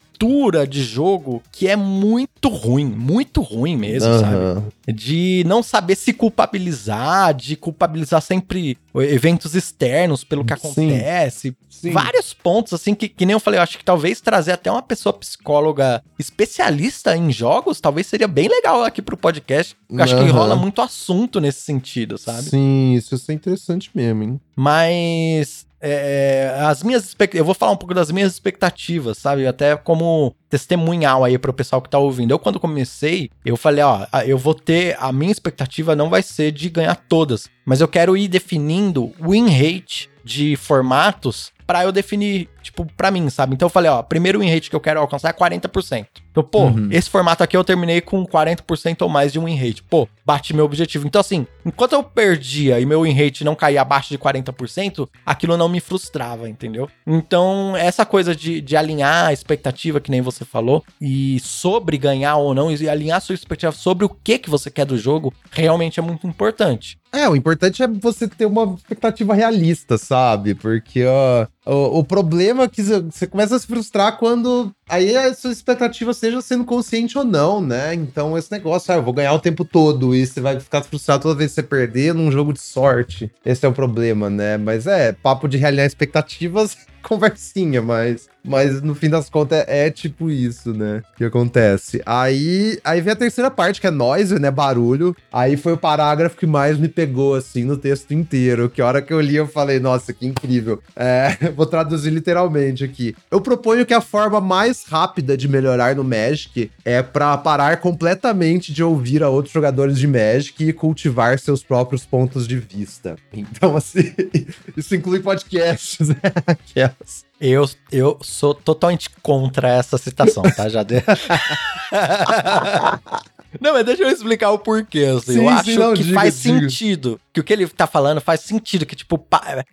de 0.70 0.84
jogo 0.84 1.42
que 1.52 1.68
é 1.68 1.76
muito 1.76 2.48
ruim, 2.48 2.86
muito 2.86 3.42
ruim 3.42 3.76
mesmo, 3.76 4.14
sabe? 4.20 4.36
Aham. 4.36 4.64
De 4.88 5.44
não 5.48 5.64
saber 5.64 5.96
se 5.96 6.14
culpabilizar, 6.14 7.34
de 7.34 7.56
culpabilizar 7.56 8.22
sempre 8.22 8.78
eventos 8.96 9.56
externos 9.56 10.24
pelo 10.24 10.46
que 10.46 10.54
Sim. 10.54 10.60
acontece. 10.60 11.56
Sim. 11.70 11.92
Vários 11.92 12.34
pontos, 12.34 12.74
assim, 12.74 12.94
que, 12.94 13.10
que 13.10 13.26
nem 13.26 13.34
eu 13.34 13.40
falei, 13.40 13.58
eu 13.60 13.64
acho 13.64 13.78
que 13.78 13.84
talvez 13.84 14.22
trazer 14.22 14.52
até 14.52 14.70
uma 14.72 14.84
pessoa 14.84 15.12
psicóloga 15.14 16.04
especialista 16.20 17.18
em 17.18 17.32
jogos, 17.32 17.82
talvez 17.82 18.06
seria 18.06 18.28
bem 18.28 18.48
legal 18.48 18.84
aqui 18.84 19.02
pro 19.02 19.18
podcast. 19.18 19.76
Eu 19.90 20.04
acho 20.04 20.16
que 20.16 20.22
Aham. 20.22 20.32
rola 20.32 20.56
muito 20.56 20.82
assunto 20.82 21.42
nesse 21.42 21.62
sentido, 21.62 22.20
sabe? 22.20 22.44
Sim, 22.44 22.94
isso 22.94 23.20
é 23.28 23.34
interessante 23.34 23.90
mesmo, 23.96 24.22
hein? 24.22 24.42
Mas 24.56 25.66
é, 25.82 26.56
as 26.60 26.84
minhas 26.84 27.16
eu 27.34 27.44
vou 27.44 27.56
falar 27.56 27.72
um 27.72 27.78
pouco 27.78 27.94
das 27.94 28.12
minhas 28.12 28.34
expectativas, 28.34 29.18
sabe? 29.18 29.48
Até 29.48 29.76
como 29.76 30.36
testemunhal 30.50 31.24
aí 31.24 31.38
pro 31.38 31.54
pessoal 31.54 31.82
que 31.82 31.90
tá 31.90 31.98
ouvindo. 31.98 32.32
Eu 32.32 32.40
quando 32.40 32.60
comecei, 32.60 33.30
eu 33.44 33.58
falei, 33.58 33.84
ó, 33.84 34.06
eu 34.26 34.38
vou 34.38 34.54
ter 34.54 34.96
a 35.00 35.12
minha 35.12 35.32
expectativa 35.32 35.96
não 35.96 36.10
vai 36.10 36.22
ser 36.22 36.52
de 36.52 36.70
ganhar 36.70 36.96
todas, 36.96 37.50
mas 37.66 37.82
eu 37.82 37.88
quero 37.88 38.16
ir 38.16 38.28
definindo 38.28 39.12
win 39.20 39.50
rate 39.50 40.10
de 40.24 40.56
formatos 40.56 41.52
pra 41.66 41.84
eu 41.84 41.92
definir, 41.92 42.50
tipo, 42.62 42.86
pra 42.98 43.10
mim, 43.10 43.30
sabe? 43.30 43.56
Então 43.56 43.66
eu 43.66 43.70
falei, 43.72 43.90
ó, 43.90 44.04
primeiro 44.04 44.40
win 44.40 44.50
rate 44.54 44.70
que 44.70 44.76
eu 44.76 44.80
quero 44.80 45.00
alcançar 45.00 45.30
é 45.30 45.34
40%. 45.34 46.06
Então, 46.32 46.44
pô, 46.44 46.64
Uhum. 46.68 46.88
esse 46.92 47.10
formato 47.10 47.44
aqui 47.44 47.56
eu 47.58 47.64
terminei 47.64 48.00
com 48.02 48.26
40% 48.26 49.02
ou 49.02 49.10
mais 49.10 49.32
de 49.34 49.40
win 49.40 49.56
rate. 49.56 49.84
Pô, 49.84 50.08
bati 50.26 50.56
meu 50.56 50.66
objetivo. 50.66 51.06
Então, 51.06 51.20
assim, 51.22 51.46
enquanto 51.66 51.94
eu 51.94 52.02
perdia 52.04 52.80
e 52.80 52.86
meu 52.86 53.02
win 53.04 53.12
rate 53.14 53.44
não 53.44 53.54
caía 53.56 53.82
abaixo 53.82 54.10
de 54.10 54.18
40%, 54.18 55.08
aquilo 55.26 55.58
não 55.58 55.68
me 55.70 55.80
frustrava, 55.80 56.48
entendeu? 56.50 56.90
Então, 57.06 57.76
essa 57.76 58.06
coisa 58.06 58.36
de, 58.36 58.62
de 58.62 58.78
alinhar 58.78 59.28
a 59.28 59.34
expectativa, 59.34 60.00
que 60.00 60.10
nem 60.12 60.22
você 60.22 60.46
falou, 60.46 60.84
e 61.00 61.40
sobre 61.42 61.98
ganhar 61.98 62.38
ou 62.38 62.54
não, 62.54 62.72
e 62.72 62.88
alinhar 62.90 63.18
a 63.18 63.22
sua 63.22 63.36
expectativa 63.36 63.72
sobre 63.72 64.06
o 64.06 64.10
que, 64.10 64.38
que 64.40 64.50
você 64.50 64.72
quer 64.72 64.86
do 64.86 64.98
jogo, 64.98 65.34
realmente 65.52 66.00
é 66.00 66.04
muito 66.04 66.26
importante. 66.26 66.98
É, 67.14 67.28
o 67.28 67.36
importante 67.36 67.84
é 67.84 67.88
você 67.88 68.26
ter 68.26 68.46
uma 68.46 68.74
expectativa 68.76 69.34
realista, 69.34 69.98
sabe? 69.98 70.56
Porque 70.56 71.04
ó, 71.06 71.46
o, 71.66 72.00
o 72.00 72.04
problema 72.06 72.64
é 72.64 72.68
que 72.70 72.82
você- 72.82 73.28
começa 73.28 73.56
a 73.56 73.60
se 73.60 73.68
frustrar 73.68 74.18
quando 74.18 74.72
aí 74.88 75.14
a 75.18 75.34
sua 75.34 75.52
expectativa 75.52 76.14
seja 76.22 76.40
sendo 76.40 76.64
consciente 76.64 77.18
ou 77.18 77.24
não, 77.24 77.60
né? 77.60 77.96
Então 77.96 78.38
esse 78.38 78.52
negócio, 78.52 78.94
ah, 78.94 78.98
eu 78.98 79.04
vou 79.04 79.12
ganhar 79.12 79.34
o 79.34 79.40
tempo 79.40 79.66
todo 79.66 80.14
e 80.14 80.26
você 80.26 80.40
vai 80.40 80.60
ficar 80.60 80.84
frustrado 80.84 81.24
toda 81.24 81.36
vez 81.36 81.50
que 81.50 81.56
você 81.56 81.64
perder 81.64 82.14
num 82.14 82.32
jogo 82.32 82.54
de 82.54 82.62
sorte. 82.62 83.32
Esse 83.44 83.66
é 83.66 83.70
o 83.70 83.74
problema, 83.74 84.30
né? 84.30 84.56
Mas 84.56 84.86
é, 84.86 85.14
papo 85.14 85.48
de 85.48 85.58
realinhar 85.58 85.88
expectativas, 85.88 86.78
conversinha, 87.02 87.82
mas, 87.82 88.30
mas 88.44 88.82
no 88.82 88.96
fim 88.96 89.10
das 89.10 89.30
contas 89.30 89.64
é, 89.68 89.88
é 89.88 89.92
tipo 89.92 90.30
isso, 90.30 90.74
né? 90.74 91.02
Que 91.18 91.24
acontece. 91.24 92.02
Aí, 92.06 92.80
aí 92.84 93.02
vem 93.02 93.14
a 93.14 93.16
terceira 93.16 93.52
parte, 93.52 93.80
que 93.80 93.88
é 93.88 93.92
noise, 93.92 94.40
né? 94.40 94.50
Barulho. 94.50 95.16
Aí 95.32 95.58
foi 95.58 95.74
o 95.74 95.78
parágrafo 95.78 96.38
que 96.38 96.46
mais 96.46 96.78
me 96.78 96.88
pegou, 96.88 97.36
assim, 97.36 97.64
no 97.64 97.78
texto 97.78 98.14
inteiro. 98.14 98.70
Que 98.70 98.82
a 98.82 98.88
hora 98.88 99.02
que 99.02 99.14
eu 99.14 99.22
li, 99.22 99.36
eu 99.36 99.48
falei, 99.48 99.80
nossa, 99.80 100.14
que 100.14 100.26
incrível. 100.26 100.82
É, 100.96 101.38
vou 101.56 101.66
traduzir 101.66 102.12
literalmente 102.12 102.84
aqui. 102.84 103.16
Eu 103.30 103.42
proponho 103.42 103.86
que 103.86 103.94
a 103.94 104.02
forma 104.02 104.42
mais 104.42 104.84
rápida 104.86 105.38
de 105.38 105.48
melhorar 105.48 105.96
no 105.96 106.04
Magic 106.04 106.72
é 106.84 107.02
pra 107.02 107.38
parar 107.38 107.78
completamente 107.78 108.74
de 108.74 108.84
ouvir 108.84 109.24
a 109.24 109.30
outros 109.30 109.54
jogadores 109.54 109.98
de 109.98 110.08
Magic 110.08 110.64
e 110.64 110.74
cultivar 110.74 111.40
seus 111.40 111.64
próprios 111.64 112.06
pontos 112.06 112.48
de 112.48 112.58
vista. 112.58 113.16
Então, 113.32 113.76
assim, 113.76 114.14
isso 114.76 114.96
inclui 114.96 115.20
podcasts, 115.20 116.10
né? 116.10 116.16
Aquelas. 116.46 117.31
Eu, 117.44 117.68
eu 117.92 118.20
sou 118.22 118.54
totalmente 118.54 119.10
contra 119.24 119.68
essa 119.68 119.98
citação, 119.98 120.44
tá? 120.44 120.70
Já. 120.70 120.86
Não, 123.60 123.74
mas 123.74 123.86
deixa 123.86 124.04
eu 124.04 124.10
explicar 124.10 124.52
o 124.52 124.60
porquê. 124.60 125.06
Assim. 125.18 125.34
Sim, 125.34 125.40
eu 125.40 125.50
acho 125.50 125.80
não, 125.80 125.94
que 125.94 126.04
diga, 126.04 126.16
faz 126.16 126.42
diga. 126.42 126.60
sentido. 126.60 127.20
Que 127.34 127.40
o 127.40 127.44
que 127.44 127.54
ele 127.54 127.68
tá 127.68 127.88
falando 127.88 128.22
faz 128.22 128.42
sentido. 128.42 128.86
Que, 128.86 128.96
tipo, 128.96 129.24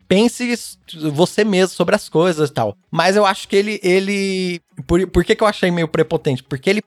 pense 0.07 0.59
você 1.13 1.45
mesmo 1.45 1.75
sobre 1.75 1.95
as 1.95 2.09
coisas 2.09 2.51
e 2.51 2.53
tal. 2.53 2.77
Mas 2.91 3.17
eu 3.17 3.27
acho 3.27 3.47
que 3.49 3.57
ele, 3.57 3.81
ele 3.83 4.61
por, 4.87 5.07
por 5.09 5.25
que, 5.25 5.35
que 5.35 5.43
eu 5.43 5.49
achei 5.49 5.71
meio 5.71 5.89
prepotente? 5.89 6.43
Porque 6.43 6.71
ele 6.71 6.83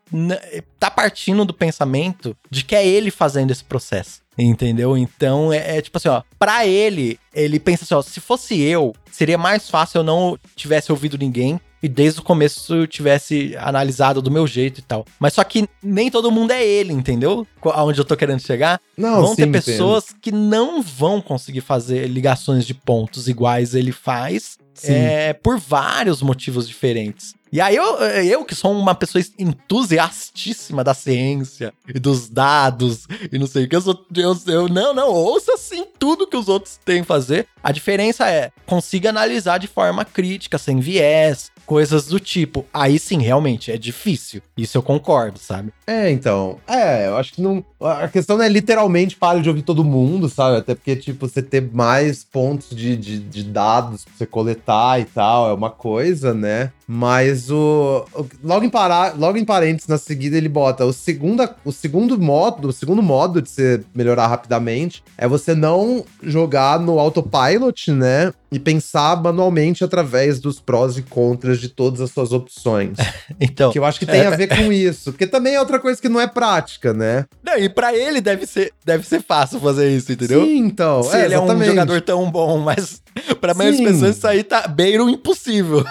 tá 0.80 0.90
partindo 0.90 1.46
do 1.46 1.54
pensamento 1.54 2.36
de 2.50 2.64
que 2.64 2.76
é 2.76 2.86
ele 2.86 3.12
fazendo 3.12 3.52
esse 3.52 3.64
processo. 3.64 4.22
Entendeu? 4.38 4.98
Então 4.98 5.52
é, 5.52 5.78
é 5.78 5.82
tipo 5.82 5.98
assim, 5.98 6.10
ó. 6.10 6.24
Pra 6.40 6.66
ele, 6.66 7.20
ele 7.34 7.60
pensa 7.60 7.84
assim, 7.84 7.94
ó. 7.94 8.02
Se 8.02 8.20
fosse 8.20 8.60
eu, 8.60 8.94
seria 9.12 9.38
mais 9.38 9.70
fácil 9.70 10.00
eu 10.00 10.04
não 10.04 10.38
tivesse 10.56 10.92
ouvido 10.92 11.18
ninguém 11.18 11.60
e 11.82 11.90
desde 11.90 12.20
o 12.20 12.24
começo 12.24 12.74
eu 12.76 12.88
tivesse 12.88 13.56
analisado 13.58 14.22
do 14.22 14.30
meu 14.32 14.46
jeito 14.46 14.80
e 14.80 14.84
tal. 14.84 15.06
Mas 15.20 15.34
só 15.34 15.44
que 15.44 15.68
nem 15.82 16.10
todo 16.12 16.32
mundo 16.32 16.52
é 16.52 16.66
ele, 16.66 16.94
entendeu? 16.94 17.46
Aonde 17.64 18.00
eu 18.00 18.06
tô 18.06 18.16
querendo 18.16 18.40
chegar. 18.42 18.80
Não, 18.98 19.22
vão 19.22 19.30
sim, 19.30 19.36
ter 19.38 19.42
entendo. 19.48 19.64
pessoas 19.64 20.06
que 20.22 20.32
não 20.32 20.82
vão 20.82 21.22
conseguir 21.22 21.62
fazer 21.62 22.08
ligações 22.08 22.66
de 22.66 22.74
pontos 22.74 23.28
iguais 23.28 23.74
ele 23.76 23.92
faz. 23.92 24.58
Sim. 24.74 24.94
É, 24.94 25.34
por 25.34 25.60
vários 25.60 26.22
motivos 26.22 26.68
diferentes. 26.68 27.36
E 27.52 27.60
aí 27.60 27.76
eu, 27.76 27.98
eu 28.00 28.46
que 28.46 28.56
sou 28.56 28.72
uma 28.72 28.96
pessoa 28.96 29.22
entusiastíssima 29.38 30.84
da 30.84 30.94
ciência 30.94 31.74
e 31.94 32.00
dos 32.00 32.30
dados 32.30 33.06
e 33.32 33.38
não 33.38 33.46
sei 33.48 33.66
o 33.66 33.70
que, 33.70 33.76
eu 33.76 33.82
sou. 33.82 34.06
Eu, 34.16 34.38
eu- 34.48 34.70
não, 34.70 34.94
não, 34.94 35.10
ouça 35.10 35.54
assim 35.54 35.86
tudo 36.00 36.26
que 36.28 36.38
os 36.38 36.48
outros 36.48 36.80
têm 36.84 37.02
a 37.02 37.06
fazer. 37.06 37.48
A 37.64 37.72
diferença 37.72 38.30
é, 38.30 38.52
consiga 38.66 39.10
analisar 39.10 39.58
de 39.58 39.68
forma 39.68 40.06
crítica, 40.06 40.58
sem 40.58 40.80
viés, 40.80 41.52
coisas 41.66 42.06
do 42.06 42.20
tipo. 42.20 42.66
Aí 42.74 42.98
sim, 43.00 43.22
realmente, 43.22 43.72
é 43.72 43.78
difícil. 43.78 44.42
Isso 44.58 44.78
eu 44.78 44.84
concordo, 44.84 45.40
sabe? 45.40 45.72
É, 45.88 46.10
então. 46.12 46.58
É, 46.68 47.08
eu 47.08 47.18
acho 47.18 47.34
que 47.34 47.42
não. 47.42 47.64
A 47.82 48.08
questão 48.08 48.38
não 48.38 48.44
é 48.46 48.50
literalmente 48.50 49.16
pare 49.16 49.42
de 49.42 49.50
ouvir 49.50 49.64
todo 49.64 49.84
mundo, 49.84 50.30
sabe? 50.30 50.58
Até 50.58 50.76
porque, 50.76 50.96
tipo, 50.96 51.28
você 51.28 51.42
ter 51.42 51.62
mais 51.74 52.24
pontos 52.24 52.70
de, 52.76 52.96
de, 52.96 53.20
de 53.20 53.44
dados 53.44 54.04
pra 54.06 54.14
você 54.16 54.26
coletar 54.26 55.00
e 55.02 55.06
tal 55.06 55.50
é 55.50 55.54
uma 55.54 55.70
coisa, 55.70 56.34
né? 56.34 56.72
Mas 56.88 57.50
o. 57.50 58.06
o- 58.14 58.26
logo, 58.44 58.66
em 58.66 58.70
para, 58.70 59.14
logo 59.18 59.38
em 59.38 59.46
parênteses, 59.46 59.88
na 59.88 59.98
seguida, 59.98 60.38
ele 60.38 60.50
bota 60.50 60.86
o, 60.86 60.94
segunda, 60.94 61.56
o 61.66 61.72
segundo 61.72 62.20
modo, 62.20 62.68
o 62.68 62.74
segundo 62.74 63.02
modo 63.02 63.42
de 63.42 63.50
você 63.50 63.82
melhorar 63.96 64.28
rapidamente 64.28 65.04
é 65.18 65.28
você 65.28 65.56
não 65.56 66.04
jogar 66.22 66.80
no 66.80 67.00
autopilot, 67.00 67.92
né? 67.92 68.34
E 68.52 68.60
pensar 68.60 69.22
manualmente 69.22 69.84
através 69.84 70.40
dos 70.40 70.60
prós 70.60 70.98
e 70.98 71.02
contras 71.02 71.60
de 71.60 71.70
todas 71.70 72.02
as 72.02 72.12
suas 72.12 72.32
opções. 72.32 72.98
Então. 73.40 73.72
Que 73.72 73.80
eu 73.80 73.86
acho 73.86 74.00
que 74.00 74.06
tem 74.06 74.22
a 74.22 74.30
ver 74.32 74.48
com 74.48 74.72
isso. 74.72 75.12
Porque 75.12 75.26
também 75.26 75.56
é 75.56 75.60
outra 75.60 75.80
coisa 75.80 76.00
que 76.00 76.10
não 76.10 76.20
é 76.20 76.28
prática, 76.28 76.94
né? 76.94 77.26
Não, 77.44 77.58
e 77.58 77.70
pra 77.70 77.96
ele 77.96 78.22
deve 78.22 78.46
ser, 78.46 78.72
deve 78.86 79.08
ser 79.08 79.22
fácil 79.22 79.60
fazer 79.60 79.90
isso, 79.90 80.12
entendeu? 80.12 80.46
Sim, 80.46 80.58
então. 80.58 81.02
Se 81.02 81.16
é, 81.16 81.26
ele 81.26 81.34
é 81.34 81.40
um 81.40 81.46
exatamente. 81.46 81.70
jogador 81.70 82.02
tão 82.02 82.30
bom, 82.30 82.60
mas 82.60 83.02
maioria 83.56 83.78
Sim. 83.78 83.84
das 83.84 83.94
pessoas 83.94 84.18
isso 84.18 84.28
aí 84.28 84.44
tá 84.44 84.68
beira 84.68 85.04
o 85.04 85.10
impossível. 85.10 85.84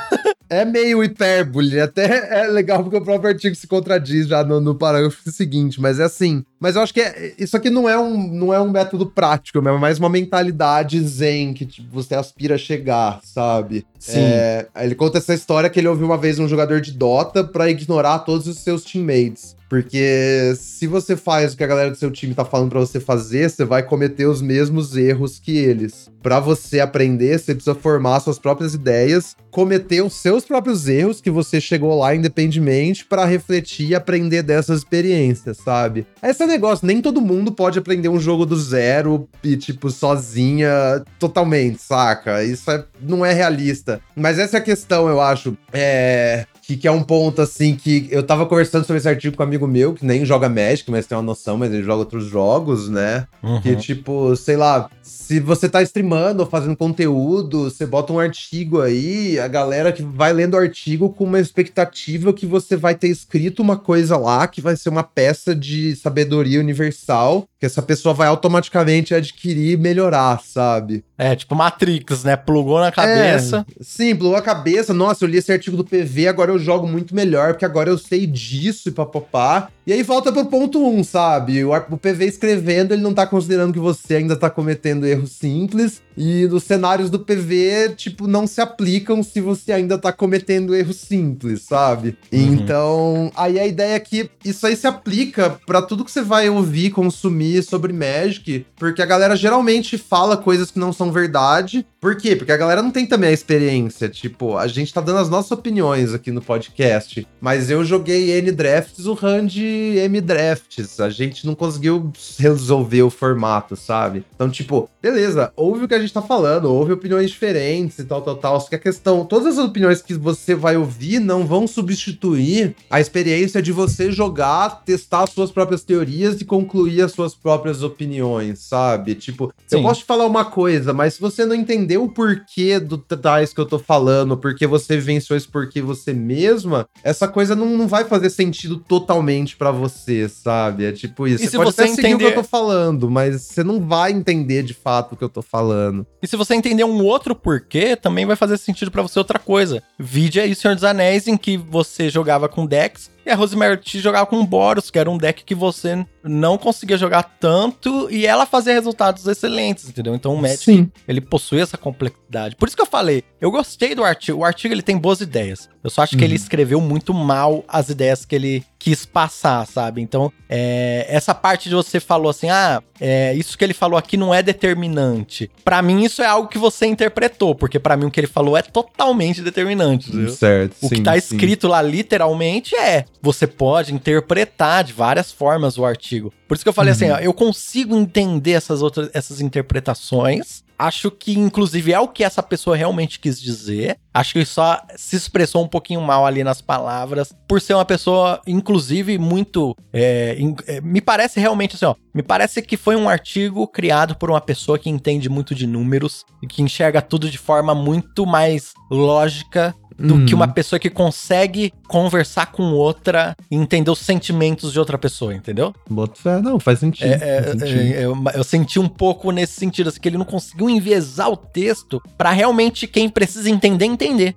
É 0.51 0.65
meio 0.65 1.03
hipérbole. 1.05 1.81
Até 1.81 2.05
é 2.43 2.49
legal 2.49 2.83
porque 2.83 2.97
o 2.99 3.05
próprio 3.05 3.31
artigo 3.31 3.55
se 3.55 3.69
contradiz 3.69 4.27
já 4.27 4.43
no, 4.43 4.61
no 4.61 4.75
parágrafo 4.75 5.31
seguinte. 5.31 5.81
Mas 5.81 6.01
é 6.01 6.05
assim. 6.05 6.45
Mas 6.59 6.75
eu 6.75 6.83
acho 6.83 6.93
que 6.93 7.01
é- 7.01 7.35
isso 7.39 7.57
aqui 7.57 7.71
não 7.71 7.89
é, 7.89 7.97
um, 7.97 8.19
não 8.29 8.53
é 8.53 8.61
um 8.61 8.71
método 8.71 9.07
prático, 9.07 9.59
é 9.59 9.79
mais 9.79 9.99
uma 9.99 10.09
mentalidade 10.09 11.01
zen 11.03 11.55
que 11.55 11.65
tipo, 11.65 11.89
você 11.93 12.15
aspira 12.15 12.57
a 12.57 12.59
chegar, 12.59 13.21
sabe? 13.23 13.87
Sim. 13.99 14.19
É, 14.21 14.67
ele 14.81 14.95
conta 14.97 15.19
essa 15.19 15.33
história 15.33 15.71
que 15.71 15.79
ele 15.79 15.89
ouviu 15.89 16.07
uma 16.07 16.19
vez 16.19 16.39
um 16.39 16.49
jogador 16.49 16.81
de 16.81 16.93
Dota 16.93 17.45
pra 17.45 17.71
ignorar 17.71 18.19
todos 18.21 18.47
os 18.47 18.59
seus 18.59 18.83
teammates. 18.83 19.57
Porque 19.71 20.53
se 20.59 20.89
você 20.89 21.17
faz 21.17 21.55
o 21.55 21.57
que 21.57 21.63
a 21.63 21.67
galera 21.69 21.93
do 21.93 21.97
seu 21.97 22.11
time 22.11 22.35
tá 22.35 22.45
falando 22.45 22.71
pra 22.71 22.81
você 22.81 22.99
fazer, 22.99 23.49
você 23.49 23.65
vai 23.65 23.85
cometer 23.85 24.27
os 24.27 24.43
mesmos 24.43 24.97
erros 24.97 25.39
que 25.39 25.57
eles. 25.57 26.11
Pra 26.21 26.41
você 26.41 26.81
aprender, 26.81 27.39
você 27.39 27.55
precisa 27.55 27.75
formar 27.77 28.19
suas 28.19 28.37
próprias 28.37 28.75
ideias, 28.75 29.37
cometer 29.49 30.03
os 30.03 30.15
seus 30.15 30.45
próprios 30.45 30.89
erros 30.89 31.21
que 31.21 31.31
você 31.31 31.61
chegou 31.61 31.97
lá 31.97 32.15
independentemente 32.15 33.05
pra 33.07 33.25
refletir 33.25 33.91
e 33.91 33.95
aprender 33.95 34.43
dessas 34.43 34.79
experiências, 34.79 35.59
sabe? 35.59 36.05
Esse 36.21 36.43
é 36.43 36.47
o 36.47 36.49
negócio, 36.49 36.85
nem 36.85 37.01
todo 37.01 37.21
mundo 37.21 37.53
pode 37.53 37.79
aprender 37.79 38.09
um 38.09 38.19
jogo 38.19 38.45
do 38.45 38.57
zero 38.59 39.29
e 39.43 39.57
tipo 39.57 39.89
sozinha 39.89 41.05
totalmente, 41.19 41.81
saca? 41.81 42.43
Isso 42.43 42.69
é- 42.73 42.85
não 43.01 43.25
é 43.25 43.33
realista. 43.33 44.01
Mas 44.17 44.37
essa 44.37 44.57
é 44.57 44.61
a 44.61 44.65
questão, 44.65 45.09
eu 45.09 45.21
acho. 45.21 45.57
É 45.73 46.45
que, 46.71 46.77
que 46.77 46.89
é 46.89 46.91
um 46.91 47.03
ponto 47.03 47.43
assim 47.43 47.75
que 47.75 48.09
eu 48.11 48.23
tava 48.23 48.47
conversando 48.47 48.85
sobre 48.85 48.99
esse 48.99 49.09
artigo 49.09 49.37
com 49.37 49.43
um 49.43 49.47
amigo 49.47 49.67
meu 49.67 49.93
que 49.93 50.05
nem 50.05 50.25
joga 50.25 50.49
Magic, 50.49 50.89
mas 50.91 51.07
tem 51.07 51.17
uma 51.17 51.23
noção, 51.25 51.57
mas 51.57 51.73
ele 51.73 51.83
joga 51.83 52.01
outros 52.01 52.27
jogos, 52.27 52.89
né? 52.89 53.27
Uhum. 53.43 53.61
Que 53.61 53.75
tipo, 53.75 54.37
sei 54.37 54.57
lá, 54.57 54.89
se 55.11 55.41
você 55.41 55.69
tá 55.69 55.83
streamando 55.83 56.43
ou 56.43 56.49
fazendo 56.49 56.77
conteúdo, 56.77 57.65
você 57.65 57.85
bota 57.85 58.13
um 58.13 58.19
artigo 58.19 58.81
aí, 58.81 59.39
a 59.39 59.49
galera 59.49 59.93
que 59.93 60.03
vai 60.03 60.33
lendo 60.33 60.55
o 60.55 60.57
artigo 60.57 61.11
com 61.11 61.25
uma 61.25 61.41
expectativa 61.41 62.33
que 62.33 62.47
você 62.47 62.77
vai 62.77 62.95
ter 62.95 63.09
escrito 63.09 63.61
uma 63.61 63.77
coisa 63.77 64.17
lá 64.17 64.47
que 64.47 64.61
vai 64.61 64.77
ser 64.77 64.89
uma 64.89 65.03
peça 65.03 65.55
de 65.55 65.97
sabedoria 65.97 66.61
universal, 66.61 67.49
que 67.59 67.67
essa 67.67 67.83
pessoa 67.83 68.15
vai 68.15 68.29
automaticamente 68.29 69.15
adquirir 69.15 69.73
e 69.73 69.77
melhorar, 69.77 70.41
sabe? 70.43 71.05
É, 71.19 71.37
tipo 71.37 71.55
Matrix, 71.55 72.25
né? 72.25 72.35
Plugou 72.35 72.81
na 72.81 72.91
cabeça. 72.91 73.67
É, 73.69 73.85
sim, 73.85 74.17
plugou 74.17 74.37
a 74.37 74.43
cabeça. 74.43 74.95
Nossa, 74.95 75.25
eu 75.25 75.29
li 75.29 75.37
esse 75.37 75.53
artigo 75.53 75.77
do 75.77 75.85
PV, 75.85 76.29
agora 76.29 76.51
eu 76.51 76.59
jogo 76.59 76.87
muito 76.89 77.15
melhor, 77.15 77.53
porque 77.53 77.65
agora 77.67 77.91
eu 77.91 77.99
sei 77.99 78.27
disso 78.27 78.89
e 78.89 78.93
papapá. 78.93 79.69
E 79.87 79.93
aí 79.93 80.03
volta 80.03 80.33
pro 80.33 80.47
ponto 80.47 80.83
1, 80.83 80.99
um, 80.99 81.05
sabe? 81.05 81.63
O, 81.63 81.75
o 81.75 81.99
PV 81.99 82.25
escrevendo, 82.25 82.95
ele 82.95 83.03
não 83.03 83.13
tá 83.13 83.27
considerando 83.27 83.73
que 83.73 83.79
você 83.79 84.15
ainda 84.15 84.35
tá 84.35 84.49
cometendo 84.49 85.00
erros 85.07 85.33
simples. 85.33 86.03
E 86.17 86.45
os 86.47 86.65
cenários 86.65 87.09
do 87.09 87.19
PV, 87.19 87.95
tipo, 87.97 88.27
não 88.27 88.47
se 88.47 88.61
aplicam 88.61 89.23
se 89.23 89.41
você 89.41 89.73
ainda 89.73 89.97
tá 89.97 90.13
cometendo 90.13 90.75
erros 90.75 90.97
simples, 90.97 91.63
sabe? 91.63 92.19
Uhum. 92.31 92.41
Então, 92.41 93.33
aí 93.35 93.59
a 93.59 93.67
ideia 93.67 93.95
é 93.95 94.01
que 94.01 94.29
isso 94.45 94.67
aí 94.67 94.77
se 94.77 94.87
aplica 94.87 95.59
pra 95.67 95.81
tudo 95.81 96.05
que 96.05 96.11
você 96.11 96.21
vai 96.21 96.51
ouvir, 96.51 96.91
consumir 96.91 97.63
sobre 97.63 97.93
Magic, 97.93 98.67
porque 98.77 99.01
a 99.01 99.07
galera 99.07 99.35
geralmente 99.35 99.97
fala 99.97 100.37
coisas 100.37 100.71
que 100.71 100.79
não 100.79 100.93
são 100.93 101.11
verdade. 101.11 101.87
Por 101.99 102.17
quê? 102.17 102.37
Porque 102.37 102.53
a 102.53 102.57
galera 102.57 102.83
não 102.83 102.91
tem 102.91 103.07
também 103.07 103.31
a 103.31 103.33
experiência. 103.33 104.09
Tipo, 104.09 104.59
a 104.59 104.67
gente 104.67 104.93
tá 104.93 105.01
dando 105.01 105.21
as 105.21 105.31
nossas 105.31 105.53
opiniões 105.53 106.13
aqui 106.13 106.31
no 106.31 106.43
podcast, 106.43 107.27
mas 107.41 107.71
eu 107.71 107.83
joguei 107.83 108.33
N 108.33 108.53
drafts, 108.53 109.07
o 109.07 109.19
Han 109.23 109.47
de 109.47 109.95
M 109.97 110.21
drafts. 110.21 111.01
A 111.01 111.09
gente 111.09 111.47
não 111.47 111.55
conseguiu 111.55 112.13
resolver 112.39 113.03
o 113.03 113.11
formato, 113.11 113.75
sabe? 113.77 114.25
Então, 114.35 114.51
tipo, 114.51 114.90
beleza, 115.03 115.53
ouve 115.57 115.85
o 115.85 115.89
que 115.89 115.95
a 115.95 115.99
gente 116.01 116.13
tá 116.13 116.21
falando, 116.23 116.67
ouve 116.67 116.93
opiniões 116.93 117.31
diferentes 117.31 117.99
e 117.99 118.05
tal, 118.05 118.21
tal, 118.23 118.37
tal. 118.37 118.61
Só 118.61 118.69
que 118.69 118.75
a 118.75 118.79
questão, 118.79 119.25
todas 119.25 119.59
as 119.59 119.65
opiniões 119.65 120.03
que 120.03 120.15
você 120.15 120.55
vai 120.55 120.77
ouvir 120.77 121.19
não 121.19 121.47
vão 121.47 121.67
substituir 121.67 122.75
a 122.91 123.01
experiência 123.01 123.63
de 123.63 123.73
você 123.73 124.11
jogar, 124.13 124.83
testar 124.85 125.23
as 125.25 125.31
suas 125.31 125.51
próprias 125.51 125.83
teorias 125.83 126.41
e 126.41 126.45
concluir 126.45 127.03
as 127.03 127.13
suas 127.13 127.35
próprias 127.35 127.83
opiniões, 127.83 128.61
sabe? 128.61 129.15
Tipo, 129.15 129.53
eu 129.71 129.79
Sim. 129.79 129.83
posso 129.83 130.01
te 130.01 130.07
falar 130.07 130.27
uma 130.27 130.45
coisa, 130.45 130.93
mas 130.93 131.15
se 131.15 131.21
você 131.21 131.45
não 131.45 131.55
entendeu 131.55 132.05
o 132.05 132.09
porquê 132.09 132.79
do 132.79 132.99
tais 132.99 133.53
que 133.53 133.61
eu 133.61 133.67
tô 133.67 133.79
falando, 133.79 134.37
porque 134.37 134.67
você 134.67 134.97
vivenciou 134.97 135.37
isso 135.37 135.49
porque 135.51 135.81
você 135.83 136.13
mesma, 136.13 136.87
essa 137.03 137.27
coisa 137.27 137.57
não, 137.57 137.67
não 137.77 137.89
vai 137.89 138.05
fazer 138.05 138.31
sentido 138.31 138.77
totalmente 138.77 139.57
pra 139.57 139.71
você, 139.71 140.29
sabe? 140.29 140.85
É 140.85 140.93
tipo 140.93 141.27
isso. 141.27 141.45
E 141.45 141.49
você 141.49 141.57
pode 141.57 141.73
você 141.73 141.83
até 141.83 141.91
seguir 141.95 142.01
o 142.15 142.19
que 142.19 142.25
entender- 142.25 142.31
eu 142.39 142.43
tô 142.43 142.45
falando, 142.45 143.11
mas 143.11 143.43
você 143.43 143.65
não 143.65 143.81
vai 143.81 144.13
entender 144.13 144.63
de 144.71 144.75
fato 144.75 145.13
o 145.13 145.17
que 145.17 145.25
eu 145.25 145.29
tô 145.29 145.43
falando. 145.43 146.07
E 146.23 146.27
se 146.27 146.37
você 146.37 146.55
entender 146.55 146.85
um 146.85 147.05
outro 147.05 147.35
porquê, 147.35 147.97
também 147.97 148.25
vai 148.25 148.37
fazer 148.37 148.57
sentido 148.57 148.91
pra 148.91 149.03
você 149.03 149.19
outra 149.19 149.39
coisa. 149.39 149.83
Vide 149.99 150.41
aí 150.41 150.55
Senhor 150.55 150.75
dos 150.75 150.85
Anéis, 150.85 151.27
em 151.27 151.37
que 151.37 151.57
você 151.57 152.09
jogava 152.09 152.49
com 152.49 152.65
decks 152.65 153.11
e 153.25 153.31
a 153.31 153.35
Rosemary 153.35 153.77
T 153.77 153.99
jogava 153.99 154.27
com 154.27 154.45
Boros, 154.45 154.91
que 154.91 154.99
era 154.99 155.11
um 155.11 155.19
deck 155.19 155.45
que 155.45 155.55
você 155.55 156.05
não 156.23 156.59
conseguia 156.59 156.99
jogar 156.99 157.23
tanto 157.23 158.09
e 158.11 158.27
ela 158.27 158.47
fazia 158.47 158.73
resultados 158.73 159.27
excelentes, 159.27 159.89
entendeu? 159.89 160.15
Então 160.15 160.35
o 160.35 160.41
Magic 160.41 160.65
Sim. 160.65 160.93
ele 161.09 161.21
possui 161.21 161.61
essa 161.61 161.79
complexidade. 161.79 162.57
Por 162.57 162.69
isso 162.69 162.77
que 162.77 162.83
eu 162.83 162.87
falei, 162.87 163.25
eu 163.41 163.51
gostei 163.51 163.95
do 163.95 164.05
artigo. 164.05 164.39
O 164.39 164.45
artigo 164.45 164.75
ele 164.75 164.83
tem 164.83 164.97
boas 164.97 165.21
ideias. 165.21 165.69
Eu 165.83 165.89
só 165.89 166.03
acho 166.03 166.17
que 166.17 166.23
ele 166.23 166.35
escreveu 166.35 166.81
muito 166.81 167.15
mal 167.15 167.65
as 167.67 167.89
ideias 167.89 168.25
que 168.27 168.35
ele 168.35 168.63
quis 168.79 169.07
passar, 169.07 169.67
sabe? 169.67 170.03
Então, 170.03 170.33
é, 170.49 171.07
essa 171.09 171.35
parte 171.35 171.69
de 171.69 171.75
você 171.75 171.99
falou 172.01 172.31
assim, 172.31 172.51
ah, 172.51 172.83
é, 173.01 173.35
isso 173.35 173.57
que 173.57 173.65
ele 173.65 173.73
falou 173.73 173.99
aqui 173.99 174.17
não 174.17 174.35
é 174.35 174.43
determinante. 174.43 175.51
Pra 175.65 175.81
mim 175.81 176.03
isso 176.03 176.23
é 176.23 176.27
algo 176.27 176.49
que 176.49 176.59
você 176.59 176.87
interpretou, 176.87 177.55
porque 177.55 177.79
pra 177.79 177.97
mim 177.97 178.07
o 178.07 178.11
que 178.11 178.21
ele 178.21 178.27
falou 178.27 178.57
é 178.57 178.63
totalmente 178.63 179.41
determinante, 179.41 180.11
entendeu? 180.11 180.33
Certo. 180.33 180.77
O 180.83 180.89
que 180.89 180.97
sim, 180.97 181.03
tá 181.03 181.13
sim. 181.13 181.19
escrito 181.19 181.67
lá 181.67 181.81
literalmente 181.81 182.75
é: 182.75 183.05
você 183.23 183.47
pode 183.47 183.93
interpretar 183.95 184.85
de 184.85 184.93
várias 184.93 185.31
formas 185.33 185.77
o 185.79 185.85
artigo. 185.85 186.33
Por 186.49 186.55
isso 186.55 186.65
que 186.65 186.69
eu 186.69 186.73
falei 186.73 186.93
assim, 186.93 187.11
ó, 187.11 187.19
eu 187.19 187.33
consigo 187.35 187.95
entender 187.97 188.53
essas 188.53 188.83
outras 188.83 189.11
essas 189.15 189.41
interpretações. 189.41 190.63
Acho 190.79 191.11
que, 191.11 191.39
inclusive, 191.39 191.93
é 191.93 192.01
o 192.01 192.09
que 192.09 192.25
essa 192.25 192.43
pessoa 192.43 192.75
realmente 192.75 193.21
quis 193.21 193.39
dizer. 193.39 193.99
Acho 194.15 194.33
que 194.33 194.45
só 194.47 194.81
se 194.97 195.15
expressou 195.15 195.63
um 195.63 195.69
pouquinho 195.69 196.01
mal 196.01 196.25
ali 196.25 196.43
nas 196.43 196.63
palavras, 196.63 197.35
por 197.47 197.61
ser 197.61 197.75
uma 197.75 197.85
pessoa, 197.85 198.41
inclusive, 198.47 199.19
muito. 199.19 199.77
é, 199.93 200.37
in- 200.39 200.57
é, 200.67 200.81
me 200.81 201.03
parece 201.03 201.39
realmente 201.39 201.77
assim, 201.77 201.85
ó. 201.85 201.95
Me 202.15 202.23
parece 202.23 202.63
que 202.63 202.79
foi 202.79 202.97
um 202.97 203.11
artigo 203.11 203.69
criado 203.69 204.15
por 204.17 204.31
uma 204.31 204.41
pessoa 204.41 204.79
que 204.79 204.89
entende 204.89 205.29
muito 205.29 205.55
de 205.55 205.67
números 205.67 206.25
e 206.43 206.47
que 206.47 206.63
enxerga 206.63 207.03
tudo 207.03 207.29
de 207.29 207.37
forma 207.37 207.75
muito 207.75 208.25
mais 208.25 208.73
lógica 208.91 209.75
do 210.01 210.15
Uhum. 210.15 210.27
que 210.27 210.35
uma 210.35 210.49
pessoa 210.49 210.79
que 210.81 210.89
consegue 210.89 211.73
conversar 211.87 212.47
com 212.53 212.63
outra 212.73 213.37
e 213.51 213.55
entender 213.57 213.91
os 213.91 213.99
sentimentos 213.99 214.73
de 214.73 214.79
outra 214.79 214.97
pessoa, 214.97 215.35
entendeu? 215.35 215.75
Boto 215.89 216.19
fé. 216.21 216.41
Não, 216.41 216.59
faz 216.59 216.79
sentido. 216.79 217.07
É, 217.07 217.15
é, 217.39 217.43
faz 217.43 217.61
sentido. 217.61 217.81
é, 217.81 218.05
eu, 218.05 218.17
eu 218.35 218.45
senti 218.45 218.79
um 218.81 218.89
pouco 218.89 219.31
nesse 219.31 219.55
sentido, 219.55 219.89
assim, 219.89 220.01
que 220.01 220.09
ele 220.09 220.19
não 220.19 220.25
conseguiu 220.25 220.71
enviesar 220.71 221.29
o 221.31 221.37
texto 221.37 222.01
pra 222.17 222.31
realmente 222.31 222.87
quem 222.87 223.09
precisa 223.09 223.51
entender, 223.51 223.85
entender. 223.85 224.35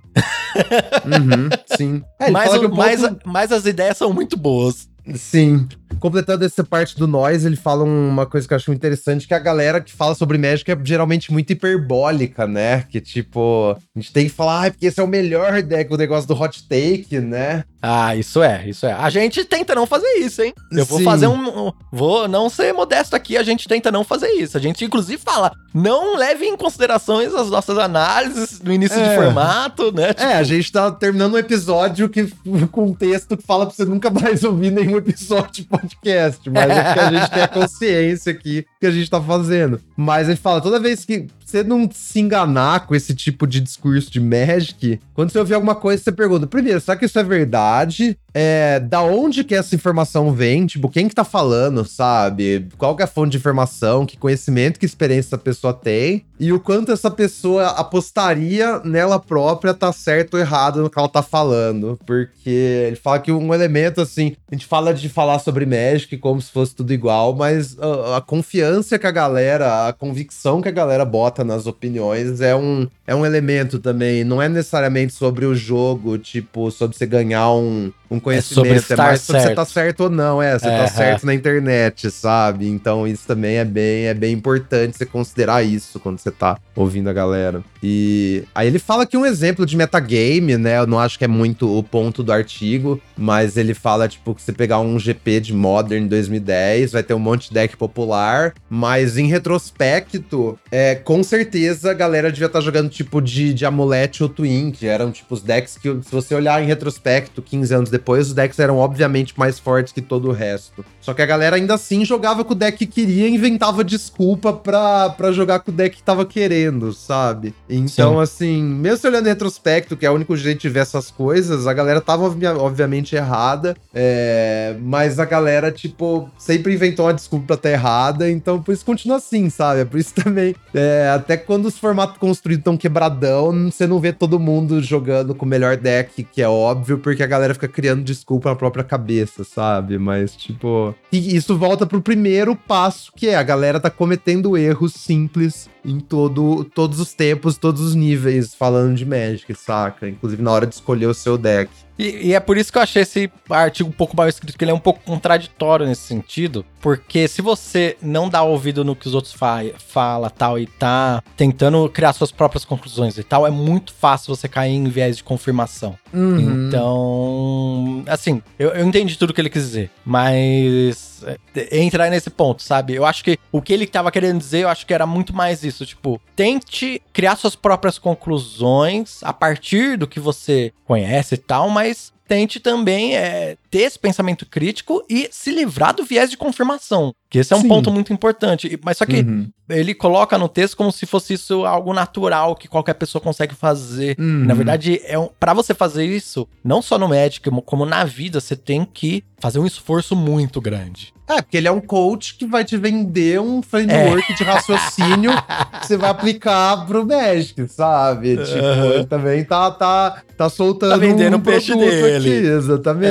Uhum, 1.06 1.50
sim. 1.78 2.04
É, 2.20 2.32
mas, 2.32 2.46
fala 2.48 2.60
que 2.60 2.66
o- 2.68 2.70
o 2.74 2.78
mas, 2.78 3.02
mas 3.26 3.52
as 3.52 3.66
ideias 3.66 3.98
são 3.98 4.14
muito 4.14 4.38
boas. 4.38 4.88
Sim. 5.16 5.68
Completando 6.00 6.44
essa 6.46 6.64
parte 6.64 6.98
do 6.98 7.08
nós, 7.08 7.46
ele 7.46 7.56
fala 7.56 7.84
uma 7.84 8.26
coisa 8.26 8.48
que 8.48 8.54
eu 8.54 8.58
acho 8.58 8.74
interessante, 8.74 9.28
que 9.28 9.34
a 9.34 9.40
galera 9.40 9.80
que 9.82 9.92
fala 9.92 10.16
sobre 10.16 10.38
Magic 10.38 10.70
é 10.72 10.78
geralmente 10.84 11.32
muito 11.32 11.52
hiperbólica, 11.52 12.46
né? 12.48 12.84
Que 12.90 13.00
tipo, 13.02 13.76
a 13.96 14.00
gente 14.00 14.12
tem 14.12 14.26
que 14.26 14.32
falar, 14.34 14.66
ah, 14.68 14.72
porque 14.72 14.86
esse 14.88 15.00
é 15.00 15.04
o 15.04 15.08
melhor 15.08 15.62
deck, 15.62 15.94
o 15.94 15.98
negócio 15.98 16.28
do 16.28 16.34
hot 16.40 16.64
take, 16.68 17.20
né? 17.20 17.64
Ah, 17.82 18.16
isso 18.16 18.42
é, 18.42 18.68
isso 18.68 18.86
é. 18.86 18.94
A 18.94 19.10
gente 19.10 19.44
tenta 19.44 19.76
não 19.76 19.86
fazer 19.86 20.08
isso, 20.20 20.42
hein? 20.42 20.54
Eu 20.72 20.86
vou 20.86 21.00
Sim. 21.00 21.04
fazer 21.04 21.28
um, 21.28 21.68
um- 21.68 21.72
Vou 21.92 22.28
não 22.30 22.50
ser 22.50 22.74
modesto 22.74 23.16
aqui, 23.16 23.36
a 23.38 23.44
gente 23.44 23.68
tenta 23.68 23.92
não 23.92 24.04
fazer 24.06 24.30
isso. 24.30 24.58
A 24.58 24.60
gente, 24.62 24.86
inclusive, 24.86 25.22
fala, 25.22 25.52
não 25.74 26.16
leve 26.18 26.46
em 26.46 26.56
considerações 26.56 27.34
as 27.36 27.50
nossas 27.50 27.78
análises 27.78 28.62
no 28.62 28.72
início 28.72 28.98
de 28.98 29.04
É. 29.10 29.16
formato, 29.16 29.92
né? 29.92 30.14
É, 30.18 30.36
a 30.36 30.44
gente 30.44 30.72
tá 30.72 30.90
terminando 30.92 31.34
um 31.34 31.38
episódio 31.38 32.08
que, 32.08 32.28
com 32.72 32.86
um 32.86 32.94
texto 32.94 33.36
que 33.36 33.44
fala 33.46 33.66
pra 33.66 33.76
você 33.76 33.84
nunca 33.84 34.10
mais 34.10 34.44
ouvir 34.46 34.72
nenhum 34.72 34.98
episódio 34.98 35.52
de 35.52 35.64
podcast, 35.84 36.50
mas 36.50 36.70
é 36.70 36.84
porque 36.84 37.00
a 37.00 37.12
gente 37.12 37.32
tem 37.32 37.44
a 37.44 37.48
consciência 37.48 38.32
aqui 38.32 38.66
que 38.80 38.88
a 38.88 38.92
gente 38.92 39.10
tá 39.10 39.22
fazendo. 39.22 39.80
Mas 39.96 40.28
ele 40.28 40.38
fala, 40.38 40.62
toda 40.62 40.80
vez 40.80 41.06
que 41.06 41.28
você 41.46 41.64
não 41.64 41.88
se 41.92 42.20
enganar 42.20 42.88
com 42.88 42.96
esse 42.96 43.14
tipo 43.14 43.46
de 43.46 43.60
discurso 43.60 44.12
de 44.12 44.20
Magic, 44.20 45.00
quando 45.14 45.32
você 45.32 45.38
ouvir 45.38 45.54
alguma 45.54 45.76
coisa, 45.76 46.02
você 46.02 46.12
pergunta, 46.12 46.48
primeiro, 46.48 46.82
será 46.82 46.98
que 46.98 47.06
isso 47.06 47.20
é 47.20 47.24
verdade? 47.24 48.18
É, 48.34 48.80
da 48.80 49.04
onde 49.04 49.44
que 49.44 49.54
essa 49.54 49.76
informação 49.76 50.34
vem? 50.34 50.66
Tipo, 50.66 50.90
quem 50.90 51.08
que 51.08 51.14
tá 51.14 51.24
falando, 51.24 51.86
sabe? 51.86 52.68
Qual 52.78 52.96
que 52.96 53.04
é 53.04 53.06
a 53.06 53.08
fonte 53.08 53.34
de 53.34 53.38
informação? 53.38 54.08
Que 54.08 54.18
conhecimento, 54.18 54.80
que 54.80 54.86
experiência 54.88 55.30
essa 55.30 55.38
pessoa 55.38 55.72
tem? 55.72 56.26
E 56.40 56.52
o 56.52 56.60
quanto 56.60 56.92
essa 56.92 57.12
pessoa 57.12 57.68
apostaria 57.68 58.80
nela 58.84 59.20
própria 59.20 59.74
tá 59.74 59.94
certo 59.94 60.34
ou 60.34 60.40
errado 60.40 60.82
no 60.82 60.90
que 60.90 60.98
ela 60.98 61.08
tá 61.08 61.22
falando. 61.22 62.00
Porque 62.06 62.50
ele 62.88 62.96
fala 62.96 63.20
que 63.20 63.32
um 63.32 63.54
elemento, 63.54 64.02
assim, 64.02 64.36
a 64.52 64.56
gente 64.56 64.66
fala 64.66 64.94
de 64.94 65.08
falar 65.08 65.38
sobre 65.38 65.68
Magic 65.74 66.18
como 66.18 66.42
se 66.42 66.52
fosse 66.52 66.76
tudo 66.76 66.94
igual, 66.94 67.36
mas 67.36 67.78
a, 67.80 68.18
a 68.18 68.22
confiança 68.22 69.00
que 69.00 69.08
a 69.08 69.12
galera, 69.12 69.88
a 69.88 69.94
convicção 69.94 70.62
que 70.62 70.70
a 70.70 70.72
galera 70.72 71.04
bota 71.04 71.44
nas 71.44 71.66
opiniões 71.66 72.42
é 72.42 72.56
um, 72.56 72.88
é 73.08 73.16
um 73.16 73.26
elemento 73.26 73.80
também. 73.80 74.24
Não 74.24 74.42
é 74.42 74.48
necessariamente 74.48 75.14
sobre 75.14 75.46
o 75.46 75.56
jogo, 75.56 76.18
tipo, 76.18 76.72
sobre 76.72 76.98
você 76.98 77.06
ganhar 77.06 77.52
um, 77.52 77.92
um 78.14 78.20
conhecimento. 78.20 78.74
É, 78.74 78.76
estar 78.78 78.98
mais 78.98 79.22
sobre 79.22 79.42
você 79.42 79.56
tá 79.56 79.66
certo 79.66 80.02
ou 80.06 80.10
não, 80.10 80.42
é. 80.42 80.58
Você 80.58 80.68
É, 80.68 80.78
tá 80.78 80.84
é. 80.84 80.88
certo 80.88 81.26
na 81.26 81.34
internet, 81.34 82.10
sabe? 82.12 82.68
Então 82.68 83.08
isso 83.08 83.26
também 83.28 83.58
é 83.58 83.66
bem, 83.66 84.06
é 84.06 84.14
bem 84.14 84.34
importante 84.34 84.98
você 84.98 85.06
considerar 85.06 85.64
isso 85.64 86.00
quando 86.00 86.20
você 86.20 86.32
tá 86.32 86.58
ouvindo 86.76 87.10
a 87.10 87.14
galera. 87.14 87.64
E 87.82 88.44
aí 88.56 88.68
ele 88.68 88.80
fala 88.80 89.06
que 89.06 89.18
um 89.18 89.26
exemplo 89.26 89.66
de 89.66 89.76
metagame, 89.76 90.58
né? 90.58 90.78
Eu 90.80 90.88
não 90.88 91.00
acho 91.00 91.18
que 91.18 91.26
é 91.26 91.28
muito 91.28 91.78
o 91.78 91.84
ponto 91.84 92.24
do 92.24 92.32
artigo, 92.32 93.02
mas 93.18 93.58
ele 93.58 93.74
fala, 93.74 94.08
tipo, 94.08 94.34
que 94.34 94.42
você 94.42 94.54
pegar 94.54 94.80
um 94.80 94.98
GP 94.98 95.40
de 95.40 95.54
Modern 95.54 96.08
2010, 96.08 96.94
vai 96.94 97.04
ter 97.04 97.14
um 97.14 97.20
monte 97.20 97.50
de 97.50 97.54
deck 97.54 97.76
popular, 97.76 98.54
mas 98.70 99.18
em 99.18 99.28
retrospecto, 99.28 100.58
é, 100.72 100.96
com 100.96 101.24
certeza 101.24 101.92
a 101.92 101.94
galera 101.94 102.32
devia 102.32 102.48
estar 102.48 102.62
jogando 102.62 102.90
tipo 102.90 103.22
de, 103.22 103.54
de 103.54 103.66
Amulete 103.66 104.24
ou 104.24 104.30
Twin, 104.30 104.72
que 104.72 104.86
eram 104.88 105.12
tipo 105.12 105.34
os 105.34 105.42
decks 105.42 105.78
que, 105.78 105.90
se 105.90 106.12
você 106.12 106.34
olhar 106.36 106.62
em 106.62 106.66
retrospecto, 106.66 107.42
15 107.42 107.74
anos 107.74 107.90
depois, 107.90 108.03
os 108.12 108.34
decks 108.34 108.60
eram 108.60 108.78
obviamente 108.78 109.34
mais 109.38 109.58
fortes 109.60 109.94
que 109.94 110.02
todo 110.02 110.30
o 110.30 110.32
resto. 110.32 110.84
Só 111.02 111.14
que 111.14 111.22
a 111.22 111.26
galera 111.26 111.56
ainda 111.56 111.74
assim 111.74 112.04
jogava 112.06 112.44
com 112.44 112.54
o 112.54 112.56
deck 112.56 112.78
que 112.78 112.86
queria 112.86 113.28
e 113.28 113.34
inventava 113.36 113.84
desculpa 113.84 114.54
pra, 114.54 115.10
pra 115.10 115.32
jogar 115.32 115.60
com 115.60 115.72
o 115.72 115.74
deck 115.74 115.98
que 115.98 116.04
tava 116.04 116.26
querendo, 116.26 116.94
sabe? 116.94 117.54
Então, 117.70 118.20
assim, 118.20 118.62
mesmo 118.64 118.98
se 118.98 119.08
olhando 119.08 119.26
em 119.28 119.30
retrospecto, 119.30 119.96
que 119.98 120.06
é 120.06 120.10
o 120.12 120.14
único 120.16 120.36
jeito 120.36 120.62
de 120.62 120.70
ver 120.70 120.80
essas 120.80 121.10
coisas, 121.12 121.68
a 121.68 121.74
galera 121.74 122.02
tava 122.02 122.24
obvia- 122.26 122.58
obviamente 122.58 123.16
errada, 123.16 123.76
é, 123.94 124.76
mas 124.82 125.20
a 125.20 125.26
galera, 125.26 125.72
tipo, 125.72 126.30
sempre 126.38 126.74
inventou 126.74 127.06
uma 127.06 127.14
desculpa 127.14 127.46
pra 127.48 127.56
estar 127.56 127.70
errada, 127.72 128.30
então 128.30 128.62
por 128.62 128.74
isso 128.74 128.86
continua 128.86 129.18
assim, 129.18 129.50
sabe? 129.50 129.82
É 129.82 129.86
por 129.86 130.00
isso 130.00 130.14
também, 130.16 130.56
é, 130.74 131.12
até 131.14 131.38
quando 131.38 131.66
os 131.66 131.78
formatos 131.78 132.18
construídos 132.18 132.62
estão 132.62 132.78
quebradão, 132.78 133.70
você 133.72 133.86
não 133.86 134.00
vê 134.00 134.12
todo 134.12 134.40
mundo 134.40 134.82
jogando 134.82 135.36
com 135.36 135.46
o 135.46 135.50
melhor 135.50 135.78
deck, 135.78 136.24
que 136.24 136.42
é 136.42 136.48
óbvio, 136.48 136.98
porque 136.98 137.24
a 137.24 137.28
galera 137.28 137.54
fica 137.54 137.68
criando 137.68 137.93
desculpa 138.02 138.50
na 138.50 138.56
própria 138.56 138.84
cabeça, 138.84 139.44
sabe? 139.44 139.98
Mas, 139.98 140.36
tipo. 140.36 140.96
E 141.12 141.36
isso 141.36 141.58
volta 141.58 141.86
pro 141.86 142.02
primeiro 142.02 142.56
passo, 142.56 143.12
que 143.16 143.28
é 143.28 143.36
a 143.36 143.44
galera 143.44 143.80
tá 143.80 143.90
cometendo 143.90 144.58
erros 144.58 144.94
simples 144.94 145.70
em 145.86 146.00
todo, 146.00 146.64
todos 146.64 147.00
os 147.00 147.14
tempos, 147.14 147.58
todos 147.58 147.82
os 147.82 147.94
níveis, 147.94 148.56
falando 148.56 148.96
de 148.96 149.06
Magic, 149.06 149.54
saca? 149.54 150.08
Inclusive 150.08 150.42
na 150.42 150.52
hora 150.52 150.66
de 150.66 150.76
escolher 150.76 151.08
o 151.08 151.14
seu 151.14 151.38
deck. 151.38 151.70
E, 152.04 152.28
e 152.28 152.34
é 152.34 152.40
por 152.40 152.58
isso 152.58 152.72
que 152.72 152.78
eu 152.78 152.82
achei 152.82 153.04
esse 153.04 153.32
artigo 153.50 153.90
um 153.90 153.94
pouco 153.94 154.16
mal 154.16 154.28
escrito, 154.28 154.58
que 154.58 154.64
ele 154.64 154.72
é 154.72 154.74
um 154.74 154.80
pouco 154.80 155.00
contraditório 155.06 155.86
nesse 155.86 156.02
sentido, 156.02 156.66
porque 156.82 157.30
se 157.30 157.42
você 157.42 157.96
não 158.02 158.28
dá 158.28 158.44
ouvido 158.44 158.84
no 158.84 158.94
que 158.94 159.08
os 159.08 159.16
outros 159.16 159.34
fa 159.34 159.62
fala 159.78 160.30
tal 160.30 160.60
e 160.60 160.68
tá 160.68 161.24
tentando 161.38 161.88
criar 161.90 162.12
suas 162.12 162.32
próprias 162.32 162.66
conclusões 162.66 163.18
e 163.18 163.24
tal, 163.24 163.48
é 163.48 163.50
muito 163.50 163.94
fácil 163.94 164.36
você 164.36 164.50
cair 164.50 164.74
em 164.74 164.90
viés 164.90 165.16
de 165.16 165.24
confirmação. 165.24 165.98
Uhum. 166.14 166.68
Então, 166.68 168.04
assim, 168.08 168.42
eu, 168.60 168.72
eu 168.72 168.86
entendi 168.86 169.18
tudo 169.18 169.34
que 169.34 169.40
ele 169.40 169.50
quis 169.50 169.64
dizer, 169.64 169.90
mas 170.04 171.24
é, 171.56 171.80
entrar 171.80 172.10
nesse 172.10 172.30
ponto, 172.30 172.62
sabe? 172.62 172.94
Eu 172.94 173.06
acho 173.06 173.24
que 173.24 173.38
o 173.52 173.62
que 173.62 173.72
ele 173.72 173.88
tava 173.88 174.12
querendo 174.12 174.40
dizer, 174.40 174.64
eu 174.64 174.70
acho 174.70 174.86
que 174.86 174.94
era 174.94 175.06
muito 175.06 175.34
mais 175.34 175.64
isso, 175.64 175.86
tipo, 175.86 176.20
tente 176.36 177.02
criar 177.14 177.36
suas 177.36 177.56
próprias 177.56 177.98
conclusões 177.98 179.20
a 179.24 179.32
partir 179.32 179.98
do 179.98 180.08
que 180.08 180.20
você 180.20 180.74
conhece 180.86 181.36
e 181.36 181.38
tal, 181.38 181.70
mas 181.70 181.93
tente 182.28 182.60
também 182.60 183.16
é, 183.16 183.58
ter 183.74 183.80
esse 183.82 183.98
pensamento 183.98 184.46
crítico 184.46 185.04
e 185.10 185.28
se 185.32 185.50
livrar 185.50 185.96
do 185.96 186.04
viés 186.06 186.30
de 186.30 186.38
confirmação, 186.38 187.12
que 187.28 187.40
esse 187.40 187.52
é 187.52 187.56
um 187.56 187.62
Sim. 187.62 187.68
ponto 187.68 187.90
muito 187.92 188.14
importante. 188.14 188.80
Mas 188.86 188.98
só 189.00 189.06
que 189.08 189.22
Uhum. 189.22 189.50
ele 189.68 189.96
coloca 189.96 190.38
no 190.38 190.48
texto 190.48 190.78
como 190.78 190.92
se 190.92 191.08
fosse 191.08 191.34
isso 191.34 191.66
algo 191.66 191.92
natural 191.92 192.56
que 192.56 192.68
qualquer 192.68 192.94
pessoa 192.94 193.20
consegue 193.20 193.56
fazer. 193.56 194.16
Uhum. 194.20 194.46
Na 194.46 194.54
verdade, 194.54 195.02
é 195.06 195.18
um, 195.18 195.28
para 195.40 195.56
você 195.56 195.74
fazer 195.74 196.06
isso, 196.06 196.48
não 196.64 196.84
só 196.84 197.00
no 197.00 197.08
Magic, 197.10 197.50
como- 197.66 197.84
na 197.86 198.04
vida, 198.04 198.40
você 198.40 198.56
tem 198.56 198.86
que 198.86 199.24
fazer 199.40 199.58
um 199.58 199.66
esforço 199.66 200.16
muito 200.16 200.62
grande. 200.62 201.12
É, 201.28 201.42
porque 201.42 201.56
ele 201.58 201.70
é 201.70 201.72
um 201.72 201.80
coach 201.80 202.36
que 202.38 202.46
vai 202.46 202.66
te 202.66 202.76
vender 202.78 203.40
um 203.40 203.62
framework 203.62 204.34
de 204.36 204.44
raciocínio 204.44 205.32
que 205.80 205.88
você 205.88 205.96
vai 205.98 206.10
aplicar 206.10 206.86
pro 206.86 207.06
Magic, 207.06 207.66
sabe? 207.70 208.36
Tipo, 208.38 208.58
Aham. 208.60 208.86
ele 208.94 209.06
também 209.06 209.44
tá, 209.46 209.72
tá, 209.72 210.22
tá 210.38 210.50
soltando 210.50 210.92
Tá 210.92 210.98
vendendo 210.98 211.38
um 211.38 211.42
peixe 211.42 211.74
dele. 211.76 212.18
Aqui, 212.18 212.30
exatamente. 212.30 213.06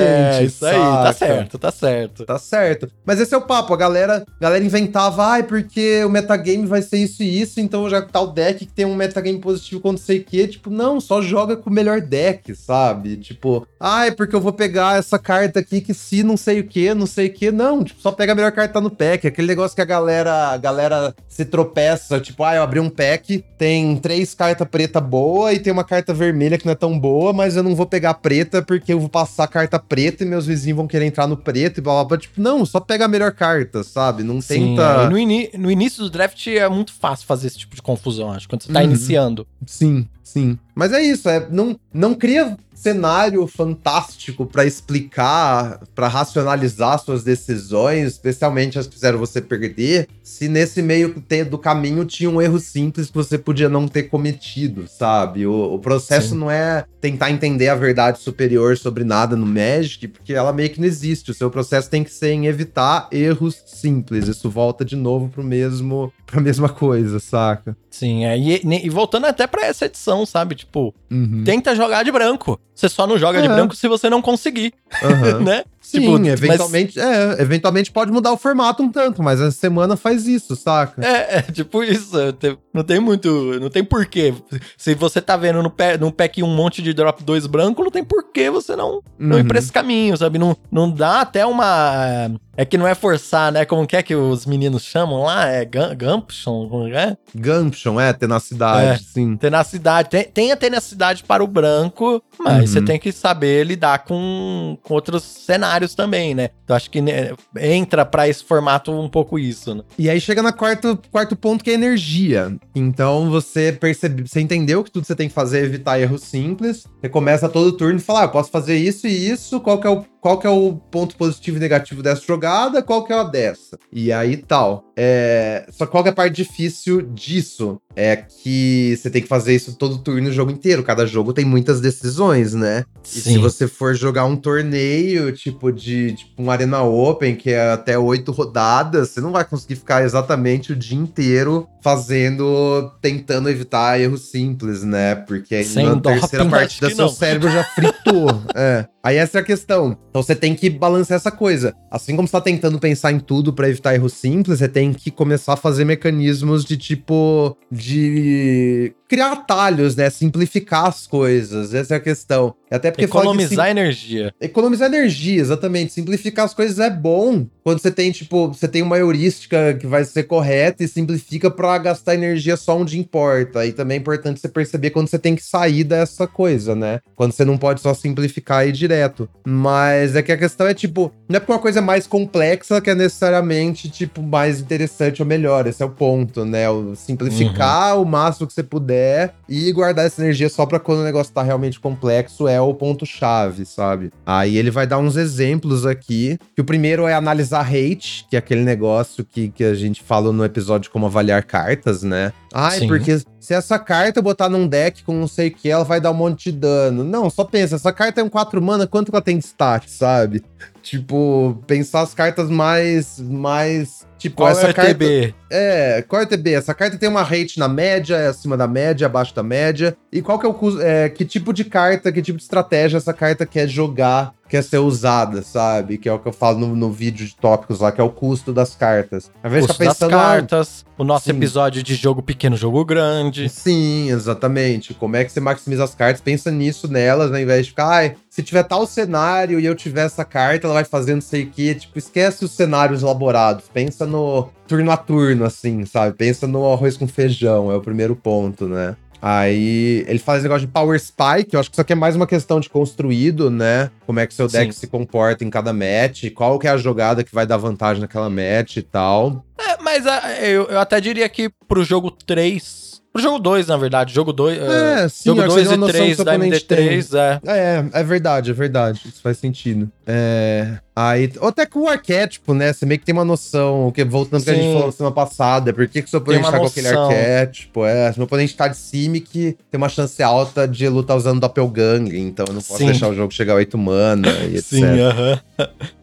é, 0.45 0.45
isso 0.55 0.67
aí, 0.67 0.75
tá 0.75 1.13
certo, 1.13 1.59
tá 1.59 1.71
certo. 1.71 2.25
Tá 2.25 2.39
certo. 2.39 2.89
Mas 3.05 3.21
esse 3.21 3.35
é 3.35 3.39
o 3.39 3.43
papo. 3.43 3.75
A 3.75 3.77
galera, 3.77 4.25
a 4.27 4.43
galera 4.43 4.65
inventava, 4.65 5.25
ai, 5.25 5.43
porque 5.43 6.05
o 6.05 6.11
metagame 6.11 6.67
vai 6.67 6.83
ser 6.83 6.99
isso 6.99 7.23
e 7.23 7.41
isso, 7.41 7.61
então 7.61 7.89
já 7.89 8.03
tá 8.03 8.21
o 8.21 8.27
deck 8.27 8.67
que 8.67 8.73
tem 8.73 8.85
um 8.85 8.95
metagame 8.95 9.39
positivo 9.39 9.81
não 9.85 9.99
sei 9.99 10.19
o 10.19 10.25
quê. 10.25 10.47
Tipo, 10.47 10.71
não, 10.71 11.01
só 11.01 11.21
joga 11.21 11.57
com 11.57 11.71
o 11.71 11.73
melhor 11.73 12.01
deck, 12.01 12.55
sabe? 12.55 13.17
Tipo, 13.17 13.67
ai, 13.81 14.13
porque 14.13 14.35
eu 14.35 14.41
vou 14.41 14.53
pegar 14.53 14.99
essa 14.99 15.19
carta 15.19 15.61
aqui 15.61 15.81
que 15.81 15.95
se 15.95 16.23
não 16.23 16.37
sei 16.37 16.61
o 16.61 16.65
que, 16.65 16.95
não 16.95 17.07
sei 17.07 17.29
o 17.29 17.33
que. 17.33 17.51
Não, 17.51 17.83
tipo, 17.83 18.01
só 18.01 18.13
pega 18.13 18.33
a 18.33 18.35
melhor 18.35 18.53
carta 18.53 18.81
no 18.81 18.91
pack. 18.91 19.27
Aquele 19.27 19.49
negócio 19.49 19.75
que 19.75 19.83
a 19.83 19.87
galera, 19.87 20.49
a 20.49 20.57
galera 20.57 21.15
se 21.29 21.45
tropeça. 21.45 22.21
Tipo, 22.21 22.45
ah, 22.45 22.57
eu 22.57 22.63
abri 22.63 22.81
um 22.81 22.91
pack, 22.91 23.45
tem 23.59 23.97
três 23.97 24.35
cartas 24.35 24.69
preta 24.69 25.01
boa 25.01 25.53
e 25.53 25.59
tem 25.59 25.73
uma 25.73 25.85
carta 25.85 26.15
vermelha 26.15 26.59
que 26.59 26.67
não 26.67 26.73
é 26.73 26.77
tão 26.77 26.99
boa, 26.99 27.33
mas 27.33 27.57
eu 27.57 27.63
não 27.63 27.75
vou 27.75 27.87
pegar 27.87 28.11
a 28.11 28.15
preta 28.15 28.63
porque 28.63 28.93
eu 28.93 29.01
vou 29.01 29.09
passar 29.09 29.45
a 29.45 29.49
carta 29.49 29.79
preta 29.79 30.25
e 30.25 30.27
meus 30.27 30.42
vizinhos 30.47 30.77
vão 30.77 30.87
querer 30.87 31.07
entrar 31.07 31.27
no 31.27 31.37
preto 31.37 31.79
e 31.79 31.81
blá 31.81 31.95
blá 31.95 32.05
blá. 32.05 32.19
Tipo, 32.19 32.41
não, 32.41 32.65
só 32.67 32.81
pega 32.81 33.05
a 33.05 33.09
melhor 33.09 33.33
carta, 33.33 33.83
sabe? 33.83 34.23
Não 34.23 34.41
Sim, 34.41 34.69
tenta. 34.77 34.83
é, 34.83 35.09
no, 35.09 35.63
no 35.63 35.71
início 35.71 36.03
do 36.03 36.11
draft 36.11 36.47
é 36.47 36.69
muito 36.69 36.93
fácil 36.93 37.27
fazer 37.27 37.47
esse 37.49 37.59
tipo 37.59 37.75
de 37.77 37.83
confusão, 37.83 38.31
acho, 38.33 38.49
quando 38.49 38.63
você 38.63 38.73
tá 38.73 38.79
Uhum. 38.81 38.85
iniciando. 38.87 39.47
Sim, 39.67 40.07
sim. 40.33 40.59
Mas 40.75 40.93
é 40.93 41.03
isso, 41.03 41.29
é, 41.29 41.47
não, 41.51 41.79
não 41.93 42.15
cria 42.15 42.57
cenário 42.75 43.47
fantástico 43.47 44.45
pra 44.45 44.65
explicar, 44.65 45.81
pra 45.95 46.09
racionalizar 46.09 46.99
suas 46.99 47.23
decisões, 47.23 48.09
especialmente 48.09 48.77
as 48.77 48.89
que 48.89 48.95
fizeram 48.95 49.21
você 49.21 49.41
perder, 49.41 50.09
se 50.23 50.49
nesse 50.49 50.83
meio 50.83 51.15
do 51.49 51.59
caminho 51.59 52.05
tinha 52.05 52.29
um 52.29 52.43
erro 52.43 52.59
simples 52.59 53.09
que 53.09 53.15
você 53.15 53.39
podia 53.39 53.69
não 53.69 53.87
ter 53.87 54.05
cometido, 54.05 54.89
sabe? 54.89 55.47
O, 55.47 55.75
o 55.75 55.79
processo 55.79 56.31
Sim. 56.31 56.39
não 56.39 56.51
é 56.51 56.85
tentar 57.01 57.31
entender 57.31 57.69
a 57.69 57.77
verdade 57.77 58.19
superior 58.19 58.77
sobre 58.77 59.05
nada 59.05 59.37
no 59.37 59.47
Magic, 59.47 60.09
porque 60.09 60.35
ela 60.35 60.53
meio 60.53 60.71
que 60.71 60.81
não 60.81 60.87
existe. 60.87 61.31
O 61.31 61.35
seu 61.35 61.51
processo 61.51 61.89
tem 61.89 62.03
que 62.03 62.13
ser 62.13 62.33
em 62.33 62.47
evitar 62.47 63.09
erros 63.13 63.63
simples. 63.67 64.27
Isso 64.27 64.51
volta 64.51 64.85
de 64.85 64.97
novo 64.97 65.29
pro 65.29 65.45
mesmo, 65.45 66.13
pra 66.33 66.41
mesma 66.41 66.69
coisa, 66.71 67.21
saca? 67.21 67.77
Sim, 67.91 68.25
é, 68.25 68.39
e, 68.39 68.63
e 68.65 68.89
voltando 68.89 69.27
até 69.27 69.47
pra 69.47 69.67
essa 69.67 69.85
edição 69.85 70.25
sabe? 70.25 70.55
Tipo, 70.55 70.95
Uhum. 71.11 71.45
tenta 71.45 71.77
jogar 71.77 72.03
de 72.03 72.11
branco. 72.11 72.59
Você 72.75 72.89
só 72.89 73.07
não 73.07 73.19
joga 73.19 73.43
de 73.43 73.49
É. 73.49 73.53
branco 73.55 73.77
se 73.77 73.87
você 73.87 74.09
não 74.09 74.23
conseguir, 74.23 74.73
Aham. 75.03 75.41
né? 75.45 75.65
Sim, 75.93 76.01
Tipo, 76.01 76.19
mas- 76.19 76.29
eventualmente, 76.29 76.99
é, 77.01 77.41
eventualmente 77.43 77.93
pode 77.93 78.11
mudar 78.11 78.33
o 78.33 78.37
formato 78.37 78.83
um 78.83 78.91
tanto, 78.91 79.23
mas 79.23 79.41
a 79.41 79.51
semana 79.51 79.97
faz 79.97 80.27
isso, 80.27 80.57
saca? 80.57 81.05
É, 81.07 81.39
é 81.39 81.43
tipo 81.43 81.83
isso. 81.85 82.19
é, 82.19 82.33
Não 82.73 82.83
tem 82.83 82.99
muito. 82.99 83.29
Não 83.61 83.69
tem 83.71 83.85
porquê. 83.85 84.33
Se 84.77 84.95
você 84.95 85.21
tá 85.21 85.37
vendo 85.37 85.63
no, 85.63 85.73
no 86.01 86.13
pack 86.13 86.43
um 86.43 86.55
monte 86.55 86.81
de 86.83 86.93
drop 86.95 87.23
2 87.23 87.47
branco, 87.47 87.83
não 87.85 87.91
tem 87.91 88.03
porquê 88.03 88.49
você 88.51 88.75
não, 88.75 89.03
não 89.19 89.39
ir 89.39 89.43
Uhum. 89.43 89.49
pra 89.49 89.59
esse 89.59 89.71
caminho, 89.71 90.17
sabe? 90.17 90.39
Não, 90.39 90.57
não 90.71 90.91
dá 90.91 91.21
até 91.21 91.45
uma. 91.45 92.31
É 92.57 92.65
que 92.67 92.77
não 92.77 92.87
é 92.87 92.95
forçar, 92.95 93.51
né? 93.51 93.65
Como 93.65 93.87
que 93.87 93.97
é 93.97 94.03
que 94.03 94.15
os 94.15 94.45
meninos 94.47 94.83
chamam 94.83 95.23
lá? 95.23 95.47
É 95.49 95.65
gun- 95.65 95.95
Gumption? 95.97 96.87
É? 96.89 97.17
Gumption, 97.35 97.99
é, 98.01 98.13
tenacidade, 98.13 99.05
sim. 99.05 99.37
Tenacidade. 99.37 100.09
Tem, 100.11 100.25
tem 100.25 100.53
a 100.53 100.57
tenacidade 100.57 101.25
para 101.25 101.43
o 101.43 101.47
branco, 101.47 102.23
mas 102.39 102.61
Uhum. 102.61 102.67
você 102.67 102.83
tem 102.83 102.99
que 102.99 103.11
saber 103.11 103.65
lidar 103.65 104.05
com, 104.05 104.77
com 104.83 104.95
outros 104.95 105.23
cenários 105.23 105.82
também, 105.89 106.35
né? 106.35 106.51
Então 106.65 106.77
acho 106.77 106.91
que 106.91 107.01
né, 107.01 107.33
entra 107.59 108.05
pra 108.05 108.29
esse 108.29 108.45
formato 108.45 108.93
um 108.93 109.09
pouco 109.09 109.39
isso, 109.39 109.75
né? 109.75 109.83
E 109.99 110.09
aí 110.09 110.21
chega 110.21 110.43
na 110.43 110.53
quarto, 110.53 110.99
quarto 111.11 111.37
ponto 111.37 111.63
que 111.63 111.71
é 111.71 111.75
energia. 111.75 112.57
Então 112.75 113.31
você 113.31 113.73
percebe, 113.73 114.29
você 114.29 114.41
entendeu 114.41 114.83
que 114.85 114.91
tudo 114.91 115.07
você 115.07 115.15
tem 115.15 115.29
que 115.29 115.35
fazer 115.35 115.61
é 115.61 115.65
evitar 115.65 116.01
erros 116.01 116.23
simples. 116.23 116.87
Você 117.01 117.09
começa 117.09 117.49
todo 117.49 117.73
turno 117.73 117.99
e 117.99 118.03
fala: 118.03 118.23
ah, 118.23 118.25
eu 118.25 118.31
posso 118.31 118.51
fazer 118.51 118.77
isso 118.77 119.07
e 119.07 119.31
isso, 119.31 119.61
qual 119.61 119.81
que 119.81 119.87
é 119.87 119.91
o, 119.91 120.05
qual 120.23 120.39
que 120.39 120.47
é 120.47 120.51
o 120.51 120.75
ponto 120.75 121.17
positivo 121.17 121.57
e 121.57 121.61
negativo 121.61 122.01
dessa 122.01 122.23
jogada, 122.25 122.81
qual 122.81 123.05
que 123.05 123.13
é 123.13 123.19
a 123.19 123.25
dessa. 123.25 123.77
E 123.91 124.13
aí 124.13 124.37
tal. 124.37 124.85
É... 124.97 125.67
Só 125.73 125.85
qual 125.85 126.05
que 126.05 126.11
é 126.11 126.13
a 126.13 126.15
parte 126.15 126.37
difícil 126.37 127.03
disso? 127.03 127.81
É 127.97 128.17
que 128.17 128.97
você 128.97 129.11
tem 129.11 129.21
que 129.21 129.29
fazer 129.29 129.55
isso 129.55 129.77
todo 129.77 129.99
turno 129.99 130.29
o 130.29 130.33
jogo 130.33 130.53
inteiro. 130.53 130.85
Cada 130.85 131.05
jogo 131.07 131.33
tem 131.33 131.45
muitas 131.45 131.81
decisões, 131.81 132.55
né? 132.55 132.85
E 133.05 133.21
se 133.21 133.37
você 133.37 133.67
for 133.67 133.95
jogar 133.95 134.25
um 134.25 134.37
torneio, 134.37 135.33
tipo 135.33 135.73
de 135.73 136.13
tipo 136.13 136.41
um 136.41 136.51
Arena 136.51 136.83
Open, 136.83 137.35
que 137.35 137.51
é 137.51 137.73
até 137.73 137.99
oito 137.99 138.31
rodadas, 138.31 139.11
você 139.11 139.21
não 139.21 139.33
vai 139.33 139.45
conseguir 139.45 139.75
ficar 139.75 140.05
exatamente 140.05 140.73
o 140.73 140.77
dia 140.77 140.97
inteiro 140.97 141.69
fazendo, 141.83 142.93
tentando 143.03 143.51
evitar 143.51 144.01
erros 144.01 144.31
simples, 144.31 144.85
né? 144.85 145.17
Porque 145.17 145.57
aí 145.57 145.65
Sem 145.65 145.85
na 145.85 146.01
terceira 146.01 146.47
partida 146.47 146.95
seu 146.95 147.09
cérebro 147.09 147.51
já 147.51 147.65
fritou. 147.65 148.43
é. 148.55 148.87
Aí 149.03 149.17
essa 149.17 149.39
é 149.39 149.41
a 149.41 149.45
questão. 149.45 149.99
Então 150.13 150.23
você 150.23 150.37
tem 150.37 150.55
que 150.55 150.69
balancear 150.69 151.17
essa 151.17 151.31
coisa. 151.31 151.75
Assim 151.91 152.15
como 152.15 152.29
você 152.29 152.33
tá 152.33 152.41
tentando 152.43 152.79
pensar 152.79 153.13
em 153.13 153.19
tudo 153.19 153.51
pra 153.51 153.67
evitar 153.67 153.95
erros 153.95 154.13
simples, 154.13 154.59
você 154.59 154.69
tem 154.69 154.93
que 154.93 155.11
começar 155.11 155.55
a 155.55 155.57
fazer 155.57 155.87
mecanismos 155.87 156.67
de 156.67 156.77
tipo 156.77 157.57
de 157.71 158.95
criar 159.13 159.33
atalhos, 159.33 159.95
né? 159.95 160.09
Simplificar 160.09 160.87
as 160.87 161.07
coisas. 161.07 161.75
Essa 161.75 161.93
é 161.93 161.97
a 161.99 162.01
questão. 162.01 162.55
Até 162.71 162.91
porque 162.91 163.05
Economizar 163.05 163.69
energia. 163.69 164.33
Economizar 164.41 164.89
energia, 164.89 165.39
exatamente. 165.39 165.93
Simplificar 165.93 166.47
as 166.47 166.55
coisas 166.55 166.79
é 166.79 166.89
bom. 166.89 167.47
Quando 167.63 167.79
você 167.79 167.91
tem, 167.91 168.11
tipo, 168.11 168.49
você 168.49 168.67
tem 168.67 168.81
uma 168.81 168.97
heurística 168.97 169.75
que 169.75 169.87
vai 169.87 170.05
ser 170.05 170.23
correta 170.23 170.83
e 170.83 170.89
simplifica 170.89 171.51
pra 171.51 171.77
gastar 171.77 172.15
energia 172.15 172.57
só 172.57 172.79
onde 172.79 172.99
importa. 172.99 173.67
E 173.67 173.73
também 173.73 173.99
é 173.99 174.01
importante 174.01 174.41
você 174.41 174.49
perceber 174.49 174.89
quando 174.89 175.09
você 175.09 175.19
tem 175.19 175.37
que 175.37 175.45
sair 175.45 175.85
dessa 175.85 176.27
coisa, 176.27 176.75
né? 176.75 177.01
Quando 177.15 177.33
você 177.33 177.45
não 177.45 177.59
pode 177.59 177.83
só 177.83 177.93
simplificar 177.93 178.65
e 178.65 178.71
ir 178.71 178.73
direto. 178.73 179.29
Mas 179.47 180.17
é 180.17 180.23
que 180.23 180.33
a 180.33 180.39
questão 180.39 180.67
é, 180.67 180.73
tipo, 180.73 181.13
não 181.29 181.37
é 181.37 181.41
porque 181.41 181.53
uma 181.53 181.59
coisa 181.59 181.81
é 181.81 181.83
mais 181.83 182.07
complexa 182.07 182.81
que 182.81 182.89
é 182.89 182.95
necessariamente, 182.95 183.91
tipo, 183.91 184.23
mais 184.23 184.59
interessante 184.59 185.21
ou 185.21 185.29
melhor. 185.29 185.67
Esse 185.67 185.83
é 185.83 185.87
o 185.87 185.91
ponto, 185.91 186.47
né? 186.47 186.71
O 186.71 186.97
simplificar 186.97 188.01
o 188.01 188.07
máximo 188.07 188.47
que 188.47 188.55
você 188.55 188.63
puder 188.63 189.02
e 189.49 189.73
guardar 189.73 190.07
essa 190.07 190.23
energia 190.23 190.49
só 190.49 190.65
pra 190.67 190.81
quando 190.81 191.01
o 191.01 191.05
negócio 191.05 191.33
tá 191.33 191.43
realmente 191.43 191.79
complexo 191.79 192.49
é 192.49 192.61
o 192.61 192.75
ponto-chave, 192.75 193.65
sabe? 193.65 194.11
Aí 194.25 194.57
ele 194.57 194.71
vai 194.71 194.87
dar 194.87 194.99
uns 194.99 195.17
exemplos 195.17 195.85
aqui. 195.87 196.39
Que 196.55 196.61
o 196.61 196.65
primeiro 196.65 197.07
é 197.07 197.15
analisar 197.15 197.67
hate, 197.67 198.27
que 198.29 198.37
é 198.37 198.39
aquele 198.39 198.63
negócio 198.63 199.25
que, 199.25 199.49
que 199.49 199.65
a 199.65 199.75
gente 199.75 200.03
falou 200.03 200.33
no 200.33 200.45
episódio 200.45 200.91
como 200.91 201.07
avaliar 201.07 201.43
cartas, 201.45 202.03
né? 202.03 202.33
Ai, 202.53 202.81
Sim. 202.81 202.89
porque 202.89 203.19
se 203.41 203.55
essa 203.55 203.79
carta 203.79 204.19
eu 204.19 204.23
botar 204.23 204.49
num 204.49 204.67
deck 204.67 205.03
com 205.03 205.15
não 205.15 205.27
sei 205.27 205.49
o 205.49 205.51
que, 205.51 205.69
ela 205.69 205.85
vai 205.85 206.01
dar 206.01 206.11
um 206.11 206.15
monte 206.15 206.51
de 206.51 206.59
dano. 206.59 207.03
Não, 207.05 207.29
só 207.31 207.45
pensa, 207.45 207.77
essa 207.77 207.93
carta 207.93 208.21
é 208.21 208.25
um 208.25 208.29
4 208.29 208.61
mana, 208.61 208.87
quanto 208.87 209.11
ela 209.11 209.23
tem 209.23 209.39
de 209.39 209.45
stat, 209.45 209.89
sabe? 209.91 210.43
Tipo, 210.83 211.63
pensar 211.65 212.01
as 212.01 212.13
cartas 212.13 212.51
mais. 212.51 213.21
mais. 213.21 214.05
Tipo, 214.19 214.39
Qual 214.39 214.49
essa 214.51 214.69
é 214.69 214.73
carta. 214.73 214.91
RTB? 214.91 215.35
É, 215.49 216.05
qual 216.09 216.23
é 216.23 216.25
o 216.25 216.29
TB? 216.29 216.55
Essa 216.55 216.75
carta 216.75 216.97
tem 216.97 217.09
uma 217.09 217.23
rate 217.23 217.59
na 217.59 217.69
média, 217.69 218.17
é 218.17 218.27
acima 218.29 218.57
da 218.57 218.67
média, 218.67 219.07
abaixo 219.07 219.35
da 219.35 219.45
média. 219.45 219.97
E 220.13 220.21
qual 220.21 220.39
que 220.41 220.47
é 220.47 220.49
o 220.49 220.55
custo? 220.55 220.81
É, 220.81 221.09
que 221.09 221.25
tipo 221.25 221.53
de 221.53 221.65
carta, 221.65 222.11
que 222.11 222.21
tipo 222.21 222.37
de 222.37 222.43
estratégia 222.43 222.97
essa 222.97 223.13
carta 223.13 223.47
quer 223.47 223.69
jogar, 223.69 224.35
quer 224.53 224.63
ser 224.63 224.77
usada, 224.81 225.41
sabe? 225.41 225.97
Que 225.97 226.11
é 226.11 226.13
o 226.13 226.19
que 226.19 226.29
eu 226.29 226.33
falo 226.33 226.59
no, 226.59 226.77
no 226.77 226.93
vídeo 226.93 227.27
de 227.27 227.35
tópicos 227.35 227.81
lá, 227.81 227.91
que 227.91 228.03
é 228.03 228.05
o 228.05 228.11
custo 228.11 228.53
das 228.53 228.75
cartas. 228.75 229.33
Invés 229.43 229.63
de 229.63 229.69
Custo 229.69 229.83
das 229.83 229.95
pensando. 229.95 230.15
ah, 230.15 230.19
cartas, 230.19 230.85
o 230.99 231.05
nosso 231.05 231.25
Sim. 231.25 231.31
episódio 231.31 231.83
de 231.83 231.95
jogo 231.95 232.23
pequeno, 232.23 232.55
jogo 232.55 232.85
grande. 232.85 233.49
Sim, 233.49 234.11
exatamente. 234.11 234.93
Como 234.93 235.17
é 235.17 235.25
que 235.25 235.33
você 235.33 235.41
maximiza 235.41 235.85
as 235.85 235.95
cartas? 235.95 236.21
Pensa 236.21 236.51
nisso 236.51 236.87
nelas, 236.87 237.33
ao 237.33 237.39
invés 237.39 237.65
de 237.65 237.71
ficar, 237.71 237.89
ai, 237.89 238.15
se 238.29 238.43
tiver 238.43 238.63
tal 238.65 238.87
cenário 238.87 239.59
e 239.59 239.65
eu 239.65 239.75
tiver 239.75 240.05
essa 240.05 240.23
carta, 240.23 240.67
ela 240.67 240.75
vai 240.75 240.85
fazer 240.85 241.15
não 241.15 241.23
sei 241.23 241.45
o 241.45 241.51
quê. 241.51 241.75
Tipo, 241.75 241.99
esquece 241.99 242.45
os 242.45 242.51
cenários 242.51 243.03
elaborados. 243.03 243.71
Pensa 243.73 244.05
no 244.05 244.51
turno 244.69 244.91
a 244.91 244.99
turno, 244.99 245.47
assim, 245.47 245.87
sabe? 245.87 246.15
Pensa 246.15 246.47
no 246.47 246.71
arroz 246.71 246.99
com 246.99 247.09
feijão, 247.09 247.73
é 247.73 247.75
o 247.75 247.81
primeiro 247.81 248.15
ponto, 248.15 248.67
né? 248.67 248.97
Aí 249.25 250.05
ele 250.09 250.19
faz 250.19 250.39
esse 250.39 250.49
negócio 250.49 250.67
de 250.67 250.73
Power 250.73 250.99
Spy, 250.99 251.45
que 251.49 251.55
eu 251.55 251.61
acho 251.61 251.71
que 251.71 251.77
isso 251.77 251.81
aqui 251.81 251.93
é 251.93 251.97
mais 251.97 252.17
uma 252.17 252.27
questão 252.27 252.59
de 252.59 252.69
construído, 252.69 253.53
né? 253.53 253.89
Como 254.05 254.19
é 254.19 254.27
que 254.27 254.35
seu 254.35 254.49
deck 254.49 254.73
Sim. 254.73 254.81
se 254.81 254.87
comporta 254.89 255.45
em 255.45 255.51
cada 255.51 255.73
match, 255.73 256.25
qual 256.35 256.59
que 256.59 256.67
é 256.67 256.71
a 256.71 256.77
jogada 256.77 257.23
que 257.23 257.33
vai 257.33 257.47
dar 257.47 257.57
vantagem 257.57 258.01
naquela 258.01 258.29
match 258.29 258.79
e 258.79 258.83
tal. 258.83 259.45
É, 259.57 259.81
mas 259.81 260.09
ah, 260.09 260.41
eu, 260.41 260.65
eu 260.65 260.81
até 260.81 261.01
diria 261.01 261.29
que 261.29 261.49
pro 261.69 261.85
jogo 261.85 262.11
3. 262.11 262.92
Pro 263.13 263.21
jogo 263.21 263.39
2, 263.39 263.67
na 263.67 263.77
verdade. 263.77 264.15
Jogo 264.15 264.33
2. 264.33 264.59
É, 264.59 265.09
sim, 265.09 265.25
jogo 265.27 265.41
eu 265.41 265.45
acho 265.45 265.55
2 265.55 265.69
que 265.69 265.75
é 265.75 265.77
uma 265.77 265.77
e 265.77 265.81
noção 265.81 265.93
que 265.93 266.03
3 266.03 266.17
seu 266.17 266.25
da 266.25 266.33
oponente 266.33 266.67
MD3, 266.67 267.19
é. 267.19 267.41
É, 267.47 268.01
é 268.01 268.03
verdade, 268.03 268.51
é 268.51 268.55
verdade. 268.55 269.03
Isso 269.05 269.21
faz 269.21 269.37
sentido. 269.37 269.91
É. 270.07 270.79
Aí, 270.97 271.31
ou 271.39 271.49
até 271.49 271.67
com 271.67 271.81
o 271.81 271.89
arquétipo, 271.89 272.55
né? 272.55 272.73
Você 272.73 272.87
meio 272.87 272.99
que 272.99 273.05
tem 273.05 273.13
uma 273.15 273.25
noção, 273.25 273.91
que 273.95 274.03
voltando 274.05 274.41
ao 274.41 274.45
que 274.45 274.51
a 274.51 274.55
gente 274.55 274.65
Sim. 274.65 274.73
falou 274.73 274.87
na 274.87 274.93
semana 274.93 275.15
passada, 275.15 275.73
por 275.73 275.87
que, 275.89 276.01
que 276.01 276.09
o 276.09 276.11
seu 276.11 276.21
oponente 276.21 276.51
tá 276.51 276.59
com 276.59 276.67
aquele 276.67 276.89
arquétipo? 276.89 277.85
É, 277.85 278.13
se 278.13 278.19
meu 278.19 278.25
oponente 278.25 278.57
tá 278.57 278.69
de 278.69 278.77
Simic, 278.77 279.57
tem 279.71 279.79
uma 279.79 279.89
chance 279.89 280.23
alta 280.23 280.67
de 280.67 280.89
lutar 280.89 281.17
usando 281.17 281.41
Doppelgang, 281.41 282.11
então 282.19 282.47
eu 282.49 282.55
não 282.55 282.63
posso 282.63 282.79
Sim. 282.79 282.87
deixar 282.87 283.09
o 283.09 283.15
jogo 283.15 283.33
chegar 283.33 283.55
a 283.55 283.57
8 283.57 283.77
mana 283.77 284.29
e 284.51 284.57
etc. 284.57 284.65
Sim, 284.69 285.01
aham. 285.01 285.41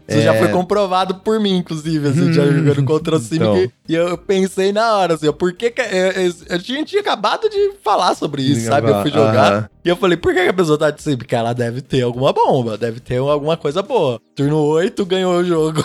Isso 0.10 0.22
já 0.22 0.34
É. 0.36 0.40
foi 0.40 0.48
comprovado 0.50 1.16
por 1.16 1.40
mim, 1.40 1.58
inclusive, 1.58 2.08
assim, 2.10 2.34
já 2.34 2.44
Hum, 2.44 2.52
jogando 2.66 2.84
contra 2.86 3.16
o 3.16 3.20
Simic. 3.20 3.44
então. 3.46 3.72
E 3.88 3.96
eu 3.96 4.18
pensei 4.18 4.72
na 4.72 4.96
hora, 4.98 5.14
assim, 5.14 5.32
por 5.32 5.54
que 5.54 5.70
que... 5.72 5.82
eu- 5.82 5.88
eu- 6.24 6.34
A 6.50 6.58
gente 6.58 6.86
tinha 6.90 7.02
acabado 7.02 7.50
de 7.50 7.72
falar 7.84 8.16
sobre 8.16 8.42
isso, 8.42 8.66
sabe? 8.68 8.90
Eu 8.90 9.02
fui 9.02 9.12
jogar 9.12 9.52
Aham. 9.54 9.70
e 9.86 9.90
eu 9.90 9.96
falei, 9.96 10.18
por 10.18 10.34
que 10.34 10.42
que 10.44 10.50
a 10.50 10.54
pessoa 10.54 10.78
tá 10.78 10.92
de 10.92 11.02
Simic? 11.02 11.34
Ela 11.34 11.54
deve 11.54 11.82
ter 11.82 12.02
alguma 12.02 12.34
bomba, 12.34 12.78
deve 12.78 13.00
ter 13.00 13.18
alguma 13.18 13.56
coisa 13.58 13.82
boa. 13.82 14.20
Turno 14.36 14.58
8, 14.58 15.06
ganhou 15.06 15.34
o 15.36 15.44
jogo. 15.44 15.84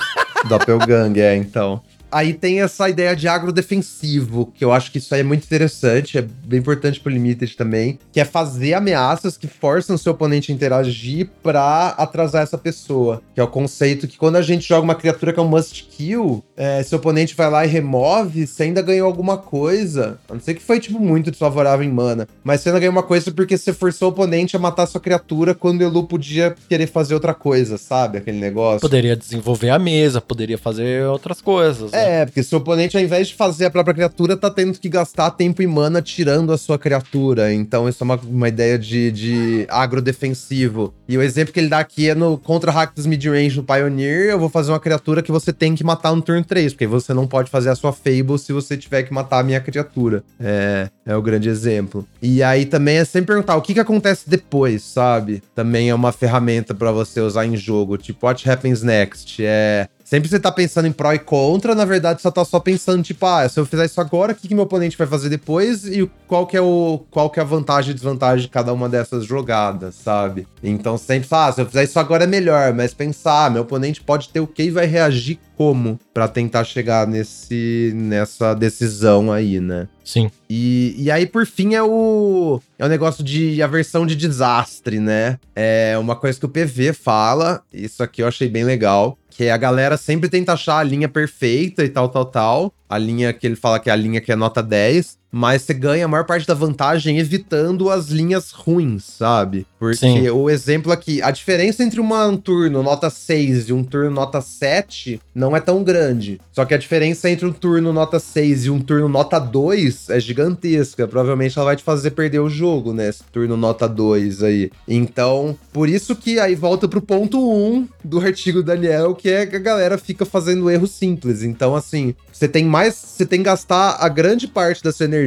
Doppelgang, 0.48 1.18
é, 1.20 1.36
então. 1.36 1.80
Aí 2.14 2.32
tem 2.32 2.60
essa 2.60 2.88
ideia 2.88 3.16
de 3.16 3.26
agrodefensivo, 3.26 4.52
que 4.54 4.64
eu 4.64 4.70
acho 4.70 4.92
que 4.92 4.98
isso 4.98 5.12
aí 5.12 5.22
é 5.22 5.24
muito 5.24 5.42
interessante, 5.42 6.16
é 6.16 6.22
bem 6.22 6.60
importante 6.60 7.00
pro 7.00 7.10
Limited 7.10 7.56
também, 7.56 7.98
que 8.12 8.20
é 8.20 8.24
fazer 8.24 8.74
ameaças 8.74 9.36
que 9.36 9.48
forçam 9.48 9.96
o 9.96 9.98
seu 9.98 10.12
oponente 10.12 10.52
a 10.52 10.54
interagir 10.54 11.28
pra 11.42 11.88
atrasar 11.88 12.44
essa 12.44 12.56
pessoa. 12.56 13.20
Que 13.34 13.40
é 13.40 13.42
o 13.42 13.48
conceito 13.48 14.06
que 14.06 14.16
quando 14.16 14.36
a 14.36 14.42
gente 14.42 14.68
joga 14.68 14.84
uma 14.84 14.94
criatura 14.94 15.32
que 15.32 15.40
é 15.40 15.42
um 15.42 15.48
must 15.48 15.88
kill, 15.90 16.44
é, 16.56 16.84
seu 16.84 16.98
oponente 16.98 17.34
vai 17.34 17.50
lá 17.50 17.66
e 17.66 17.68
remove, 17.68 18.46
você 18.46 18.62
ainda 18.62 18.80
ganhou 18.80 19.08
alguma 19.08 19.36
coisa. 19.36 20.16
A 20.30 20.34
não 20.34 20.40
ser 20.40 20.54
que 20.54 20.62
foi, 20.62 20.78
tipo, 20.78 21.00
muito 21.00 21.32
desfavorável 21.32 21.84
em 21.84 21.90
mana. 21.90 22.28
Mas 22.44 22.60
você 22.60 22.68
ainda 22.68 22.78
ganhou 22.78 22.92
uma 22.92 23.02
coisa 23.02 23.32
porque 23.32 23.58
você 23.58 23.72
forçou 23.72 24.10
o 24.10 24.12
oponente 24.12 24.54
a 24.54 24.60
matar 24.60 24.86
sua 24.86 25.00
criatura 25.00 25.52
quando 25.52 25.80
o 25.80 25.82
Elu 25.82 26.04
podia 26.04 26.54
querer 26.68 26.86
fazer 26.86 27.14
outra 27.14 27.34
coisa, 27.34 27.76
sabe? 27.76 28.18
Aquele 28.18 28.38
negócio. 28.38 28.80
Poderia 28.80 29.16
desenvolver 29.16 29.70
a 29.70 29.80
mesa, 29.80 30.20
poderia 30.20 30.56
fazer 30.56 31.04
outras 31.06 31.40
coisas. 31.40 31.90
né? 31.90 32.03
É, 32.04 32.24
porque 32.24 32.42
seu 32.42 32.58
oponente, 32.58 32.96
ao 32.96 33.02
invés 33.02 33.28
de 33.28 33.34
fazer 33.34 33.66
a 33.66 33.70
própria 33.70 33.94
criatura, 33.94 34.36
tá 34.36 34.50
tendo 34.50 34.78
que 34.78 34.88
gastar 34.88 35.30
tempo 35.30 35.62
e 35.62 35.66
mana 35.66 36.02
tirando 36.02 36.52
a 36.52 36.58
sua 36.58 36.78
criatura. 36.78 37.52
Então, 37.52 37.88
isso 37.88 38.02
é 38.02 38.04
uma, 38.04 38.16
uma 38.16 38.48
ideia 38.48 38.78
de, 38.78 39.10
de 39.10 39.66
agrodefensivo. 39.68 40.94
E 41.08 41.16
o 41.16 41.22
exemplo 41.22 41.52
que 41.52 41.60
ele 41.60 41.68
dá 41.68 41.78
aqui 41.78 42.08
é 42.08 42.14
no 42.14 42.38
contra 42.38 42.70
Rakdos 42.70 43.06
Midrange 43.06 43.56
no 43.56 43.64
Pioneer. 43.64 44.30
Eu 44.30 44.38
vou 44.38 44.48
fazer 44.48 44.72
uma 44.72 44.80
criatura 44.80 45.22
que 45.22 45.32
você 45.32 45.52
tem 45.52 45.74
que 45.74 45.84
matar 45.84 46.14
no 46.14 46.22
turno 46.22 46.44
3, 46.44 46.72
porque 46.72 46.86
você 46.86 47.12
não 47.12 47.26
pode 47.26 47.50
fazer 47.50 47.70
a 47.70 47.74
sua 47.74 47.92
Fable 47.92 48.38
se 48.38 48.52
você 48.52 48.76
tiver 48.76 49.02
que 49.02 49.12
matar 49.12 49.40
a 49.40 49.42
minha 49.42 49.60
criatura. 49.60 50.22
É, 50.40 50.88
é 51.04 51.16
o 51.16 51.22
grande 51.22 51.48
exemplo. 51.48 52.06
E 52.22 52.42
aí 52.42 52.64
também 52.66 52.98
é 52.98 53.04
sempre 53.04 53.28
perguntar 53.28 53.56
o 53.56 53.62
que, 53.62 53.74
que 53.74 53.80
acontece 53.80 54.28
depois, 54.28 54.82
sabe? 54.82 55.42
Também 55.54 55.90
é 55.90 55.94
uma 55.94 56.12
ferramenta 56.12 56.74
pra 56.74 56.90
você 56.90 57.20
usar 57.20 57.46
em 57.46 57.56
jogo. 57.56 57.96
Tipo, 57.96 58.26
what 58.26 58.48
happens 58.48 58.82
next? 58.82 59.44
É. 59.44 59.88
Sempre 60.14 60.28
você 60.28 60.38
tá 60.38 60.52
pensando 60.52 60.86
em 60.86 60.92
pró 60.92 61.12
e 61.12 61.18
contra, 61.18 61.74
na 61.74 61.84
verdade 61.84 62.22
você 62.22 62.30
tá 62.30 62.44
só 62.44 62.60
pensando, 62.60 63.02
tipo, 63.02 63.26
ah, 63.26 63.48
se 63.48 63.58
eu 63.58 63.66
fizer 63.66 63.84
isso 63.84 64.00
agora, 64.00 64.30
o 64.30 64.34
que, 64.36 64.46
que 64.46 64.54
meu 64.54 64.62
oponente 64.62 64.96
vai 64.96 65.08
fazer 65.08 65.28
depois 65.28 65.84
e 65.84 66.08
qual 66.28 66.46
que 66.46 66.56
é 66.56 66.60
o 66.60 67.04
qual 67.10 67.28
que 67.28 67.40
é 67.40 67.42
a 67.42 67.44
vantagem 67.44 67.90
e 67.90 67.94
desvantagem 67.94 68.42
de 68.42 68.48
cada 68.48 68.72
uma 68.72 68.88
dessas 68.88 69.24
jogadas, 69.24 69.96
sabe? 69.96 70.46
Então 70.62 70.96
sempre, 70.96 71.26
ah, 71.32 71.50
se 71.50 71.60
eu 71.60 71.66
fizer 71.66 71.82
isso 71.82 71.98
agora 71.98 72.22
é 72.22 72.28
melhor, 72.28 72.72
mas 72.72 72.94
pensar, 72.94 73.46
ah, 73.46 73.50
meu 73.50 73.62
oponente 73.62 74.00
pode 74.00 74.28
ter 74.28 74.38
o 74.38 74.46
que 74.46 74.62
e 74.62 74.70
vai 74.70 74.86
reagir 74.86 75.40
como 75.56 75.98
para 76.12 76.28
tentar 76.28 76.62
chegar 76.62 77.08
nesse 77.08 77.92
nessa 77.96 78.54
decisão 78.54 79.32
aí, 79.32 79.58
né? 79.58 79.88
Sim. 80.04 80.30
E, 80.50 80.94
e 80.98 81.10
aí, 81.10 81.26
por 81.26 81.46
fim, 81.46 81.74
é 81.74 81.82
o, 81.82 82.60
é 82.78 82.84
o 82.84 82.88
negócio 82.88 83.24
de 83.24 83.62
aversão 83.62 84.04
de 84.04 84.14
desastre, 84.14 85.00
né? 85.00 85.38
É 85.56 85.96
uma 85.98 86.14
coisa 86.14 86.38
que 86.38 86.44
o 86.44 86.48
PV 86.48 86.92
fala, 86.92 87.62
isso 87.72 88.02
aqui 88.02 88.22
eu 88.22 88.28
achei 88.28 88.48
bem 88.48 88.64
legal, 88.64 89.18
que 89.36 89.50
a 89.50 89.56
galera 89.56 89.96
sempre 89.96 90.28
tenta 90.28 90.52
achar 90.52 90.78
a 90.78 90.82
linha 90.84 91.08
perfeita 91.08 91.84
e 91.84 91.88
tal, 91.88 92.08
tal, 92.08 92.24
tal. 92.24 92.72
A 92.88 92.96
linha 92.96 93.32
que 93.32 93.44
ele 93.44 93.56
fala 93.56 93.80
que 93.80 93.90
é 93.90 93.92
a 93.92 93.96
linha 93.96 94.20
que 94.20 94.30
é 94.30 94.36
nota 94.36 94.62
10 94.62 95.18
mas 95.34 95.62
você 95.62 95.74
ganha 95.74 96.04
a 96.04 96.08
maior 96.08 96.24
parte 96.24 96.46
da 96.46 96.54
vantagem 96.54 97.18
evitando 97.18 97.90
as 97.90 98.06
linhas 98.06 98.52
ruins, 98.52 99.02
sabe? 99.02 99.66
Porque 99.80 99.96
Sim. 99.96 100.30
o 100.30 100.48
exemplo 100.48 100.92
aqui, 100.92 101.20
a 101.20 101.32
diferença 101.32 101.82
entre 101.82 101.98
uma, 101.98 102.28
um 102.28 102.36
turno 102.36 102.84
nota 102.84 103.10
6 103.10 103.68
e 103.68 103.72
um 103.72 103.82
turno 103.82 104.12
nota 104.12 104.40
7 104.40 105.20
não 105.34 105.56
é 105.56 105.60
tão 105.60 105.82
grande. 105.82 106.40
Só 106.52 106.64
que 106.64 106.72
a 106.72 106.78
diferença 106.78 107.28
entre 107.28 107.46
um 107.46 107.52
turno 107.52 107.92
nota 107.92 108.20
6 108.20 108.66
e 108.66 108.70
um 108.70 108.78
turno 108.78 109.08
nota 109.08 109.40
2 109.40 110.10
é 110.10 110.20
gigantesca. 110.20 111.08
Provavelmente 111.08 111.58
ela 111.58 111.64
vai 111.66 111.76
te 111.76 111.82
fazer 111.82 112.12
perder 112.12 112.38
o 112.38 112.48
jogo, 112.48 112.92
né? 112.92 113.08
Esse 113.08 113.24
turno 113.24 113.56
nota 113.56 113.88
2 113.88 114.40
aí. 114.40 114.70
Então, 114.86 115.58
por 115.72 115.88
isso 115.88 116.14
que 116.14 116.38
aí 116.38 116.54
volta 116.54 116.86
pro 116.86 117.02
ponto 117.02 117.40
1 117.40 117.88
do 118.04 118.20
artigo 118.20 118.62
Daniel, 118.62 119.16
que 119.16 119.28
é 119.28 119.46
que 119.46 119.56
a 119.56 119.58
galera 119.58 119.98
fica 119.98 120.24
fazendo 120.24 120.70
erros 120.70 120.92
simples. 120.92 121.42
Então, 121.42 121.74
assim, 121.74 122.14
você 122.30 122.46
tem 122.46 122.64
mais. 122.64 122.94
Você 122.94 123.26
tem 123.26 123.40
que 123.40 123.46
gastar 123.46 123.96
a 123.98 124.08
grande 124.08 124.46
parte 124.46 124.80
da 124.80 124.92
sua 124.92 125.06
energia 125.06 125.23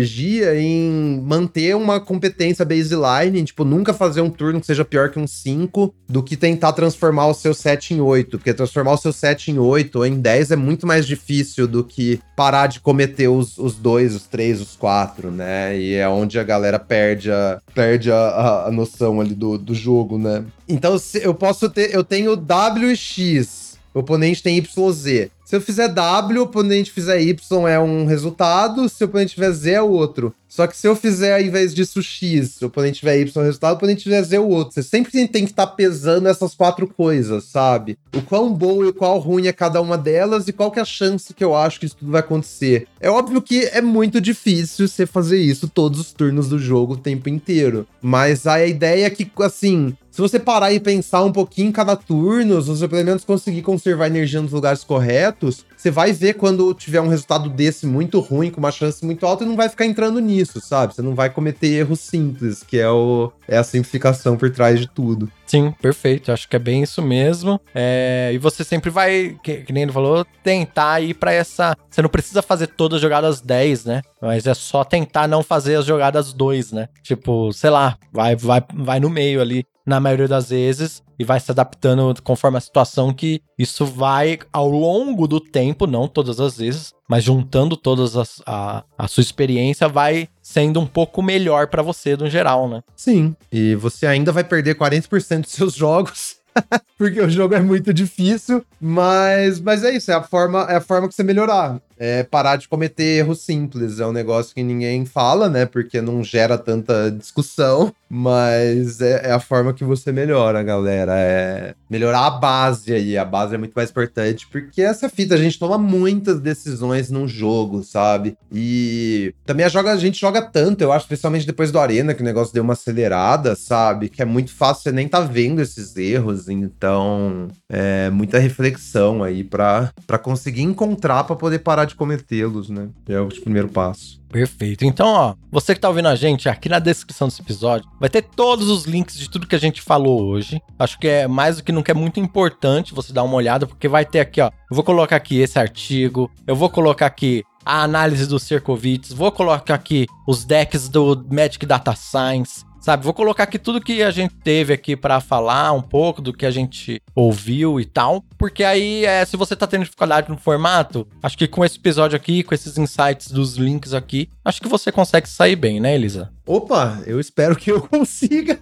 em 0.56 1.22
manter 1.26 1.76
uma 1.76 2.00
competência 2.00 2.66
baseline, 2.66 3.44
tipo, 3.44 3.64
nunca 3.64 3.94
fazer 3.94 4.22
um 4.22 4.30
turno 4.30 4.60
que 4.60 4.66
seja 4.68 4.86
pior 4.86 5.10
que 5.10 5.20
um 5.20 5.28
5, 5.28 5.94
do 6.08 6.24
que 6.24 6.36
tentar 6.36 6.74
transformar 6.74 7.28
o 7.28 7.34
seu 7.34 7.54
7 7.54 7.94
em 7.94 8.02
8. 8.02 8.38
Porque 8.38 8.54
transformar 8.54 8.94
o 8.94 8.98
seu 8.98 9.14
7 9.14 9.52
em 9.52 9.60
8 9.60 9.96
ou 9.98 10.06
em 10.06 10.20
10 10.20 10.52
é 10.52 10.56
muito 10.56 10.86
mais 10.86 11.06
difícil 11.06 11.68
do 11.68 11.84
que 11.84 12.20
parar 12.36 12.68
de 12.68 12.80
cometer 12.80 13.28
os, 13.28 13.58
os 13.58 13.76
dois, 13.76 14.16
os 14.16 14.28
três, 14.28 14.62
os 14.62 14.76
quatro, 14.76 15.32
né? 15.32 15.78
E 15.78 15.96
é 15.96 16.08
onde 16.08 16.40
a 16.40 16.44
galera 16.44 16.78
perde 16.78 17.32
a, 17.32 17.60
perde 17.74 18.12
a, 18.12 18.66
a 18.68 18.72
noção 18.72 19.20
ali 19.20 19.34
do, 19.34 19.58
do 19.58 19.74
jogo, 19.74 20.18
né? 20.18 20.44
Então 20.68 20.96
eu 21.22 21.34
posso 21.34 21.70
ter. 21.70 21.94
Eu 21.94 22.04
tenho 22.04 22.36
W 22.36 22.92
e 22.92 22.96
X. 22.96 23.67
O 23.98 24.02
oponente 24.02 24.44
tem 24.44 24.60
YZ. 24.60 25.32
Se 25.44 25.56
eu 25.56 25.62
fizer 25.62 25.88
W, 25.88 26.40
o 26.40 26.44
oponente 26.44 26.92
fizer 26.92 27.20
Y 27.20 27.68
é 27.68 27.80
um 27.80 28.06
resultado, 28.06 28.88
se 28.88 29.04
o 29.04 29.08
oponente 29.08 29.34
tiver 29.34 29.52
Z 29.52 29.72
é 29.72 29.82
o 29.82 29.90
outro. 29.90 30.36
Só 30.48 30.68
que 30.68 30.78
se 30.78 30.88
eu 30.88 30.96
fizer, 30.96 31.34
ao 31.34 31.42
invés 31.42 31.74
disso, 31.74 32.04
X, 32.04 32.52
se 32.52 32.64
o 32.64 32.68
oponente 32.68 33.00
tiver 33.00 33.18
Y 33.22 33.32
é 33.36 33.40
o 33.40 33.46
resultado, 33.46 33.74
o 33.74 33.78
oponente 33.78 34.04
tiver 34.04 34.22
Z 34.22 34.36
é 34.36 34.40
o 34.40 34.48
outro. 34.48 34.76
Você 34.76 34.84
sempre 34.84 35.12
tem 35.12 35.46
que 35.46 35.52
estar 35.52 35.66
tá 35.66 35.74
pesando 35.74 36.28
essas 36.28 36.54
quatro 36.54 36.86
coisas, 36.86 37.46
sabe? 37.46 37.98
O 38.16 38.22
quão 38.22 38.54
bom 38.54 38.84
e 38.84 38.88
o 38.88 38.94
qual 38.94 39.18
ruim 39.18 39.48
é 39.48 39.54
cada 39.54 39.82
uma 39.82 39.98
delas 39.98 40.48
e 40.48 40.54
qual 40.54 40.70
que 40.70 40.78
é 40.78 40.84
a 40.84 40.86
chance 40.86 41.34
que 41.34 41.44
eu 41.44 41.56
acho 41.56 41.80
que 41.80 41.88
isso 41.88 41.98
tudo 41.98 42.12
vai 42.12 42.20
acontecer. 42.20 42.88
É 43.00 43.10
óbvio 43.10 43.42
que 43.42 43.66
é 43.66 43.82
muito 43.82 44.22
difícil 44.22 44.88
você 44.88 45.08
fazer 45.08 45.40
isso 45.40 45.68
todos 45.68 46.00
os 46.00 46.14
turnos 46.14 46.48
do 46.48 46.60
jogo 46.60 46.94
o 46.94 46.98
tempo 46.98 47.30
inteiro. 47.30 47.88
Mas 48.00 48.46
a 48.46 48.64
ideia 48.64 49.08
é 49.08 49.10
que, 49.10 49.32
assim, 49.40 49.96
se 50.18 50.22
você 50.22 50.40
parar 50.40 50.74
e 50.74 50.80
pensar 50.80 51.24
um 51.24 51.32
pouquinho 51.32 51.70
em 51.70 51.72
cada 51.72 51.96
turno, 51.96 52.60
se 52.60 52.70
você 52.70 52.88
pelo 52.88 53.06
menos 53.06 53.24
conseguir 53.24 53.62
conservar 53.62 54.08
energia 54.08 54.42
nos 54.42 54.52
lugares 54.52 54.84
corretos, 54.84 55.64
você 55.78 55.92
vai 55.92 56.12
ver 56.12 56.34
quando 56.34 56.74
tiver 56.74 57.00
um 57.00 57.08
resultado 57.08 57.52
desse 57.52 57.86
muito 57.86 58.20
ruim, 58.20 58.50
com 58.50 58.58
uma 58.58 58.72
chance 58.72 59.06
muito 59.06 59.28
alta, 59.28 59.44
e 59.44 59.48
não 59.48 59.56
vai 59.56 59.70
ficar 59.70 59.86
entrando 59.86 60.20
nisso, 60.20 60.60
sabe? 60.60 60.96
Você 60.96 61.04
não 61.04 61.14
vai 61.14 61.30
cometer 61.30 61.68
erros 61.68 62.00
simples, 62.00 62.64
que 62.64 62.80
é, 62.80 62.90
o, 62.90 63.32
é 63.48 63.60
a 63.60 63.64
simplificação 63.64 64.36
por 64.36 64.50
trás 64.50 64.80
de 64.80 64.88
tudo. 64.88 65.32
Sim, 65.46 65.72
perfeito. 65.80 66.32
Acho 66.32 66.50
que 66.50 66.56
é 66.56 66.60
bem 66.60 66.82
isso 66.82 67.00
mesmo. 67.00 67.62
É, 67.76 68.32
e 68.34 68.40
você 68.40 68.64
sempre 68.64 68.90
vai, 68.90 69.38
que, 69.44 69.58
que 69.58 69.72
nem 69.72 69.84
ele 69.84 69.92
falou, 69.92 70.26
tentar 70.44 71.00
ir 71.00 71.14
para 71.14 71.32
essa. 71.32 71.78
Você 71.92 72.02
não 72.02 72.10
precisa 72.10 72.42
fazer 72.42 72.66
todas 72.66 72.96
as 72.96 73.02
jogadas 73.04 73.40
10, 73.40 73.86
né? 73.86 74.02
Mas 74.20 74.48
é 74.48 74.56
só 74.56 74.84
tentar 74.84 75.28
não 75.28 75.44
fazer 75.44 75.76
as 75.76 75.86
jogadas 75.86 76.34
2, 76.34 76.72
né? 76.72 76.90
Tipo, 77.04 77.54
sei 77.54 77.70
lá, 77.70 78.00
vai, 78.12 78.36
vai, 78.36 78.64
vai 78.74 79.00
no 79.00 79.12
meio 79.12 79.40
ali 79.40 79.64
na 79.88 80.02
maioria 80.02 80.28
das 80.28 80.50
vezes 80.50 81.02
e 81.18 81.24
vai 81.24 81.40
se 81.40 81.50
adaptando 81.50 82.14
conforme 82.22 82.58
a 82.58 82.62
situação 82.62 83.14
que 83.14 83.42
isso 83.58 83.86
vai 83.86 84.38
ao 84.52 84.70
longo 84.70 85.28
do 85.28 85.40
tempo, 85.40 85.88
não 85.88 86.08
todas 86.08 86.42
as 86.42 86.58
vezes, 86.58 86.94
mas 87.08 87.24
juntando 87.24 87.78
todas 87.78 88.18
as, 88.18 88.42
a, 88.46 88.84
a 88.98 89.08
sua 89.08 89.22
experiência 89.22 89.88
vai 89.88 90.28
sendo 90.44 90.82
um 90.82 90.86
pouco 90.86 91.24
melhor 91.24 91.68
para 91.68 91.82
você 91.82 92.18
no 92.18 92.30
geral, 92.30 92.68
né? 92.68 92.84
Sim. 92.96 93.34
E 93.50 93.76
você 93.76 94.06
ainda 94.06 94.34
vai 94.34 94.44
perder 94.44 94.76
40% 94.76 95.42
dos 95.42 95.52
seus 95.52 95.74
jogos 95.74 96.36
porque 96.98 97.22
o 97.22 97.30
jogo 97.30 97.54
é 97.56 97.62
muito 97.62 97.94
difícil, 97.94 98.64
mas, 98.80 99.60
mas 99.60 99.84
é 99.84 99.96
isso, 99.96 100.12
é 100.12 100.16
a 100.16 100.24
forma, 100.24 100.68
é 100.70 100.76
a 100.76 100.82
forma 100.82 101.08
que 101.08 101.16
você 101.16 101.24
melhorar 101.24 101.80
é 102.00 102.24
parar 102.24 102.58
de 102.58 102.68
cometer 102.68 103.18
erros 103.18 103.42
simples. 103.42 104.00
É 104.00 104.06
um 104.06 104.12
negócio 104.12 104.54
que 104.54 104.64
ninguém 104.64 105.06
fala, 105.06 105.50
né? 105.50 105.66
Porque 105.66 106.02
não 106.02 106.24
gera 106.24 106.58
tanta 106.58 107.12
discussão, 107.12 107.94
mas 108.10 109.02
é, 109.02 109.30
é, 109.30 109.32
a 109.32 109.40
forma 109.40 109.74
que 109.74 109.84
você 109.84 110.12
melhora, 110.12 110.64
galera. 110.64 111.14
É 111.16 111.76
melhorar 111.90 112.28
a 112.28 112.32
base 112.32 112.94
aí. 112.94 113.18
A 113.18 113.26
base 113.26 113.56
é 113.56 113.58
muito 113.58 113.74
mais 113.74 113.90
importante, 113.90 114.48
porque 114.48 114.82
essa 114.82 115.10
fita 115.10 115.36
a 115.36 115.38
gente 115.38 115.60
toma 115.60 115.78
muitas 115.78 116.40
decisões 116.40 117.10
num 117.10 117.28
jogo, 117.28 117.84
sabe? 117.84 118.38
E 118.52 119.34
também 119.46 119.66
a, 119.66 119.70
joga, 119.70 119.92
a 119.92 119.98
gente 119.98 120.20
joga 120.20 120.42
tanto, 120.42 120.82
eu 120.82 120.92
acho, 120.92 121.06
especialmente 121.06 121.46
depois 121.46 121.72
do 121.72 121.80
Arena, 121.80 122.14
que 122.14 122.22
o 122.22 122.26
negócio 122.26 122.54
deu 122.54 122.64
uma 122.64 122.74
acelerada, 122.74 123.56
sabe? 123.56 124.10
Que 124.10 124.22
é 124.22 124.26
muito 124.26 124.52
fácil 124.54 124.84
você 124.84 124.92
nem 124.92 125.08
tá 125.08 125.22
vendo 125.22 125.62
esses 125.62 125.96
erros. 125.96 126.50
Então, 126.50 127.48
é 127.70 128.10
muita 128.10 128.40
reflexão 128.40 129.24
aí 129.24 129.44
para 129.44 129.92
conseguir 130.22 130.64
encontrar 130.64 131.24
para 131.24 131.36
poder 131.36 131.60
parar 131.60 131.86
de 131.86 131.96
cometê-los, 131.96 132.70
né? 132.70 132.90
É 133.08 133.20
o 133.20 133.28
primeiro 133.28 133.70
passo. 133.70 134.20
Perfeito. 134.30 134.86
Então, 134.86 135.08
ó, 135.08 135.36
você 135.52 135.74
que 135.74 135.80
tá 135.80 135.88
ouvindo 135.88 136.08
a 136.08 136.16
gente, 136.16 136.50
aqui 136.50 136.68
na 136.68 136.80
descrição 136.80 137.28
desse 137.28 137.42
episódio, 137.42 137.90
vai 138.00 138.10
ter 138.10 138.22
todos 138.22 138.70
os 138.70 138.86
links 138.86 139.18
de 139.18 139.30
tudo 139.30 139.48
que 139.48 139.56
a 139.56 139.60
gente 139.60 139.82
falou 139.82 140.24
hoje. 140.24 140.62
Acho 140.78 141.00
que 141.00 141.08
é 141.08 141.28
mais 141.28 141.58
do 141.58 141.64
que 141.64 141.72
nunca 141.72 141.92
é 141.92 141.96
muito 141.96 142.20
importante 142.20 142.94
você 142.94 143.14
dar 143.14 143.24
uma 143.24 143.36
olhada, 143.36 143.66
porque 143.66 143.88
vai 143.88 144.06
ter 144.06 144.20
aqui, 144.20 144.42
ó. 144.42 144.48
Eu 144.70 144.76
vou 144.76 144.84
colocar 144.84 145.16
aqui 145.16 145.40
esse 145.40 145.58
artigo, 145.58 146.30
eu 146.46 146.56
vou 146.56 146.70
colocar 146.70 147.06
aqui 147.06 147.44
a 147.66 147.84
análise 147.84 148.26
do 148.26 148.40
Cercovitz, 148.40 149.12
vou 149.12 149.32
colocar 149.32 149.76
aqui 149.76 150.08
os 150.26 150.46
decks 150.46 150.88
do 150.88 151.26
Magic 151.30 151.66
Data 151.66 151.94
Science, 151.96 152.64
Sabe, 152.88 153.04
vou 153.04 153.14
colocar 153.14 153.44
aqui 153.44 153.60
tudo 153.60 153.82
que 153.82 154.02
a 154.02 154.12
gente 154.12 154.34
teve 154.36 154.72
aqui 154.72 154.96
para 154.96 155.20
falar 155.20 155.74
um 155.74 155.82
pouco 155.82 156.22
do 156.22 156.32
que 156.32 156.46
a 156.46 156.52
gente 156.52 157.02
ouviu 157.14 157.82
e 157.82 157.86
tal, 157.86 158.24
porque 158.38 158.64
aí 158.64 159.04
é, 159.04 159.26
se 159.26 159.36
você 159.36 159.58
tá 159.58 159.68
tendo 159.68 159.84
dificuldade 159.84 160.30
no 160.30 160.38
formato, 160.38 161.06
acho 161.22 161.38
que 161.38 161.50
com 161.50 161.66
esse 161.66 161.78
episódio 161.78 162.16
aqui, 162.16 162.44
com 162.44 162.56
esses 162.56 162.78
insights 162.78 163.30
dos 163.30 163.58
links 163.58 163.94
aqui, 163.94 164.30
acho 164.46 164.62
que 164.62 164.70
você 164.70 164.90
consegue 164.90 165.28
sair 165.28 165.58
bem, 165.58 165.82
né, 165.82 165.96
Elisa? 165.96 166.32
Opa, 166.46 167.04
eu 167.06 167.20
espero 167.20 167.58
que 167.58 167.74
eu 167.74 167.82
consiga. 167.92 168.58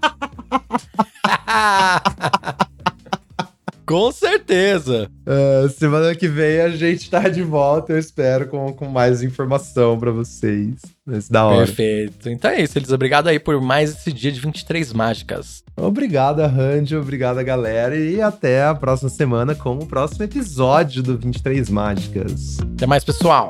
Com 3.85 4.11
certeza. 4.11 5.09
Uh, 5.25 5.69
semana 5.69 6.15
que 6.15 6.27
vem 6.27 6.61
a 6.61 6.69
gente 6.69 7.09
tá 7.09 7.29
de 7.29 7.43
volta, 7.43 7.93
eu 7.93 7.99
espero, 7.99 8.47
com, 8.47 8.73
com 8.73 8.85
mais 8.85 9.21
informação 9.21 9.97
para 9.99 10.11
vocês. 10.11 10.75
Mas 11.05 11.29
da 11.29 11.45
hora. 11.45 11.65
Perfeito. 11.65 12.29
Então 12.29 12.49
é 12.49 12.61
isso, 12.61 12.77
Elisa. 12.77 12.95
Obrigado 12.95 13.27
aí 13.27 13.39
por 13.39 13.61
mais 13.61 13.91
esse 13.91 14.11
dia 14.11 14.31
de 14.31 14.39
23 14.39 14.91
mágicas. 14.91 15.63
Obrigado, 15.77 16.41
Randy. 16.41 16.95
Obrigado, 16.95 17.43
galera. 17.43 17.95
E 17.95 18.21
até 18.21 18.63
a 18.63 18.73
próxima 18.73 19.09
semana 19.09 19.53
com 19.53 19.75
o 19.75 19.85
próximo 19.85 20.23
episódio 20.23 21.03
do 21.03 21.17
23 21.17 21.69
Mágicas. 21.69 22.57
Até 22.75 22.87
mais, 22.87 23.03
pessoal. 23.03 23.49